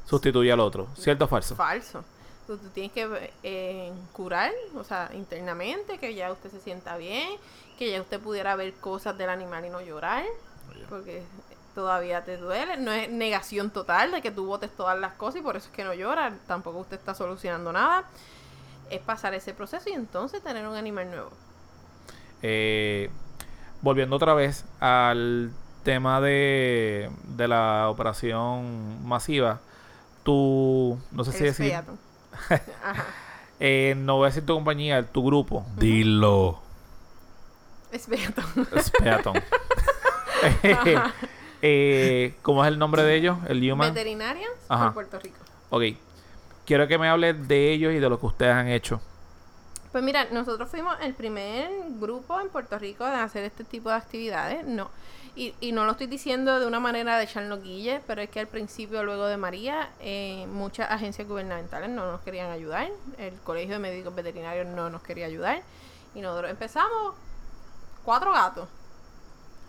sustituye 0.06 0.52
al 0.52 0.60
otro. 0.60 0.88
¿Cierto 0.98 1.26
o 1.26 1.28
falso? 1.28 1.56
Falso. 1.56 2.04
Tú, 2.46 2.58
tú 2.58 2.70
tienes 2.70 2.92
que 2.94 3.32
eh, 3.44 3.92
curar, 4.14 4.52
o 4.76 4.84
sea, 4.84 5.10
internamente, 5.14 5.98
que 5.98 6.16
ya 6.16 6.32
usted 6.32 6.50
se 6.50 6.62
sienta 6.62 6.96
bien, 6.96 7.30
que 7.78 7.92
ya 7.92 8.00
usted 8.02 8.20
pudiera 8.22 8.56
ver 8.56 8.74
cosas 8.76 9.18
del 9.18 9.30
animal 9.30 9.66
y 9.66 9.70
no 9.70 9.82
llorar, 9.82 10.24
porque 10.90 11.24
todavía 11.78 12.26
te 12.26 12.38
duele. 12.38 12.76
No 12.78 12.92
es 12.92 13.08
negación 13.08 13.70
total 13.70 14.10
de 14.10 14.24
que 14.24 14.32
tú 14.32 14.48
botes 14.48 14.76
todas 14.76 14.98
las 14.98 15.14
cosas 15.14 15.42
y 15.42 15.44
por 15.44 15.56
eso 15.56 15.68
es 15.68 15.76
que 15.76 15.84
no 15.84 15.94
llora. 15.94 16.34
Tampoco 16.48 16.80
usted 16.80 16.98
está 16.98 17.14
solucionando 17.14 17.72
nada. 17.72 18.06
Es 18.90 19.00
pasar 19.00 19.36
ese 19.36 19.54
proceso 19.54 19.88
y 19.88 19.94
entonces 19.94 20.42
tener 20.42 20.68
un 20.68 20.76
animal 20.76 21.12
nuevo. 21.12 21.30
Eh, 22.42 23.12
volviendo 23.84 24.16
otra 24.16 24.34
vez 24.34 24.66
al 24.80 25.52
tema 25.84 26.20
de, 26.20 27.12
de 27.36 27.48
la 27.48 27.90
operación 27.90 29.08
masiva, 29.08 29.60
tú, 30.24 30.98
no 31.12 31.24
sé 31.26 31.32
si 31.32 31.46
Es 31.46 31.58
decir. 31.60 31.76
Ajá. 32.84 33.06
eh, 33.60 33.94
no 33.96 34.16
voy 34.16 34.26
a 34.26 34.30
decir 34.30 34.48
tu 34.48 34.56
compañía, 34.56 35.06
tu 35.06 35.24
grupo, 35.24 35.64
Dilo. 35.76 36.60
Es 37.92 38.08
feato. 38.08 38.42
Speaton. 38.80 39.36
eh, 41.68 42.36
¿Cómo 42.42 42.64
es 42.64 42.68
el 42.70 42.80
nombre 42.80 43.04
de 43.04 43.16
ellos? 43.16 43.38
El 43.48 43.72
Human. 43.72 43.94
Veterinarias 43.94 44.50
Ajá. 44.70 44.88
en 44.88 44.94
Puerto 44.94 45.20
Rico. 45.20 45.38
Ok. 45.70 45.84
Quiero 46.66 46.88
que 46.88 46.98
me 46.98 47.10
hables 47.10 47.48
de 47.48 47.72
ellos 47.72 47.94
y 47.94 48.00
de 48.00 48.10
lo 48.10 48.20
que 48.20 48.26
ustedes 48.26 48.54
han 48.54 48.68
hecho. 48.68 49.02
Pues 49.92 50.04
mira, 50.04 50.28
nosotros 50.32 50.70
fuimos 50.70 50.96
el 51.02 51.14
primer 51.14 51.70
grupo 52.00 52.40
en 52.40 52.50
Puerto 52.50 52.78
Rico 52.78 53.06
de 53.06 53.16
hacer 53.16 53.44
este 53.44 53.64
tipo 53.64 53.90
de 53.90 53.96
actividades. 53.96 54.66
No. 54.66 54.90
Y, 55.36 55.54
y 55.60 55.72
no 55.72 55.86
lo 55.86 55.92
estoy 55.92 56.08
diciendo 56.08 56.60
de 56.60 56.66
una 56.66 56.80
manera 56.80 57.18
de 57.18 57.24
echarnos 57.24 57.62
guille, 57.62 58.02
pero 58.08 58.22
es 58.22 58.30
que 58.30 58.40
al 58.40 58.48
principio, 58.48 59.04
luego 59.04 59.28
de 59.28 59.38
María, 59.38 59.90
eh, 60.00 60.48
muchas 60.52 60.90
agencias 60.90 61.28
gubernamentales 61.28 61.90
no 61.90 62.12
nos 62.12 62.22
querían 62.22 62.52
ayudar. 62.52 62.90
El 63.18 63.34
Colegio 63.42 63.74
de 63.74 63.80
Médicos 63.80 64.16
Veterinarios 64.16 64.68
no 64.68 64.90
nos 64.90 65.04
quería 65.04 65.26
ayudar. 65.26 65.62
Y 66.16 66.22
nosotros 66.22 66.50
empezamos 66.50 67.16
cuatro 68.04 68.32
gatos 68.32 68.68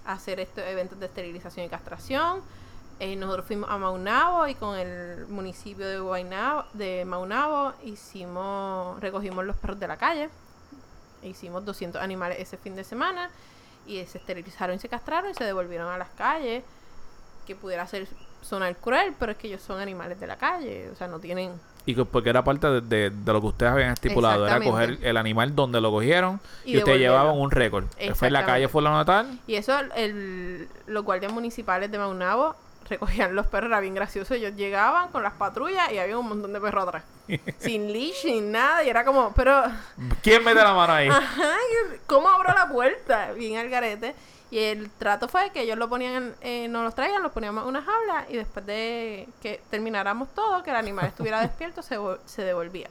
hacer 0.08 0.40
estos 0.40 0.64
eventos 0.64 0.98
de 0.98 1.06
esterilización 1.06 1.66
y 1.66 1.68
castración. 1.68 2.40
Eh, 2.98 3.14
nosotros 3.14 3.46
fuimos 3.46 3.70
a 3.70 3.78
Maunabo 3.78 4.48
y 4.48 4.54
con 4.54 4.76
el 4.76 5.26
municipio 5.28 5.86
de 5.86 6.00
Guaynabo, 6.00 6.64
de 6.72 7.04
Maunabo 7.04 7.74
hicimos, 7.84 8.98
recogimos 9.00 9.44
los 9.44 9.56
perros 9.56 9.78
de 9.78 9.86
la 9.86 9.96
calle. 9.96 10.30
Hicimos 11.22 11.64
200 11.64 12.00
animales 12.00 12.38
ese 12.40 12.56
fin 12.56 12.74
de 12.74 12.84
semana 12.84 13.30
y 13.86 14.04
se 14.06 14.18
esterilizaron 14.18 14.76
y 14.76 14.78
se 14.78 14.88
castraron 14.88 15.30
y 15.30 15.34
se 15.34 15.44
devolvieron 15.44 15.88
a 15.88 15.98
las 15.98 16.08
calles. 16.10 16.64
Que 17.46 17.54
pudiera 17.54 17.86
ser 17.86 18.08
sonar 18.42 18.76
cruel, 18.76 19.14
pero 19.18 19.32
es 19.32 19.38
que 19.38 19.48
ellos 19.48 19.62
son 19.62 19.80
animales 19.80 20.20
de 20.20 20.26
la 20.26 20.36
calle, 20.36 20.90
o 20.90 20.94
sea, 20.96 21.08
no 21.08 21.18
tienen 21.18 21.52
Y 21.90 21.94
que- 21.94 22.04
porque 22.04 22.28
era 22.28 22.44
parte 22.44 22.66
de, 22.66 22.80
de- 22.82 23.10
de 23.10 23.32
lo 23.32 23.40
que 23.40 23.46
ustedes 23.46 23.72
habían 23.72 23.92
estipulado, 23.92 24.46
era 24.46 24.60
coger 24.60 24.98
el 25.02 25.16
animal 25.16 25.54
donde 25.54 25.80
lo 25.80 25.90
cogieron 25.90 26.38
Y 26.66 26.74
y, 26.74 26.78
ustedes 26.78 26.98
llevaban 26.98 27.34
un 27.38 27.50
récord. 27.50 27.86
Fue 28.14 28.28
en 28.28 28.34
la 28.34 28.44
calle 28.44 28.68
fulano 28.68 28.98
de 28.98 29.04
tal. 29.06 29.38
Y 29.46 29.54
eso, 29.54 29.72
el, 29.96 30.68
los 30.86 31.02
guardias 31.04 31.32
municipales 31.32 31.90
de 31.90 31.98
Maunabo 31.98 32.54
recogían 32.90 33.34
los 33.34 33.46
perros, 33.46 33.68
era 33.70 33.80
bien 33.80 33.94
gracioso. 33.94 34.34
Ellos 34.34 34.54
llegaban 34.56 35.08
con 35.08 35.22
las 35.22 35.32
patrullas 35.34 35.90
y 35.92 35.98
había 35.98 36.18
un 36.18 36.28
montón 36.28 36.52
de 36.52 36.60
perros 36.60 36.88
atrás. 36.88 37.04
sin 37.58 37.90
leash, 37.92 38.16
sin 38.22 38.52
nada. 38.52 38.84
Y 38.84 38.90
era 38.90 39.04
como, 39.06 39.32
pero, 39.34 39.62
¿Quién 40.22 40.44
mete 40.44 40.62
la 40.62 40.74
mano 40.74 40.92
ahí? 40.92 41.08
ajá, 41.08 41.52
¿cómo 42.06 42.28
abro 42.28 42.52
la 42.54 42.68
puerta? 42.68 43.32
Bien 43.32 43.58
al 43.58 43.68
garete. 43.70 44.14
Y 44.50 44.58
el 44.58 44.90
trato 44.90 45.28
fue 45.28 45.50
que 45.50 45.62
ellos 45.62 45.76
lo 45.76 45.88
ponían, 45.88 46.34
eh, 46.40 46.68
nos 46.68 46.82
los 46.82 46.94
traían, 46.94 47.22
los 47.22 47.32
poníamos 47.32 47.64
en 47.64 47.68
una 47.68 47.82
jaula 47.82 48.26
y 48.30 48.36
después 48.36 48.64
de 48.64 49.28
que 49.42 49.60
termináramos 49.70 50.28
todo, 50.34 50.62
que 50.62 50.70
el 50.70 50.76
animal 50.76 51.06
estuviera 51.06 51.40
despierto, 51.42 51.82
se, 51.82 51.98
se 52.24 52.42
devolvía. 52.42 52.88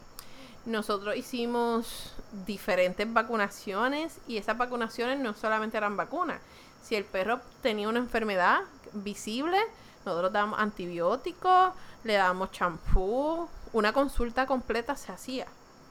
Nosotros 0.65 1.15
hicimos 1.15 2.13
diferentes 2.45 3.11
vacunaciones 3.11 4.19
y 4.27 4.37
esas 4.37 4.57
vacunaciones 4.57 5.17
no 5.17 5.33
solamente 5.33 5.77
eran 5.77 5.97
vacunas. 5.97 6.41
Si 6.83 6.95
el 6.95 7.05
perro 7.05 7.39
tenía 7.61 7.89
una 7.89 7.99
enfermedad 7.99 8.59
visible, 8.93 9.57
nosotros 10.05 10.31
dábamos 10.31 10.59
antibióticos, 10.59 11.71
le 12.03 12.13
dábamos 12.13 12.51
champú, 12.51 13.49
una 13.73 13.93
consulta 13.93 14.45
completa 14.45 14.95
se 14.95 15.11
hacía. 15.11 15.47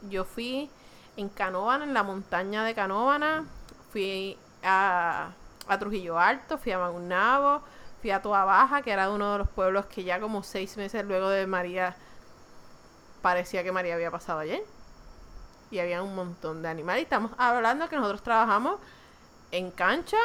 Yo 0.08 0.24
fui 0.24 0.70
en 1.16 1.28
Canóvana, 1.28 1.84
en 1.84 1.94
la 1.94 2.02
montaña 2.02 2.64
de 2.64 2.74
Canóvana, 2.74 3.44
fui 3.92 4.38
a, 4.62 5.30
a 5.68 5.78
Trujillo 5.78 6.18
Alto, 6.18 6.58
fui 6.58 6.72
a 6.72 6.78
Maunabo, 6.78 7.62
fui 8.00 8.10
a 8.10 8.22
Toa 8.22 8.44
Baja, 8.44 8.82
que 8.82 8.90
era 8.90 9.10
uno 9.10 9.32
de 9.32 9.38
los 9.38 9.48
pueblos 9.48 9.86
que 9.86 10.04
ya 10.04 10.20
como 10.20 10.42
seis 10.42 10.76
meses 10.76 11.04
luego 11.04 11.28
de 11.28 11.46
María 11.46 11.96
parecía 13.22 13.64
que 13.64 13.72
María 13.72 13.94
había 13.94 14.10
pasado 14.10 14.40
ayer. 14.40 14.62
Y 15.70 15.80
había 15.80 16.02
un 16.02 16.14
montón 16.14 16.62
de 16.62 16.68
animales. 16.68 17.00
Y 17.00 17.04
estamos 17.04 17.32
hablando 17.38 17.88
que 17.88 17.96
nosotros 17.96 18.22
trabajamos 18.22 18.78
en 19.50 19.72
cancha, 19.72 20.18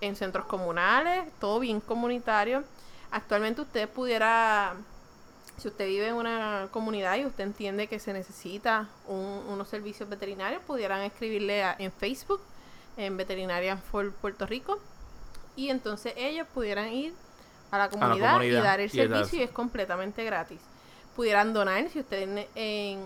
en 0.00 0.14
centros 0.14 0.46
comunales, 0.46 1.24
todo 1.40 1.58
bien 1.58 1.80
comunitario. 1.80 2.62
Actualmente 3.10 3.62
usted 3.62 3.88
pudiera, 3.88 4.74
si 5.56 5.66
usted 5.68 5.86
vive 5.86 6.08
en 6.08 6.14
una 6.14 6.68
comunidad 6.70 7.16
y 7.16 7.26
usted 7.26 7.44
entiende 7.44 7.88
que 7.88 7.98
se 7.98 8.12
necesita 8.12 8.88
un- 9.08 9.44
unos 9.48 9.68
servicios 9.68 10.08
veterinarios, 10.08 10.62
pudieran 10.62 11.00
escribirle 11.02 11.64
a- 11.64 11.74
en 11.78 11.90
Facebook, 11.90 12.40
en 12.96 13.16
Veterinaria 13.16 13.76
for 13.76 14.12
Puerto 14.12 14.46
Rico, 14.46 14.78
y 15.54 15.70
entonces 15.70 16.12
ellos 16.16 16.46
pudieran 16.54 16.92
ir 16.92 17.14
a 17.70 17.78
la 17.78 17.88
comunidad, 17.90 18.32
comunidad 18.34 18.60
y 18.60 18.62
dar 18.62 18.80
el 18.80 18.86
y 18.86 18.90
servicio 18.90 19.38
y 19.40 19.42
es 19.42 19.50
completamente 19.50 20.24
gratis. 20.24 20.60
Pudieran 21.14 21.52
donar, 21.52 21.88
si 21.88 22.00
usted 22.00 22.22
en, 22.22 22.46
en, 22.54 23.00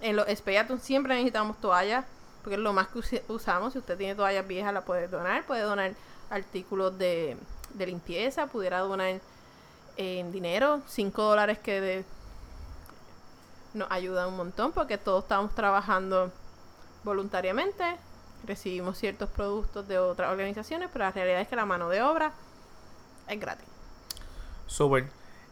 en 0.00 0.16
los 0.16 0.26
Speyaton 0.28 0.78
siempre 0.80 1.14
necesitamos 1.14 1.60
toallas, 1.60 2.04
porque 2.42 2.54
es 2.56 2.60
lo 2.60 2.72
más 2.72 2.88
que 2.88 3.22
usamos. 3.28 3.72
Si 3.72 3.78
usted 3.78 3.96
tiene 3.98 4.14
toallas 4.14 4.46
viejas, 4.46 4.72
la 4.72 4.82
puede 4.84 5.08
donar. 5.08 5.44
Puede 5.46 5.62
donar 5.62 5.92
artículos 6.30 6.96
de, 6.98 7.36
de 7.74 7.86
limpieza, 7.86 8.46
pudiera 8.46 8.80
donar 8.80 9.20
en 9.96 10.30
dinero, 10.32 10.82
5 10.86 11.22
dólares 11.22 11.58
que 11.58 11.80
de- 11.80 12.04
nos 13.74 13.90
ayuda 13.90 14.28
un 14.28 14.36
montón, 14.36 14.72
porque 14.72 14.98
todos 14.98 15.24
estamos 15.24 15.54
trabajando 15.54 16.30
voluntariamente. 17.02 17.84
Recibimos 18.46 18.98
ciertos 18.98 19.30
productos 19.30 19.88
de 19.88 19.98
otras 19.98 20.30
organizaciones, 20.30 20.88
pero 20.92 21.04
la 21.04 21.10
realidad 21.12 21.40
es 21.40 21.48
que 21.48 21.56
la 21.56 21.66
mano 21.66 21.88
de 21.88 22.02
obra 22.02 22.32
es 23.28 23.40
gratis. 23.40 23.66
Súper. 24.66 25.06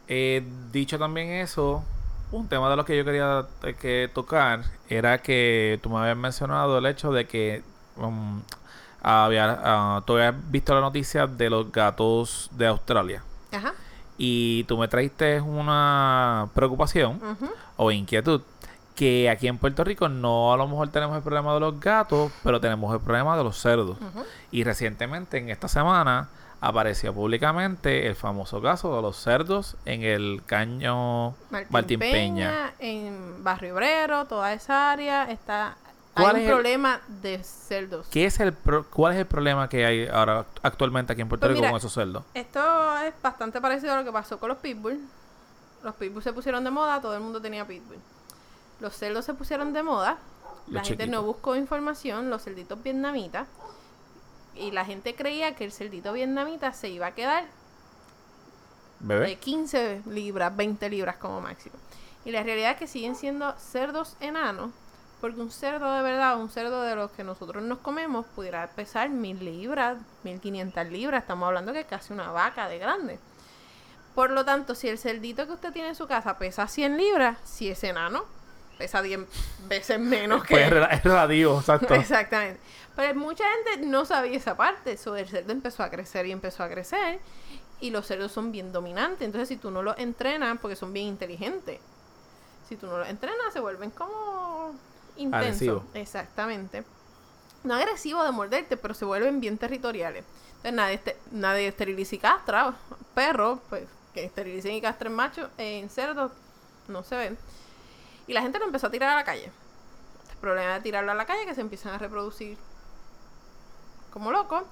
Eh, 0.07 0.45
dicho 0.71 0.99
también 0.99 1.29
eso, 1.29 1.83
un 2.31 2.47
tema 2.47 2.69
de 2.69 2.75
los 2.75 2.85
que 2.85 2.97
yo 2.97 3.05
quería 3.05 3.45
eh, 3.63 3.75
que 3.79 4.09
tocar 4.13 4.63
era 4.89 5.21
que 5.21 5.79
tú 5.81 5.89
me 5.89 5.99
habías 5.99 6.17
mencionado 6.17 6.77
el 6.77 6.85
hecho 6.85 7.11
de 7.11 7.25
que 7.25 7.63
um, 7.95 8.41
había, 9.01 9.59
ah, 9.63 10.03
tú 10.05 10.13
habías 10.13 10.35
visto 10.51 10.73
la 10.73 10.81
noticia 10.81 11.27
de 11.27 11.49
los 11.49 11.71
gatos 11.71 12.49
de 12.53 12.67
Australia 12.67 13.23
Ajá. 13.51 13.73
y 14.17 14.63
tú 14.65 14.77
me 14.77 14.87
traiste 14.87 15.41
una 15.41 16.49
preocupación 16.53 17.19
o 17.77 17.91
inquietud 17.91 18.41
que 18.95 19.29
aquí 19.29 19.47
en 19.47 19.57
Puerto 19.57 19.83
Rico 19.83 20.07
no 20.09 20.53
a 20.53 20.57
lo 20.57 20.67
mejor 20.67 20.89
tenemos 20.89 21.15
el 21.17 21.23
problema 21.23 21.53
de 21.53 21.59
los 21.59 21.79
gatos, 21.79 22.31
pero 22.43 22.61
tenemos 22.61 22.93
el 22.93 22.99
problema 23.01 23.35
de 23.37 23.43
los 23.43 23.57
cerdos. 23.59 23.97
Y 24.51 24.63
recientemente, 24.63 25.37
en 25.37 25.49
esta 25.49 25.67
semana, 25.67 26.29
apareció 26.61 27.13
públicamente 27.13 28.07
el 28.07 28.15
famoso 28.15 28.61
caso 28.61 28.95
de 28.95 29.01
los 29.01 29.17
cerdos 29.17 29.75
en 29.85 30.03
el 30.03 30.41
caño 30.45 31.33
Martín, 31.49 31.67
Martín 31.71 31.99
Peña. 31.99 32.13
Peña, 32.13 32.73
en 32.79 33.43
Barrio 33.43 33.73
Obrero, 33.75 34.25
toda 34.25 34.53
esa 34.53 34.91
área 34.91 35.29
está 35.29 35.75
¿Cuál 36.13 36.35
hay 36.37 36.43
es 36.43 36.47
un 36.47 36.49
el- 36.49 36.53
problema 36.61 37.01
de 37.21 37.43
cerdos. 37.43 38.05
¿Qué 38.11 38.25
es 38.25 38.39
el 38.39 38.53
pro- 38.53 38.85
¿Cuál 38.89 39.13
es 39.13 39.19
el 39.19 39.25
problema 39.25 39.67
que 39.67 39.85
hay 39.85 40.07
ahora 40.07 40.45
actualmente 40.61 41.11
aquí 41.11 41.21
en 41.23 41.27
Puerto 41.27 41.47
Pues 41.47 41.53
Rico 41.53 41.61
mira, 41.63 41.71
con 41.71 41.77
esos 41.79 41.91
cerdos? 41.91 42.23
Esto 42.35 42.97
es 42.99 43.13
bastante 43.21 43.59
parecido 43.59 43.93
a 43.93 43.97
lo 43.97 44.03
que 44.05 44.11
pasó 44.11 44.39
con 44.39 44.49
los 44.49 44.59
pitbull. 44.59 44.99
Los 45.83 45.95
pitbull 45.95 46.21
se 46.23 46.31
pusieron 46.31 46.63
de 46.63 46.69
moda, 46.69 47.01
todo 47.01 47.15
el 47.15 47.21
mundo 47.21 47.41
tenía 47.41 47.65
pitbull. 47.65 47.97
Los 48.83 48.97
cerdos 48.97 49.23
se 49.23 49.33
pusieron 49.33 49.71
de 49.71 49.81
moda. 49.81 50.17
La 50.67 50.83
gente 50.83 51.07
no 51.07 51.23
buscó 51.23 51.55
información, 51.55 52.29
los 52.29 52.43
cerditos 52.43 52.83
vietnamitas. 52.83 53.47
Y 54.55 54.71
la 54.71 54.83
gente 54.83 55.15
creía 55.15 55.55
que 55.55 55.63
el 55.63 55.71
cerdito 55.71 56.11
vietnamita 56.11 56.73
se 56.73 56.89
iba 56.89 57.07
a 57.07 57.15
quedar 57.15 57.45
de 58.99 59.15
¿Bebé? 59.15 59.37
15 59.37 60.01
libras, 60.07 60.53
20 60.53 60.89
libras 60.89 61.15
como 61.15 61.39
máximo. 61.39 61.75
Y 62.25 62.31
la 62.31 62.43
realidad 62.43 62.71
es 62.71 62.77
que 62.77 62.87
siguen 62.87 63.15
siendo 63.15 63.53
cerdos 63.57 64.17
enanos, 64.19 64.71
porque 65.21 65.39
un 65.39 65.49
cerdo 65.49 65.89
de 65.93 66.01
verdad, 66.01 66.37
un 66.37 66.49
cerdo 66.49 66.81
de 66.81 66.97
los 66.97 67.09
que 67.11 67.23
nosotros 67.23 67.63
nos 67.63 67.79
comemos, 67.79 68.25
pudiera 68.35 68.67
pesar 68.67 69.09
1000 69.09 69.45
libras, 69.45 69.97
1500 70.23 70.87
libras. 70.87 71.21
Estamos 71.21 71.47
hablando 71.47 71.71
que 71.71 71.79
es 71.79 71.87
casi 71.87 72.11
una 72.11 72.33
vaca 72.33 72.67
de 72.67 72.79
grande. 72.79 73.17
Por 74.13 74.29
lo 74.31 74.43
tanto, 74.43 74.75
si 74.75 74.89
el 74.89 74.97
cerdito 74.97 75.47
que 75.47 75.53
usted 75.53 75.71
tiene 75.71 75.87
en 75.87 75.95
su 75.95 76.05
casa 76.05 76.37
pesa 76.37 76.67
100 76.67 76.97
libras, 76.97 77.37
si 77.45 77.69
es 77.69 77.81
enano, 77.85 78.25
pesa 78.77 79.01
10 79.01 79.21
veces 79.67 79.99
menos 79.99 80.43
que 80.43 80.55
Pues 80.55 80.65
es, 80.65 81.03
relativo, 81.03 81.59
exacto. 81.59 81.93
Exactamente. 81.95 82.59
Pero 82.95 83.19
mucha 83.19 83.43
gente 83.51 83.85
no 83.87 84.05
sabía 84.05 84.37
esa 84.37 84.55
parte. 84.55 84.93
Eso 84.93 85.15
el 85.15 85.27
cerdo 85.27 85.51
empezó 85.51 85.83
a 85.83 85.89
crecer 85.89 86.25
y 86.25 86.31
empezó 86.31 86.63
a 86.63 86.69
crecer. 86.69 87.19
Y 87.79 87.89
los 87.89 88.05
cerdos 88.05 88.31
son 88.31 88.51
bien 88.51 88.71
dominantes. 88.71 89.25
Entonces, 89.25 89.49
si 89.49 89.57
tú 89.57 89.71
no 89.71 89.81
los 89.81 89.97
entrenas, 89.97 90.57
porque 90.61 90.75
son 90.75 90.93
bien 90.93 91.07
inteligentes, 91.07 91.79
si 92.69 92.75
tú 92.75 92.87
no 92.87 92.97
los 92.99 93.09
entrenas, 93.09 93.51
se 93.51 93.59
vuelven 93.59 93.89
como 93.91 94.73
intensos. 95.17 95.83
Exactamente. 95.93 96.83
No 97.63 97.73
agresivos 97.75 98.25
de 98.25 98.31
morderte, 98.31 98.77
pero 98.77 98.93
se 98.93 99.05
vuelven 99.05 99.39
bien 99.39 99.57
territoriales. 99.57 100.23
Entonces, 100.57 100.73
nadie, 100.73 100.93
este- 100.95 101.17
nadie 101.31 101.67
esteriliza 101.67 102.15
y 102.15 102.19
castra. 102.19 102.73
Perros, 103.15 103.59
pues, 103.69 103.83
que 104.13 104.23
esterilicen 104.25 104.73
y 104.73 104.81
castren 104.81 105.13
machos, 105.13 105.49
en 105.57 105.89
cerdos 105.89 106.31
no 106.87 107.03
se 107.03 107.15
ven. 107.15 107.37
Y 108.27 108.33
la 108.33 108.41
gente 108.41 108.59
lo 108.59 108.65
empezó 108.65 108.87
a 108.87 108.91
tirar 108.91 109.09
a 109.09 109.15
la 109.15 109.23
calle. 109.23 109.51
El 110.31 110.37
problema 110.37 110.73
de 110.75 110.81
tirarlo 110.81 111.11
a 111.11 111.15
la 111.15 111.25
calle 111.25 111.41
es 111.41 111.47
que 111.47 111.55
se 111.55 111.61
empiezan 111.61 111.93
a 111.93 111.97
reproducir 111.97 112.57
como 114.11 114.31
locos. 114.31 114.63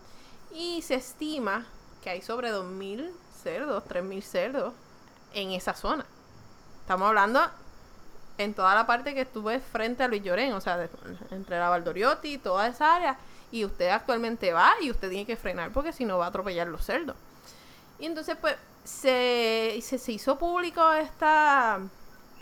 Y 0.54 0.82
se 0.82 0.96
estima 0.96 1.66
que 2.04 2.10
hay 2.10 2.22
sobre 2.22 2.52
2.000 2.52 3.12
cerdos, 3.44 3.84
3.000 3.86 4.22
cerdos 4.22 4.74
en 5.34 5.52
esa 5.52 5.74
zona. 5.74 6.06
Estamos 6.82 7.08
hablando 7.08 7.42
en 8.38 8.54
toda 8.54 8.76
la 8.76 8.86
parte 8.86 9.14
que 9.14 9.22
estuve 9.22 9.60
frente 9.60 10.04
a 10.04 10.08
Luis 10.08 10.24
Llorén, 10.24 10.54
o 10.54 10.62
sea, 10.62 10.90
entre 11.30 11.60
la 11.60 11.70
Valdoriotti 11.70 12.34
y 12.34 12.38
toda 12.38 12.68
esa 12.68 12.96
área. 12.96 13.18
Y 13.52 13.66
usted 13.66 13.90
actualmente 13.90 14.54
va 14.54 14.74
y 14.82 14.92
usted 14.92 15.10
tiene 15.10 15.26
que 15.26 15.36
frenar 15.36 15.72
porque 15.72 15.94
si 15.94 16.06
no 16.06 16.18
va 16.18 16.26
a 16.26 16.30
atropellar 16.30 16.68
los 16.68 16.84
cerdos. 16.84 17.16
Y 18.00 18.06
entonces, 18.06 18.36
pues, 18.40 18.56
se, 18.84 19.80
se, 19.82 20.12
hizo 20.12 20.38
público 20.40 20.92
esta 20.94 21.80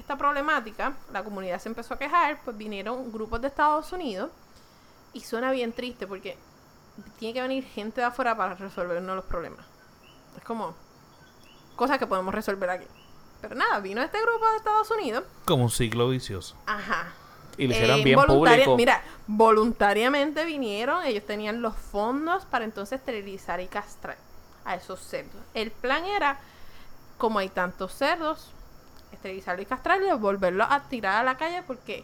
esta 0.10 0.18
problemática, 0.18 0.94
la 1.14 1.24
comunidad 1.24 1.60
se 1.60 1.70
empezó 1.70 1.94
a 1.94 2.00
quejar, 2.00 2.40
pues 2.44 2.58
vinieron 2.58 3.12
grupos 3.12 3.42
de 3.42 3.48
Estados 3.48 3.94
Unidos 3.94 4.32
y 5.14 5.22
suena 5.22 5.52
bien 5.52 5.72
triste 5.72 6.08
porque 6.08 6.36
tiene 7.20 7.36
que 7.36 7.42
venir 7.44 7.64
gente 7.64 8.02
de 8.02 8.08
afuera 8.08 8.36
para 8.36 8.56
resolvernos 8.56 9.16
los 9.16 9.26
problemas. 9.26 9.64
Es 10.36 10.44
como 10.44 10.74
cosas 11.76 12.00
que 12.00 12.08
podemos 12.08 12.34
resolver 12.34 12.72
aquí. 12.72 12.88
Pero 13.40 13.54
nada, 13.54 13.80
vino 13.82 14.02
este 14.02 14.20
grupo 14.20 14.50
de 14.50 14.58
Estados 14.58 14.90
Unidos. 14.90 15.26
Como 15.46 15.66
un 15.66 15.70
ciclo 15.70 16.10
vicioso. 16.10 16.56
Ajá. 16.66 17.14
Y 17.56 17.68
lo 17.68 17.74
hicieron 17.74 18.00
Eh, 18.00 18.04
bien 18.04 18.20
público. 18.20 18.78
Mira, 18.78 19.04
voluntariamente 19.28 20.44
vinieron, 20.44 21.06
ellos 21.06 21.24
tenían 21.24 21.62
los 21.62 21.76
fondos 21.76 22.46
para 22.46 22.66
entonces 22.66 22.98
esterilizar 23.00 23.60
y 23.60 23.68
castrar 23.68 24.18
a 24.66 24.74
esos 24.74 25.02
cerdos. 25.02 25.44
El 25.54 25.70
plan 25.70 26.04
era, 26.06 26.40
como 27.20 27.38
hay 27.38 27.50
tantos 27.50 27.94
cerdos, 27.94 28.56
esterilizarlos 29.12 29.64
y 29.64 29.66
castrarlos, 29.66 30.20
volverlos 30.20 30.68
a 30.70 30.82
tirar 30.84 31.22
a 31.22 31.24
la 31.24 31.38
calle 31.38 31.64
porque 31.66 32.04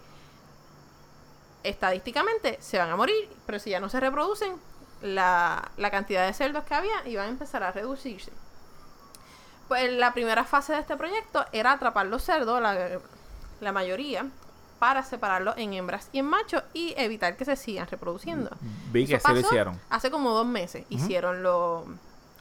estadísticamente 1.64 2.58
se 2.62 2.78
van 2.78 2.90
a 2.90 2.96
morir, 2.96 3.30
pero 3.46 3.60
si 3.60 3.72
ya 3.72 3.80
no 3.80 3.90
se 3.90 4.00
reproducen, 4.00 4.54
la, 5.02 5.72
la 5.78 5.92
cantidad 5.92 6.26
de 6.26 6.34
cerdos 6.34 6.64
que 6.64 6.74
había 6.74 7.08
iban 7.08 7.26
a 7.28 7.30
empezar 7.30 7.64
a 7.64 7.72
reducirse. 7.72 8.32
Pues 9.68 9.92
la 9.92 10.14
primera 10.14 10.44
fase 10.44 10.74
de 10.74 10.80
este 10.80 10.96
proyecto 10.96 11.46
era 11.52 11.74
atrapar 11.74 12.06
los 12.06 12.24
cerdos, 12.24 12.62
la, 12.62 13.00
la 13.62 13.72
mayoría, 13.72 14.28
para 14.80 15.04
separarlos 15.04 15.56
en 15.58 15.74
hembras 15.74 16.10
y 16.12 16.20
en 16.20 16.26
machos 16.26 16.64
y 16.74 16.94
evitar 16.98 17.36
que 17.36 17.46
se 17.46 17.56
sigan 17.56 17.88
reproduciendo. 17.88 18.52
Vi 18.92 19.08
que 19.08 19.16
Eso 19.16 19.28
sí 19.28 19.34
lo 19.34 19.40
hicieron. 19.40 19.80
Hace 19.90 20.12
como 20.12 20.32
dos 20.32 20.46
meses 20.46 20.86
hicieron 20.90 21.42
los, 21.42 21.86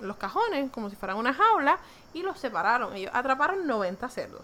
los 0.01 0.17
cajones 0.17 0.71
como 0.71 0.91
si 0.91 0.97
fueran 0.97 1.17
una 1.17 1.33
jaula 1.33 1.79
y 2.13 2.23
los 2.23 2.39
separaron. 2.39 2.95
Ellos 2.95 3.13
atraparon 3.15 3.67
90 3.67 4.09
cerdos. 4.09 4.43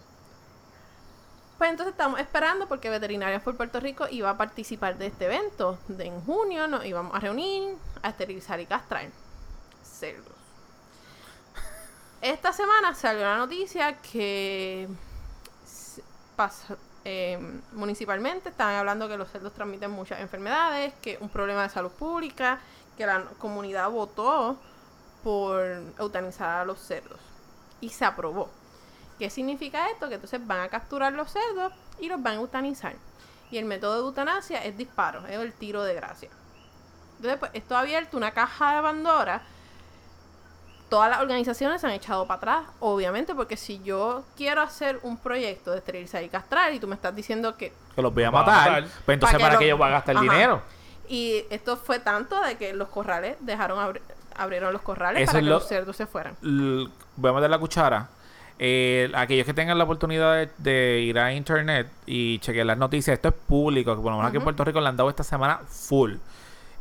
Pues 1.60 1.72
entonces 1.72 1.92
estamos 1.92 2.18
esperando 2.18 2.66
porque 2.68 2.88
Veterinarias 2.88 3.42
por 3.42 3.54
Puerto 3.54 3.80
Rico 3.80 4.06
iba 4.10 4.30
a 4.30 4.38
participar 4.38 4.96
de 4.96 5.08
este 5.08 5.26
evento. 5.26 5.78
De 5.88 6.06
en 6.06 6.18
junio 6.22 6.66
nos 6.66 6.86
íbamos 6.86 7.14
a 7.14 7.20
reunir, 7.20 7.76
a 8.00 8.08
esterilizar 8.08 8.58
y 8.60 8.64
castrar 8.64 9.10
cerdos. 9.82 10.32
Esta 12.22 12.54
semana 12.54 12.94
salió 12.94 13.24
la 13.24 13.36
noticia 13.36 14.00
que 14.00 14.88
eh, 17.04 17.60
municipalmente 17.72 18.48
estaban 18.48 18.76
hablando 18.76 19.06
que 19.06 19.18
los 19.18 19.30
cerdos 19.30 19.52
transmiten 19.52 19.90
muchas 19.90 20.20
enfermedades, 20.20 20.94
que 21.02 21.18
un 21.20 21.28
problema 21.28 21.64
de 21.64 21.68
salud 21.68 21.90
pública, 21.90 22.58
que 22.96 23.04
la 23.04 23.22
comunidad 23.36 23.90
votó 23.90 24.56
por 25.22 25.60
eutanizar 25.98 26.62
a 26.62 26.64
los 26.64 26.80
cerdos 26.80 27.20
y 27.82 27.90
se 27.90 28.06
aprobó. 28.06 28.59
¿Qué 29.20 29.28
significa 29.30 29.88
esto? 29.90 30.08
Que 30.08 30.14
entonces 30.14 30.44
van 30.46 30.60
a 30.60 30.68
capturar 30.68 31.12
los 31.12 31.30
cerdos 31.30 31.72
y 32.00 32.08
los 32.08 32.20
van 32.22 32.32
a 32.32 32.36
eutanizar. 32.36 32.94
Y 33.50 33.58
el 33.58 33.66
método 33.66 33.92
de 33.94 34.00
eutanasia 34.00 34.64
es 34.64 34.78
disparo, 34.78 35.26
es 35.26 35.36
el 35.38 35.52
tiro 35.52 35.82
de 35.84 35.92
gracia. 35.94 36.30
Entonces, 37.16 37.38
pues, 37.38 37.50
esto 37.54 37.76
ha 37.76 37.80
abierto 37.80 38.16
una 38.16 38.30
caja 38.30 38.76
de 38.76 38.82
Pandora. 38.82 39.42
Todas 40.88 41.10
las 41.10 41.20
organizaciones 41.20 41.82
se 41.82 41.86
han 41.86 41.92
echado 41.92 42.26
para 42.26 42.38
atrás, 42.38 42.64
obviamente, 42.80 43.34
porque 43.34 43.58
si 43.58 43.82
yo 43.82 44.24
quiero 44.38 44.62
hacer 44.62 44.98
un 45.02 45.18
proyecto 45.18 45.70
de 45.72 45.78
esterilizar 45.78 46.22
y 46.22 46.30
castrar 46.30 46.72
y 46.72 46.80
tú 46.80 46.88
me 46.88 46.94
estás 46.94 47.14
diciendo 47.14 47.56
que 47.58 47.74
Que 47.94 48.00
los 48.02 48.14
voy 48.14 48.24
a 48.24 48.30
matar. 48.30 48.70
matar. 48.72 48.84
Pues 49.04 49.14
entonces, 49.16 49.36
que 49.36 49.42
¿para 49.42 49.54
lo- 49.54 49.60
qué 49.60 49.68
yo 49.68 49.76
voy 49.76 49.86
a 49.86 49.90
gastar 49.90 50.16
Ajá. 50.16 50.22
dinero? 50.22 50.62
Y 51.08 51.44
esto 51.50 51.76
fue 51.76 52.00
tanto 52.00 52.40
de 52.40 52.56
que 52.56 52.72
los 52.72 52.88
corrales 52.88 53.36
dejaron 53.40 53.78
abri- 53.78 54.00
abrieron 54.34 54.72
los 54.72 54.80
corrales 54.82 55.22
Eso 55.22 55.32
para 55.32 55.38
es 55.40 55.44
que 55.44 55.50
lo- 55.50 55.58
los 55.58 55.68
cerdos 55.68 55.96
se 55.96 56.06
fueran. 56.06 56.36
L- 56.42 56.88
voy 57.16 57.30
a 57.30 57.34
meter 57.34 57.50
la 57.50 57.58
cuchara. 57.58 58.08
Eh, 58.62 59.10
aquellos 59.14 59.46
que 59.46 59.54
tengan 59.54 59.78
la 59.78 59.84
oportunidad 59.84 60.34
de, 60.34 60.50
de 60.58 61.00
ir 61.00 61.18
a 61.18 61.32
internet 61.32 61.88
y 62.04 62.38
chequear 62.40 62.66
las 62.66 62.76
noticias, 62.76 63.14
esto 63.14 63.28
es 63.28 63.34
público, 63.34 63.96
que 63.96 64.02
por 64.02 64.12
lo 64.12 64.18
menos 64.18 64.28
aquí 64.28 64.36
en. 64.36 64.42
Puerto 64.42 64.64
Rico 64.64 64.82
le 64.82 64.88
han 64.88 64.98
dado 64.98 65.08
esta 65.08 65.24
semana 65.24 65.60
full. 65.66 66.16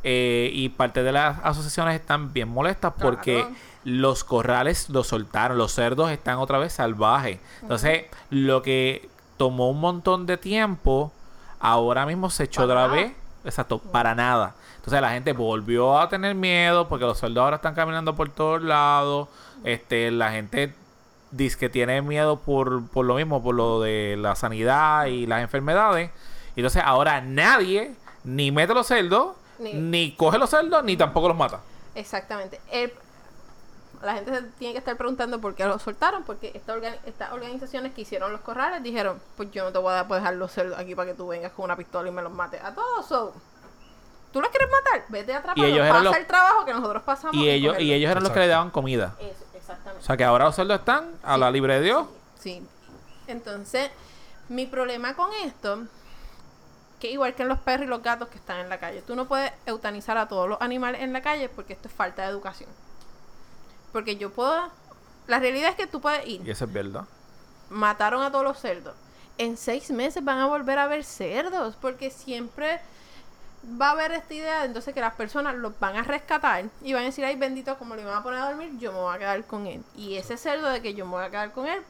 Eh, 0.04 0.50
y 0.52 0.68
parte 0.68 1.02
de 1.02 1.12
las 1.12 1.38
asociaciones 1.42 1.94
están 1.94 2.34
bien 2.34 2.50
molestas 2.50 2.92
porque 3.00 3.46
los 3.84 4.24
corrales 4.24 4.90
los 4.90 5.06
soltaron, 5.06 5.56
los 5.56 5.72
cerdos 5.72 6.10
están 6.10 6.36
otra 6.36 6.58
vez 6.58 6.74
salvajes. 6.74 7.38
Entonces, 7.62 8.04
lo 8.28 8.60
que 8.60 9.08
tomó 9.38 9.70
un 9.70 9.80
montón 9.80 10.26
de 10.26 10.36
tiempo, 10.36 11.12
ahora 11.60 12.04
mismo 12.04 12.28
se 12.28 12.44
echó 12.44 12.64
otra 12.64 12.88
vez. 12.88 13.12
Exacto, 13.42 13.78
para 13.78 14.14
nada. 14.14 14.54
Entonces 14.76 15.00
la 15.00 15.12
gente 15.12 15.32
volvió 15.32 15.98
a 15.98 16.10
tener 16.10 16.34
miedo 16.34 16.88
porque 16.88 17.06
los 17.06 17.18
cerdos 17.18 17.38
ahora 17.38 17.56
están 17.56 17.74
caminando 17.74 18.14
por 18.14 18.28
todos 18.28 18.62
lados. 18.62 19.28
Este, 19.64 20.10
la 20.10 20.30
gente 20.30 20.74
dice 21.30 21.58
que 21.58 21.68
tiene 21.68 22.02
miedo 22.02 22.38
por, 22.40 22.86
por 22.88 23.04
lo 23.06 23.14
mismo, 23.14 23.42
por 23.42 23.54
lo 23.54 23.80
de 23.80 24.16
la 24.18 24.34
sanidad 24.36 25.06
y 25.06 25.26
las 25.26 25.42
enfermedades. 25.42 26.10
Y 26.56 26.60
entonces 26.60 26.82
ahora 26.84 27.20
nadie 27.20 27.94
ni 28.24 28.50
mete 28.50 28.74
los 28.74 28.86
cerdos, 28.86 29.36
Ni- 29.58 29.74
ni, 29.74 30.12
coge 30.16 30.38
los 30.38 30.50
cerdos, 30.50 30.82
ni 30.84 30.96
tampoco 30.96 31.28
los 31.28 31.36
mata. 31.36 31.60
Exactamente. 31.94 32.60
El- 32.70 32.92
la 34.02 34.14
gente 34.14 34.34
se 34.34 34.42
tiene 34.58 34.72
que 34.72 34.78
estar 34.78 34.96
preguntando 34.96 35.40
por 35.40 35.54
qué 35.54 35.66
los 35.66 35.82
soltaron, 35.82 36.22
porque 36.24 36.52
esta 36.54 36.74
orga- 36.74 36.96
estas 37.04 37.32
organizaciones 37.32 37.92
que 37.92 38.00
hicieron 38.00 38.32
los 38.32 38.40
corrales 38.40 38.82
dijeron, 38.82 39.20
pues 39.36 39.50
yo 39.50 39.62
no 39.64 39.72
te 39.72 39.78
voy 39.78 39.92
a 39.92 39.96
dar- 39.96 40.08
dejar 40.08 40.34
los 40.34 40.50
cerdos 40.50 40.78
aquí 40.78 40.94
para 40.94 41.10
que 41.10 41.14
tú 41.16 41.28
vengas 41.28 41.52
con 41.52 41.66
una 41.66 41.76
pistola 41.76 42.08
y 42.08 42.12
me 42.12 42.22
los 42.22 42.32
mates 42.32 42.62
a 42.64 42.74
todos. 42.74 43.06
So, 43.06 43.34
¿Tú 44.32 44.40
los 44.40 44.48
quieres 44.50 44.68
matar? 44.70 45.04
Vete 45.08 45.34
a 45.34 45.38
atraparlos, 45.38 45.66
ellos 45.66 45.80
eran 45.80 45.90
pasa 45.90 46.04
los- 46.04 46.16
el 46.16 46.26
trabajo 46.28 46.64
que 46.64 46.72
nosotros 46.72 47.02
pasamos. 47.02 47.34
Y 47.34 47.50
ellos, 47.50 47.80
y 47.80 47.92
ellos 47.92 48.08
eran 48.12 48.22
los 48.22 48.30
que 48.32 48.38
le 48.38 48.46
daban 48.46 48.70
comida. 48.70 49.16
Eso, 49.18 49.44
exactamente. 49.70 50.02
O 50.04 50.06
sea 50.06 50.16
que 50.16 50.24
ahora 50.24 50.44
los 50.46 50.54
cerdos 50.56 50.78
están 50.80 51.10
a 51.22 51.34
Sí. 51.34 51.40
la 51.40 51.50
libre 51.50 51.74
de 51.74 51.80
Dios. 51.80 52.06
Sí. 52.38 52.62
Entonces, 53.26 53.90
mi 54.48 54.66
problema 54.66 55.14
con 55.14 55.30
esto, 55.44 55.84
que 56.98 57.10
igual 57.10 57.34
que 57.34 57.42
en 57.42 57.48
los 57.48 57.58
perros 57.60 57.86
y 57.86 57.88
los 57.88 58.02
gatos 58.02 58.28
que 58.28 58.36
están 58.36 58.58
en 58.60 58.68
la 58.68 58.78
calle, 58.78 59.02
tú 59.02 59.14
no 59.16 59.26
puedes 59.26 59.52
eutanizar 59.66 60.18
a 60.18 60.28
todos 60.28 60.48
los 60.48 60.60
animales 60.60 61.00
en 61.02 61.12
la 61.12 61.22
calle 61.22 61.48
porque 61.48 61.72
esto 61.72 61.88
es 61.88 61.94
falta 61.94 62.22
de 62.22 62.28
educación. 62.28 62.68
Porque 63.92 64.16
yo 64.16 64.30
puedo... 64.30 64.68
La 65.26 65.38
realidad 65.38 65.70
es 65.70 65.76
que 65.76 65.86
tú 65.86 66.00
puedes 66.00 66.26
ir, 66.26 66.46
Y 66.46 66.50
eso 66.50 66.64
es 66.64 66.72
verdad. 66.72 67.04
mataron 67.68 68.22
a 68.22 68.30
todos 68.30 68.44
los 68.44 68.58
cerdos. 68.58 68.94
En 69.38 69.56
seis 69.56 69.90
meses 69.90 70.22
van 70.24 70.38
a 70.38 70.46
volver 70.46 70.78
a 70.78 70.86
ver 70.86 71.04
cerdos, 71.04 71.76
porque 71.80 72.10
siempre 72.10 72.80
va 73.80 73.88
a 73.88 73.90
haber 73.92 74.12
esta 74.12 74.32
idea, 74.34 74.64
entonces 74.64 74.94
que 74.94 75.00
las 75.00 75.14
personas 75.14 75.54
los 75.54 75.78
van 75.78 75.96
a 75.96 76.02
rescatar 76.02 76.64
y 76.82 76.92
van 76.92 77.02
a 77.02 77.06
decir, 77.06 77.24
ay 77.24 77.36
bendito, 77.36 77.76
como 77.78 77.94
lo 77.94 78.00
iban 78.00 78.14
a 78.14 78.22
poner 78.22 78.40
a 78.40 78.46
dormir, 78.46 78.78
yo 78.78 78.92
me 78.92 78.98
voy 78.98 79.14
a 79.14 79.18
quedar 79.18 79.44
con 79.44 79.66
él. 79.66 79.82
Y 79.96 80.16
ese 80.16 80.36
cerdo 80.36 80.68
de 80.68 80.80
que 80.80 80.94
yo 80.94 81.04
me 81.04 81.12
voy 81.12 81.24
a 81.24 81.30
quedar 81.30 81.52
con 81.52 81.66
él, 81.66 81.82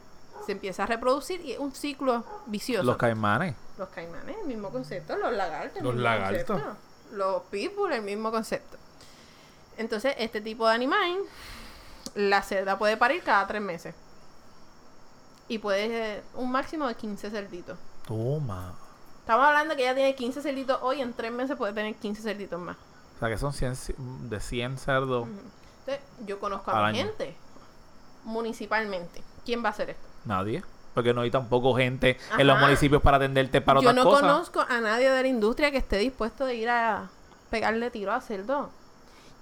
se 0.47 0.53
empieza 0.53 0.85
a 0.85 0.87
reproducir 0.87 1.41
y 1.43 1.53
es 1.53 1.59
un 1.59 1.73
ciclo 1.75 2.25
vicioso. 2.47 2.85
Los 2.85 2.97
caimanes. 2.97 3.55
Los 3.79 3.89
caimanes, 3.91 4.37
el 4.41 4.47
mismo 4.47 4.71
concepto, 4.71 5.17
los 5.17 5.33
lagartos, 5.33 5.79
el 5.79 5.85
Los 5.85 5.95
mismo 5.95 6.09
lagartos. 6.09 6.45
concepto. 6.61 6.77
Los 7.13 7.43
pitbull, 7.45 7.93
el 7.93 8.03
mismo 8.03 8.31
concepto. 8.31 8.77
Entonces, 9.77 10.15
este 10.19 10.41
tipo 10.41 10.67
de 10.69 10.75
animal, 10.75 11.19
la 12.15 12.43
cerda 12.43 12.79
puede 12.79 12.97
parir 12.97 13.23
cada 13.23 13.47
tres 13.47 13.63
meses. 13.63 13.95
Y 15.49 15.59
puede 15.59 16.17
eh, 16.19 16.23
un 16.35 16.51
máximo 16.53 16.87
de 16.87 16.95
15 16.95 17.31
cerditos. 17.31 17.79
Toma. 18.07 18.75
Estamos 19.31 19.47
hablando 19.47 19.77
que 19.77 19.83
ella 19.83 19.95
tiene 19.95 20.13
15 20.17 20.43
cerditos 20.43 20.77
hoy, 20.83 21.01
en 21.01 21.13
tres 21.13 21.31
meses 21.31 21.57
puede 21.57 21.73
tener 21.73 21.95
15 21.95 22.21
cerditos 22.21 22.61
más. 22.61 22.77
O 23.15 23.19
sea 23.21 23.29
que 23.29 23.39
son 23.39 23.53
100, 23.53 23.75
ci- 23.75 23.95
de 24.29 24.41
100 24.41 24.77
cerdos. 24.77 25.29
Entonces, 25.29 26.05
yo 26.27 26.41
conozco 26.41 26.73
a 26.73 26.89
año. 26.89 26.97
gente, 26.97 27.37
municipalmente. 28.25 29.23
¿Quién 29.45 29.63
va 29.63 29.69
a 29.69 29.71
hacer 29.71 29.91
esto? 29.91 30.03
Nadie. 30.25 30.65
Porque 30.95 31.15
no 31.15 31.21
hay 31.21 31.31
tampoco 31.31 31.77
gente 31.77 32.19
en 32.39 32.45
los 32.49 32.59
municipios 32.59 33.01
para 33.03 33.19
atenderte 33.19 33.61
para 33.61 33.81
Yo 33.81 33.91
otras 33.91 34.05
no 34.05 34.11
cosas. 34.11 34.21
conozco 34.23 34.65
a 34.69 34.81
nadie 34.81 35.09
de 35.09 35.23
la 35.23 35.29
industria 35.29 35.71
que 35.71 35.79
esté 35.79 35.99
dispuesto 35.99 36.45
de 36.45 36.57
ir 36.57 36.69
a 36.69 37.09
pegarle 37.51 37.89
tiro 37.93 38.11
a 38.13 38.21
cerdo. 38.21 38.71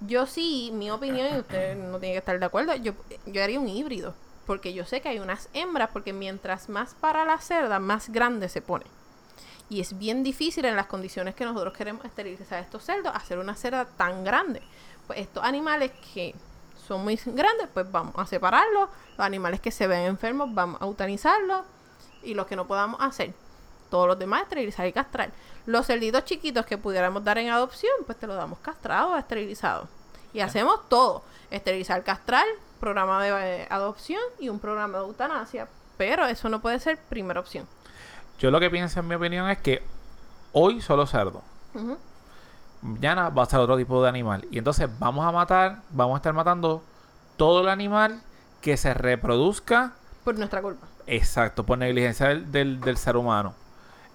Yo 0.01 0.27
sí, 0.27 0.69
mi 0.71 0.91
opinión, 0.91 1.33
y 1.35 1.39
usted 1.39 1.75
no 1.75 1.97
tiene 1.97 2.13
que 2.13 2.19
estar 2.19 2.37
de 2.39 2.45
acuerdo, 2.45 2.75
yo, 2.75 2.93
yo 3.25 3.43
haría 3.43 3.59
un 3.59 3.67
híbrido. 3.67 4.13
Porque 4.45 4.71
yo 4.75 4.85
sé 4.85 5.01
que 5.01 5.09
hay 5.09 5.17
unas 5.17 5.49
hembras, 5.53 5.89
porque 5.91 6.13
mientras 6.13 6.69
más 6.69 6.93
para 6.93 7.25
la 7.25 7.39
cerda, 7.39 7.79
más 7.79 8.09
grande 8.09 8.49
se 8.49 8.61
pone. 8.61 8.85
Y 9.69 9.81
es 9.81 9.97
bien 9.97 10.23
difícil 10.23 10.65
en 10.65 10.75
las 10.75 10.87
condiciones 10.87 11.35
que 11.35 11.45
nosotros 11.45 11.73
queremos 11.73 12.03
esterilizar 12.03 12.59
estos 12.59 12.83
cerdos, 12.83 13.15
hacer 13.15 13.37
una 13.37 13.55
cerda 13.55 13.85
tan 13.85 14.23
grande. 14.23 14.61
Pues 15.05 15.19
estos 15.19 15.43
animales 15.43 15.91
que 16.13 16.33
son 16.87 17.03
muy 17.03 17.19
grandes, 17.23 17.67
pues 17.73 17.89
vamos 17.91 18.13
a 18.17 18.25
separarlos. 18.25 18.89
Los 19.17 19.25
animales 19.25 19.59
que 19.61 19.69
se 19.69 19.85
ven 19.85 20.01
enfermos, 20.01 20.53
vamos 20.53 20.81
a 20.81 20.85
eutanizarlos. 20.85 21.61
Y 22.23 22.33
los 22.33 22.47
que 22.47 22.55
no 22.55 22.65
podamos 22.67 22.99
hacer, 22.99 23.33
todos 23.91 24.07
los 24.07 24.17
demás 24.17 24.43
esterilizar 24.43 24.87
y 24.87 24.91
castrar. 24.91 25.31
Los 25.67 25.85
cerditos 25.85 26.25
chiquitos 26.25 26.65
que 26.65 26.79
pudiéramos 26.79 27.23
dar 27.23 27.37
en 27.37 27.49
adopción, 27.49 27.93
pues 28.07 28.17
te 28.17 28.25
los 28.25 28.35
damos 28.35 28.57
castrados 28.59 29.11
o 29.11 29.17
esterilizados. 29.17 29.87
Y 30.33 30.39
hacemos 30.39 30.89
todo. 30.89 31.23
Esterilizar, 31.51 32.03
castrar, 32.03 32.45
programa 32.79 33.23
de 33.23 33.61
eh, 33.61 33.67
adopción 33.69 34.21
y 34.39 34.49
un 34.49 34.59
programa 34.59 34.97
de 34.97 35.05
eutanasia. 35.05 35.67
Pero 35.97 36.25
eso 36.25 36.49
no 36.49 36.59
puede 36.59 36.79
ser 36.79 36.97
primera 36.97 37.39
opción. 37.39 37.67
Yo 38.39 38.51
lo 38.51 38.59
que 38.59 38.69
pienso, 38.69 38.99
en 38.99 39.07
mi 39.07 39.15
opinión, 39.15 39.49
es 39.49 39.57
que 39.57 39.83
hoy 40.53 40.81
solo 40.81 41.05
cerdo. 41.05 41.41
Mañana 42.81 43.29
va 43.29 43.43
a 43.43 43.45
ser 43.45 43.59
otro 43.59 43.77
tipo 43.77 44.01
de 44.01 44.09
animal. 44.09 44.47
Y 44.51 44.57
entonces 44.57 44.89
vamos 44.99 45.25
a 45.25 45.31
matar, 45.31 45.81
vamos 45.89 46.15
a 46.15 46.17
estar 46.17 46.33
matando 46.33 46.81
todo 47.37 47.61
el 47.61 47.69
animal 47.69 48.21
que 48.61 48.77
se 48.77 48.93
reproduzca 48.93 49.93
Por 50.23 50.37
nuestra 50.37 50.61
culpa. 50.61 50.87
Exacto, 51.07 51.65
por 51.65 51.77
negligencia 51.77 52.27
del, 52.27 52.51
del, 52.51 52.79
del 52.81 52.97
ser 52.97 53.17
humano. 53.17 53.53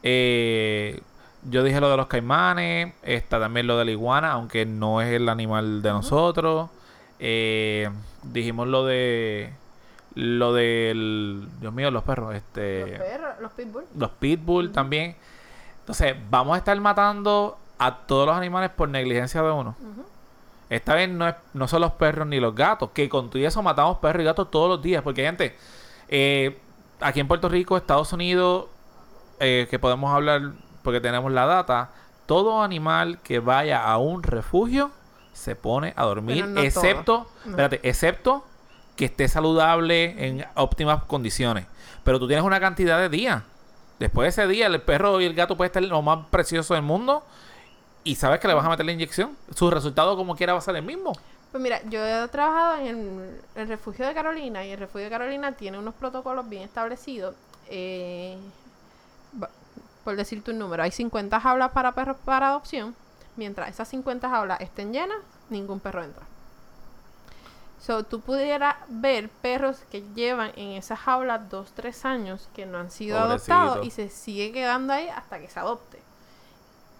Eh, 0.02 1.02
yo 1.50 1.62
dije 1.62 1.80
lo 1.80 1.90
de 1.90 1.96
los 1.96 2.06
caimanes, 2.06 2.94
está 3.02 3.38
también 3.38 3.66
lo 3.66 3.78
de 3.78 3.84
la 3.84 3.90
iguana, 3.90 4.32
aunque 4.32 4.64
no 4.64 5.00
es 5.02 5.12
el 5.12 5.28
animal 5.28 5.82
de 5.82 5.90
nosotros. 5.90 6.70
Eh, 7.18 7.90
dijimos 8.22 8.68
lo 8.68 8.84
de 8.84 9.52
lo 10.14 10.52
del 10.52 11.46
Dios 11.60 11.72
mío, 11.72 11.90
los 11.90 12.04
perros, 12.04 12.34
este 12.34 12.80
Los 12.86 12.98
perros, 12.98 13.34
los 13.40 13.52
pitbull. 13.52 13.84
los 13.96 14.10
pitbull 14.10 14.72
también. 14.72 15.16
Entonces, 15.80 16.14
vamos 16.30 16.54
a 16.54 16.58
estar 16.58 16.78
matando 16.80 17.58
a 17.78 17.96
todos 18.06 18.26
los 18.26 18.36
animales 18.36 18.70
por 18.70 18.88
negligencia 18.88 19.42
de 19.42 19.50
uno. 19.50 19.74
Esta 20.70 20.94
vez 20.94 21.08
no, 21.10 21.28
es, 21.28 21.34
no 21.52 21.68
son 21.68 21.82
los 21.82 21.92
perros 21.92 22.26
ni 22.26 22.40
los 22.40 22.54
gatos, 22.54 22.90
que 22.94 23.08
con 23.08 23.28
todo 23.28 23.42
eso 23.44 23.62
matamos 23.62 23.98
perros 23.98 24.22
y 24.22 24.24
gatos 24.24 24.50
todos 24.50 24.68
los 24.68 24.82
días. 24.82 25.02
Porque, 25.02 25.22
gente, 25.24 25.56
eh, 26.08 26.58
aquí 27.00 27.20
en 27.20 27.28
Puerto 27.28 27.48
Rico, 27.48 27.76
Estados 27.76 28.12
Unidos, 28.12 28.66
eh, 29.40 29.66
que 29.70 29.78
podemos 29.78 30.12
hablar 30.14 30.52
porque 30.82 31.00
tenemos 31.00 31.30
la 31.32 31.44
data, 31.46 31.90
todo 32.26 32.62
animal 32.62 33.18
que 33.22 33.40
vaya 33.40 33.84
a 33.84 33.98
un 33.98 34.22
refugio 34.22 34.90
se 35.32 35.56
pone 35.56 35.92
a 35.96 36.04
dormir, 36.04 36.46
no 36.46 36.60
excepto, 36.60 37.26
No. 37.44 37.50
espérate, 37.50 37.80
excepto 37.82 38.44
que 38.96 39.06
esté 39.06 39.28
saludable 39.28 40.26
en 40.26 40.44
óptimas 40.54 41.02
condiciones. 41.04 41.66
Pero 42.04 42.18
tú 42.18 42.26
tienes 42.26 42.44
una 42.44 42.60
cantidad 42.60 42.98
de 42.98 43.08
días. 43.08 43.42
Después 43.98 44.24
de 44.24 44.42
ese 44.42 44.52
día, 44.52 44.66
el 44.66 44.80
perro 44.82 45.20
y 45.20 45.24
el 45.24 45.34
gato 45.34 45.56
puede 45.56 45.68
estar 45.68 45.82
lo 45.82 46.02
más 46.02 46.26
precioso 46.30 46.74
del 46.74 46.82
mundo 46.82 47.24
y 48.02 48.16
sabes 48.16 48.40
que 48.40 48.48
le 48.48 48.54
vas 48.54 48.64
a 48.64 48.68
meter 48.68 48.84
la 48.84 48.92
inyección. 48.92 49.36
Su 49.54 49.70
resultado, 49.70 50.16
como 50.16 50.36
quiera, 50.36 50.52
va 50.52 50.58
a 50.58 50.62
ser 50.62 50.76
el 50.76 50.82
mismo. 50.82 51.12
Pues 51.50 51.62
mira, 51.62 51.80
yo 51.88 52.04
he 52.04 52.28
trabajado 52.28 52.78
en 52.78 52.86
el, 52.86 53.40
el 53.54 53.68
refugio 53.68 54.06
de 54.06 54.12
Carolina 54.12 54.64
y 54.64 54.72
el 54.72 54.78
refugio 54.78 55.04
de 55.04 55.10
Carolina 55.10 55.52
tiene 55.52 55.78
unos 55.78 55.94
protocolos 55.94 56.48
bien 56.48 56.62
establecidos. 56.62 57.34
Eh, 57.68 58.36
por 60.04 60.16
decirte 60.16 60.50
un 60.50 60.58
número, 60.58 60.82
hay 60.82 60.90
50 60.90 61.40
jaulas 61.40 61.70
para 61.70 61.92
perros 61.92 62.16
para 62.24 62.48
adopción. 62.48 62.94
Mientras 63.36 63.70
esas 63.70 63.88
50 63.88 64.28
jaulas 64.28 64.60
estén 64.60 64.92
llenas, 64.92 65.18
ningún 65.48 65.80
perro 65.80 66.04
entra. 66.04 66.26
So, 67.84 68.02
tú 68.02 68.20
pudieras 68.20 68.76
ver 68.88 69.28
perros 69.28 69.76
que 69.90 70.02
llevan 70.14 70.52
en 70.56 70.70
esas 70.70 70.98
jaulas 71.00 71.50
2, 71.50 71.72
3 71.74 72.04
años 72.06 72.48
que 72.54 72.64
no 72.64 72.78
han 72.78 72.90
sido 72.90 73.20
Pobrecito. 73.20 73.52
adoptados 73.52 73.86
y 73.86 73.90
se 73.90 74.08
sigue 74.08 74.52
quedando 74.52 74.94
ahí 74.94 75.08
hasta 75.08 75.38
que 75.38 75.48
se 75.50 75.60
adopte. 75.60 75.98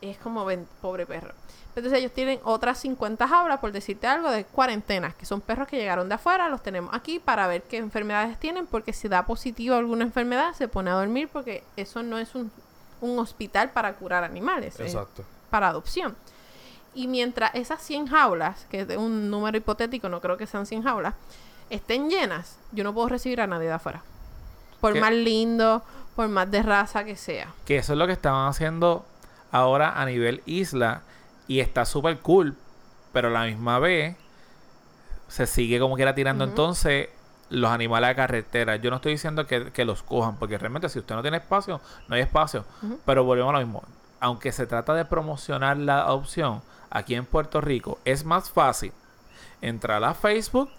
Es 0.02 0.19
como, 0.19 0.44
ven, 0.44 0.69
pobre 0.82 1.06
perro. 1.06 1.32
Entonces 1.74 1.98
ellos 1.98 2.12
tienen 2.12 2.39
otras 2.44 2.78
50 2.78 3.27
jaulas, 3.27 3.61
por 3.61 3.73
decirte 3.73 4.06
algo, 4.06 4.31
de 4.31 4.44
cuarentenas, 4.44 5.15
que 5.15 5.24
son 5.24 5.40
perros 5.40 5.66
que 5.69 5.78
llegaron 5.78 6.09
de 6.09 6.16
afuera, 6.16 6.48
los 6.51 6.62
tenemos 6.62 6.94
aquí 6.94 7.19
para 7.19 7.47
ver 7.47 7.62
qué 7.62 7.78
enfermedades 7.78 8.39
tienen, 8.39 8.66
porque 8.66 8.93
si 8.93 9.09
da 9.09 9.24
positivo 9.24 9.74
alguna 9.77 10.05
enfermedad, 10.05 10.52
se 10.52 10.69
pone 10.69 10.90
a 10.90 10.94
dormir, 10.94 11.28
porque 11.32 11.65
eso 11.77 12.02
no 12.02 12.19
es 12.19 12.35
un, 12.35 12.52
un 13.01 13.19
hospital 13.19 13.70
para 13.70 13.94
curar 13.94 14.23
animales, 14.23 14.78
es 14.78 14.93
Exacto. 14.93 15.24
para 15.51 15.69
adopción. 15.69 16.15
Y 16.94 17.08
mientras 17.08 17.54
esas 17.54 17.82
100 17.82 18.06
jaulas, 18.06 18.66
que 18.70 18.80
es 18.80 18.88
de 18.88 18.96
un 18.96 19.30
número 19.30 19.56
hipotético, 19.56 20.08
no 20.08 20.20
creo 20.20 20.36
que 20.36 20.46
sean 20.46 20.66
100 20.66 20.84
jaulas, 20.84 21.14
estén 21.70 22.08
llenas, 22.08 22.58
yo 22.72 22.84
no 22.84 22.94
puedo 22.94 23.08
recibir 23.08 23.40
a 23.40 23.46
nadie 23.46 23.66
de 23.66 23.72
afuera. 23.74 24.02
Por 24.80 24.92
¿Qué? 24.92 25.00
más 25.00 25.12
lindo, 25.12 25.82
por 26.14 26.28
más 26.28 26.50
de 26.50 26.62
raza 26.62 27.04
que 27.04 27.16
sea. 27.16 27.48
Que 27.64 27.76
eso 27.78 27.92
es 27.94 27.98
lo 27.98 28.06
que 28.06 28.12
estaban 28.12 28.48
haciendo 28.48 29.04
ahora 29.50 30.00
a 30.00 30.06
nivel 30.06 30.42
isla. 30.46 31.02
Y 31.48 31.60
está 31.60 31.84
súper 31.84 32.18
cool. 32.20 32.56
Pero 33.12 33.28
a 33.28 33.30
la 33.30 33.44
misma 33.44 33.78
vez 33.78 34.16
se 35.28 35.46
sigue 35.46 35.80
como 35.80 35.96
quiera 35.96 36.14
tirando 36.14 36.44
Ujú. 36.44 36.50
entonces 36.50 37.08
los 37.50 37.70
animales 37.70 38.10
a 38.10 38.14
carretera. 38.14 38.76
Yo 38.76 38.90
no 38.90 38.96
estoy 38.96 39.12
diciendo 39.12 39.46
que, 39.46 39.72
que 39.72 39.84
los 39.84 40.02
cojan. 40.02 40.36
Porque 40.36 40.58
realmente 40.58 40.88
si 40.88 40.98
usted 40.98 41.14
no 41.14 41.22
tiene 41.22 41.38
espacio, 41.38 41.80
no 42.08 42.14
hay 42.14 42.22
espacio. 42.22 42.64
Pero 43.04 43.24
volvemos 43.24 43.50
a 43.54 43.58
lo 43.58 43.64
mismo. 43.64 43.82
Aunque 44.20 44.52
se 44.52 44.66
trata 44.66 44.94
de 44.94 45.04
promocionar 45.04 45.76
la 45.76 46.02
adopción 46.02 46.62
aquí 46.94 47.14
en 47.14 47.26
Puerto 47.26 47.60
Rico, 47.60 47.98
es 48.06 48.24
más 48.24 48.50
fácil 48.50 48.92
entrar 49.60 50.02
a 50.04 50.14
Facebook 50.14 50.70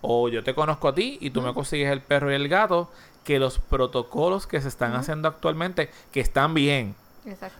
o 0.00 0.28
yo 0.30 0.42
te 0.42 0.54
conozco 0.54 0.88
a 0.88 0.94
ti 0.94 1.18
y 1.20 1.28
tú 1.30 1.42
me 1.42 1.52
consigues 1.52 1.90
el 1.92 2.00
perro 2.00 2.30
y 2.32 2.34
el 2.34 2.48
gato 2.48 2.90
que 3.24 3.38
los 3.38 3.58
protocolos 3.58 4.46
que 4.46 4.60
se 4.62 4.68
están 4.68 4.94
haciendo 4.94 5.28
actualmente, 5.28 5.90
que 6.12 6.20
están 6.20 6.54
bien, 6.54 6.94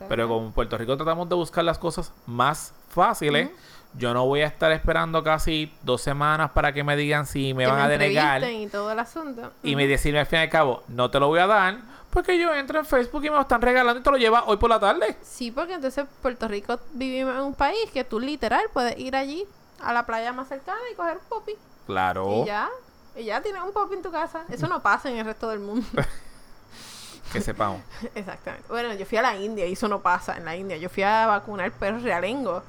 pero 0.09 0.27
como 0.27 0.47
en 0.47 0.53
Puerto 0.53 0.77
Rico 0.77 0.97
tratamos 0.97 1.29
de 1.29 1.35
buscar 1.35 1.63
las 1.63 1.77
cosas 1.77 2.11
más 2.25 2.73
fáciles, 2.89 3.49
yo 3.93 4.13
no 4.13 4.25
voy 4.25 4.41
a 4.41 4.47
estar 4.47 4.71
esperando 4.71 5.21
casi 5.23 5.71
dos 5.83 6.01
semanas 6.01 6.51
para 6.51 6.73
que 6.73 6.83
me 6.83 6.95
digan 6.95 7.27
si 7.27 7.53
me 7.53 7.65
Que 7.65 7.71
van 7.71 7.81
a 7.81 7.87
denegar 7.89 8.43
y 8.49 8.67
todo 8.67 8.91
el 8.91 8.99
asunto. 8.99 9.51
y 9.63 9.75
me 9.75 9.85
decirme 9.85 10.19
al 10.19 10.25
fin 10.25 10.39
y 10.39 10.41
al 10.43 10.49
cabo, 10.49 10.83
no 10.87 11.11
te 11.11 11.19
lo 11.19 11.27
voy 11.27 11.39
a 11.39 11.47
dar 11.47 11.77
porque 12.11 12.37
yo 12.37 12.53
entro 12.53 12.79
en 12.79 12.85
Facebook 12.85 13.23
y 13.25 13.29
me 13.29 13.35
lo 13.35 13.41
están 13.41 13.61
regalando 13.61 13.99
y 13.99 14.03
te 14.03 14.11
lo 14.11 14.17
lleva 14.17 14.43
hoy 14.45 14.57
por 14.57 14.69
la 14.69 14.79
tarde. 14.79 15.17
Sí, 15.23 15.51
porque 15.51 15.73
entonces 15.73 16.05
Puerto 16.21 16.47
Rico 16.47 16.79
vivimos 16.93 17.33
en 17.35 17.41
un 17.41 17.53
país 17.53 17.89
que 17.91 18.03
tú 18.03 18.19
literal 18.19 18.63
puedes 18.73 18.97
ir 18.99 19.15
allí 19.15 19.45
a 19.79 19.93
la 19.93 20.05
playa 20.05 20.31
más 20.33 20.47
cercana 20.47 20.79
y 20.91 20.95
coger 20.95 21.17
un 21.17 21.25
popi. 21.27 21.53
Claro, 21.87 22.43
Y 22.43 22.45
ya, 22.45 22.69
y 23.15 23.23
ya 23.23 23.41
tienes 23.41 23.61
un 23.63 23.71
popi 23.71 23.95
en 23.95 24.01
tu 24.01 24.11
casa. 24.11 24.45
Eso 24.49 24.67
no 24.67 24.81
pasa 24.81 25.09
en 25.09 25.17
el 25.17 25.25
resto 25.25 25.49
del 25.49 25.59
mundo. 25.59 25.87
que 27.33 27.41
sepamos. 27.41 27.81
Exactamente. 28.15 28.67
Bueno, 28.69 28.93
yo 28.93 29.05
fui 29.05 29.17
a 29.17 29.21
la 29.21 29.35
India 29.35 29.65
y 29.65 29.73
eso 29.73 29.87
no 29.87 30.01
pasa 30.01 30.37
en 30.37 30.45
la 30.45 30.55
India. 30.55 30.77
Yo 30.77 30.89
fui 30.89 31.03
a 31.03 31.25
vacunar 31.27 31.71
perros 31.71 32.03
realengo. 32.03 32.61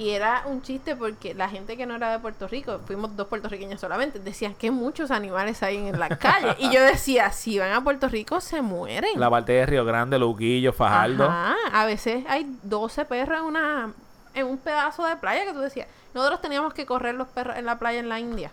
Y 0.00 0.12
era 0.12 0.44
un 0.46 0.62
chiste 0.62 0.96
porque 0.96 1.34
la 1.34 1.50
gente 1.50 1.76
que 1.76 1.84
no 1.84 1.94
era 1.94 2.10
de 2.10 2.18
Puerto 2.18 2.48
Rico, 2.48 2.80
fuimos 2.86 3.14
dos 3.16 3.26
puertorriqueños 3.26 3.78
solamente, 3.78 4.18
decían 4.18 4.54
que 4.54 4.70
muchos 4.70 5.10
animales 5.10 5.62
hay 5.62 5.76
en 5.76 6.00
la 6.00 6.08
calle. 6.16 6.56
y 6.58 6.72
yo 6.72 6.82
decía, 6.82 7.30
si 7.32 7.58
van 7.58 7.72
a 7.72 7.84
Puerto 7.84 8.08
Rico 8.08 8.40
se 8.40 8.62
mueren. 8.62 9.20
La 9.20 9.28
parte 9.28 9.52
de 9.52 9.66
Río 9.66 9.84
Grande, 9.84 10.18
Luquillo, 10.18 10.72
Fajardo. 10.72 11.24
Ajá, 11.24 11.54
a 11.70 11.84
veces 11.84 12.24
hay 12.28 12.46
12 12.62 13.04
perros 13.04 13.40
en 13.40 13.44
una 13.44 13.92
en 14.32 14.46
un 14.46 14.56
pedazo 14.56 15.04
de 15.04 15.16
playa 15.16 15.44
que 15.44 15.52
tú 15.52 15.60
decías. 15.60 15.86
Nosotros 16.14 16.40
teníamos 16.40 16.72
que 16.72 16.86
correr 16.86 17.14
los 17.14 17.28
perros 17.28 17.58
en 17.58 17.66
la 17.66 17.78
playa 17.78 18.00
en 18.00 18.08
la 18.08 18.18
India, 18.18 18.52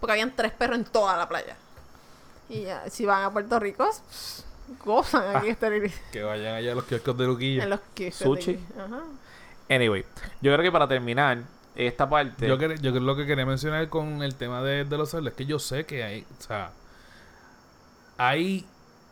porque 0.00 0.14
habían 0.14 0.34
tres 0.34 0.50
perros 0.50 0.78
en 0.78 0.84
toda 0.84 1.16
la 1.16 1.28
playa. 1.28 1.56
Y 2.48 2.62
ya, 2.62 2.90
si 2.90 3.06
van 3.06 3.22
a 3.22 3.32
Puerto 3.32 3.60
Rico, 3.60 3.88
gozan 4.84 5.36
aquí 5.36 5.50
estar 5.50 5.72
Que 6.10 6.24
vayan 6.24 6.56
allá 6.56 6.72
a 6.72 6.74
los 6.74 6.84
kioscos 6.84 7.16
de 7.16 7.24
Luquillo. 7.24 7.62
en 7.62 7.70
los 7.70 7.80
que 7.94 8.10
Sushi. 8.10 8.58
Ajá. 8.76 9.02
Anyway, 9.70 10.04
yo 10.40 10.52
creo 10.52 10.62
que 10.62 10.72
para 10.72 10.88
terminar 10.88 11.38
esta 11.74 12.08
parte, 12.08 12.48
Yo, 12.48 12.58
quer- 12.58 12.80
yo 12.80 12.90
creo 12.90 13.02
lo 13.04 13.16
que 13.16 13.26
quería 13.26 13.46
mencionar 13.46 13.88
con 13.88 14.22
el 14.22 14.34
tema 14.34 14.62
de, 14.62 14.84
de 14.84 14.96
los 14.98 15.10
cerdos 15.10 15.28
es 15.32 15.34
que 15.36 15.46
yo 15.46 15.58
sé 15.58 15.84
que 15.86 16.02
hay, 16.02 16.26
o 16.38 16.42
sea, 16.42 16.70
hay 18.16 18.64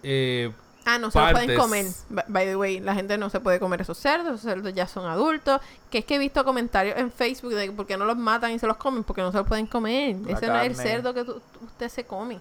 eh, 0.03 0.53
Ah, 0.89 0.99
no 0.99 1.11
se 1.11 1.19
los 1.19 1.33
pueden 1.33 1.59
comer. 1.59 1.85
By- 2.29 2.47
the 2.47 2.55
way, 2.57 2.79
la 2.79 2.95
gente 2.95 3.19
no 3.19 3.29
se 3.29 3.41
puede 3.41 3.59
comer 3.59 3.81
esos 3.81 3.99
cerdos. 3.99 4.29
Esos 4.39 4.43
cerdos 4.43 4.73
ya 4.73 4.87
son 4.87 5.05
adultos. 5.11 5.61
Que 5.91 5.99
es 5.99 6.05
que 6.05 6.15
he 6.15 6.19
visto 6.19 6.45
comentarios 6.45 6.97
en 6.97 7.11
Facebook 7.11 7.55
de 7.55 7.73
por 7.73 7.89
qué 7.89 7.97
no 7.97 8.05
los 8.05 8.17
matan 8.17 8.53
y 8.53 8.61
se 8.61 8.69
los 8.69 8.77
comen. 8.77 9.03
Porque 9.03 9.21
no 9.21 9.33
se 9.33 9.39
los 9.39 9.49
pueden 9.49 9.67
comer. 9.67 10.15
La 10.25 10.33
Ese 10.35 10.47
no 10.47 10.61
es 10.61 10.67
el 10.69 10.77
cerdo 10.77 11.13
que 11.13 11.25
tú- 11.25 11.43
usted 11.65 11.89
se 11.89 12.05
come. 12.07 12.39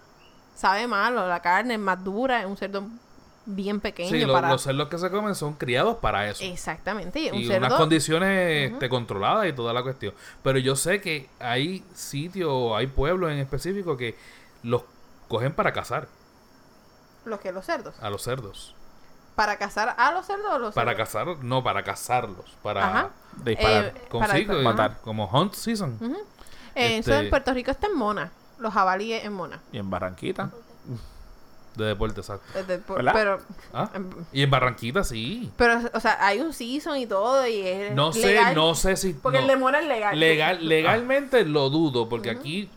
Sabe 0.55 0.85
malo. 0.85 1.27
La 1.27 1.41
carne 1.41 1.73
es 1.73 1.79
más 1.79 2.03
dura. 2.03 2.39
Es 2.39 2.45
un 2.45 2.55
cerdo 2.55 2.83
bien 3.45 3.79
pequeño. 3.79 4.09
sí, 4.09 4.25
lo- 4.25 4.33
para... 4.33 4.49
los 4.49 4.61
cerdos 4.63 4.87
que 4.89 4.97
se 4.97 5.09
comen 5.11 5.35
son 5.35 5.53
criados 5.53 5.97
para 5.97 6.29
eso. 6.29 6.43
Exactamente. 6.43 7.19
Y 7.19 7.29
un 7.29 7.35
y 7.35 7.45
cerdo... 7.47 7.67
unas 7.67 7.77
condiciones 7.79 8.71
este, 8.71 8.89
controladas 8.89 9.47
y 9.47 9.53
toda 9.53 9.73
la 9.73 9.83
cuestión. 9.83 10.13
Pero 10.43 10.57
yo 10.59 10.75
sé 10.75 11.01
que 11.01 11.29
hay 11.39 11.83
sitios, 11.93 12.73
hay 12.75 12.87
pueblos 12.87 13.31
en 13.31 13.37
específico 13.39 13.97
que 13.97 14.15
los 14.63 14.83
cogen 15.27 15.53
para 15.53 15.73
cazar 15.73 16.07
Los 17.25 17.39
que 17.39 17.51
los 17.51 17.65
cerdos. 17.65 17.95
a 18.01 18.09
los 18.09 18.21
cerdos. 18.23 18.73
¿Para 19.35 19.57
cazar 19.57 19.93
a 19.97 20.11
los 20.13 20.25
cerdos 20.25 20.45
o 20.53 20.59
los 20.59 20.73
Para 20.73 20.91
cerdos? 20.91 21.07
cazar, 21.09 21.27
no, 21.43 21.61
para 21.63 21.83
cazarlos. 21.83 22.55
Para 22.63 22.87
Ajá. 22.87 23.09
disparar. 23.43 23.85
Eh, 23.85 23.93
con- 24.09 24.21
para 24.21 24.33
sí, 24.33 24.39
disparar. 24.39 24.63
Matar. 24.63 24.97
como 25.03 25.25
hunt 25.27 25.53
season. 25.53 25.99
Eh, 26.73 26.97
Eso 26.99 27.11
Este- 27.11 27.19
en 27.25 27.29
Puerto 27.29 27.53
Rico 27.53 27.71
está 27.71 27.87
en 27.87 27.95
Mona. 27.97 28.31
Los 28.59 28.73
jabalíes 28.73 29.25
en 29.25 29.33
Mona. 29.33 29.59
Y 29.73 29.77
en 29.77 29.89
Barranquita. 29.89 30.51
De 31.75 31.85
deporte, 31.85 32.21
exacto. 32.21 32.45
Desde- 32.53 32.77
por- 32.79 32.97
¿Verdad? 32.97 33.11
pero... 33.13 33.39
Ah, 33.73 33.89
em, 33.93 34.09
Y 34.31 34.41
en 34.43 34.49
Barranquita 34.49 35.03
sí. 35.03 35.51
Pero, 35.57 35.79
o 35.93 35.99
sea, 35.99 36.17
hay 36.25 36.39
un 36.39 36.53
season 36.53 36.97
y 36.97 37.05
todo 37.05 37.45
y 37.47 37.59
es 37.61 37.93
No 37.93 38.13
sé, 38.13 38.27
legal. 38.27 38.55
no 38.55 38.75
sé 38.75 38.95
si. 38.95 39.13
Porque 39.13 39.37
no. 39.39 39.43
el 39.43 39.47
de 39.49 39.55
Mora 39.57 39.81
es 39.81 39.87
legal. 39.87 40.19
Legal, 40.19 40.59
legalmente 40.67 41.43
lo 41.45 41.69
dudo, 41.69 42.07
porque 42.07 42.29
aquí, 42.29 42.69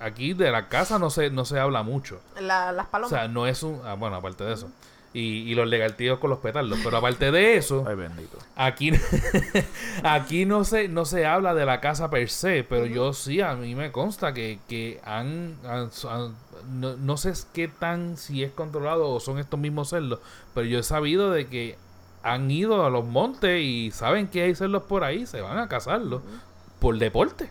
aquí 0.00 0.32
de 0.32 0.50
la 0.50 0.68
casa 0.68 0.98
no 0.98 1.10
se, 1.10 1.30
no 1.30 1.44
se 1.44 1.58
habla 1.58 1.82
mucho. 1.82 2.20
La- 2.40 2.72
las 2.72 2.86
O 2.86 2.90
palomas. 2.90 3.10
sea, 3.10 3.28
no 3.28 3.46
es 3.46 3.62
un. 3.62 3.80
ah, 3.84 3.94
bueno, 3.94 4.16
aparte 4.16 4.44
de 4.44 4.54
eso. 4.54 4.70
Y, 5.12 5.50
y 5.50 5.54
los 5.56 5.66
legaltíos 5.66 6.20
con 6.20 6.30
los 6.30 6.38
petardos. 6.38 6.78
Pero 6.84 6.96
aparte 6.98 7.32
de 7.32 7.56
eso, 7.56 7.84
Ay, 7.84 7.96
bendito. 7.96 8.38
aquí, 8.54 8.92
aquí 10.04 10.46
no 10.46 10.62
se, 10.62 10.86
no 10.86 11.04
se 11.04 11.26
habla 11.26 11.52
de 11.52 11.66
la 11.66 11.80
casa 11.80 12.10
per 12.10 12.28
se. 12.30 12.62
Pero 12.62 12.86
yo 12.86 13.12
sí, 13.12 13.40
a 13.40 13.54
mí 13.54 13.74
me 13.74 13.90
consta 13.90 14.32
que, 14.32 14.60
que 14.68 15.00
han. 15.04 15.56
han- 15.66 15.90
han- 16.08 16.34
no, 16.70 16.96
no 16.96 17.16
sé 17.16 17.32
qué 17.52 17.68
tan 17.68 18.16
si 18.16 18.42
es 18.42 18.52
controlado 18.52 19.10
o 19.10 19.20
son 19.20 19.38
estos 19.38 19.58
mismos 19.58 19.90
cerdos. 19.90 20.20
Pero 20.54 20.66
yo 20.66 20.78
he 20.78 20.82
sabido 20.82 21.30
de 21.30 21.46
que 21.48 21.76
han 22.22 22.50
ido 22.50 22.84
a 22.84 22.90
los 22.90 23.04
montes 23.04 23.62
y 23.62 23.90
saben 23.90 24.28
que 24.28 24.42
hay 24.42 24.54
cerdos 24.54 24.82
por 24.84 25.04
ahí, 25.04 25.26
se 25.26 25.40
van 25.40 25.58
a 25.58 25.68
cazarlos 25.68 26.22
por 26.78 26.98
deporte. 26.98 27.50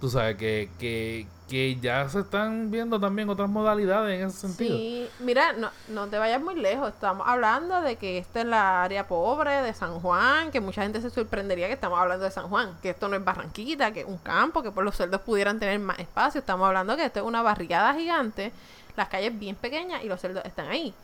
Tú 0.00 0.08
sabes 0.08 0.36
que, 0.36 0.70
que, 0.78 1.26
que 1.46 1.78
ya 1.78 2.08
se 2.08 2.20
están 2.20 2.70
viendo 2.70 2.98
también 2.98 3.28
otras 3.28 3.50
modalidades 3.50 4.18
en 4.18 4.28
ese 4.28 4.38
sentido. 4.38 4.74
Sí, 4.74 5.10
mira, 5.18 5.52
no, 5.52 5.70
no 5.88 6.06
te 6.06 6.18
vayas 6.18 6.40
muy 6.40 6.54
lejos. 6.54 6.88
Estamos 6.88 7.28
hablando 7.28 7.82
de 7.82 7.96
que 7.96 8.16
esta 8.16 8.40
es 8.40 8.46
la 8.46 8.82
área 8.82 9.06
pobre 9.06 9.60
de 9.62 9.74
San 9.74 10.00
Juan, 10.00 10.50
que 10.50 10.60
mucha 10.60 10.84
gente 10.84 11.02
se 11.02 11.10
sorprendería 11.10 11.66
que 11.66 11.74
estamos 11.74 11.98
hablando 11.98 12.24
de 12.24 12.30
San 12.30 12.48
Juan, 12.48 12.78
que 12.80 12.90
esto 12.90 13.08
no 13.08 13.16
es 13.16 13.22
Barranquita, 13.22 13.92
que 13.92 14.00
es 14.00 14.06
un 14.06 14.16
campo, 14.16 14.62
que 14.62 14.70
por 14.70 14.84
los 14.84 14.96
cerdos 14.96 15.20
pudieran 15.20 15.60
tener 15.60 15.78
más 15.80 15.98
espacio. 15.98 16.38
Estamos 16.38 16.66
hablando 16.66 16.96
que 16.96 17.04
esto 17.04 17.20
es 17.20 17.26
una 17.26 17.42
barricada 17.42 17.92
gigante, 17.92 18.52
las 18.96 19.08
calles 19.08 19.38
bien 19.38 19.54
pequeñas 19.54 20.02
y 20.02 20.08
los 20.08 20.18
cerdos 20.18 20.46
están 20.46 20.68
ahí. 20.68 20.94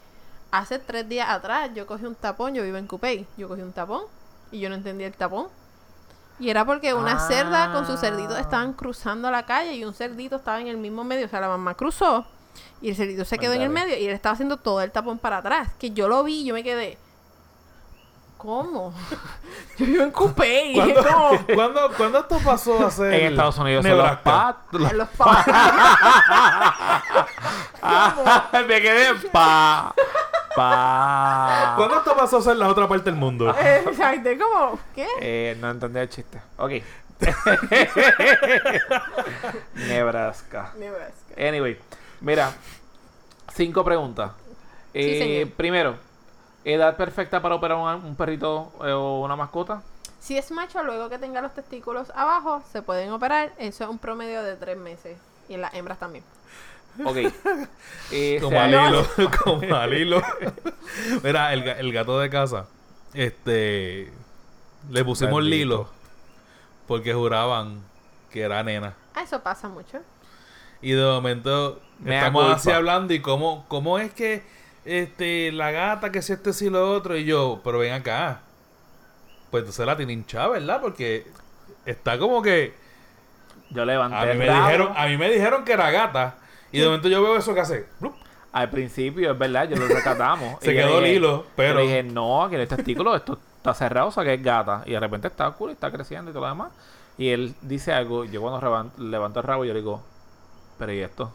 Hace 0.53 0.79
tres 0.79 1.07
días 1.07 1.29
atrás 1.29 1.71
yo 1.75 1.87
cogí 1.87 2.07
un 2.07 2.15
tapón, 2.15 2.55
yo 2.55 2.63
vivo 2.63 2.79
en 2.79 2.87
Cupey, 2.87 3.27
yo 3.37 3.47
cogí 3.47 3.61
un 3.61 3.73
tapón 3.73 4.05
y 4.51 4.61
yo 4.61 4.71
no 4.71 4.75
entendía 4.75 5.07
el 5.07 5.13
tapón. 5.13 5.49
Y 6.39 6.51
era 6.51 6.65
porque 6.65 6.93
una 6.95 7.13
Ah. 7.13 7.29
cerda 7.29 7.73
con 7.73 7.87
sus 7.87 7.99
cerditos 8.01 8.39
estaban 8.39 8.73
cruzando 8.75 9.31
la 9.31 9.45
calle 9.47 9.75
y 9.75 9.85
un 9.85 9.95
cerdito 9.95 10.37
estaba 10.37 10.61
en 10.61 10.69
el 10.69 10.77
mismo 10.77 11.03
medio. 11.05 11.27
O 11.27 11.29
sea, 11.29 11.41
la 11.41 11.49
mamá 11.49 11.75
cruzó 11.75 12.27
y 12.83 12.91
el 12.91 12.97
cerdito 12.97 13.25
se 13.25 13.39
quedó 13.39 13.55
en 13.55 13.63
el 13.63 13.71
medio 13.71 13.97
y 13.97 14.07
él 14.07 14.13
estaba 14.13 14.35
haciendo 14.35 14.57
todo 14.59 14.81
el 14.83 14.91
tapón 14.93 15.19
para 15.19 15.39
atrás. 15.39 15.71
Que 15.79 15.93
yo 15.93 16.09
lo 16.09 16.23
vi 16.25 16.43
y 16.43 16.45
yo 16.45 16.55
me 16.55 16.63
quedé. 16.63 16.99
¿Cómo? 18.37 18.93
yo 19.79 19.87
vivo 19.87 20.03
en 20.05 20.11
Coupé 20.11 20.73
¿Cuándo, 20.75 21.03
como. 21.03 21.47
¿cuándo, 21.55 21.91
cuándo 21.97 22.19
esto 22.19 22.39
pasó 22.45 22.87
a 22.87 22.91
ser 22.91 23.15
En 23.15 23.27
Estados 23.33 23.57
Unidos 23.59 23.83
son 23.83 23.97
los 23.97 24.05
Nebraska? 24.05 24.23
pat. 24.71 24.75
en 24.93 24.99
los 24.99 25.09
pa- 25.09 25.45
Ah, 27.83 28.45
me 28.69 28.81
quedé 28.83 29.15
pa. 29.33 29.95
Pa. 30.57 31.75
¿Cuándo 31.77 31.99
esto 31.99 32.17
pasó 32.17 32.39
a 32.39 32.43
ser 32.43 32.57
la 32.57 32.69
otra 32.69 32.89
parte 32.89 33.11
del 33.11 33.19
mundo? 33.21 33.51
Exacto, 33.59 34.31
es 34.31 34.41
como. 34.43 34.79
¿Qué? 34.95 35.07
Eh, 35.21 35.57
no 35.61 35.71
entendí 35.71 35.99
el 36.01 36.09
chiste. 36.09 36.41
Ok. 36.57 36.73
Nebraska. 39.75 40.73
Nebraska. 40.79 41.35
Anyway, 41.37 41.79
mira, 42.21 42.53
cinco 43.55 43.85
preguntas. 43.85 44.33
Eh, 44.95 45.19
señor. 45.19 45.57
primero, 45.57 45.97
edad 46.65 46.97
perfecta 46.97 47.41
para 47.43 47.55
operar 47.55 47.77
un, 47.77 48.05
un 48.05 48.17
perrito 48.17 48.73
eh, 48.83 48.93
o 48.93 49.21
una 49.21 49.37
mascota. 49.37 49.83
Si 50.21 50.37
es 50.37 50.51
macho, 50.51 50.83
luego 50.83 51.09
que 51.09 51.19
tenga 51.19 51.41
los 51.41 51.55
testículos 51.55 52.11
abajo, 52.17 52.63
se 52.73 52.83
pueden 52.83 53.13
operar. 53.13 53.53
Eso 53.59 53.85
es 53.85 53.91
un 53.91 53.99
promedio 53.99 54.43
de 54.43 54.57
tres 54.57 54.77
meses. 54.77 55.19
Y 55.49 55.55
en 55.55 55.61
las 55.61 55.73
hembras 55.75 55.99
también. 55.99 56.25
Ok. 57.05 57.17
Eh, 58.13 58.39
Como 58.41 58.61
al 58.61 58.71
hilo, 58.71 59.05
como 59.45 59.75
al 59.75 59.93
hilo. 59.93 60.23
Mira, 61.25 61.53
el, 61.53 61.65
el 61.67 61.93
gato 61.93 62.21
de 62.21 62.31
casa, 62.31 62.69
este, 63.15 64.13
le 64.91 65.05
pusimos 65.05 65.41
Bendito. 65.41 65.57
Lilo 65.57 65.91
porque 66.87 67.13
juraban 67.13 67.81
que 68.31 68.43
era 68.43 68.63
nena. 68.63 68.95
Ah, 69.13 69.23
eso 69.23 69.43
pasa 69.43 69.69
mucho. 69.69 69.99
Y 70.81 70.93
de 70.93 71.03
momento 71.03 71.81
Mea 71.99 72.19
estamos 72.19 72.45
culpa. 72.45 72.57
así 72.57 72.71
hablando 72.71 73.13
y 73.13 73.21
cómo, 73.21 73.65
cómo 73.67 73.99
es 73.99 74.13
que 74.13 74.45
este 74.85 75.51
la 75.51 75.73
gata 75.73 76.13
que 76.13 76.23
si 76.23 76.33
este 76.35 76.53
si 76.53 76.71
lo 76.71 76.93
otro 76.93 77.17
y 77.17 77.25
yo, 77.25 77.61
pero 77.65 77.79
ven 77.81 77.93
acá. 77.93 78.41
Pues 79.51 79.63
entonces 79.63 79.85
la 79.85 79.97
tiene 79.97 80.13
hinchada, 80.13 80.47
¿verdad? 80.49 80.81
Porque 80.81 81.27
está 81.87 82.19
como 82.21 82.41
que 82.41 82.73
yo 83.71 83.85
levanté 83.85 84.17
a 84.17 84.25
mí 84.27 84.31
el 84.31 84.39
me 84.39 84.45
dijeron, 84.45 84.93
a 84.97 85.07
mí 85.07 85.17
me 85.17 85.29
dijeron 85.29 85.65
que 85.65 85.73
era 85.73 85.91
gata 85.91 86.37
y 86.73 86.81
de 86.81 86.87
momento 86.87 87.09
yo 87.09 87.23
veo 87.23 87.37
eso 87.37 87.55
que 87.55 87.61
hace. 87.61 87.87
¡blup! 88.01 88.15
Al 88.53 88.71
principio, 88.71 89.33
es 89.33 89.39
verdad, 89.39 89.69
yo 89.69 89.77
lo 89.77 89.87
rescatamos. 89.87 90.59
Se 90.63 90.73
Y 90.73 90.77
quedó 90.77 91.01
Lilo, 91.01 91.43
yo 91.43 91.47
pero- 91.57 91.81
dije, 91.81 92.03
no, 92.03 92.43
aquí 92.45 92.55
en 92.55 92.63
el 92.63 92.69
testículo 92.69 93.15
esto 93.15 93.39
está 93.59 93.75
cerrado, 93.75 94.09
o 94.09 94.11
sea 94.13 94.25
que 94.25 94.35
es 94.35 94.43
gata. 94.43 94.83
Y 94.87 94.93
de 94.93 95.01
repente 95.01 95.29
está 95.29 95.51
cool, 95.51 95.71
está 95.71 95.91
creciendo 95.91 96.31
y 96.31 96.35
todo 96.35 96.45
lo 96.45 96.49
demás. 96.49 96.73
Y 97.19 97.29
él 97.31 97.55
dice 97.63 97.93
algo, 97.93 98.25
yo 98.25 98.41
cuando 98.41 98.91
levanto 98.99 99.41
el 99.41 99.47
rabo, 99.47 99.65
yo 99.65 99.73
le 99.75 99.81
digo, 99.81 100.03
pero 100.79 100.93
¿y 100.93 101.01
esto? 101.01 101.33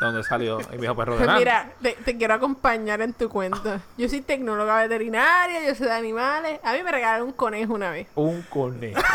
¿De 0.00 0.06
dónde 0.06 0.22
salió? 0.24 0.58
Me 0.70 0.76
dijo, 0.78 0.94
perro 0.96 1.16
de 1.16 1.26
nada. 1.26 1.38
mira, 1.38 1.72
te, 1.80 1.92
te 1.92 2.16
quiero 2.18 2.34
acompañar 2.34 3.00
en 3.00 3.12
tu 3.12 3.28
cuento. 3.28 3.80
Yo 3.96 4.08
soy 4.08 4.20
tecnóloga 4.22 4.76
veterinaria, 4.82 5.66
yo 5.66 5.74
sé 5.74 5.84
de 5.84 5.92
animales. 5.92 6.60
A 6.64 6.72
mí 6.72 6.82
me 6.82 6.90
regalaron 6.92 7.28
un 7.28 7.32
conejo 7.32 7.74
una 7.74 7.90
vez. 7.90 8.06
Un 8.14 8.42
conejo. 8.42 9.00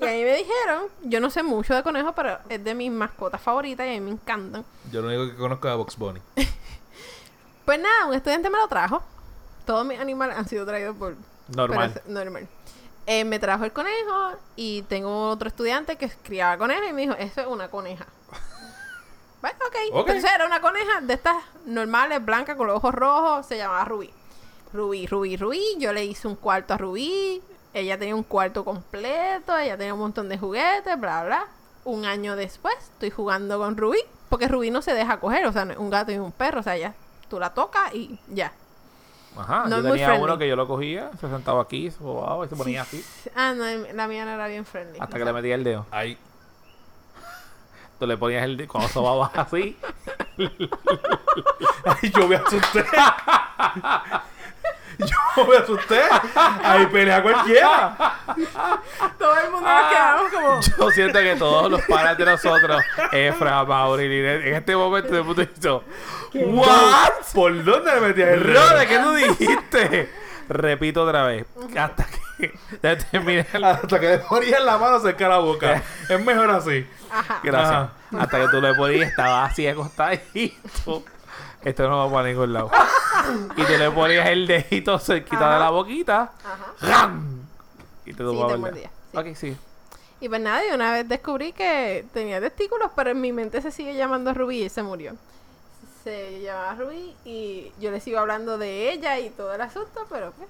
Y 0.00 0.04
a 0.04 0.12
mí 0.12 0.22
me 0.22 0.36
dijeron, 0.36 0.84
yo 1.02 1.18
no 1.18 1.28
sé 1.28 1.42
mucho 1.42 1.74
de 1.74 1.82
conejos, 1.82 2.12
pero 2.14 2.38
es 2.48 2.62
de 2.62 2.72
mis 2.72 2.88
mascotas 2.92 3.40
favoritas 3.42 3.84
y 3.84 3.90
a 3.90 3.92
mí 3.94 4.00
me 4.00 4.12
encantan. 4.12 4.64
Yo 4.92 5.02
lo 5.02 5.08
único 5.08 5.28
que 5.32 5.36
conozco 5.36 5.66
es 5.66 5.74
a 5.74 5.76
Box 5.76 5.96
Bunny. 5.96 6.20
Pues 7.64 7.80
nada, 7.80 8.06
un 8.06 8.14
estudiante 8.14 8.48
me 8.48 8.58
lo 8.58 8.68
trajo. 8.68 9.02
Todos 9.66 9.84
mis 9.84 9.98
animales 10.00 10.36
han 10.38 10.48
sido 10.48 10.64
traídos 10.64 10.96
por... 10.96 11.16
Normal. 11.54 11.92
por- 11.92 12.08
normal. 12.10 12.48
Eh, 13.06 13.24
me 13.24 13.38
trajo 13.38 13.64
el 13.64 13.72
conejo 13.72 14.32
y 14.56 14.82
tengo 14.82 15.28
otro 15.30 15.48
estudiante 15.48 15.96
que 15.96 16.08
criaba 16.22 16.56
conejos 16.58 16.84
y 16.88 16.92
me 16.92 17.02
dijo, 17.02 17.14
eso 17.14 17.40
es 17.40 17.46
una 17.46 17.68
coneja. 17.68 18.06
Bueno, 19.40 19.56
ok. 19.66 19.74
Ok. 19.92 20.08
Entonces 20.08 20.30
era 20.34 20.46
una 20.46 20.60
coneja 20.60 21.00
de 21.02 21.14
estas 21.14 21.36
normales, 21.66 22.24
blancas, 22.24 22.56
con 22.56 22.66
los 22.66 22.76
ojos 22.76 22.94
rojos. 22.94 23.46
Se 23.46 23.56
llamaba 23.56 23.84
Rubí. 23.84 24.10
Rubí, 24.72 25.06
Rubí, 25.06 25.36
Rubí. 25.36 25.62
Yo 25.78 25.92
le 25.92 26.04
hice 26.04 26.26
un 26.28 26.36
cuarto 26.36 26.74
a 26.74 26.78
Rubí. 26.78 27.40
Ella 27.72 27.98
tenía 27.98 28.14
un 28.16 28.22
cuarto 28.24 28.64
completo. 28.64 29.56
Ella 29.56 29.76
tenía 29.76 29.94
un 29.94 30.00
montón 30.00 30.28
de 30.28 30.38
juguetes, 30.38 30.98
bla, 31.00 31.24
bla. 31.24 31.46
Un 31.84 32.04
año 32.04 32.36
después 32.36 32.74
estoy 32.78 33.10
jugando 33.10 33.58
con 33.58 33.76
Rubí. 33.76 34.00
Porque 34.28 34.48
Rubí 34.48 34.70
no 34.70 34.82
se 34.82 34.92
deja 34.94 35.20
coger. 35.20 35.46
O 35.46 35.52
sea, 35.52 35.66
un 35.78 35.88
gato 35.90 36.10
y 36.12 36.18
un 36.18 36.32
perro. 36.32 36.60
O 36.60 36.62
sea, 36.62 36.76
ya 36.76 36.94
tú 37.30 37.38
la 37.38 37.54
tocas 37.54 37.94
y 37.94 38.18
ya. 38.28 38.52
Ajá, 39.36 39.64
No 39.68 39.76
yo 39.76 39.82
tenía 39.90 40.06
friendly. 40.06 40.24
uno 40.24 40.38
que 40.38 40.48
yo 40.48 40.56
lo 40.56 40.66
cogía, 40.66 41.10
se 41.20 41.28
sentaba 41.28 41.62
aquí, 41.62 41.92
se 41.92 41.98
bobaba 42.02 42.44
y 42.44 42.48
se 42.48 42.56
ponía 42.56 42.82
así, 42.82 43.04
Ah, 43.36 43.52
no, 43.54 43.64
la 43.94 44.08
mía 44.08 44.24
no 44.24 44.32
era 44.32 44.48
bien 44.48 44.64
friendly. 44.66 44.98
hasta 44.98 45.14
O 45.14 45.18
que 45.18 45.24
le 45.24 45.32
metía 45.32 45.54
el 45.54 45.62
dedo. 45.62 45.86
Ay, 45.92 46.18
Tú 47.98 48.06
le 48.06 48.16
ponías 48.16 48.44
el 48.44 48.56
dedo, 48.56 48.68
cuando 48.68 48.88
sobabas 48.88 49.30
así, 49.34 49.76
ay, 51.84 52.10
yo 52.14 52.28
me 52.28 52.36
asusté. 52.36 52.84
yo 54.98 55.46
me 55.46 55.56
asusté. 55.56 56.00
Ahí 56.62 56.86
pelea 56.86 57.20
cualquiera. 57.22 57.96
Todo 59.18 59.40
el 59.40 59.50
mundo 59.50 59.68
nos 59.68 59.90
quedamos 59.90 60.32
como... 60.32 60.60
yo 60.60 60.90
siento 60.92 61.18
que 61.18 61.34
todos 61.36 61.72
los 61.72 61.82
panas 61.82 62.16
de 62.16 62.24
nosotros, 62.24 62.80
Efra, 63.12 63.64
Mauri, 63.64 64.08
Linet, 64.08 64.46
en 64.46 64.54
este 64.54 64.76
momento 64.76 65.12
de 65.12 65.24
puto 65.24 65.42
hizo, 65.42 65.82
¿What? 66.34 67.24
¿Por 67.34 67.64
dónde 67.64 67.94
le 67.94 68.00
metías 68.00 68.28
el 68.28 68.42
qué 68.86 68.98
tú 68.98 69.12
dijiste? 69.12 70.12
Repito 70.48 71.02
otra 71.02 71.24
vez, 71.24 71.46
hasta 71.76 72.04
que. 72.04 72.27
Hasta 72.82 74.00
que 74.00 74.08
le 74.08 74.18
ponías 74.18 74.62
la 74.62 74.78
mano 74.78 75.00
cerca 75.00 75.24
de 75.24 75.30
la 75.30 75.38
boca. 75.38 75.82
Es 76.08 76.24
mejor 76.24 76.50
así. 76.50 76.86
Ajá. 77.10 77.40
Gracias. 77.42 77.72
Ajá. 77.72 77.92
Hasta 78.18 78.40
que 78.40 78.48
tú 78.48 78.60
le 78.60 78.74
ponías, 78.74 79.08
estaba 79.10 79.44
así 79.44 79.66
acostadito. 79.66 81.02
Esto 81.64 81.88
no 81.88 81.98
va 81.98 82.12
para 82.12 82.28
ningún 82.28 82.52
lado. 82.52 82.70
Y 83.56 83.62
tú 83.62 83.72
le 83.76 83.90
ponías 83.90 84.26
el 84.28 84.46
dedito 84.46 84.98
cerquita 84.98 85.44
Ajá. 85.44 85.54
de 85.54 85.60
la 85.60 85.70
boquita. 85.70 86.32
Ajá. 86.44 86.72
¡ram! 86.80 87.42
Y 88.06 88.12
te 88.12 88.24
Sí, 88.24 88.30
te 88.46 88.52
el 88.52 88.58
mordía, 88.58 88.90
sí. 89.12 89.18
Ok, 89.18 89.26
sí. 89.34 89.56
Y 90.20 90.28
pues 90.28 90.40
nada, 90.40 90.66
y 90.66 90.72
una 90.72 90.92
vez 90.92 91.08
descubrí 91.08 91.52
que 91.52 92.04
tenía 92.12 92.40
testículos, 92.40 92.90
pero 92.96 93.10
en 93.10 93.20
mi 93.20 93.32
mente 93.32 93.60
se 93.62 93.70
sigue 93.70 93.94
llamando 93.94 94.34
Rubí 94.34 94.64
y 94.64 94.68
se 94.68 94.82
murió. 94.82 95.14
Se 96.02 96.40
llamaba 96.40 96.74
Rubí 96.74 97.14
y 97.24 97.72
yo 97.78 97.90
le 97.90 98.00
sigo 98.00 98.18
hablando 98.18 98.58
de 98.58 98.92
ella 98.92 99.18
y 99.18 99.30
todo 99.30 99.54
el 99.54 99.60
asunto, 99.60 100.06
pero 100.08 100.32
pues 100.32 100.48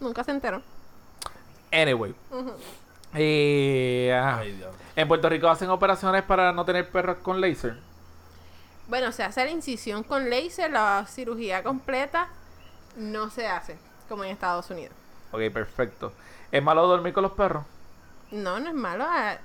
nunca 0.00 0.22
se 0.22 0.32
enteró. 0.32 0.62
Anyway. 1.72 2.14
Ay, 3.12 4.52
Dios. 4.52 4.74
en 4.96 5.08
Puerto 5.08 5.28
Rico 5.28 5.48
hacen 5.48 5.70
operaciones 5.70 6.22
para 6.22 6.52
no 6.52 6.64
tener 6.64 6.88
perros 6.90 7.18
con 7.22 7.40
láser. 7.40 7.76
Bueno, 8.88 9.12
se 9.12 9.22
hace 9.22 9.44
la 9.44 9.50
incisión 9.50 10.02
con 10.02 10.30
láser, 10.30 10.70
la 10.70 11.04
cirugía 11.08 11.62
completa 11.62 12.28
no 12.96 13.28
se 13.30 13.46
hace, 13.46 13.76
como 14.08 14.24
en 14.24 14.30
Estados 14.30 14.70
Unidos. 14.70 14.94
Ok, 15.30 15.40
perfecto. 15.52 16.12
¿Es 16.50 16.62
malo 16.62 16.86
dormir 16.86 17.12
con 17.12 17.22
los 17.22 17.32
perros? 17.32 17.64
No, 18.30 18.58
no 18.60 18.68
es 18.68 18.74
malo. 18.74 19.04
ah, 19.06 19.36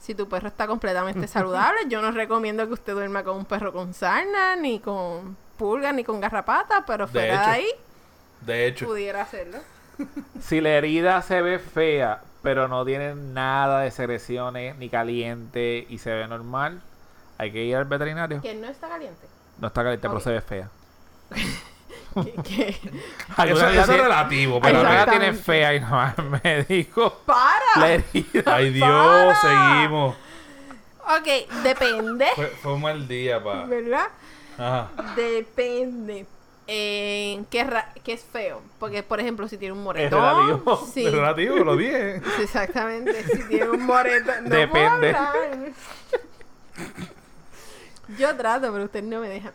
Si 0.00 0.14
tu 0.14 0.28
perro 0.28 0.48
está 0.48 0.66
completamente 0.66 1.26
saludable, 1.28 1.80
yo 1.88 2.00
no 2.00 2.10
recomiendo 2.10 2.66
que 2.66 2.72
usted 2.74 2.94
duerma 2.94 3.22
con 3.22 3.36
un 3.36 3.44
perro 3.44 3.72
con 3.72 3.92
sarna, 3.92 4.56
ni 4.56 4.80
con 4.80 5.36
pulga, 5.58 5.92
ni 5.92 6.04
con 6.04 6.20
garrapata, 6.20 6.84
pero 6.86 7.06
De 7.06 7.12
fuera 7.12 7.26
de, 7.34 7.34
hecho. 7.42 7.50
ahí 7.50 7.66
De 8.40 8.66
hecho, 8.66 8.86
pudiera 8.86 9.22
hacerlo. 9.22 9.58
Si 10.40 10.60
la 10.60 10.70
herida 10.70 11.22
se 11.22 11.42
ve 11.42 11.58
fea, 11.58 12.20
pero 12.42 12.68
no 12.68 12.84
tiene 12.84 13.14
nada 13.14 13.80
de 13.80 13.90
secreciones 13.90 14.76
ni 14.76 14.88
caliente 14.88 15.86
y 15.88 15.98
se 15.98 16.12
ve 16.12 16.26
normal, 16.28 16.80
hay 17.38 17.52
que 17.52 17.64
ir 17.64 17.76
al 17.76 17.84
veterinario. 17.84 18.40
Que 18.40 18.54
no 18.54 18.68
está 18.68 18.88
caliente. 18.88 19.26
No 19.58 19.66
está 19.68 19.82
caliente, 19.82 20.08
pero 20.08 20.20
se 20.20 20.30
ve 20.30 20.40
fea. 20.40 20.68
que, 22.24 22.32
que- 22.42 22.80
eso, 23.50 23.68
es 23.68 23.86
relativo. 23.88 24.60
Pero 24.60 24.82
la 24.82 24.90
Exactamente. 24.90 25.26
tiene 25.26 25.38
fea 25.38 25.74
y 25.74 25.80
no 25.80 26.00
al 26.00 26.40
médico. 26.42 27.20
¡Para! 27.26 27.60
La 27.76 27.92
herida. 27.92 28.42
Ay, 28.56 28.70
Dios, 28.70 28.88
Para. 28.88 29.34
seguimos. 29.78 30.16
Ok, 31.02 31.62
depende, 31.64 32.26
Fue, 32.36 32.46
fue 32.62 32.72
un 32.74 32.82
mal 32.82 33.08
día, 33.08 33.42
pa. 33.42 33.64
¿verdad? 33.64 34.06
Ajá. 34.58 34.88
Depende. 35.16 36.26
Eh, 36.72 37.42
que, 37.50 37.60
es 37.62 37.66
ra- 37.66 37.92
que 38.04 38.12
es 38.12 38.22
feo. 38.22 38.62
Porque, 38.78 39.02
por 39.02 39.18
ejemplo, 39.18 39.48
si 39.48 39.58
tiene 39.58 39.72
un 39.72 39.82
moretón. 39.82 40.20
relativo. 40.22 40.86
Sí, 40.94 41.04
Es 41.04 41.12
relativo, 41.12 41.56
lo 41.64 41.76
dije. 41.76 42.20
sí, 42.36 42.42
exactamente. 42.42 43.24
Si 43.24 43.42
tiene 43.48 43.70
un 43.70 43.84
moretón. 43.84 44.44
No 44.44 44.50
Depende. 44.54 45.10
puedo 45.12 45.16
hablar. 45.26 45.58
Yo 48.18 48.36
trato, 48.36 48.72
pero 48.72 48.84
usted 48.84 49.02
no 49.02 49.20
me 49.20 49.28
deja. 49.28 49.52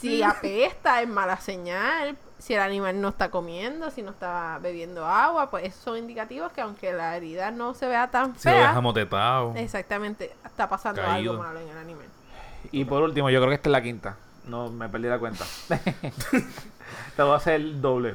Si 0.00 0.22
apesta, 0.22 1.02
es 1.02 1.08
mala 1.08 1.36
señal. 1.38 2.16
Si 2.38 2.54
el 2.54 2.60
animal 2.60 3.00
no 3.00 3.10
está 3.10 3.30
comiendo, 3.30 3.90
si 3.92 4.02
no 4.02 4.10
está 4.10 4.58
bebiendo 4.60 5.06
agua, 5.06 5.48
pues 5.48 5.64
esos 5.64 5.80
son 5.84 5.96
indicativos 5.98 6.50
que 6.52 6.60
aunque 6.60 6.92
la 6.92 7.16
herida 7.16 7.52
no 7.52 7.72
se 7.74 7.86
vea 7.86 8.10
tan 8.10 8.36
Si 8.36 8.48
lo 8.48 8.54
fea, 8.54 8.80
motetado. 8.80 9.52
exactamente, 9.54 10.32
está 10.44 10.68
pasando 10.68 11.00
Caído. 11.02 11.32
algo 11.32 11.42
malo 11.44 11.60
en 11.60 11.68
el 11.68 11.78
animal. 11.78 12.06
Y 12.72 12.84
por 12.84 13.00
último, 13.02 13.30
yo 13.30 13.38
creo 13.38 13.50
que 13.50 13.54
esta 13.54 13.68
es 13.68 13.72
la 13.72 13.82
quinta. 13.82 14.16
No, 14.46 14.70
me 14.70 14.88
perdí 14.88 15.08
la 15.08 15.18
cuenta. 15.18 15.44
Te 17.16 17.22
voy 17.22 17.32
a 17.32 17.36
hacer 17.36 17.54
el 17.54 17.80
doble. 17.80 18.14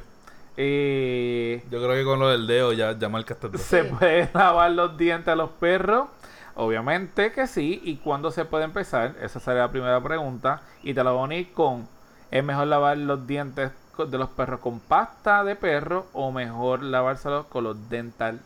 Eh, 0.57 1.63
Yo 1.69 1.79
creo 1.83 1.93
que 1.93 2.03
con 2.03 2.19
lo 2.19 2.29
del 2.29 2.47
dedo 2.47 2.73
ya, 2.73 2.97
ya 2.97 3.09
marcaste 3.09 3.47
todo. 3.49 3.57
¿Se 3.59 3.83
puede 3.85 4.29
lavar 4.33 4.71
los 4.71 4.97
dientes 4.97 5.27
a 5.31 5.35
los 5.35 5.51
perros? 5.51 6.09
Obviamente 6.55 7.31
que 7.31 7.45
sí. 7.47 7.79
¿Y 7.83 7.97
cuándo 7.97 8.31
se 8.31 8.43
puede 8.45 8.63
empezar? 8.65 9.15
Esa 9.21 9.39
sería 9.39 9.61
la 9.61 9.71
primera 9.71 10.01
pregunta. 10.01 10.61
Y 10.83 10.93
te 10.93 11.03
la 11.03 11.11
voy 11.11 11.21
a 11.21 11.23
unir 11.25 11.53
con: 11.53 11.87
¿es 12.31 12.43
mejor 12.43 12.67
lavar 12.67 12.97
los 12.97 13.25
dientes 13.27 13.71
de 13.97 14.17
los 14.17 14.29
perros 14.29 14.59
con 14.59 14.79
pasta 14.79 15.43
de 15.43 15.55
perro 15.55 16.07
o 16.13 16.31
mejor 16.31 16.81
lavárselos 16.83 17.45
con 17.47 17.63
los 17.63 17.89
dental? 17.89 18.39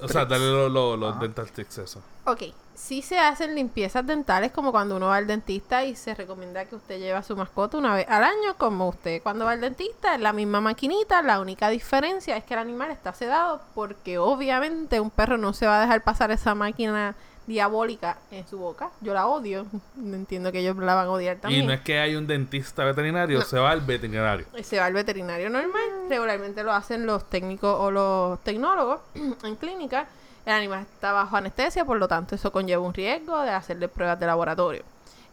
O 0.00 0.06
sea, 0.08 0.24
lo- 0.26 0.96
los 0.96 1.10
Ajá. 1.12 1.20
dental 1.20 1.48
sticks 1.48 1.78
eso. 1.78 2.02
Ok, 2.26 2.42
sí 2.78 3.02
se 3.02 3.18
hacen 3.18 3.54
limpiezas 3.54 4.06
dentales 4.06 4.52
como 4.52 4.70
cuando 4.70 4.96
uno 4.96 5.06
va 5.08 5.16
al 5.16 5.26
dentista 5.26 5.84
y 5.84 5.96
se 5.96 6.14
recomienda 6.14 6.64
que 6.64 6.76
usted 6.76 6.98
lleve 6.98 7.14
a 7.18 7.22
su 7.22 7.36
mascota 7.36 7.76
una 7.76 7.94
vez 7.94 8.06
al 8.08 8.22
año, 8.22 8.54
como 8.56 8.88
usted 8.88 9.20
cuando 9.22 9.44
va 9.44 9.50
al 9.52 9.60
dentista, 9.60 10.14
es 10.14 10.20
la 10.20 10.32
misma 10.32 10.60
maquinita, 10.60 11.20
la 11.22 11.40
única 11.40 11.68
diferencia 11.68 12.36
es 12.36 12.44
que 12.44 12.54
el 12.54 12.60
animal 12.60 12.90
está 12.90 13.12
sedado 13.12 13.60
porque 13.74 14.18
obviamente 14.18 15.00
un 15.00 15.10
perro 15.10 15.36
no 15.36 15.52
se 15.52 15.66
va 15.66 15.78
a 15.78 15.80
dejar 15.82 16.02
pasar 16.02 16.30
esa 16.30 16.54
máquina 16.54 17.14
diabólica 17.48 18.18
en 18.30 18.46
su 18.46 18.58
boca. 18.58 18.90
Yo 19.00 19.14
la 19.14 19.26
odio, 19.26 19.66
entiendo 19.96 20.52
que 20.52 20.58
ellos 20.60 20.76
la 20.76 20.94
van 20.94 21.06
a 21.06 21.10
odiar 21.10 21.38
también. 21.38 21.64
Y 21.64 21.66
no 21.66 21.72
es 21.72 21.80
que 21.80 21.98
hay 21.98 22.14
un 22.14 22.26
dentista 22.26 22.84
veterinario, 22.84 23.38
No. 23.38 23.44
se 23.44 23.58
va 23.58 23.70
al 23.70 23.80
veterinario. 23.80 24.46
Se 24.62 24.78
va 24.78 24.84
al 24.84 24.92
veterinario 24.92 25.48
normal. 25.48 25.82
Regularmente 26.10 26.62
lo 26.62 26.72
hacen 26.72 27.06
los 27.06 27.24
técnicos 27.30 27.74
o 27.80 27.90
los 27.90 28.38
tecnólogos 28.44 29.00
en 29.42 29.56
clínica. 29.56 30.06
El 30.48 30.54
animal 30.54 30.80
está 30.90 31.12
bajo 31.12 31.36
anestesia, 31.36 31.84
por 31.84 31.98
lo 31.98 32.08
tanto 32.08 32.34
eso 32.34 32.50
conlleva 32.50 32.80
un 32.82 32.94
riesgo 32.94 33.38
de 33.42 33.50
hacerle 33.50 33.86
pruebas 33.86 34.18
de 34.18 34.24
laboratorio. 34.24 34.82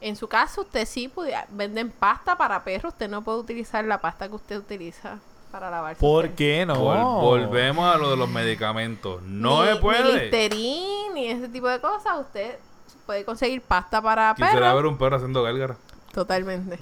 En 0.01 0.17
su 0.17 0.27
caso, 0.27 0.61
usted 0.63 0.85
sí 0.85 1.07
pudiera, 1.07 1.45
venden 1.51 1.89
pasta 1.89 2.37
para 2.37 2.61
perros. 2.65 2.91
Usted 2.91 3.07
no 3.09 3.21
puede 3.21 3.37
utilizar 3.37 3.85
la 3.85 3.99
pasta 4.01 4.27
que 4.27 4.35
usted 4.35 4.57
utiliza 4.57 5.19
para 5.53 5.69
lavarse. 5.71 6.01
¿Por 6.01 6.31
qué 6.31 6.65
no? 6.65 6.75
Vol- 6.75 7.21
volvemos 7.21 7.95
a 7.95 7.97
lo 7.97 8.09
de 8.11 8.17
los 8.17 8.27
medicamentos. 8.27 9.21
No 9.21 9.61
ni, 9.61 9.67
se 9.69 9.73
Ni 9.75 9.79
puede. 9.79 10.19
Listerine, 10.19 11.09
ni 11.13 11.27
ese 11.27 11.47
tipo 11.47 11.69
de 11.69 11.79
cosas. 11.79 12.19
Usted 12.19 12.59
puede 13.05 13.23
conseguir 13.23 13.61
pasta 13.61 14.01
para 14.01 14.33
Quisiera 14.35 14.53
perros. 14.53 14.75
ver 14.75 14.85
un 14.85 14.97
perro 14.97 15.15
haciendo 15.15 15.43
gárgara. 15.43 15.77
Totalmente. 16.13 16.77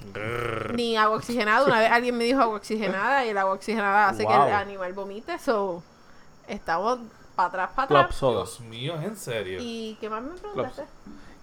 Ni 0.74 0.96
agua 0.96 1.18
oxigenada. 1.18 1.64
Una 1.64 1.78
vez 1.78 1.90
alguien 1.92 2.18
me 2.18 2.24
dijo 2.24 2.40
agua 2.42 2.56
oxigenada 2.56 3.24
y 3.24 3.28
el 3.28 3.38
agua 3.38 3.52
oxigenada 3.54 4.08
hace 4.08 4.26
que 4.26 4.34
el 4.34 4.52
animal 4.52 4.92
vomite. 4.92 5.38
So, 5.38 5.84
estamos 6.48 6.98
para 7.34 7.48
atrás, 7.48 7.70
para 7.74 7.84
atrás. 7.84 8.06
Club 8.06 8.14
Soda. 8.16 8.34
Dios 8.44 8.60
mío, 8.60 8.94
es 9.00 9.04
en 9.06 9.16
serio. 9.16 9.58
¿Y 9.60 9.96
qué 10.00 10.08
más 10.10 10.22
me 10.22 10.30
preguntaste? 10.30 10.84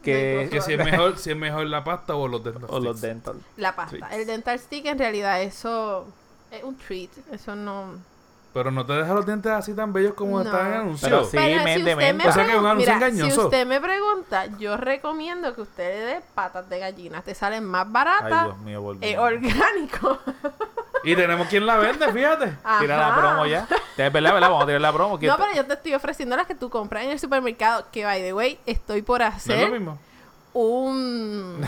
Que- 0.04 0.48
Que 0.52 0.62
si 0.62 0.74
es 0.74 0.78
mejor, 0.84 1.18
si 1.20 1.30
es 1.32 1.38
mejor 1.38 1.66
la 1.68 1.84
pasta 1.84 2.16
o 2.16 2.28
los 2.28 2.44
dental 2.44 2.66
O 2.70 2.80
los 2.80 3.00
dental. 3.02 3.36
La 3.58 3.76
pasta. 3.76 3.98
Treats. 3.98 4.16
El 4.16 4.26
dental 4.26 4.60
stick 4.60 4.86
en 4.88 4.98
realidad 4.98 5.42
eso 5.44 6.06
es 6.52 6.64
un 6.64 6.76
treat. 6.78 7.10
Eso 7.32 7.56
no... 7.56 8.10
Pero 8.54 8.70
no 8.70 8.86
te 8.86 8.92
deja 8.92 9.14
los 9.14 9.26
dientes 9.26 9.50
así 9.50 9.74
tan 9.74 9.94
bellos 9.94 10.14
como 10.14 10.40
No. 10.40 10.44
están 10.44 10.60
en 10.60 10.66
el 10.66 10.72
Pero 10.74 10.82
anuncio. 10.84 11.24
sí, 11.24 11.38
Pero 11.38 11.64
men- 11.64 11.74
si 11.76 11.80
usted 11.84 12.14
me. 12.16 12.28
O 12.28 12.32
sea 12.34 12.46
que 12.46 12.52
es 12.52 12.58
un 12.58 12.64
pregun- 12.66 12.70
anuncio 12.72 12.94
mira, 12.96 13.12
si 13.12 13.40
usted 13.40 13.66
me 13.68 13.80
pregunta, 13.80 14.46
yo 14.58 14.76
recomiendo 14.76 15.56
que 15.56 15.62
usted 15.62 15.84
le 16.00 16.06
dé 16.16 16.22
patas 16.36 16.68
de 16.68 16.80
gallina. 16.80 17.22
Te 17.22 17.34
salen 17.34 17.64
más 17.64 17.86
Ay, 17.86 17.92
baratas. 17.94 18.46
Dios 18.48 18.58
mío, 18.58 18.82
volví. 18.82 19.06
eh, 19.08 19.18
orgánico. 19.18 20.20
Y 21.04 21.16
tenemos 21.16 21.48
quien 21.48 21.66
la 21.66 21.78
vende, 21.78 22.12
fíjate. 22.12 22.58
Tira 22.80 22.98
la 22.98 23.08
Ajá. 23.08 23.20
promo 23.22 23.46
ya. 23.46 23.68
Es 23.98 24.14
verdad, 24.14 24.34
¿verdad? 24.34 24.50
Vamos 24.50 24.64
a 24.64 24.66
tirar 24.68 24.82
la 24.82 24.94
promo. 24.94 25.18
¿Quién 25.20 25.32
No, 25.32 25.38
pero 25.38 25.54
yo 25.54 25.66
te 25.66 25.74
estoy 25.74 25.94
ofreciendo 25.96 26.36
las 26.36 26.46
que 26.48 26.56
tú 26.56 26.70
compras 26.70 27.04
en 27.04 27.12
el 27.12 27.20
supermercado. 27.20 27.86
Que, 27.92 28.06
by 28.06 28.22
the 28.22 28.34
way, 28.34 28.60
estoy 28.66 29.02
por 29.02 29.22
No 29.22 29.28
es 29.28 29.34
hacer 29.36 29.70
lo 29.70 29.76
mismo. 29.76 30.00
un 30.54 31.66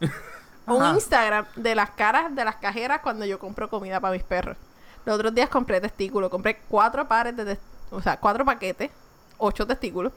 un 0.66 0.82
Ajá. 0.82 0.94
Instagram 0.94 1.46
de 1.54 1.74
las 1.74 1.90
caras 1.90 2.34
de 2.34 2.44
las 2.44 2.56
cajeras 2.56 3.00
cuando 3.00 3.24
yo 3.24 3.38
compro 3.38 3.68
comida 3.70 4.00
para 4.00 4.12
mis 4.14 4.22
perros. 4.24 4.56
Los 5.04 5.16
otros 5.16 5.34
días 5.34 5.48
compré 5.48 5.80
testículos, 5.80 6.30
compré 6.30 6.58
cuatro 6.68 7.06
pares 7.06 7.36
de, 7.36 7.44
tes- 7.44 7.58
o 7.90 8.02
sea, 8.02 8.16
cuatro 8.18 8.44
paquetes, 8.44 8.90
ocho 9.38 9.66
testículos 9.66 10.12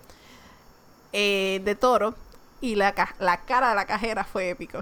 eh, 1.14 1.61
de 1.64 1.76
toro 1.76 2.16
y 2.61 2.76
la, 2.76 2.94
ca- 2.94 3.14
la 3.20 3.38
cara 3.41 3.70
de 3.70 3.76
la 3.76 3.86
cajera 3.86 4.24
fue 4.24 4.49
épico. 4.49 4.80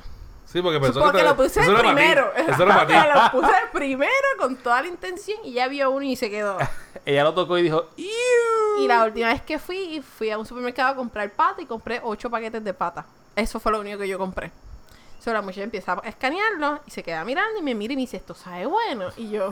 Sí, 0.47 0.61
porque 0.61 0.79
pensó 0.79 1.01
Porque 1.01 1.17
que 1.17 1.23
te- 1.23 1.29
lo 1.29 1.35
puse 1.35 1.59
eso 1.61 1.71
era 1.71 1.79
primero. 1.81 2.31
Eso 2.35 2.63
era 2.63 2.73
para 2.73 2.87
ti. 2.87 2.93
lo 3.33 3.41
puse 3.41 3.53
primero 3.73 4.11
con 4.39 4.55
toda 4.55 4.81
la 4.81 4.87
intención 4.87 5.37
y 5.43 5.51
ya 5.53 5.67
vio 5.67 5.91
uno 5.91 6.05
y 6.05 6.15
se 6.15 6.29
quedó. 6.29 6.57
Ella 7.05 7.23
lo 7.25 7.33
tocó 7.33 7.57
y 7.57 7.63
dijo, 7.63 7.87
"Iu". 7.97 8.07
Y 8.83 8.87
la 8.87 9.03
última 9.03 9.27
vez 9.27 9.41
que 9.41 9.59
fui, 9.59 10.01
fui 10.01 10.31
a 10.31 10.37
un 10.37 10.45
supermercado 10.45 10.93
a 10.93 10.95
comprar 10.95 11.29
pata 11.31 11.61
y 11.61 11.65
compré 11.65 11.99
ocho 12.03 12.29
paquetes 12.29 12.63
de 12.63 12.73
pata. 12.73 13.05
Eso 13.35 13.59
fue 13.59 13.71
lo 13.73 13.81
único 13.81 13.97
que 13.99 14.07
yo 14.07 14.17
compré. 14.17 14.51
So, 15.19 15.33
la 15.33 15.41
muchacha 15.41 15.63
empieza 15.63 15.99
a 16.01 16.07
escanearlo 16.07 16.79
y 16.87 16.91
se 16.91 17.03
queda 17.03 17.25
mirando 17.25 17.59
y 17.59 17.61
me 17.61 17.75
mira 17.75 17.91
y 17.93 17.95
me 17.97 18.01
dice, 18.03 18.15
esto 18.17 18.33
sabe 18.33 18.65
bueno. 18.67 19.09
Y 19.17 19.29
yo, 19.29 19.49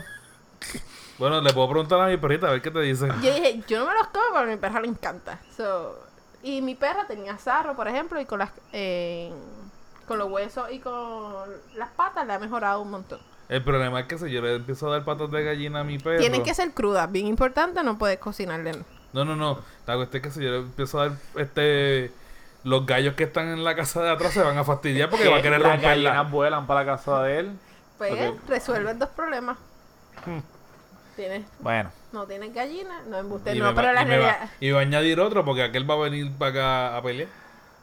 Bueno, 1.18 1.42
le 1.42 1.52
puedo 1.54 1.70
preguntar 1.70 2.00
a 2.02 2.08
mi 2.08 2.18
perrita 2.18 2.48
a 2.48 2.52
ver 2.52 2.62
qué 2.62 2.72
te 2.72 2.80
dice. 2.80 3.08
yo 3.22 3.34
dije, 3.34 3.62
yo 3.68 3.80
no 3.80 3.86
me 3.86 3.94
los 3.94 4.08
como, 4.08 4.24
pero 4.32 4.44
a 4.44 4.46
mi 4.46 4.56
perra 4.58 4.80
le 4.82 4.88
encanta. 4.88 5.40
So, 5.56 6.00
y 6.44 6.62
mi 6.62 6.76
perra 6.76 7.06
tenía 7.08 7.38
sarro, 7.38 7.76
por 7.76 7.88
ejemplo, 7.88 8.20
y 8.22 8.26
con 8.26 8.40
las 8.40 8.52
eh, 8.74 9.32
con 10.08 10.18
los 10.20 10.30
huesos 10.30 10.72
y 10.72 10.80
con 10.80 11.34
las 11.76 11.90
patas 11.90 12.26
le 12.28 12.34
ha 12.34 12.40
mejorado 12.40 12.82
un 12.82 12.92
montón. 12.92 13.20
El 13.50 13.64
problema 13.64 14.00
es 14.00 14.08
que 14.08 14.18
si 14.18 14.30
yo 14.32 14.42
le 14.42 14.56
empiezo 14.56 14.88
a 14.88 14.92
dar 14.94 15.04
patas 15.06 15.30
de 15.32 15.44
gallina 15.44 15.82
a 15.82 15.84
mi 15.84 16.00
perro. 16.00 16.20
Tienen 16.20 16.44
que 16.44 16.54
ser 16.54 16.72
crudas, 16.72 17.12
bien 17.12 17.28
importante, 17.28 17.84
no 17.84 17.98
puedes 17.98 18.18
cocinarle. 18.20 18.74
No, 19.14 19.24
no, 19.24 19.36
no. 19.36 19.60
La 19.86 19.96
cuestión 19.96 20.24
es 20.26 20.28
que 20.28 20.32
si 20.40 20.44
yo 20.44 20.52
le 20.52 20.58
empiezo 20.60 21.00
a 21.00 21.10
dar 21.10 21.18
este. 21.38 22.12
Los 22.64 22.88
gallos 22.88 23.14
que 23.14 23.26
están 23.26 23.50
en 23.50 23.64
la 23.64 23.76
casa 23.76 24.02
de 24.02 24.10
atrás 24.10 24.34
se 24.34 24.42
van 24.42 24.58
a 24.58 24.64
fastidiar 24.64 25.12
porque 25.12 25.28
va 25.30 25.38
a 25.38 25.42
querer 25.44 25.62
las 25.62 25.74
romperla. 25.74 26.10
gallinas 26.10 26.32
vuelan 26.32 26.66
para 26.66 26.80
la 26.84 26.86
casa 26.98 27.22
de 27.22 27.40
él. 27.40 27.52
Pues 28.00 28.12
Ok. 28.14 28.40
resuelves 28.50 28.98
dos 28.98 29.10
problemas. 29.10 29.58
Tienes, 31.16 31.46
Bueno, 31.60 31.92
no 32.12 32.26
tienes 32.26 32.54
gallina, 32.54 33.02
no 33.08 33.18
embuste, 33.20 33.56
Y, 33.56 33.60
no, 33.60 33.74
pero 33.74 33.88
va, 33.88 33.94
la 33.94 34.02
y, 34.02 34.06
me 34.06 34.18
va- 34.18 34.26
realidad, 34.32 34.50
y 34.60 34.72
va 34.72 34.80
a 34.80 34.82
añadir 34.82 35.20
otro 35.22 35.46
porque 35.46 35.64
aquel 35.64 35.90
va 35.90 35.94
a 35.94 35.98
venir 35.98 36.30
para 36.38 36.52
acá 36.52 36.98
a 36.98 37.02
pelear. 37.02 37.30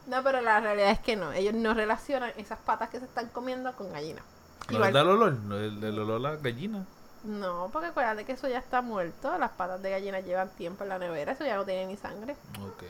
No, 0.07 0.23
pero 0.23 0.41
la 0.41 0.61
realidad 0.61 0.91
es 0.91 0.99
que 1.01 1.17
no, 1.17 1.33
ellos 1.33 1.55
no 1.55 1.75
relacionan 1.75 2.33
esas 2.37 2.59
patas 2.59 2.89
que 2.91 2.99
se 2.99 3.05
están 3.07 3.29
comiendo 3.29 3.73
con 3.75 3.93
gallina. 3.93 4.23
No 4.69 4.77
Igual- 4.77 4.93
da 4.93 5.01
el 5.03 5.09
olor, 5.09 5.33
no, 5.35 5.57
el, 5.57 5.83
el 5.83 5.99
olor 5.99 6.17
a 6.27 6.31
la 6.33 6.37
gallina. 6.37 6.85
No, 7.25 7.71
porque 7.73 7.89
acuérdate 7.89 8.25
que 8.25 8.33
eso 8.33 8.49
ya 8.49 8.59
está 8.59 8.83
muerto, 8.83 9.37
las 9.39 9.53
patas 9.53 9.81
de 9.83 9.91
gallina 9.91 10.21
llevan 10.21 10.49
tiempo 10.51 10.83
en 10.83 10.89
la 10.89 10.99
nevera, 10.99 11.33
eso 11.33 11.45
ya 11.45 11.57
no 11.57 11.65
tiene 11.65 11.87
ni 11.87 11.97
sangre, 11.97 12.35
Ok. 12.61 12.83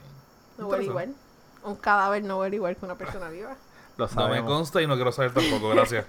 no 0.59 0.69
huele 0.69 0.85
igual. 0.85 1.15
Un 1.65 1.77
cadáver 1.77 2.25
no 2.25 2.39
huele 2.39 2.57
igual 2.57 2.77
que 2.77 2.85
una 2.85 2.95
persona 2.95 3.29
viva. 3.31 3.55
lo 3.99 4.09
No 4.09 4.29
me 4.29 4.43
consta 4.45 4.81
y 4.81 4.87
no 4.87 4.95
quiero 4.95 5.13
saber 5.13 5.33
tampoco, 5.35 5.69
gracias. 5.69 6.07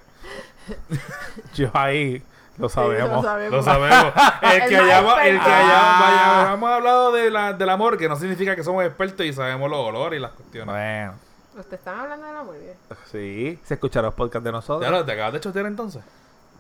Yo 1.54 1.70
ahí 1.74 2.24
lo 2.58 2.70
Sí, 2.70 2.76
lo 2.78 3.22
sabemos. 3.22 3.26
Lo 3.52 3.64
sabemos. 3.64 4.14
El 4.42 4.70
que 4.70 4.78
hayamos, 4.78 5.14
el 5.22 5.24
que 5.24 5.36
experto. 5.36 5.50
haya- 5.56 6.00
vaya- 6.00 6.54
hemos 6.54 6.70
hablado 6.70 7.12
de 7.12 7.32
la, 7.32 7.54
del 7.54 7.70
amor, 7.70 7.98
que 7.98 8.08
no 8.08 8.16
significa 8.16 8.56
que 8.56 8.64
somos 8.64 8.84
expertos 8.86 9.26
y 9.26 9.34
sabemos 9.34 9.70
los 9.70 9.80
olores 9.80 10.18
y 10.20 10.22
las 10.22 10.32
cuestiones. 10.32 10.74
Bueno, 10.74 11.14
Ustedes 11.56 11.80
están 11.80 12.00
hablando 12.00 12.26
de 12.28 12.34
la 12.34 12.44
muerte. 12.44 12.76
sí, 13.12 13.60
se 13.64 13.74
escuchará 13.76 14.08
los 14.08 14.16
podcasts 14.16 14.44
de 14.44 14.52
nosotros. 14.52 14.82
Ya 14.82 14.90
lo, 14.96 15.06
te 15.06 15.12
acabas 15.12 15.34
de 15.34 15.40
chotear 15.40 15.66
entonces. 15.68 16.04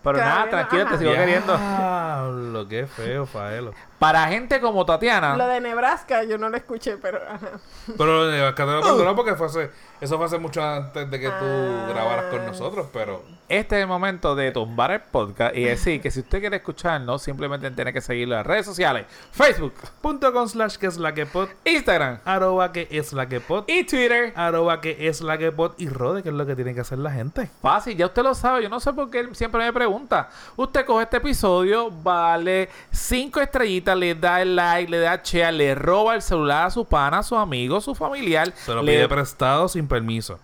Pero 0.03 0.17
nada, 0.17 0.49
tranquilo, 0.49 0.83
te 0.83 0.87
ajá. 0.89 0.97
sigo 0.97 1.13
queriendo. 1.13 1.57
Diablo, 1.57 2.67
qué 2.67 2.85
feo, 2.87 3.25
Faelo. 3.25 3.73
Para 3.99 4.27
gente 4.27 4.59
como 4.59 4.85
Tatiana, 4.85 5.37
Lo 5.37 5.47
de 5.47 5.61
Nebraska 5.61 6.23
yo 6.25 6.37
no 6.37 6.49
lo 6.49 6.57
escuché, 6.57 6.97
pero 6.97 7.19
ajá. 7.25 7.51
Pero 7.97 8.31
eh, 8.33 8.45
acá 8.45 8.65
te 8.65 8.71
lo 8.71 8.81
perdono 8.81 9.15
porque 9.15 9.35
fue 9.35 9.45
hace, 9.47 9.71
eso 10.01 10.17
fue 10.17 10.25
hace 10.25 10.37
mucho 10.39 10.61
antes 10.61 11.09
de 11.09 11.19
que 11.19 11.27
tú 11.29 11.33
Ah. 11.45 11.85
grabaras 11.87 12.25
con 12.25 12.45
nosotros, 12.45 12.87
pero 12.91 13.23
este 13.47 13.77
es 13.77 13.81
el 13.83 13.87
momento 13.87 14.35
de 14.35 14.51
tumbar 14.51 14.91
el 14.91 14.99
podcast 15.01 15.55
y 15.55 15.63
decir 15.63 16.01
que 16.01 16.11
si 16.11 16.19
usted 16.19 16.41
quiere 16.41 16.57
escucharnos, 16.57 17.21
simplemente 17.21 17.71
tiene 17.71 17.93
que 17.93 18.01
seguirlo 18.01 18.33
en 18.35 18.39
las 18.39 18.47
redes 18.47 18.65
sociales: 18.65 19.05
Facebook, 19.31 19.73
punto 20.01 20.33
com 20.33 20.47
slash 20.49 20.75
que 20.75 20.87
es 20.87 20.97
la 20.97 21.13
que 21.13 21.25
pod, 21.25 21.47
Instagram 21.63 22.19
arroba 22.25 22.73
que 22.73 22.89
es 22.91 23.13
la 23.13 23.27
que 23.29 23.39
pod, 23.39 23.63
y 23.67 23.85
Twitter. 23.85 24.33
arroba 24.35 24.81
que 24.81 25.07
es 25.07 25.21
la 25.21 25.37
que 25.37 25.53
pod 25.53 25.73
y 25.77 25.87
rode, 25.87 26.23
que 26.23 26.29
es 26.29 26.35
lo 26.35 26.45
que 26.45 26.55
tiene 26.57 26.73
que 26.75 26.81
hacer 26.81 26.97
la 26.97 27.11
gente. 27.11 27.49
Fácil, 27.61 27.95
ya 27.95 28.07
usted 28.07 28.23
lo 28.23 28.35
sabe. 28.35 28.63
Yo 28.63 28.69
no 28.69 28.81
sé 28.81 28.91
por 28.91 29.09
qué 29.09 29.19
él 29.21 29.35
siempre 29.35 29.63
me 29.63 29.71
pregunta. 29.93 30.29
Usted 30.55 30.85
coge 30.85 31.03
este 31.03 31.17
episodio, 31.17 31.89
vale 31.91 32.69
cinco 32.91 33.39
estrellitas, 33.39 33.95
le 33.97 34.15
da 34.15 34.41
el 34.41 34.55
like, 34.55 34.89
le 34.91 34.99
da 34.99 35.21
share, 35.23 35.51
le 35.51 35.75
roba 35.75 36.15
el 36.15 36.21
celular 36.21 36.67
a 36.67 36.69
su 36.71 36.85
pana, 36.85 37.19
a 37.19 37.23
su 37.23 37.35
amigo, 37.35 37.77
a 37.77 37.81
su 37.81 37.93
familiar. 37.95 38.51
Se 38.55 38.73
lo 38.73 38.81
le- 38.83 38.93
pide 38.93 39.07
prestado 39.07 39.67
sin 39.67 39.87
permiso. 39.87 40.39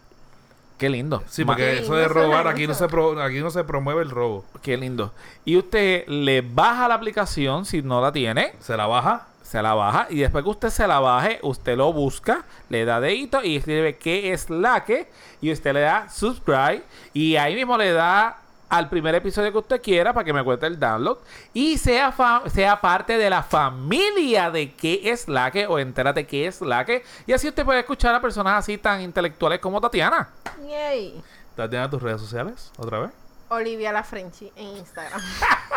Qué 0.78 0.90
lindo. 0.90 1.22
Sí, 1.28 1.44
porque 1.44 1.80
eso 1.80 1.94
de 1.94 2.08
robar, 2.08 2.48
aquí 2.48 2.66
no, 2.66 2.74
se 2.74 2.88
pro- 2.88 3.22
aquí 3.22 3.40
no 3.40 3.50
se 3.52 3.66
promueve 3.66 4.02
el 4.02 4.10
robo. 4.10 4.46
Qué 4.62 4.78
lindo. 4.78 5.12
Y 5.44 5.58
usted 5.58 6.08
le 6.08 6.40
baja 6.42 6.88
la 6.88 6.94
aplicación 6.96 7.66
si 7.66 7.82
no 7.82 8.00
la 8.02 8.14
tiene. 8.14 8.54
Se 8.60 8.78
la 8.78 8.88
baja. 8.88 9.26
Se 9.42 9.62
la 9.64 9.74
baja 9.74 10.06
y 10.12 10.20
después 10.20 10.44
que 10.44 10.50
usted 10.52 10.70
se 10.70 10.86
la 10.88 11.00
baje, 11.00 11.40
usted 11.42 11.76
lo 11.76 11.92
busca, 11.92 12.46
le 12.70 12.86
da 12.86 13.00
dedito 13.02 13.44
y 13.44 13.56
escribe 13.58 13.98
qué 13.98 14.32
es 14.32 14.48
la 14.52 14.86
que 14.86 15.10
y 15.42 15.52
usted 15.52 15.74
le 15.74 15.80
da 15.82 16.08
subscribe 16.08 16.84
y 17.14 17.36
ahí 17.36 17.56
mismo 17.56 17.76
le 17.76 17.92
da 17.92 18.38
al 18.70 18.88
primer 18.90 19.16
episodio 19.16 19.52
que 19.52 19.58
usted 19.58 19.82
quiera 19.82 20.14
para 20.14 20.24
que 20.24 20.32
me 20.34 20.44
cuente 20.44 20.68
el 20.68 20.80
download 20.80 21.18
y 21.54 21.78
sea 21.80 22.12
fa- 22.12 22.44
sea 22.50 22.80
parte 22.80 23.18
de 23.18 23.30
la 23.30 23.41
familia 23.44 24.52
de 24.52 24.74
qué 24.76 25.02
es 25.06 25.28
la 25.28 25.50
que 25.52 25.66
o 25.68 25.80
entérate 25.80 26.28
qué 26.28 26.46
es 26.48 26.62
la 26.62 26.86
que 26.86 27.04
y 27.26 27.34
así 27.34 27.48
usted 27.48 27.66
puede 27.66 27.80
escuchar 27.80 28.14
a 28.16 28.22
personas 28.22 28.54
así 28.60 28.78
tan 28.78 29.02
intelectuales 29.02 29.60
como 29.60 29.82
Tatiana. 29.82 30.30
Yay. 30.68 31.22
Tatiana, 31.56 31.90
tus 31.90 32.02
redes 32.02 32.22
sociales, 32.22 32.72
otra 32.78 33.00
vez. 33.00 33.12
Olivia 33.52 33.91
la 33.91 34.04
Frenchy 34.04 34.52
en 34.56 34.68
Instagram. 34.78 35.20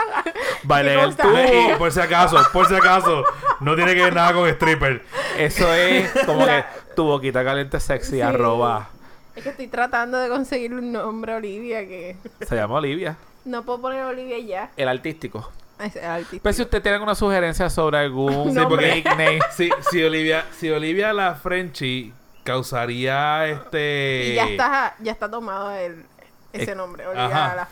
Baile 0.64 0.96
Me 0.96 1.02
el. 1.04 1.70
Y 1.70 1.78
por 1.78 1.90
si 1.90 2.00
acaso, 2.00 2.36
por 2.52 2.66
si 2.68 2.74
acaso, 2.74 3.24
no 3.60 3.74
tiene 3.74 3.94
que 3.94 4.02
ver 4.04 4.14
nada 4.14 4.34
con 4.34 4.46
stripper. 4.48 5.04
Eso 5.38 5.72
es 5.72 6.10
como 6.26 6.44
que 6.44 6.64
tu 6.94 7.04
boquita 7.04 7.42
caliente 7.42 7.80
sexy 7.80 8.10
Sí. 8.16 8.20
arroba. 8.20 8.90
Es 9.34 9.42
que 9.42 9.48
estoy 9.50 9.66
tratando 9.68 10.18
de 10.18 10.28
conseguir 10.28 10.74
un 10.74 10.92
nombre 10.92 11.32
a 11.32 11.36
Olivia 11.36 11.80
que 11.86 12.16
Se 12.46 12.54
llama 12.54 12.74
Olivia. 12.76 13.16
no 13.44 13.64
puedo 13.64 13.80
poner 13.80 14.04
Olivia 14.04 14.38
ya. 14.38 14.70
El 14.76 14.88
artístico. 14.88 15.50
Es 15.80 15.96
el 15.96 16.04
artista. 16.04 16.42
Pues 16.42 16.56
si 16.56 16.62
usted 16.62 16.80
tiene 16.82 16.94
alguna 16.96 17.14
sugerencia 17.14 17.68
sobre 17.70 17.98
algún 17.98 18.52
Sí, 18.54 18.60
porque- 18.68 18.94
nickname, 18.96 19.38
Si, 19.56 19.70
si 19.90 20.02
Olivia, 20.04 20.44
si 20.58 20.70
Olivia 20.70 21.12
la 21.12 21.34
Frenchy 21.34 22.12
causaría 22.44 23.48
este. 23.48 24.28
Y 24.32 24.34
ya 24.34 24.44
está, 24.46 24.96
ya 25.00 25.12
está 25.12 25.30
tomado 25.30 25.70
el, 25.72 26.04
ese 26.52 26.74
nombre, 26.74 27.06
Olivia 27.06 27.26
ajá. 27.46 27.54
la 27.56 27.68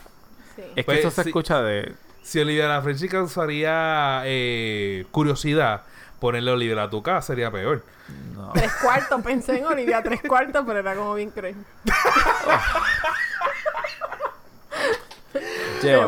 sí. 0.55 0.61
es 0.67 0.75
que 0.75 0.83
Pues, 0.83 0.99
eso 0.99 1.11
se 1.11 1.23
sí. 1.23 1.29
escucha 1.29 1.61
de... 1.61 1.93
Si 2.23 2.39
Olivia 2.39 2.67
la 2.67 2.81
Frenchy 2.81 3.07
causaría 3.07 4.21
eh, 4.25 5.05
curiosidad, 5.11 5.81
ponerle 6.21 6.51
Olivia 6.51 6.83
a 6.83 6.89
tu 6.89 7.03
casa 7.03 7.21
sería 7.27 7.51
peor. 7.51 7.83
No. 8.35 8.51
Tres 8.53 8.71
cuartos, 8.81 9.21
pensé 9.23 9.57
en 9.57 9.65
Olivia 9.65 10.01
tres 10.03 10.21
cuartos, 10.21 10.63
pero 10.65 10.79
era 10.79 10.95
como 10.95 11.15
bien. 11.15 11.33
Qué 15.81 15.99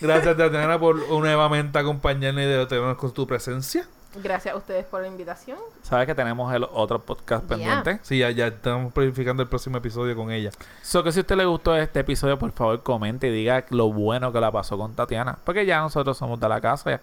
Gracias, 0.00 0.36
Tatiana 0.36 0.78
por 0.78 0.96
nuevamente 1.10 1.78
acompañarnos 1.78 2.42
y 2.42 2.46
deleitarnos 2.46 2.96
con 2.96 3.12
tu 3.12 3.26
presencia. 3.26 3.86
Gracias 4.14 4.54
a 4.54 4.56
ustedes 4.56 4.86
por 4.86 5.02
la 5.02 5.08
invitación. 5.08 5.58
¿Sabes 5.82 6.06
que 6.06 6.14
tenemos 6.14 6.54
el 6.54 6.64
otro 6.64 7.00
podcast 7.00 7.44
pendiente? 7.44 7.98
Sí, 8.02 8.18
ya, 8.18 8.30
ya 8.30 8.46
estamos 8.46 8.92
planificando 8.92 9.42
el 9.42 9.48
próximo 9.48 9.76
episodio 9.76 10.16
con 10.16 10.30
ella. 10.30 10.50
So 10.82 11.04
que 11.04 11.12
si 11.12 11.18
a 11.18 11.22
usted 11.22 11.36
le 11.36 11.44
gustó 11.44 11.76
este 11.76 12.00
episodio, 12.00 12.38
por 12.38 12.52
favor 12.52 12.82
comente 12.82 13.28
y 13.28 13.30
diga 13.30 13.66
lo 13.68 13.92
bueno 13.92 14.32
que 14.32 14.40
la 14.40 14.50
pasó 14.50 14.78
con 14.78 14.94
Tatiana. 14.94 15.36
Porque 15.44 15.66
ya 15.66 15.80
nosotros 15.80 16.16
somos 16.16 16.40
de 16.40 16.48
la 16.48 16.60
casa, 16.60 16.92
ya. 16.92 17.00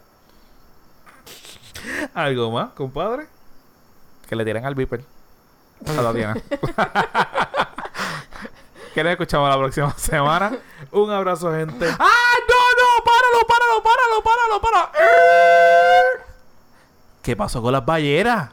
¿Algo 2.14 2.52
más, 2.52 2.70
compadre? 2.72 3.28
Que 4.28 4.36
le 4.36 4.45
tiren 4.45 4.66
al 4.66 4.76
viper. 4.76 5.03
A 5.86 6.02
Tatiana. 6.02 6.36
¿Qué 8.94 9.03
les 9.03 9.12
escuchamos 9.12 9.49
la 9.49 9.57
próxima 9.57 9.91
semana? 9.98 10.57
Un 10.91 11.12
abrazo, 11.12 11.52
gente. 11.52 11.88
¡Ah, 11.99 12.34
no, 12.48 12.56
no! 12.78 13.03
¡Páralo, 13.03 13.45
páralo, 13.48 13.84
páralo, 13.84 14.24
páralo, 14.24 14.62
páralo! 14.62 14.90
¿Qué 17.22 17.36
pasó 17.36 17.62
con 17.62 17.74
las 17.74 17.86
balleras? 17.86 18.49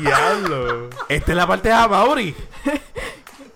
Diablo. 0.00 0.88
Esta 1.08 1.32
es 1.32 1.36
la 1.36 1.46
parte 1.46 1.68
de 1.68 1.74
Amaury. 1.74 2.34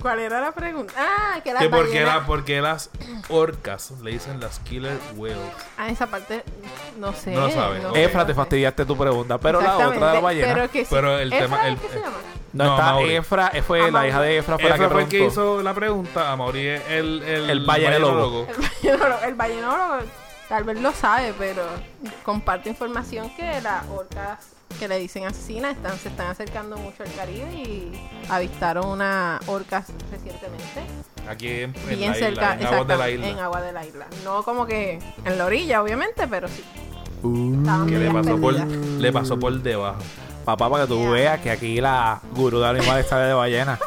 ¿Cuál 0.03 0.19
era 0.19 0.41
la 0.41 0.51
pregunta? 0.53 0.93
Ah, 0.99 1.41
que 1.45 1.53
la 1.53 1.61
Que 1.61 1.69
porque, 1.69 2.03
la, 2.05 2.27
porque 2.27 2.61
las 2.61 2.91
orcas 3.29 3.93
le 4.03 4.11
dicen 4.11 4.41
las 4.41 4.59
killer 4.61 4.99
whales. 5.15 5.39
Ah, 5.79 5.89
esa 5.89 6.07
parte 6.09 6.43
no 6.99 7.13
sé. 7.13 7.31
No 7.31 7.43
lo 7.43 7.51
sabe, 7.51 7.87
ok. 7.87 7.97
Efra, 7.97 8.27
te 8.27 8.35
fastidiaste 8.35 8.85
tu 8.85 8.97
pregunta. 8.97 9.39
Pero 9.39 9.61
la 9.61 9.77
otra 9.77 10.09
de 10.09 10.15
la 10.15 10.21
ballena. 10.21 10.55
Pero 10.55 10.71
que 10.71 10.85
sí. 10.85 10.91
Pero 10.91 11.19
el 11.19 11.33
¿Efra 11.33 11.47
tema- 11.47 11.69
el- 11.69 11.77
que 11.79 11.89
se 11.89 12.01
llama? 12.01 12.17
No, 12.53 12.65
No, 12.65 12.71
está 12.75 12.89
Amaury. 12.91 13.15
Efra, 13.17 13.51
eh, 13.55 13.63
fue 13.63 13.91
la 13.91 14.07
hija 14.09 14.21
de 14.21 14.37
Efra, 14.39 14.59
fue 14.59 14.69
la 14.69 14.75
Efra 14.75 14.89
que 14.89 14.93
fue 14.93 15.03
el 15.05 15.09
que 15.09 15.25
hizo 15.25 15.63
la 15.63 15.73
pregunta. 15.73 16.33
Amaury 16.33 16.67
es 16.67 16.83
el, 16.91 17.23
el, 17.23 17.49
El 17.51 17.65
ballenólogo. 17.65 18.47
El 18.51 18.57
ballenólogo, 18.61 19.23
el 19.25 19.35
ballenólogo 19.35 19.99
tal 20.49 20.65
vez 20.65 20.81
lo 20.81 20.93
sabe, 20.93 21.33
pero 21.39 21.63
comparte 22.25 22.69
información 22.69 23.31
que 23.37 23.61
las 23.63 23.87
orcas 23.89 24.39
que 24.79 24.89
le 24.89 24.99
dicen 24.99 25.25
asesinas 25.27 25.77
están, 25.77 25.99
se 25.99 26.09
están 26.09 26.29
acercando 26.29 26.77
mucho 26.77 27.03
al 27.03 27.13
Caribe 27.15 27.53
y 27.53 27.93
avistaron 28.29 28.87
una 28.87 29.41
orca 29.47 29.85
recientemente. 30.11 30.83
Aquí 31.29 31.49
en, 31.49 31.75
en 31.89 31.99
bien 31.99 32.11
la 32.11 32.17
isla, 32.19 32.29
cerca, 32.29 32.55
en 32.55 32.67
aguas 32.67 32.87
de 32.89 32.97
la 32.97 33.09
exactamente, 33.09 33.15
isla. 33.15 33.29
en 33.29 33.39
agua 33.39 33.63
de 33.63 33.73
la 33.73 33.87
isla. 33.87 34.07
No 34.25 34.43
como 34.43 34.67
que 34.67 34.99
en 35.25 35.39
la 35.39 35.47
orilla, 35.47 35.81
obviamente, 35.83 36.27
pero 36.29 36.49
sí. 36.49 36.63
Uh, 37.23 37.87
Que 37.87 37.99
le 37.99 38.11
pasó, 38.11 38.41
por, 38.41 38.55
le 38.55 39.13
pasó 39.13 39.39
por 39.39 39.53
debajo. 39.63 39.99
papá, 40.45 40.69
para 40.69 40.83
que 40.85 40.89
tú 40.89 40.99
Yeah. 40.99 41.11
veas 41.11 41.41
que 41.41 41.51
aquí 41.53 41.81
la 41.81 42.21
gurú 42.35 42.59
de 42.59 42.69
animales 42.69 43.07
sabe 43.07 43.27
de 43.29 43.35
ballena. 43.35 43.79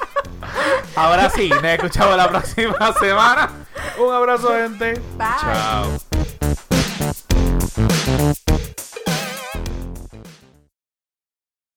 Ahora 0.95 1.29
sí, 1.29 1.49
nos 1.49 1.63
escuchamos 1.65 2.15
la 2.15 2.29
próxima 2.29 2.93
semana. 2.99 3.49
Un 3.99 4.13
abrazo, 4.13 4.53
gente. 4.53 4.93
Bye. 5.17 5.27
Chao. 5.41 5.91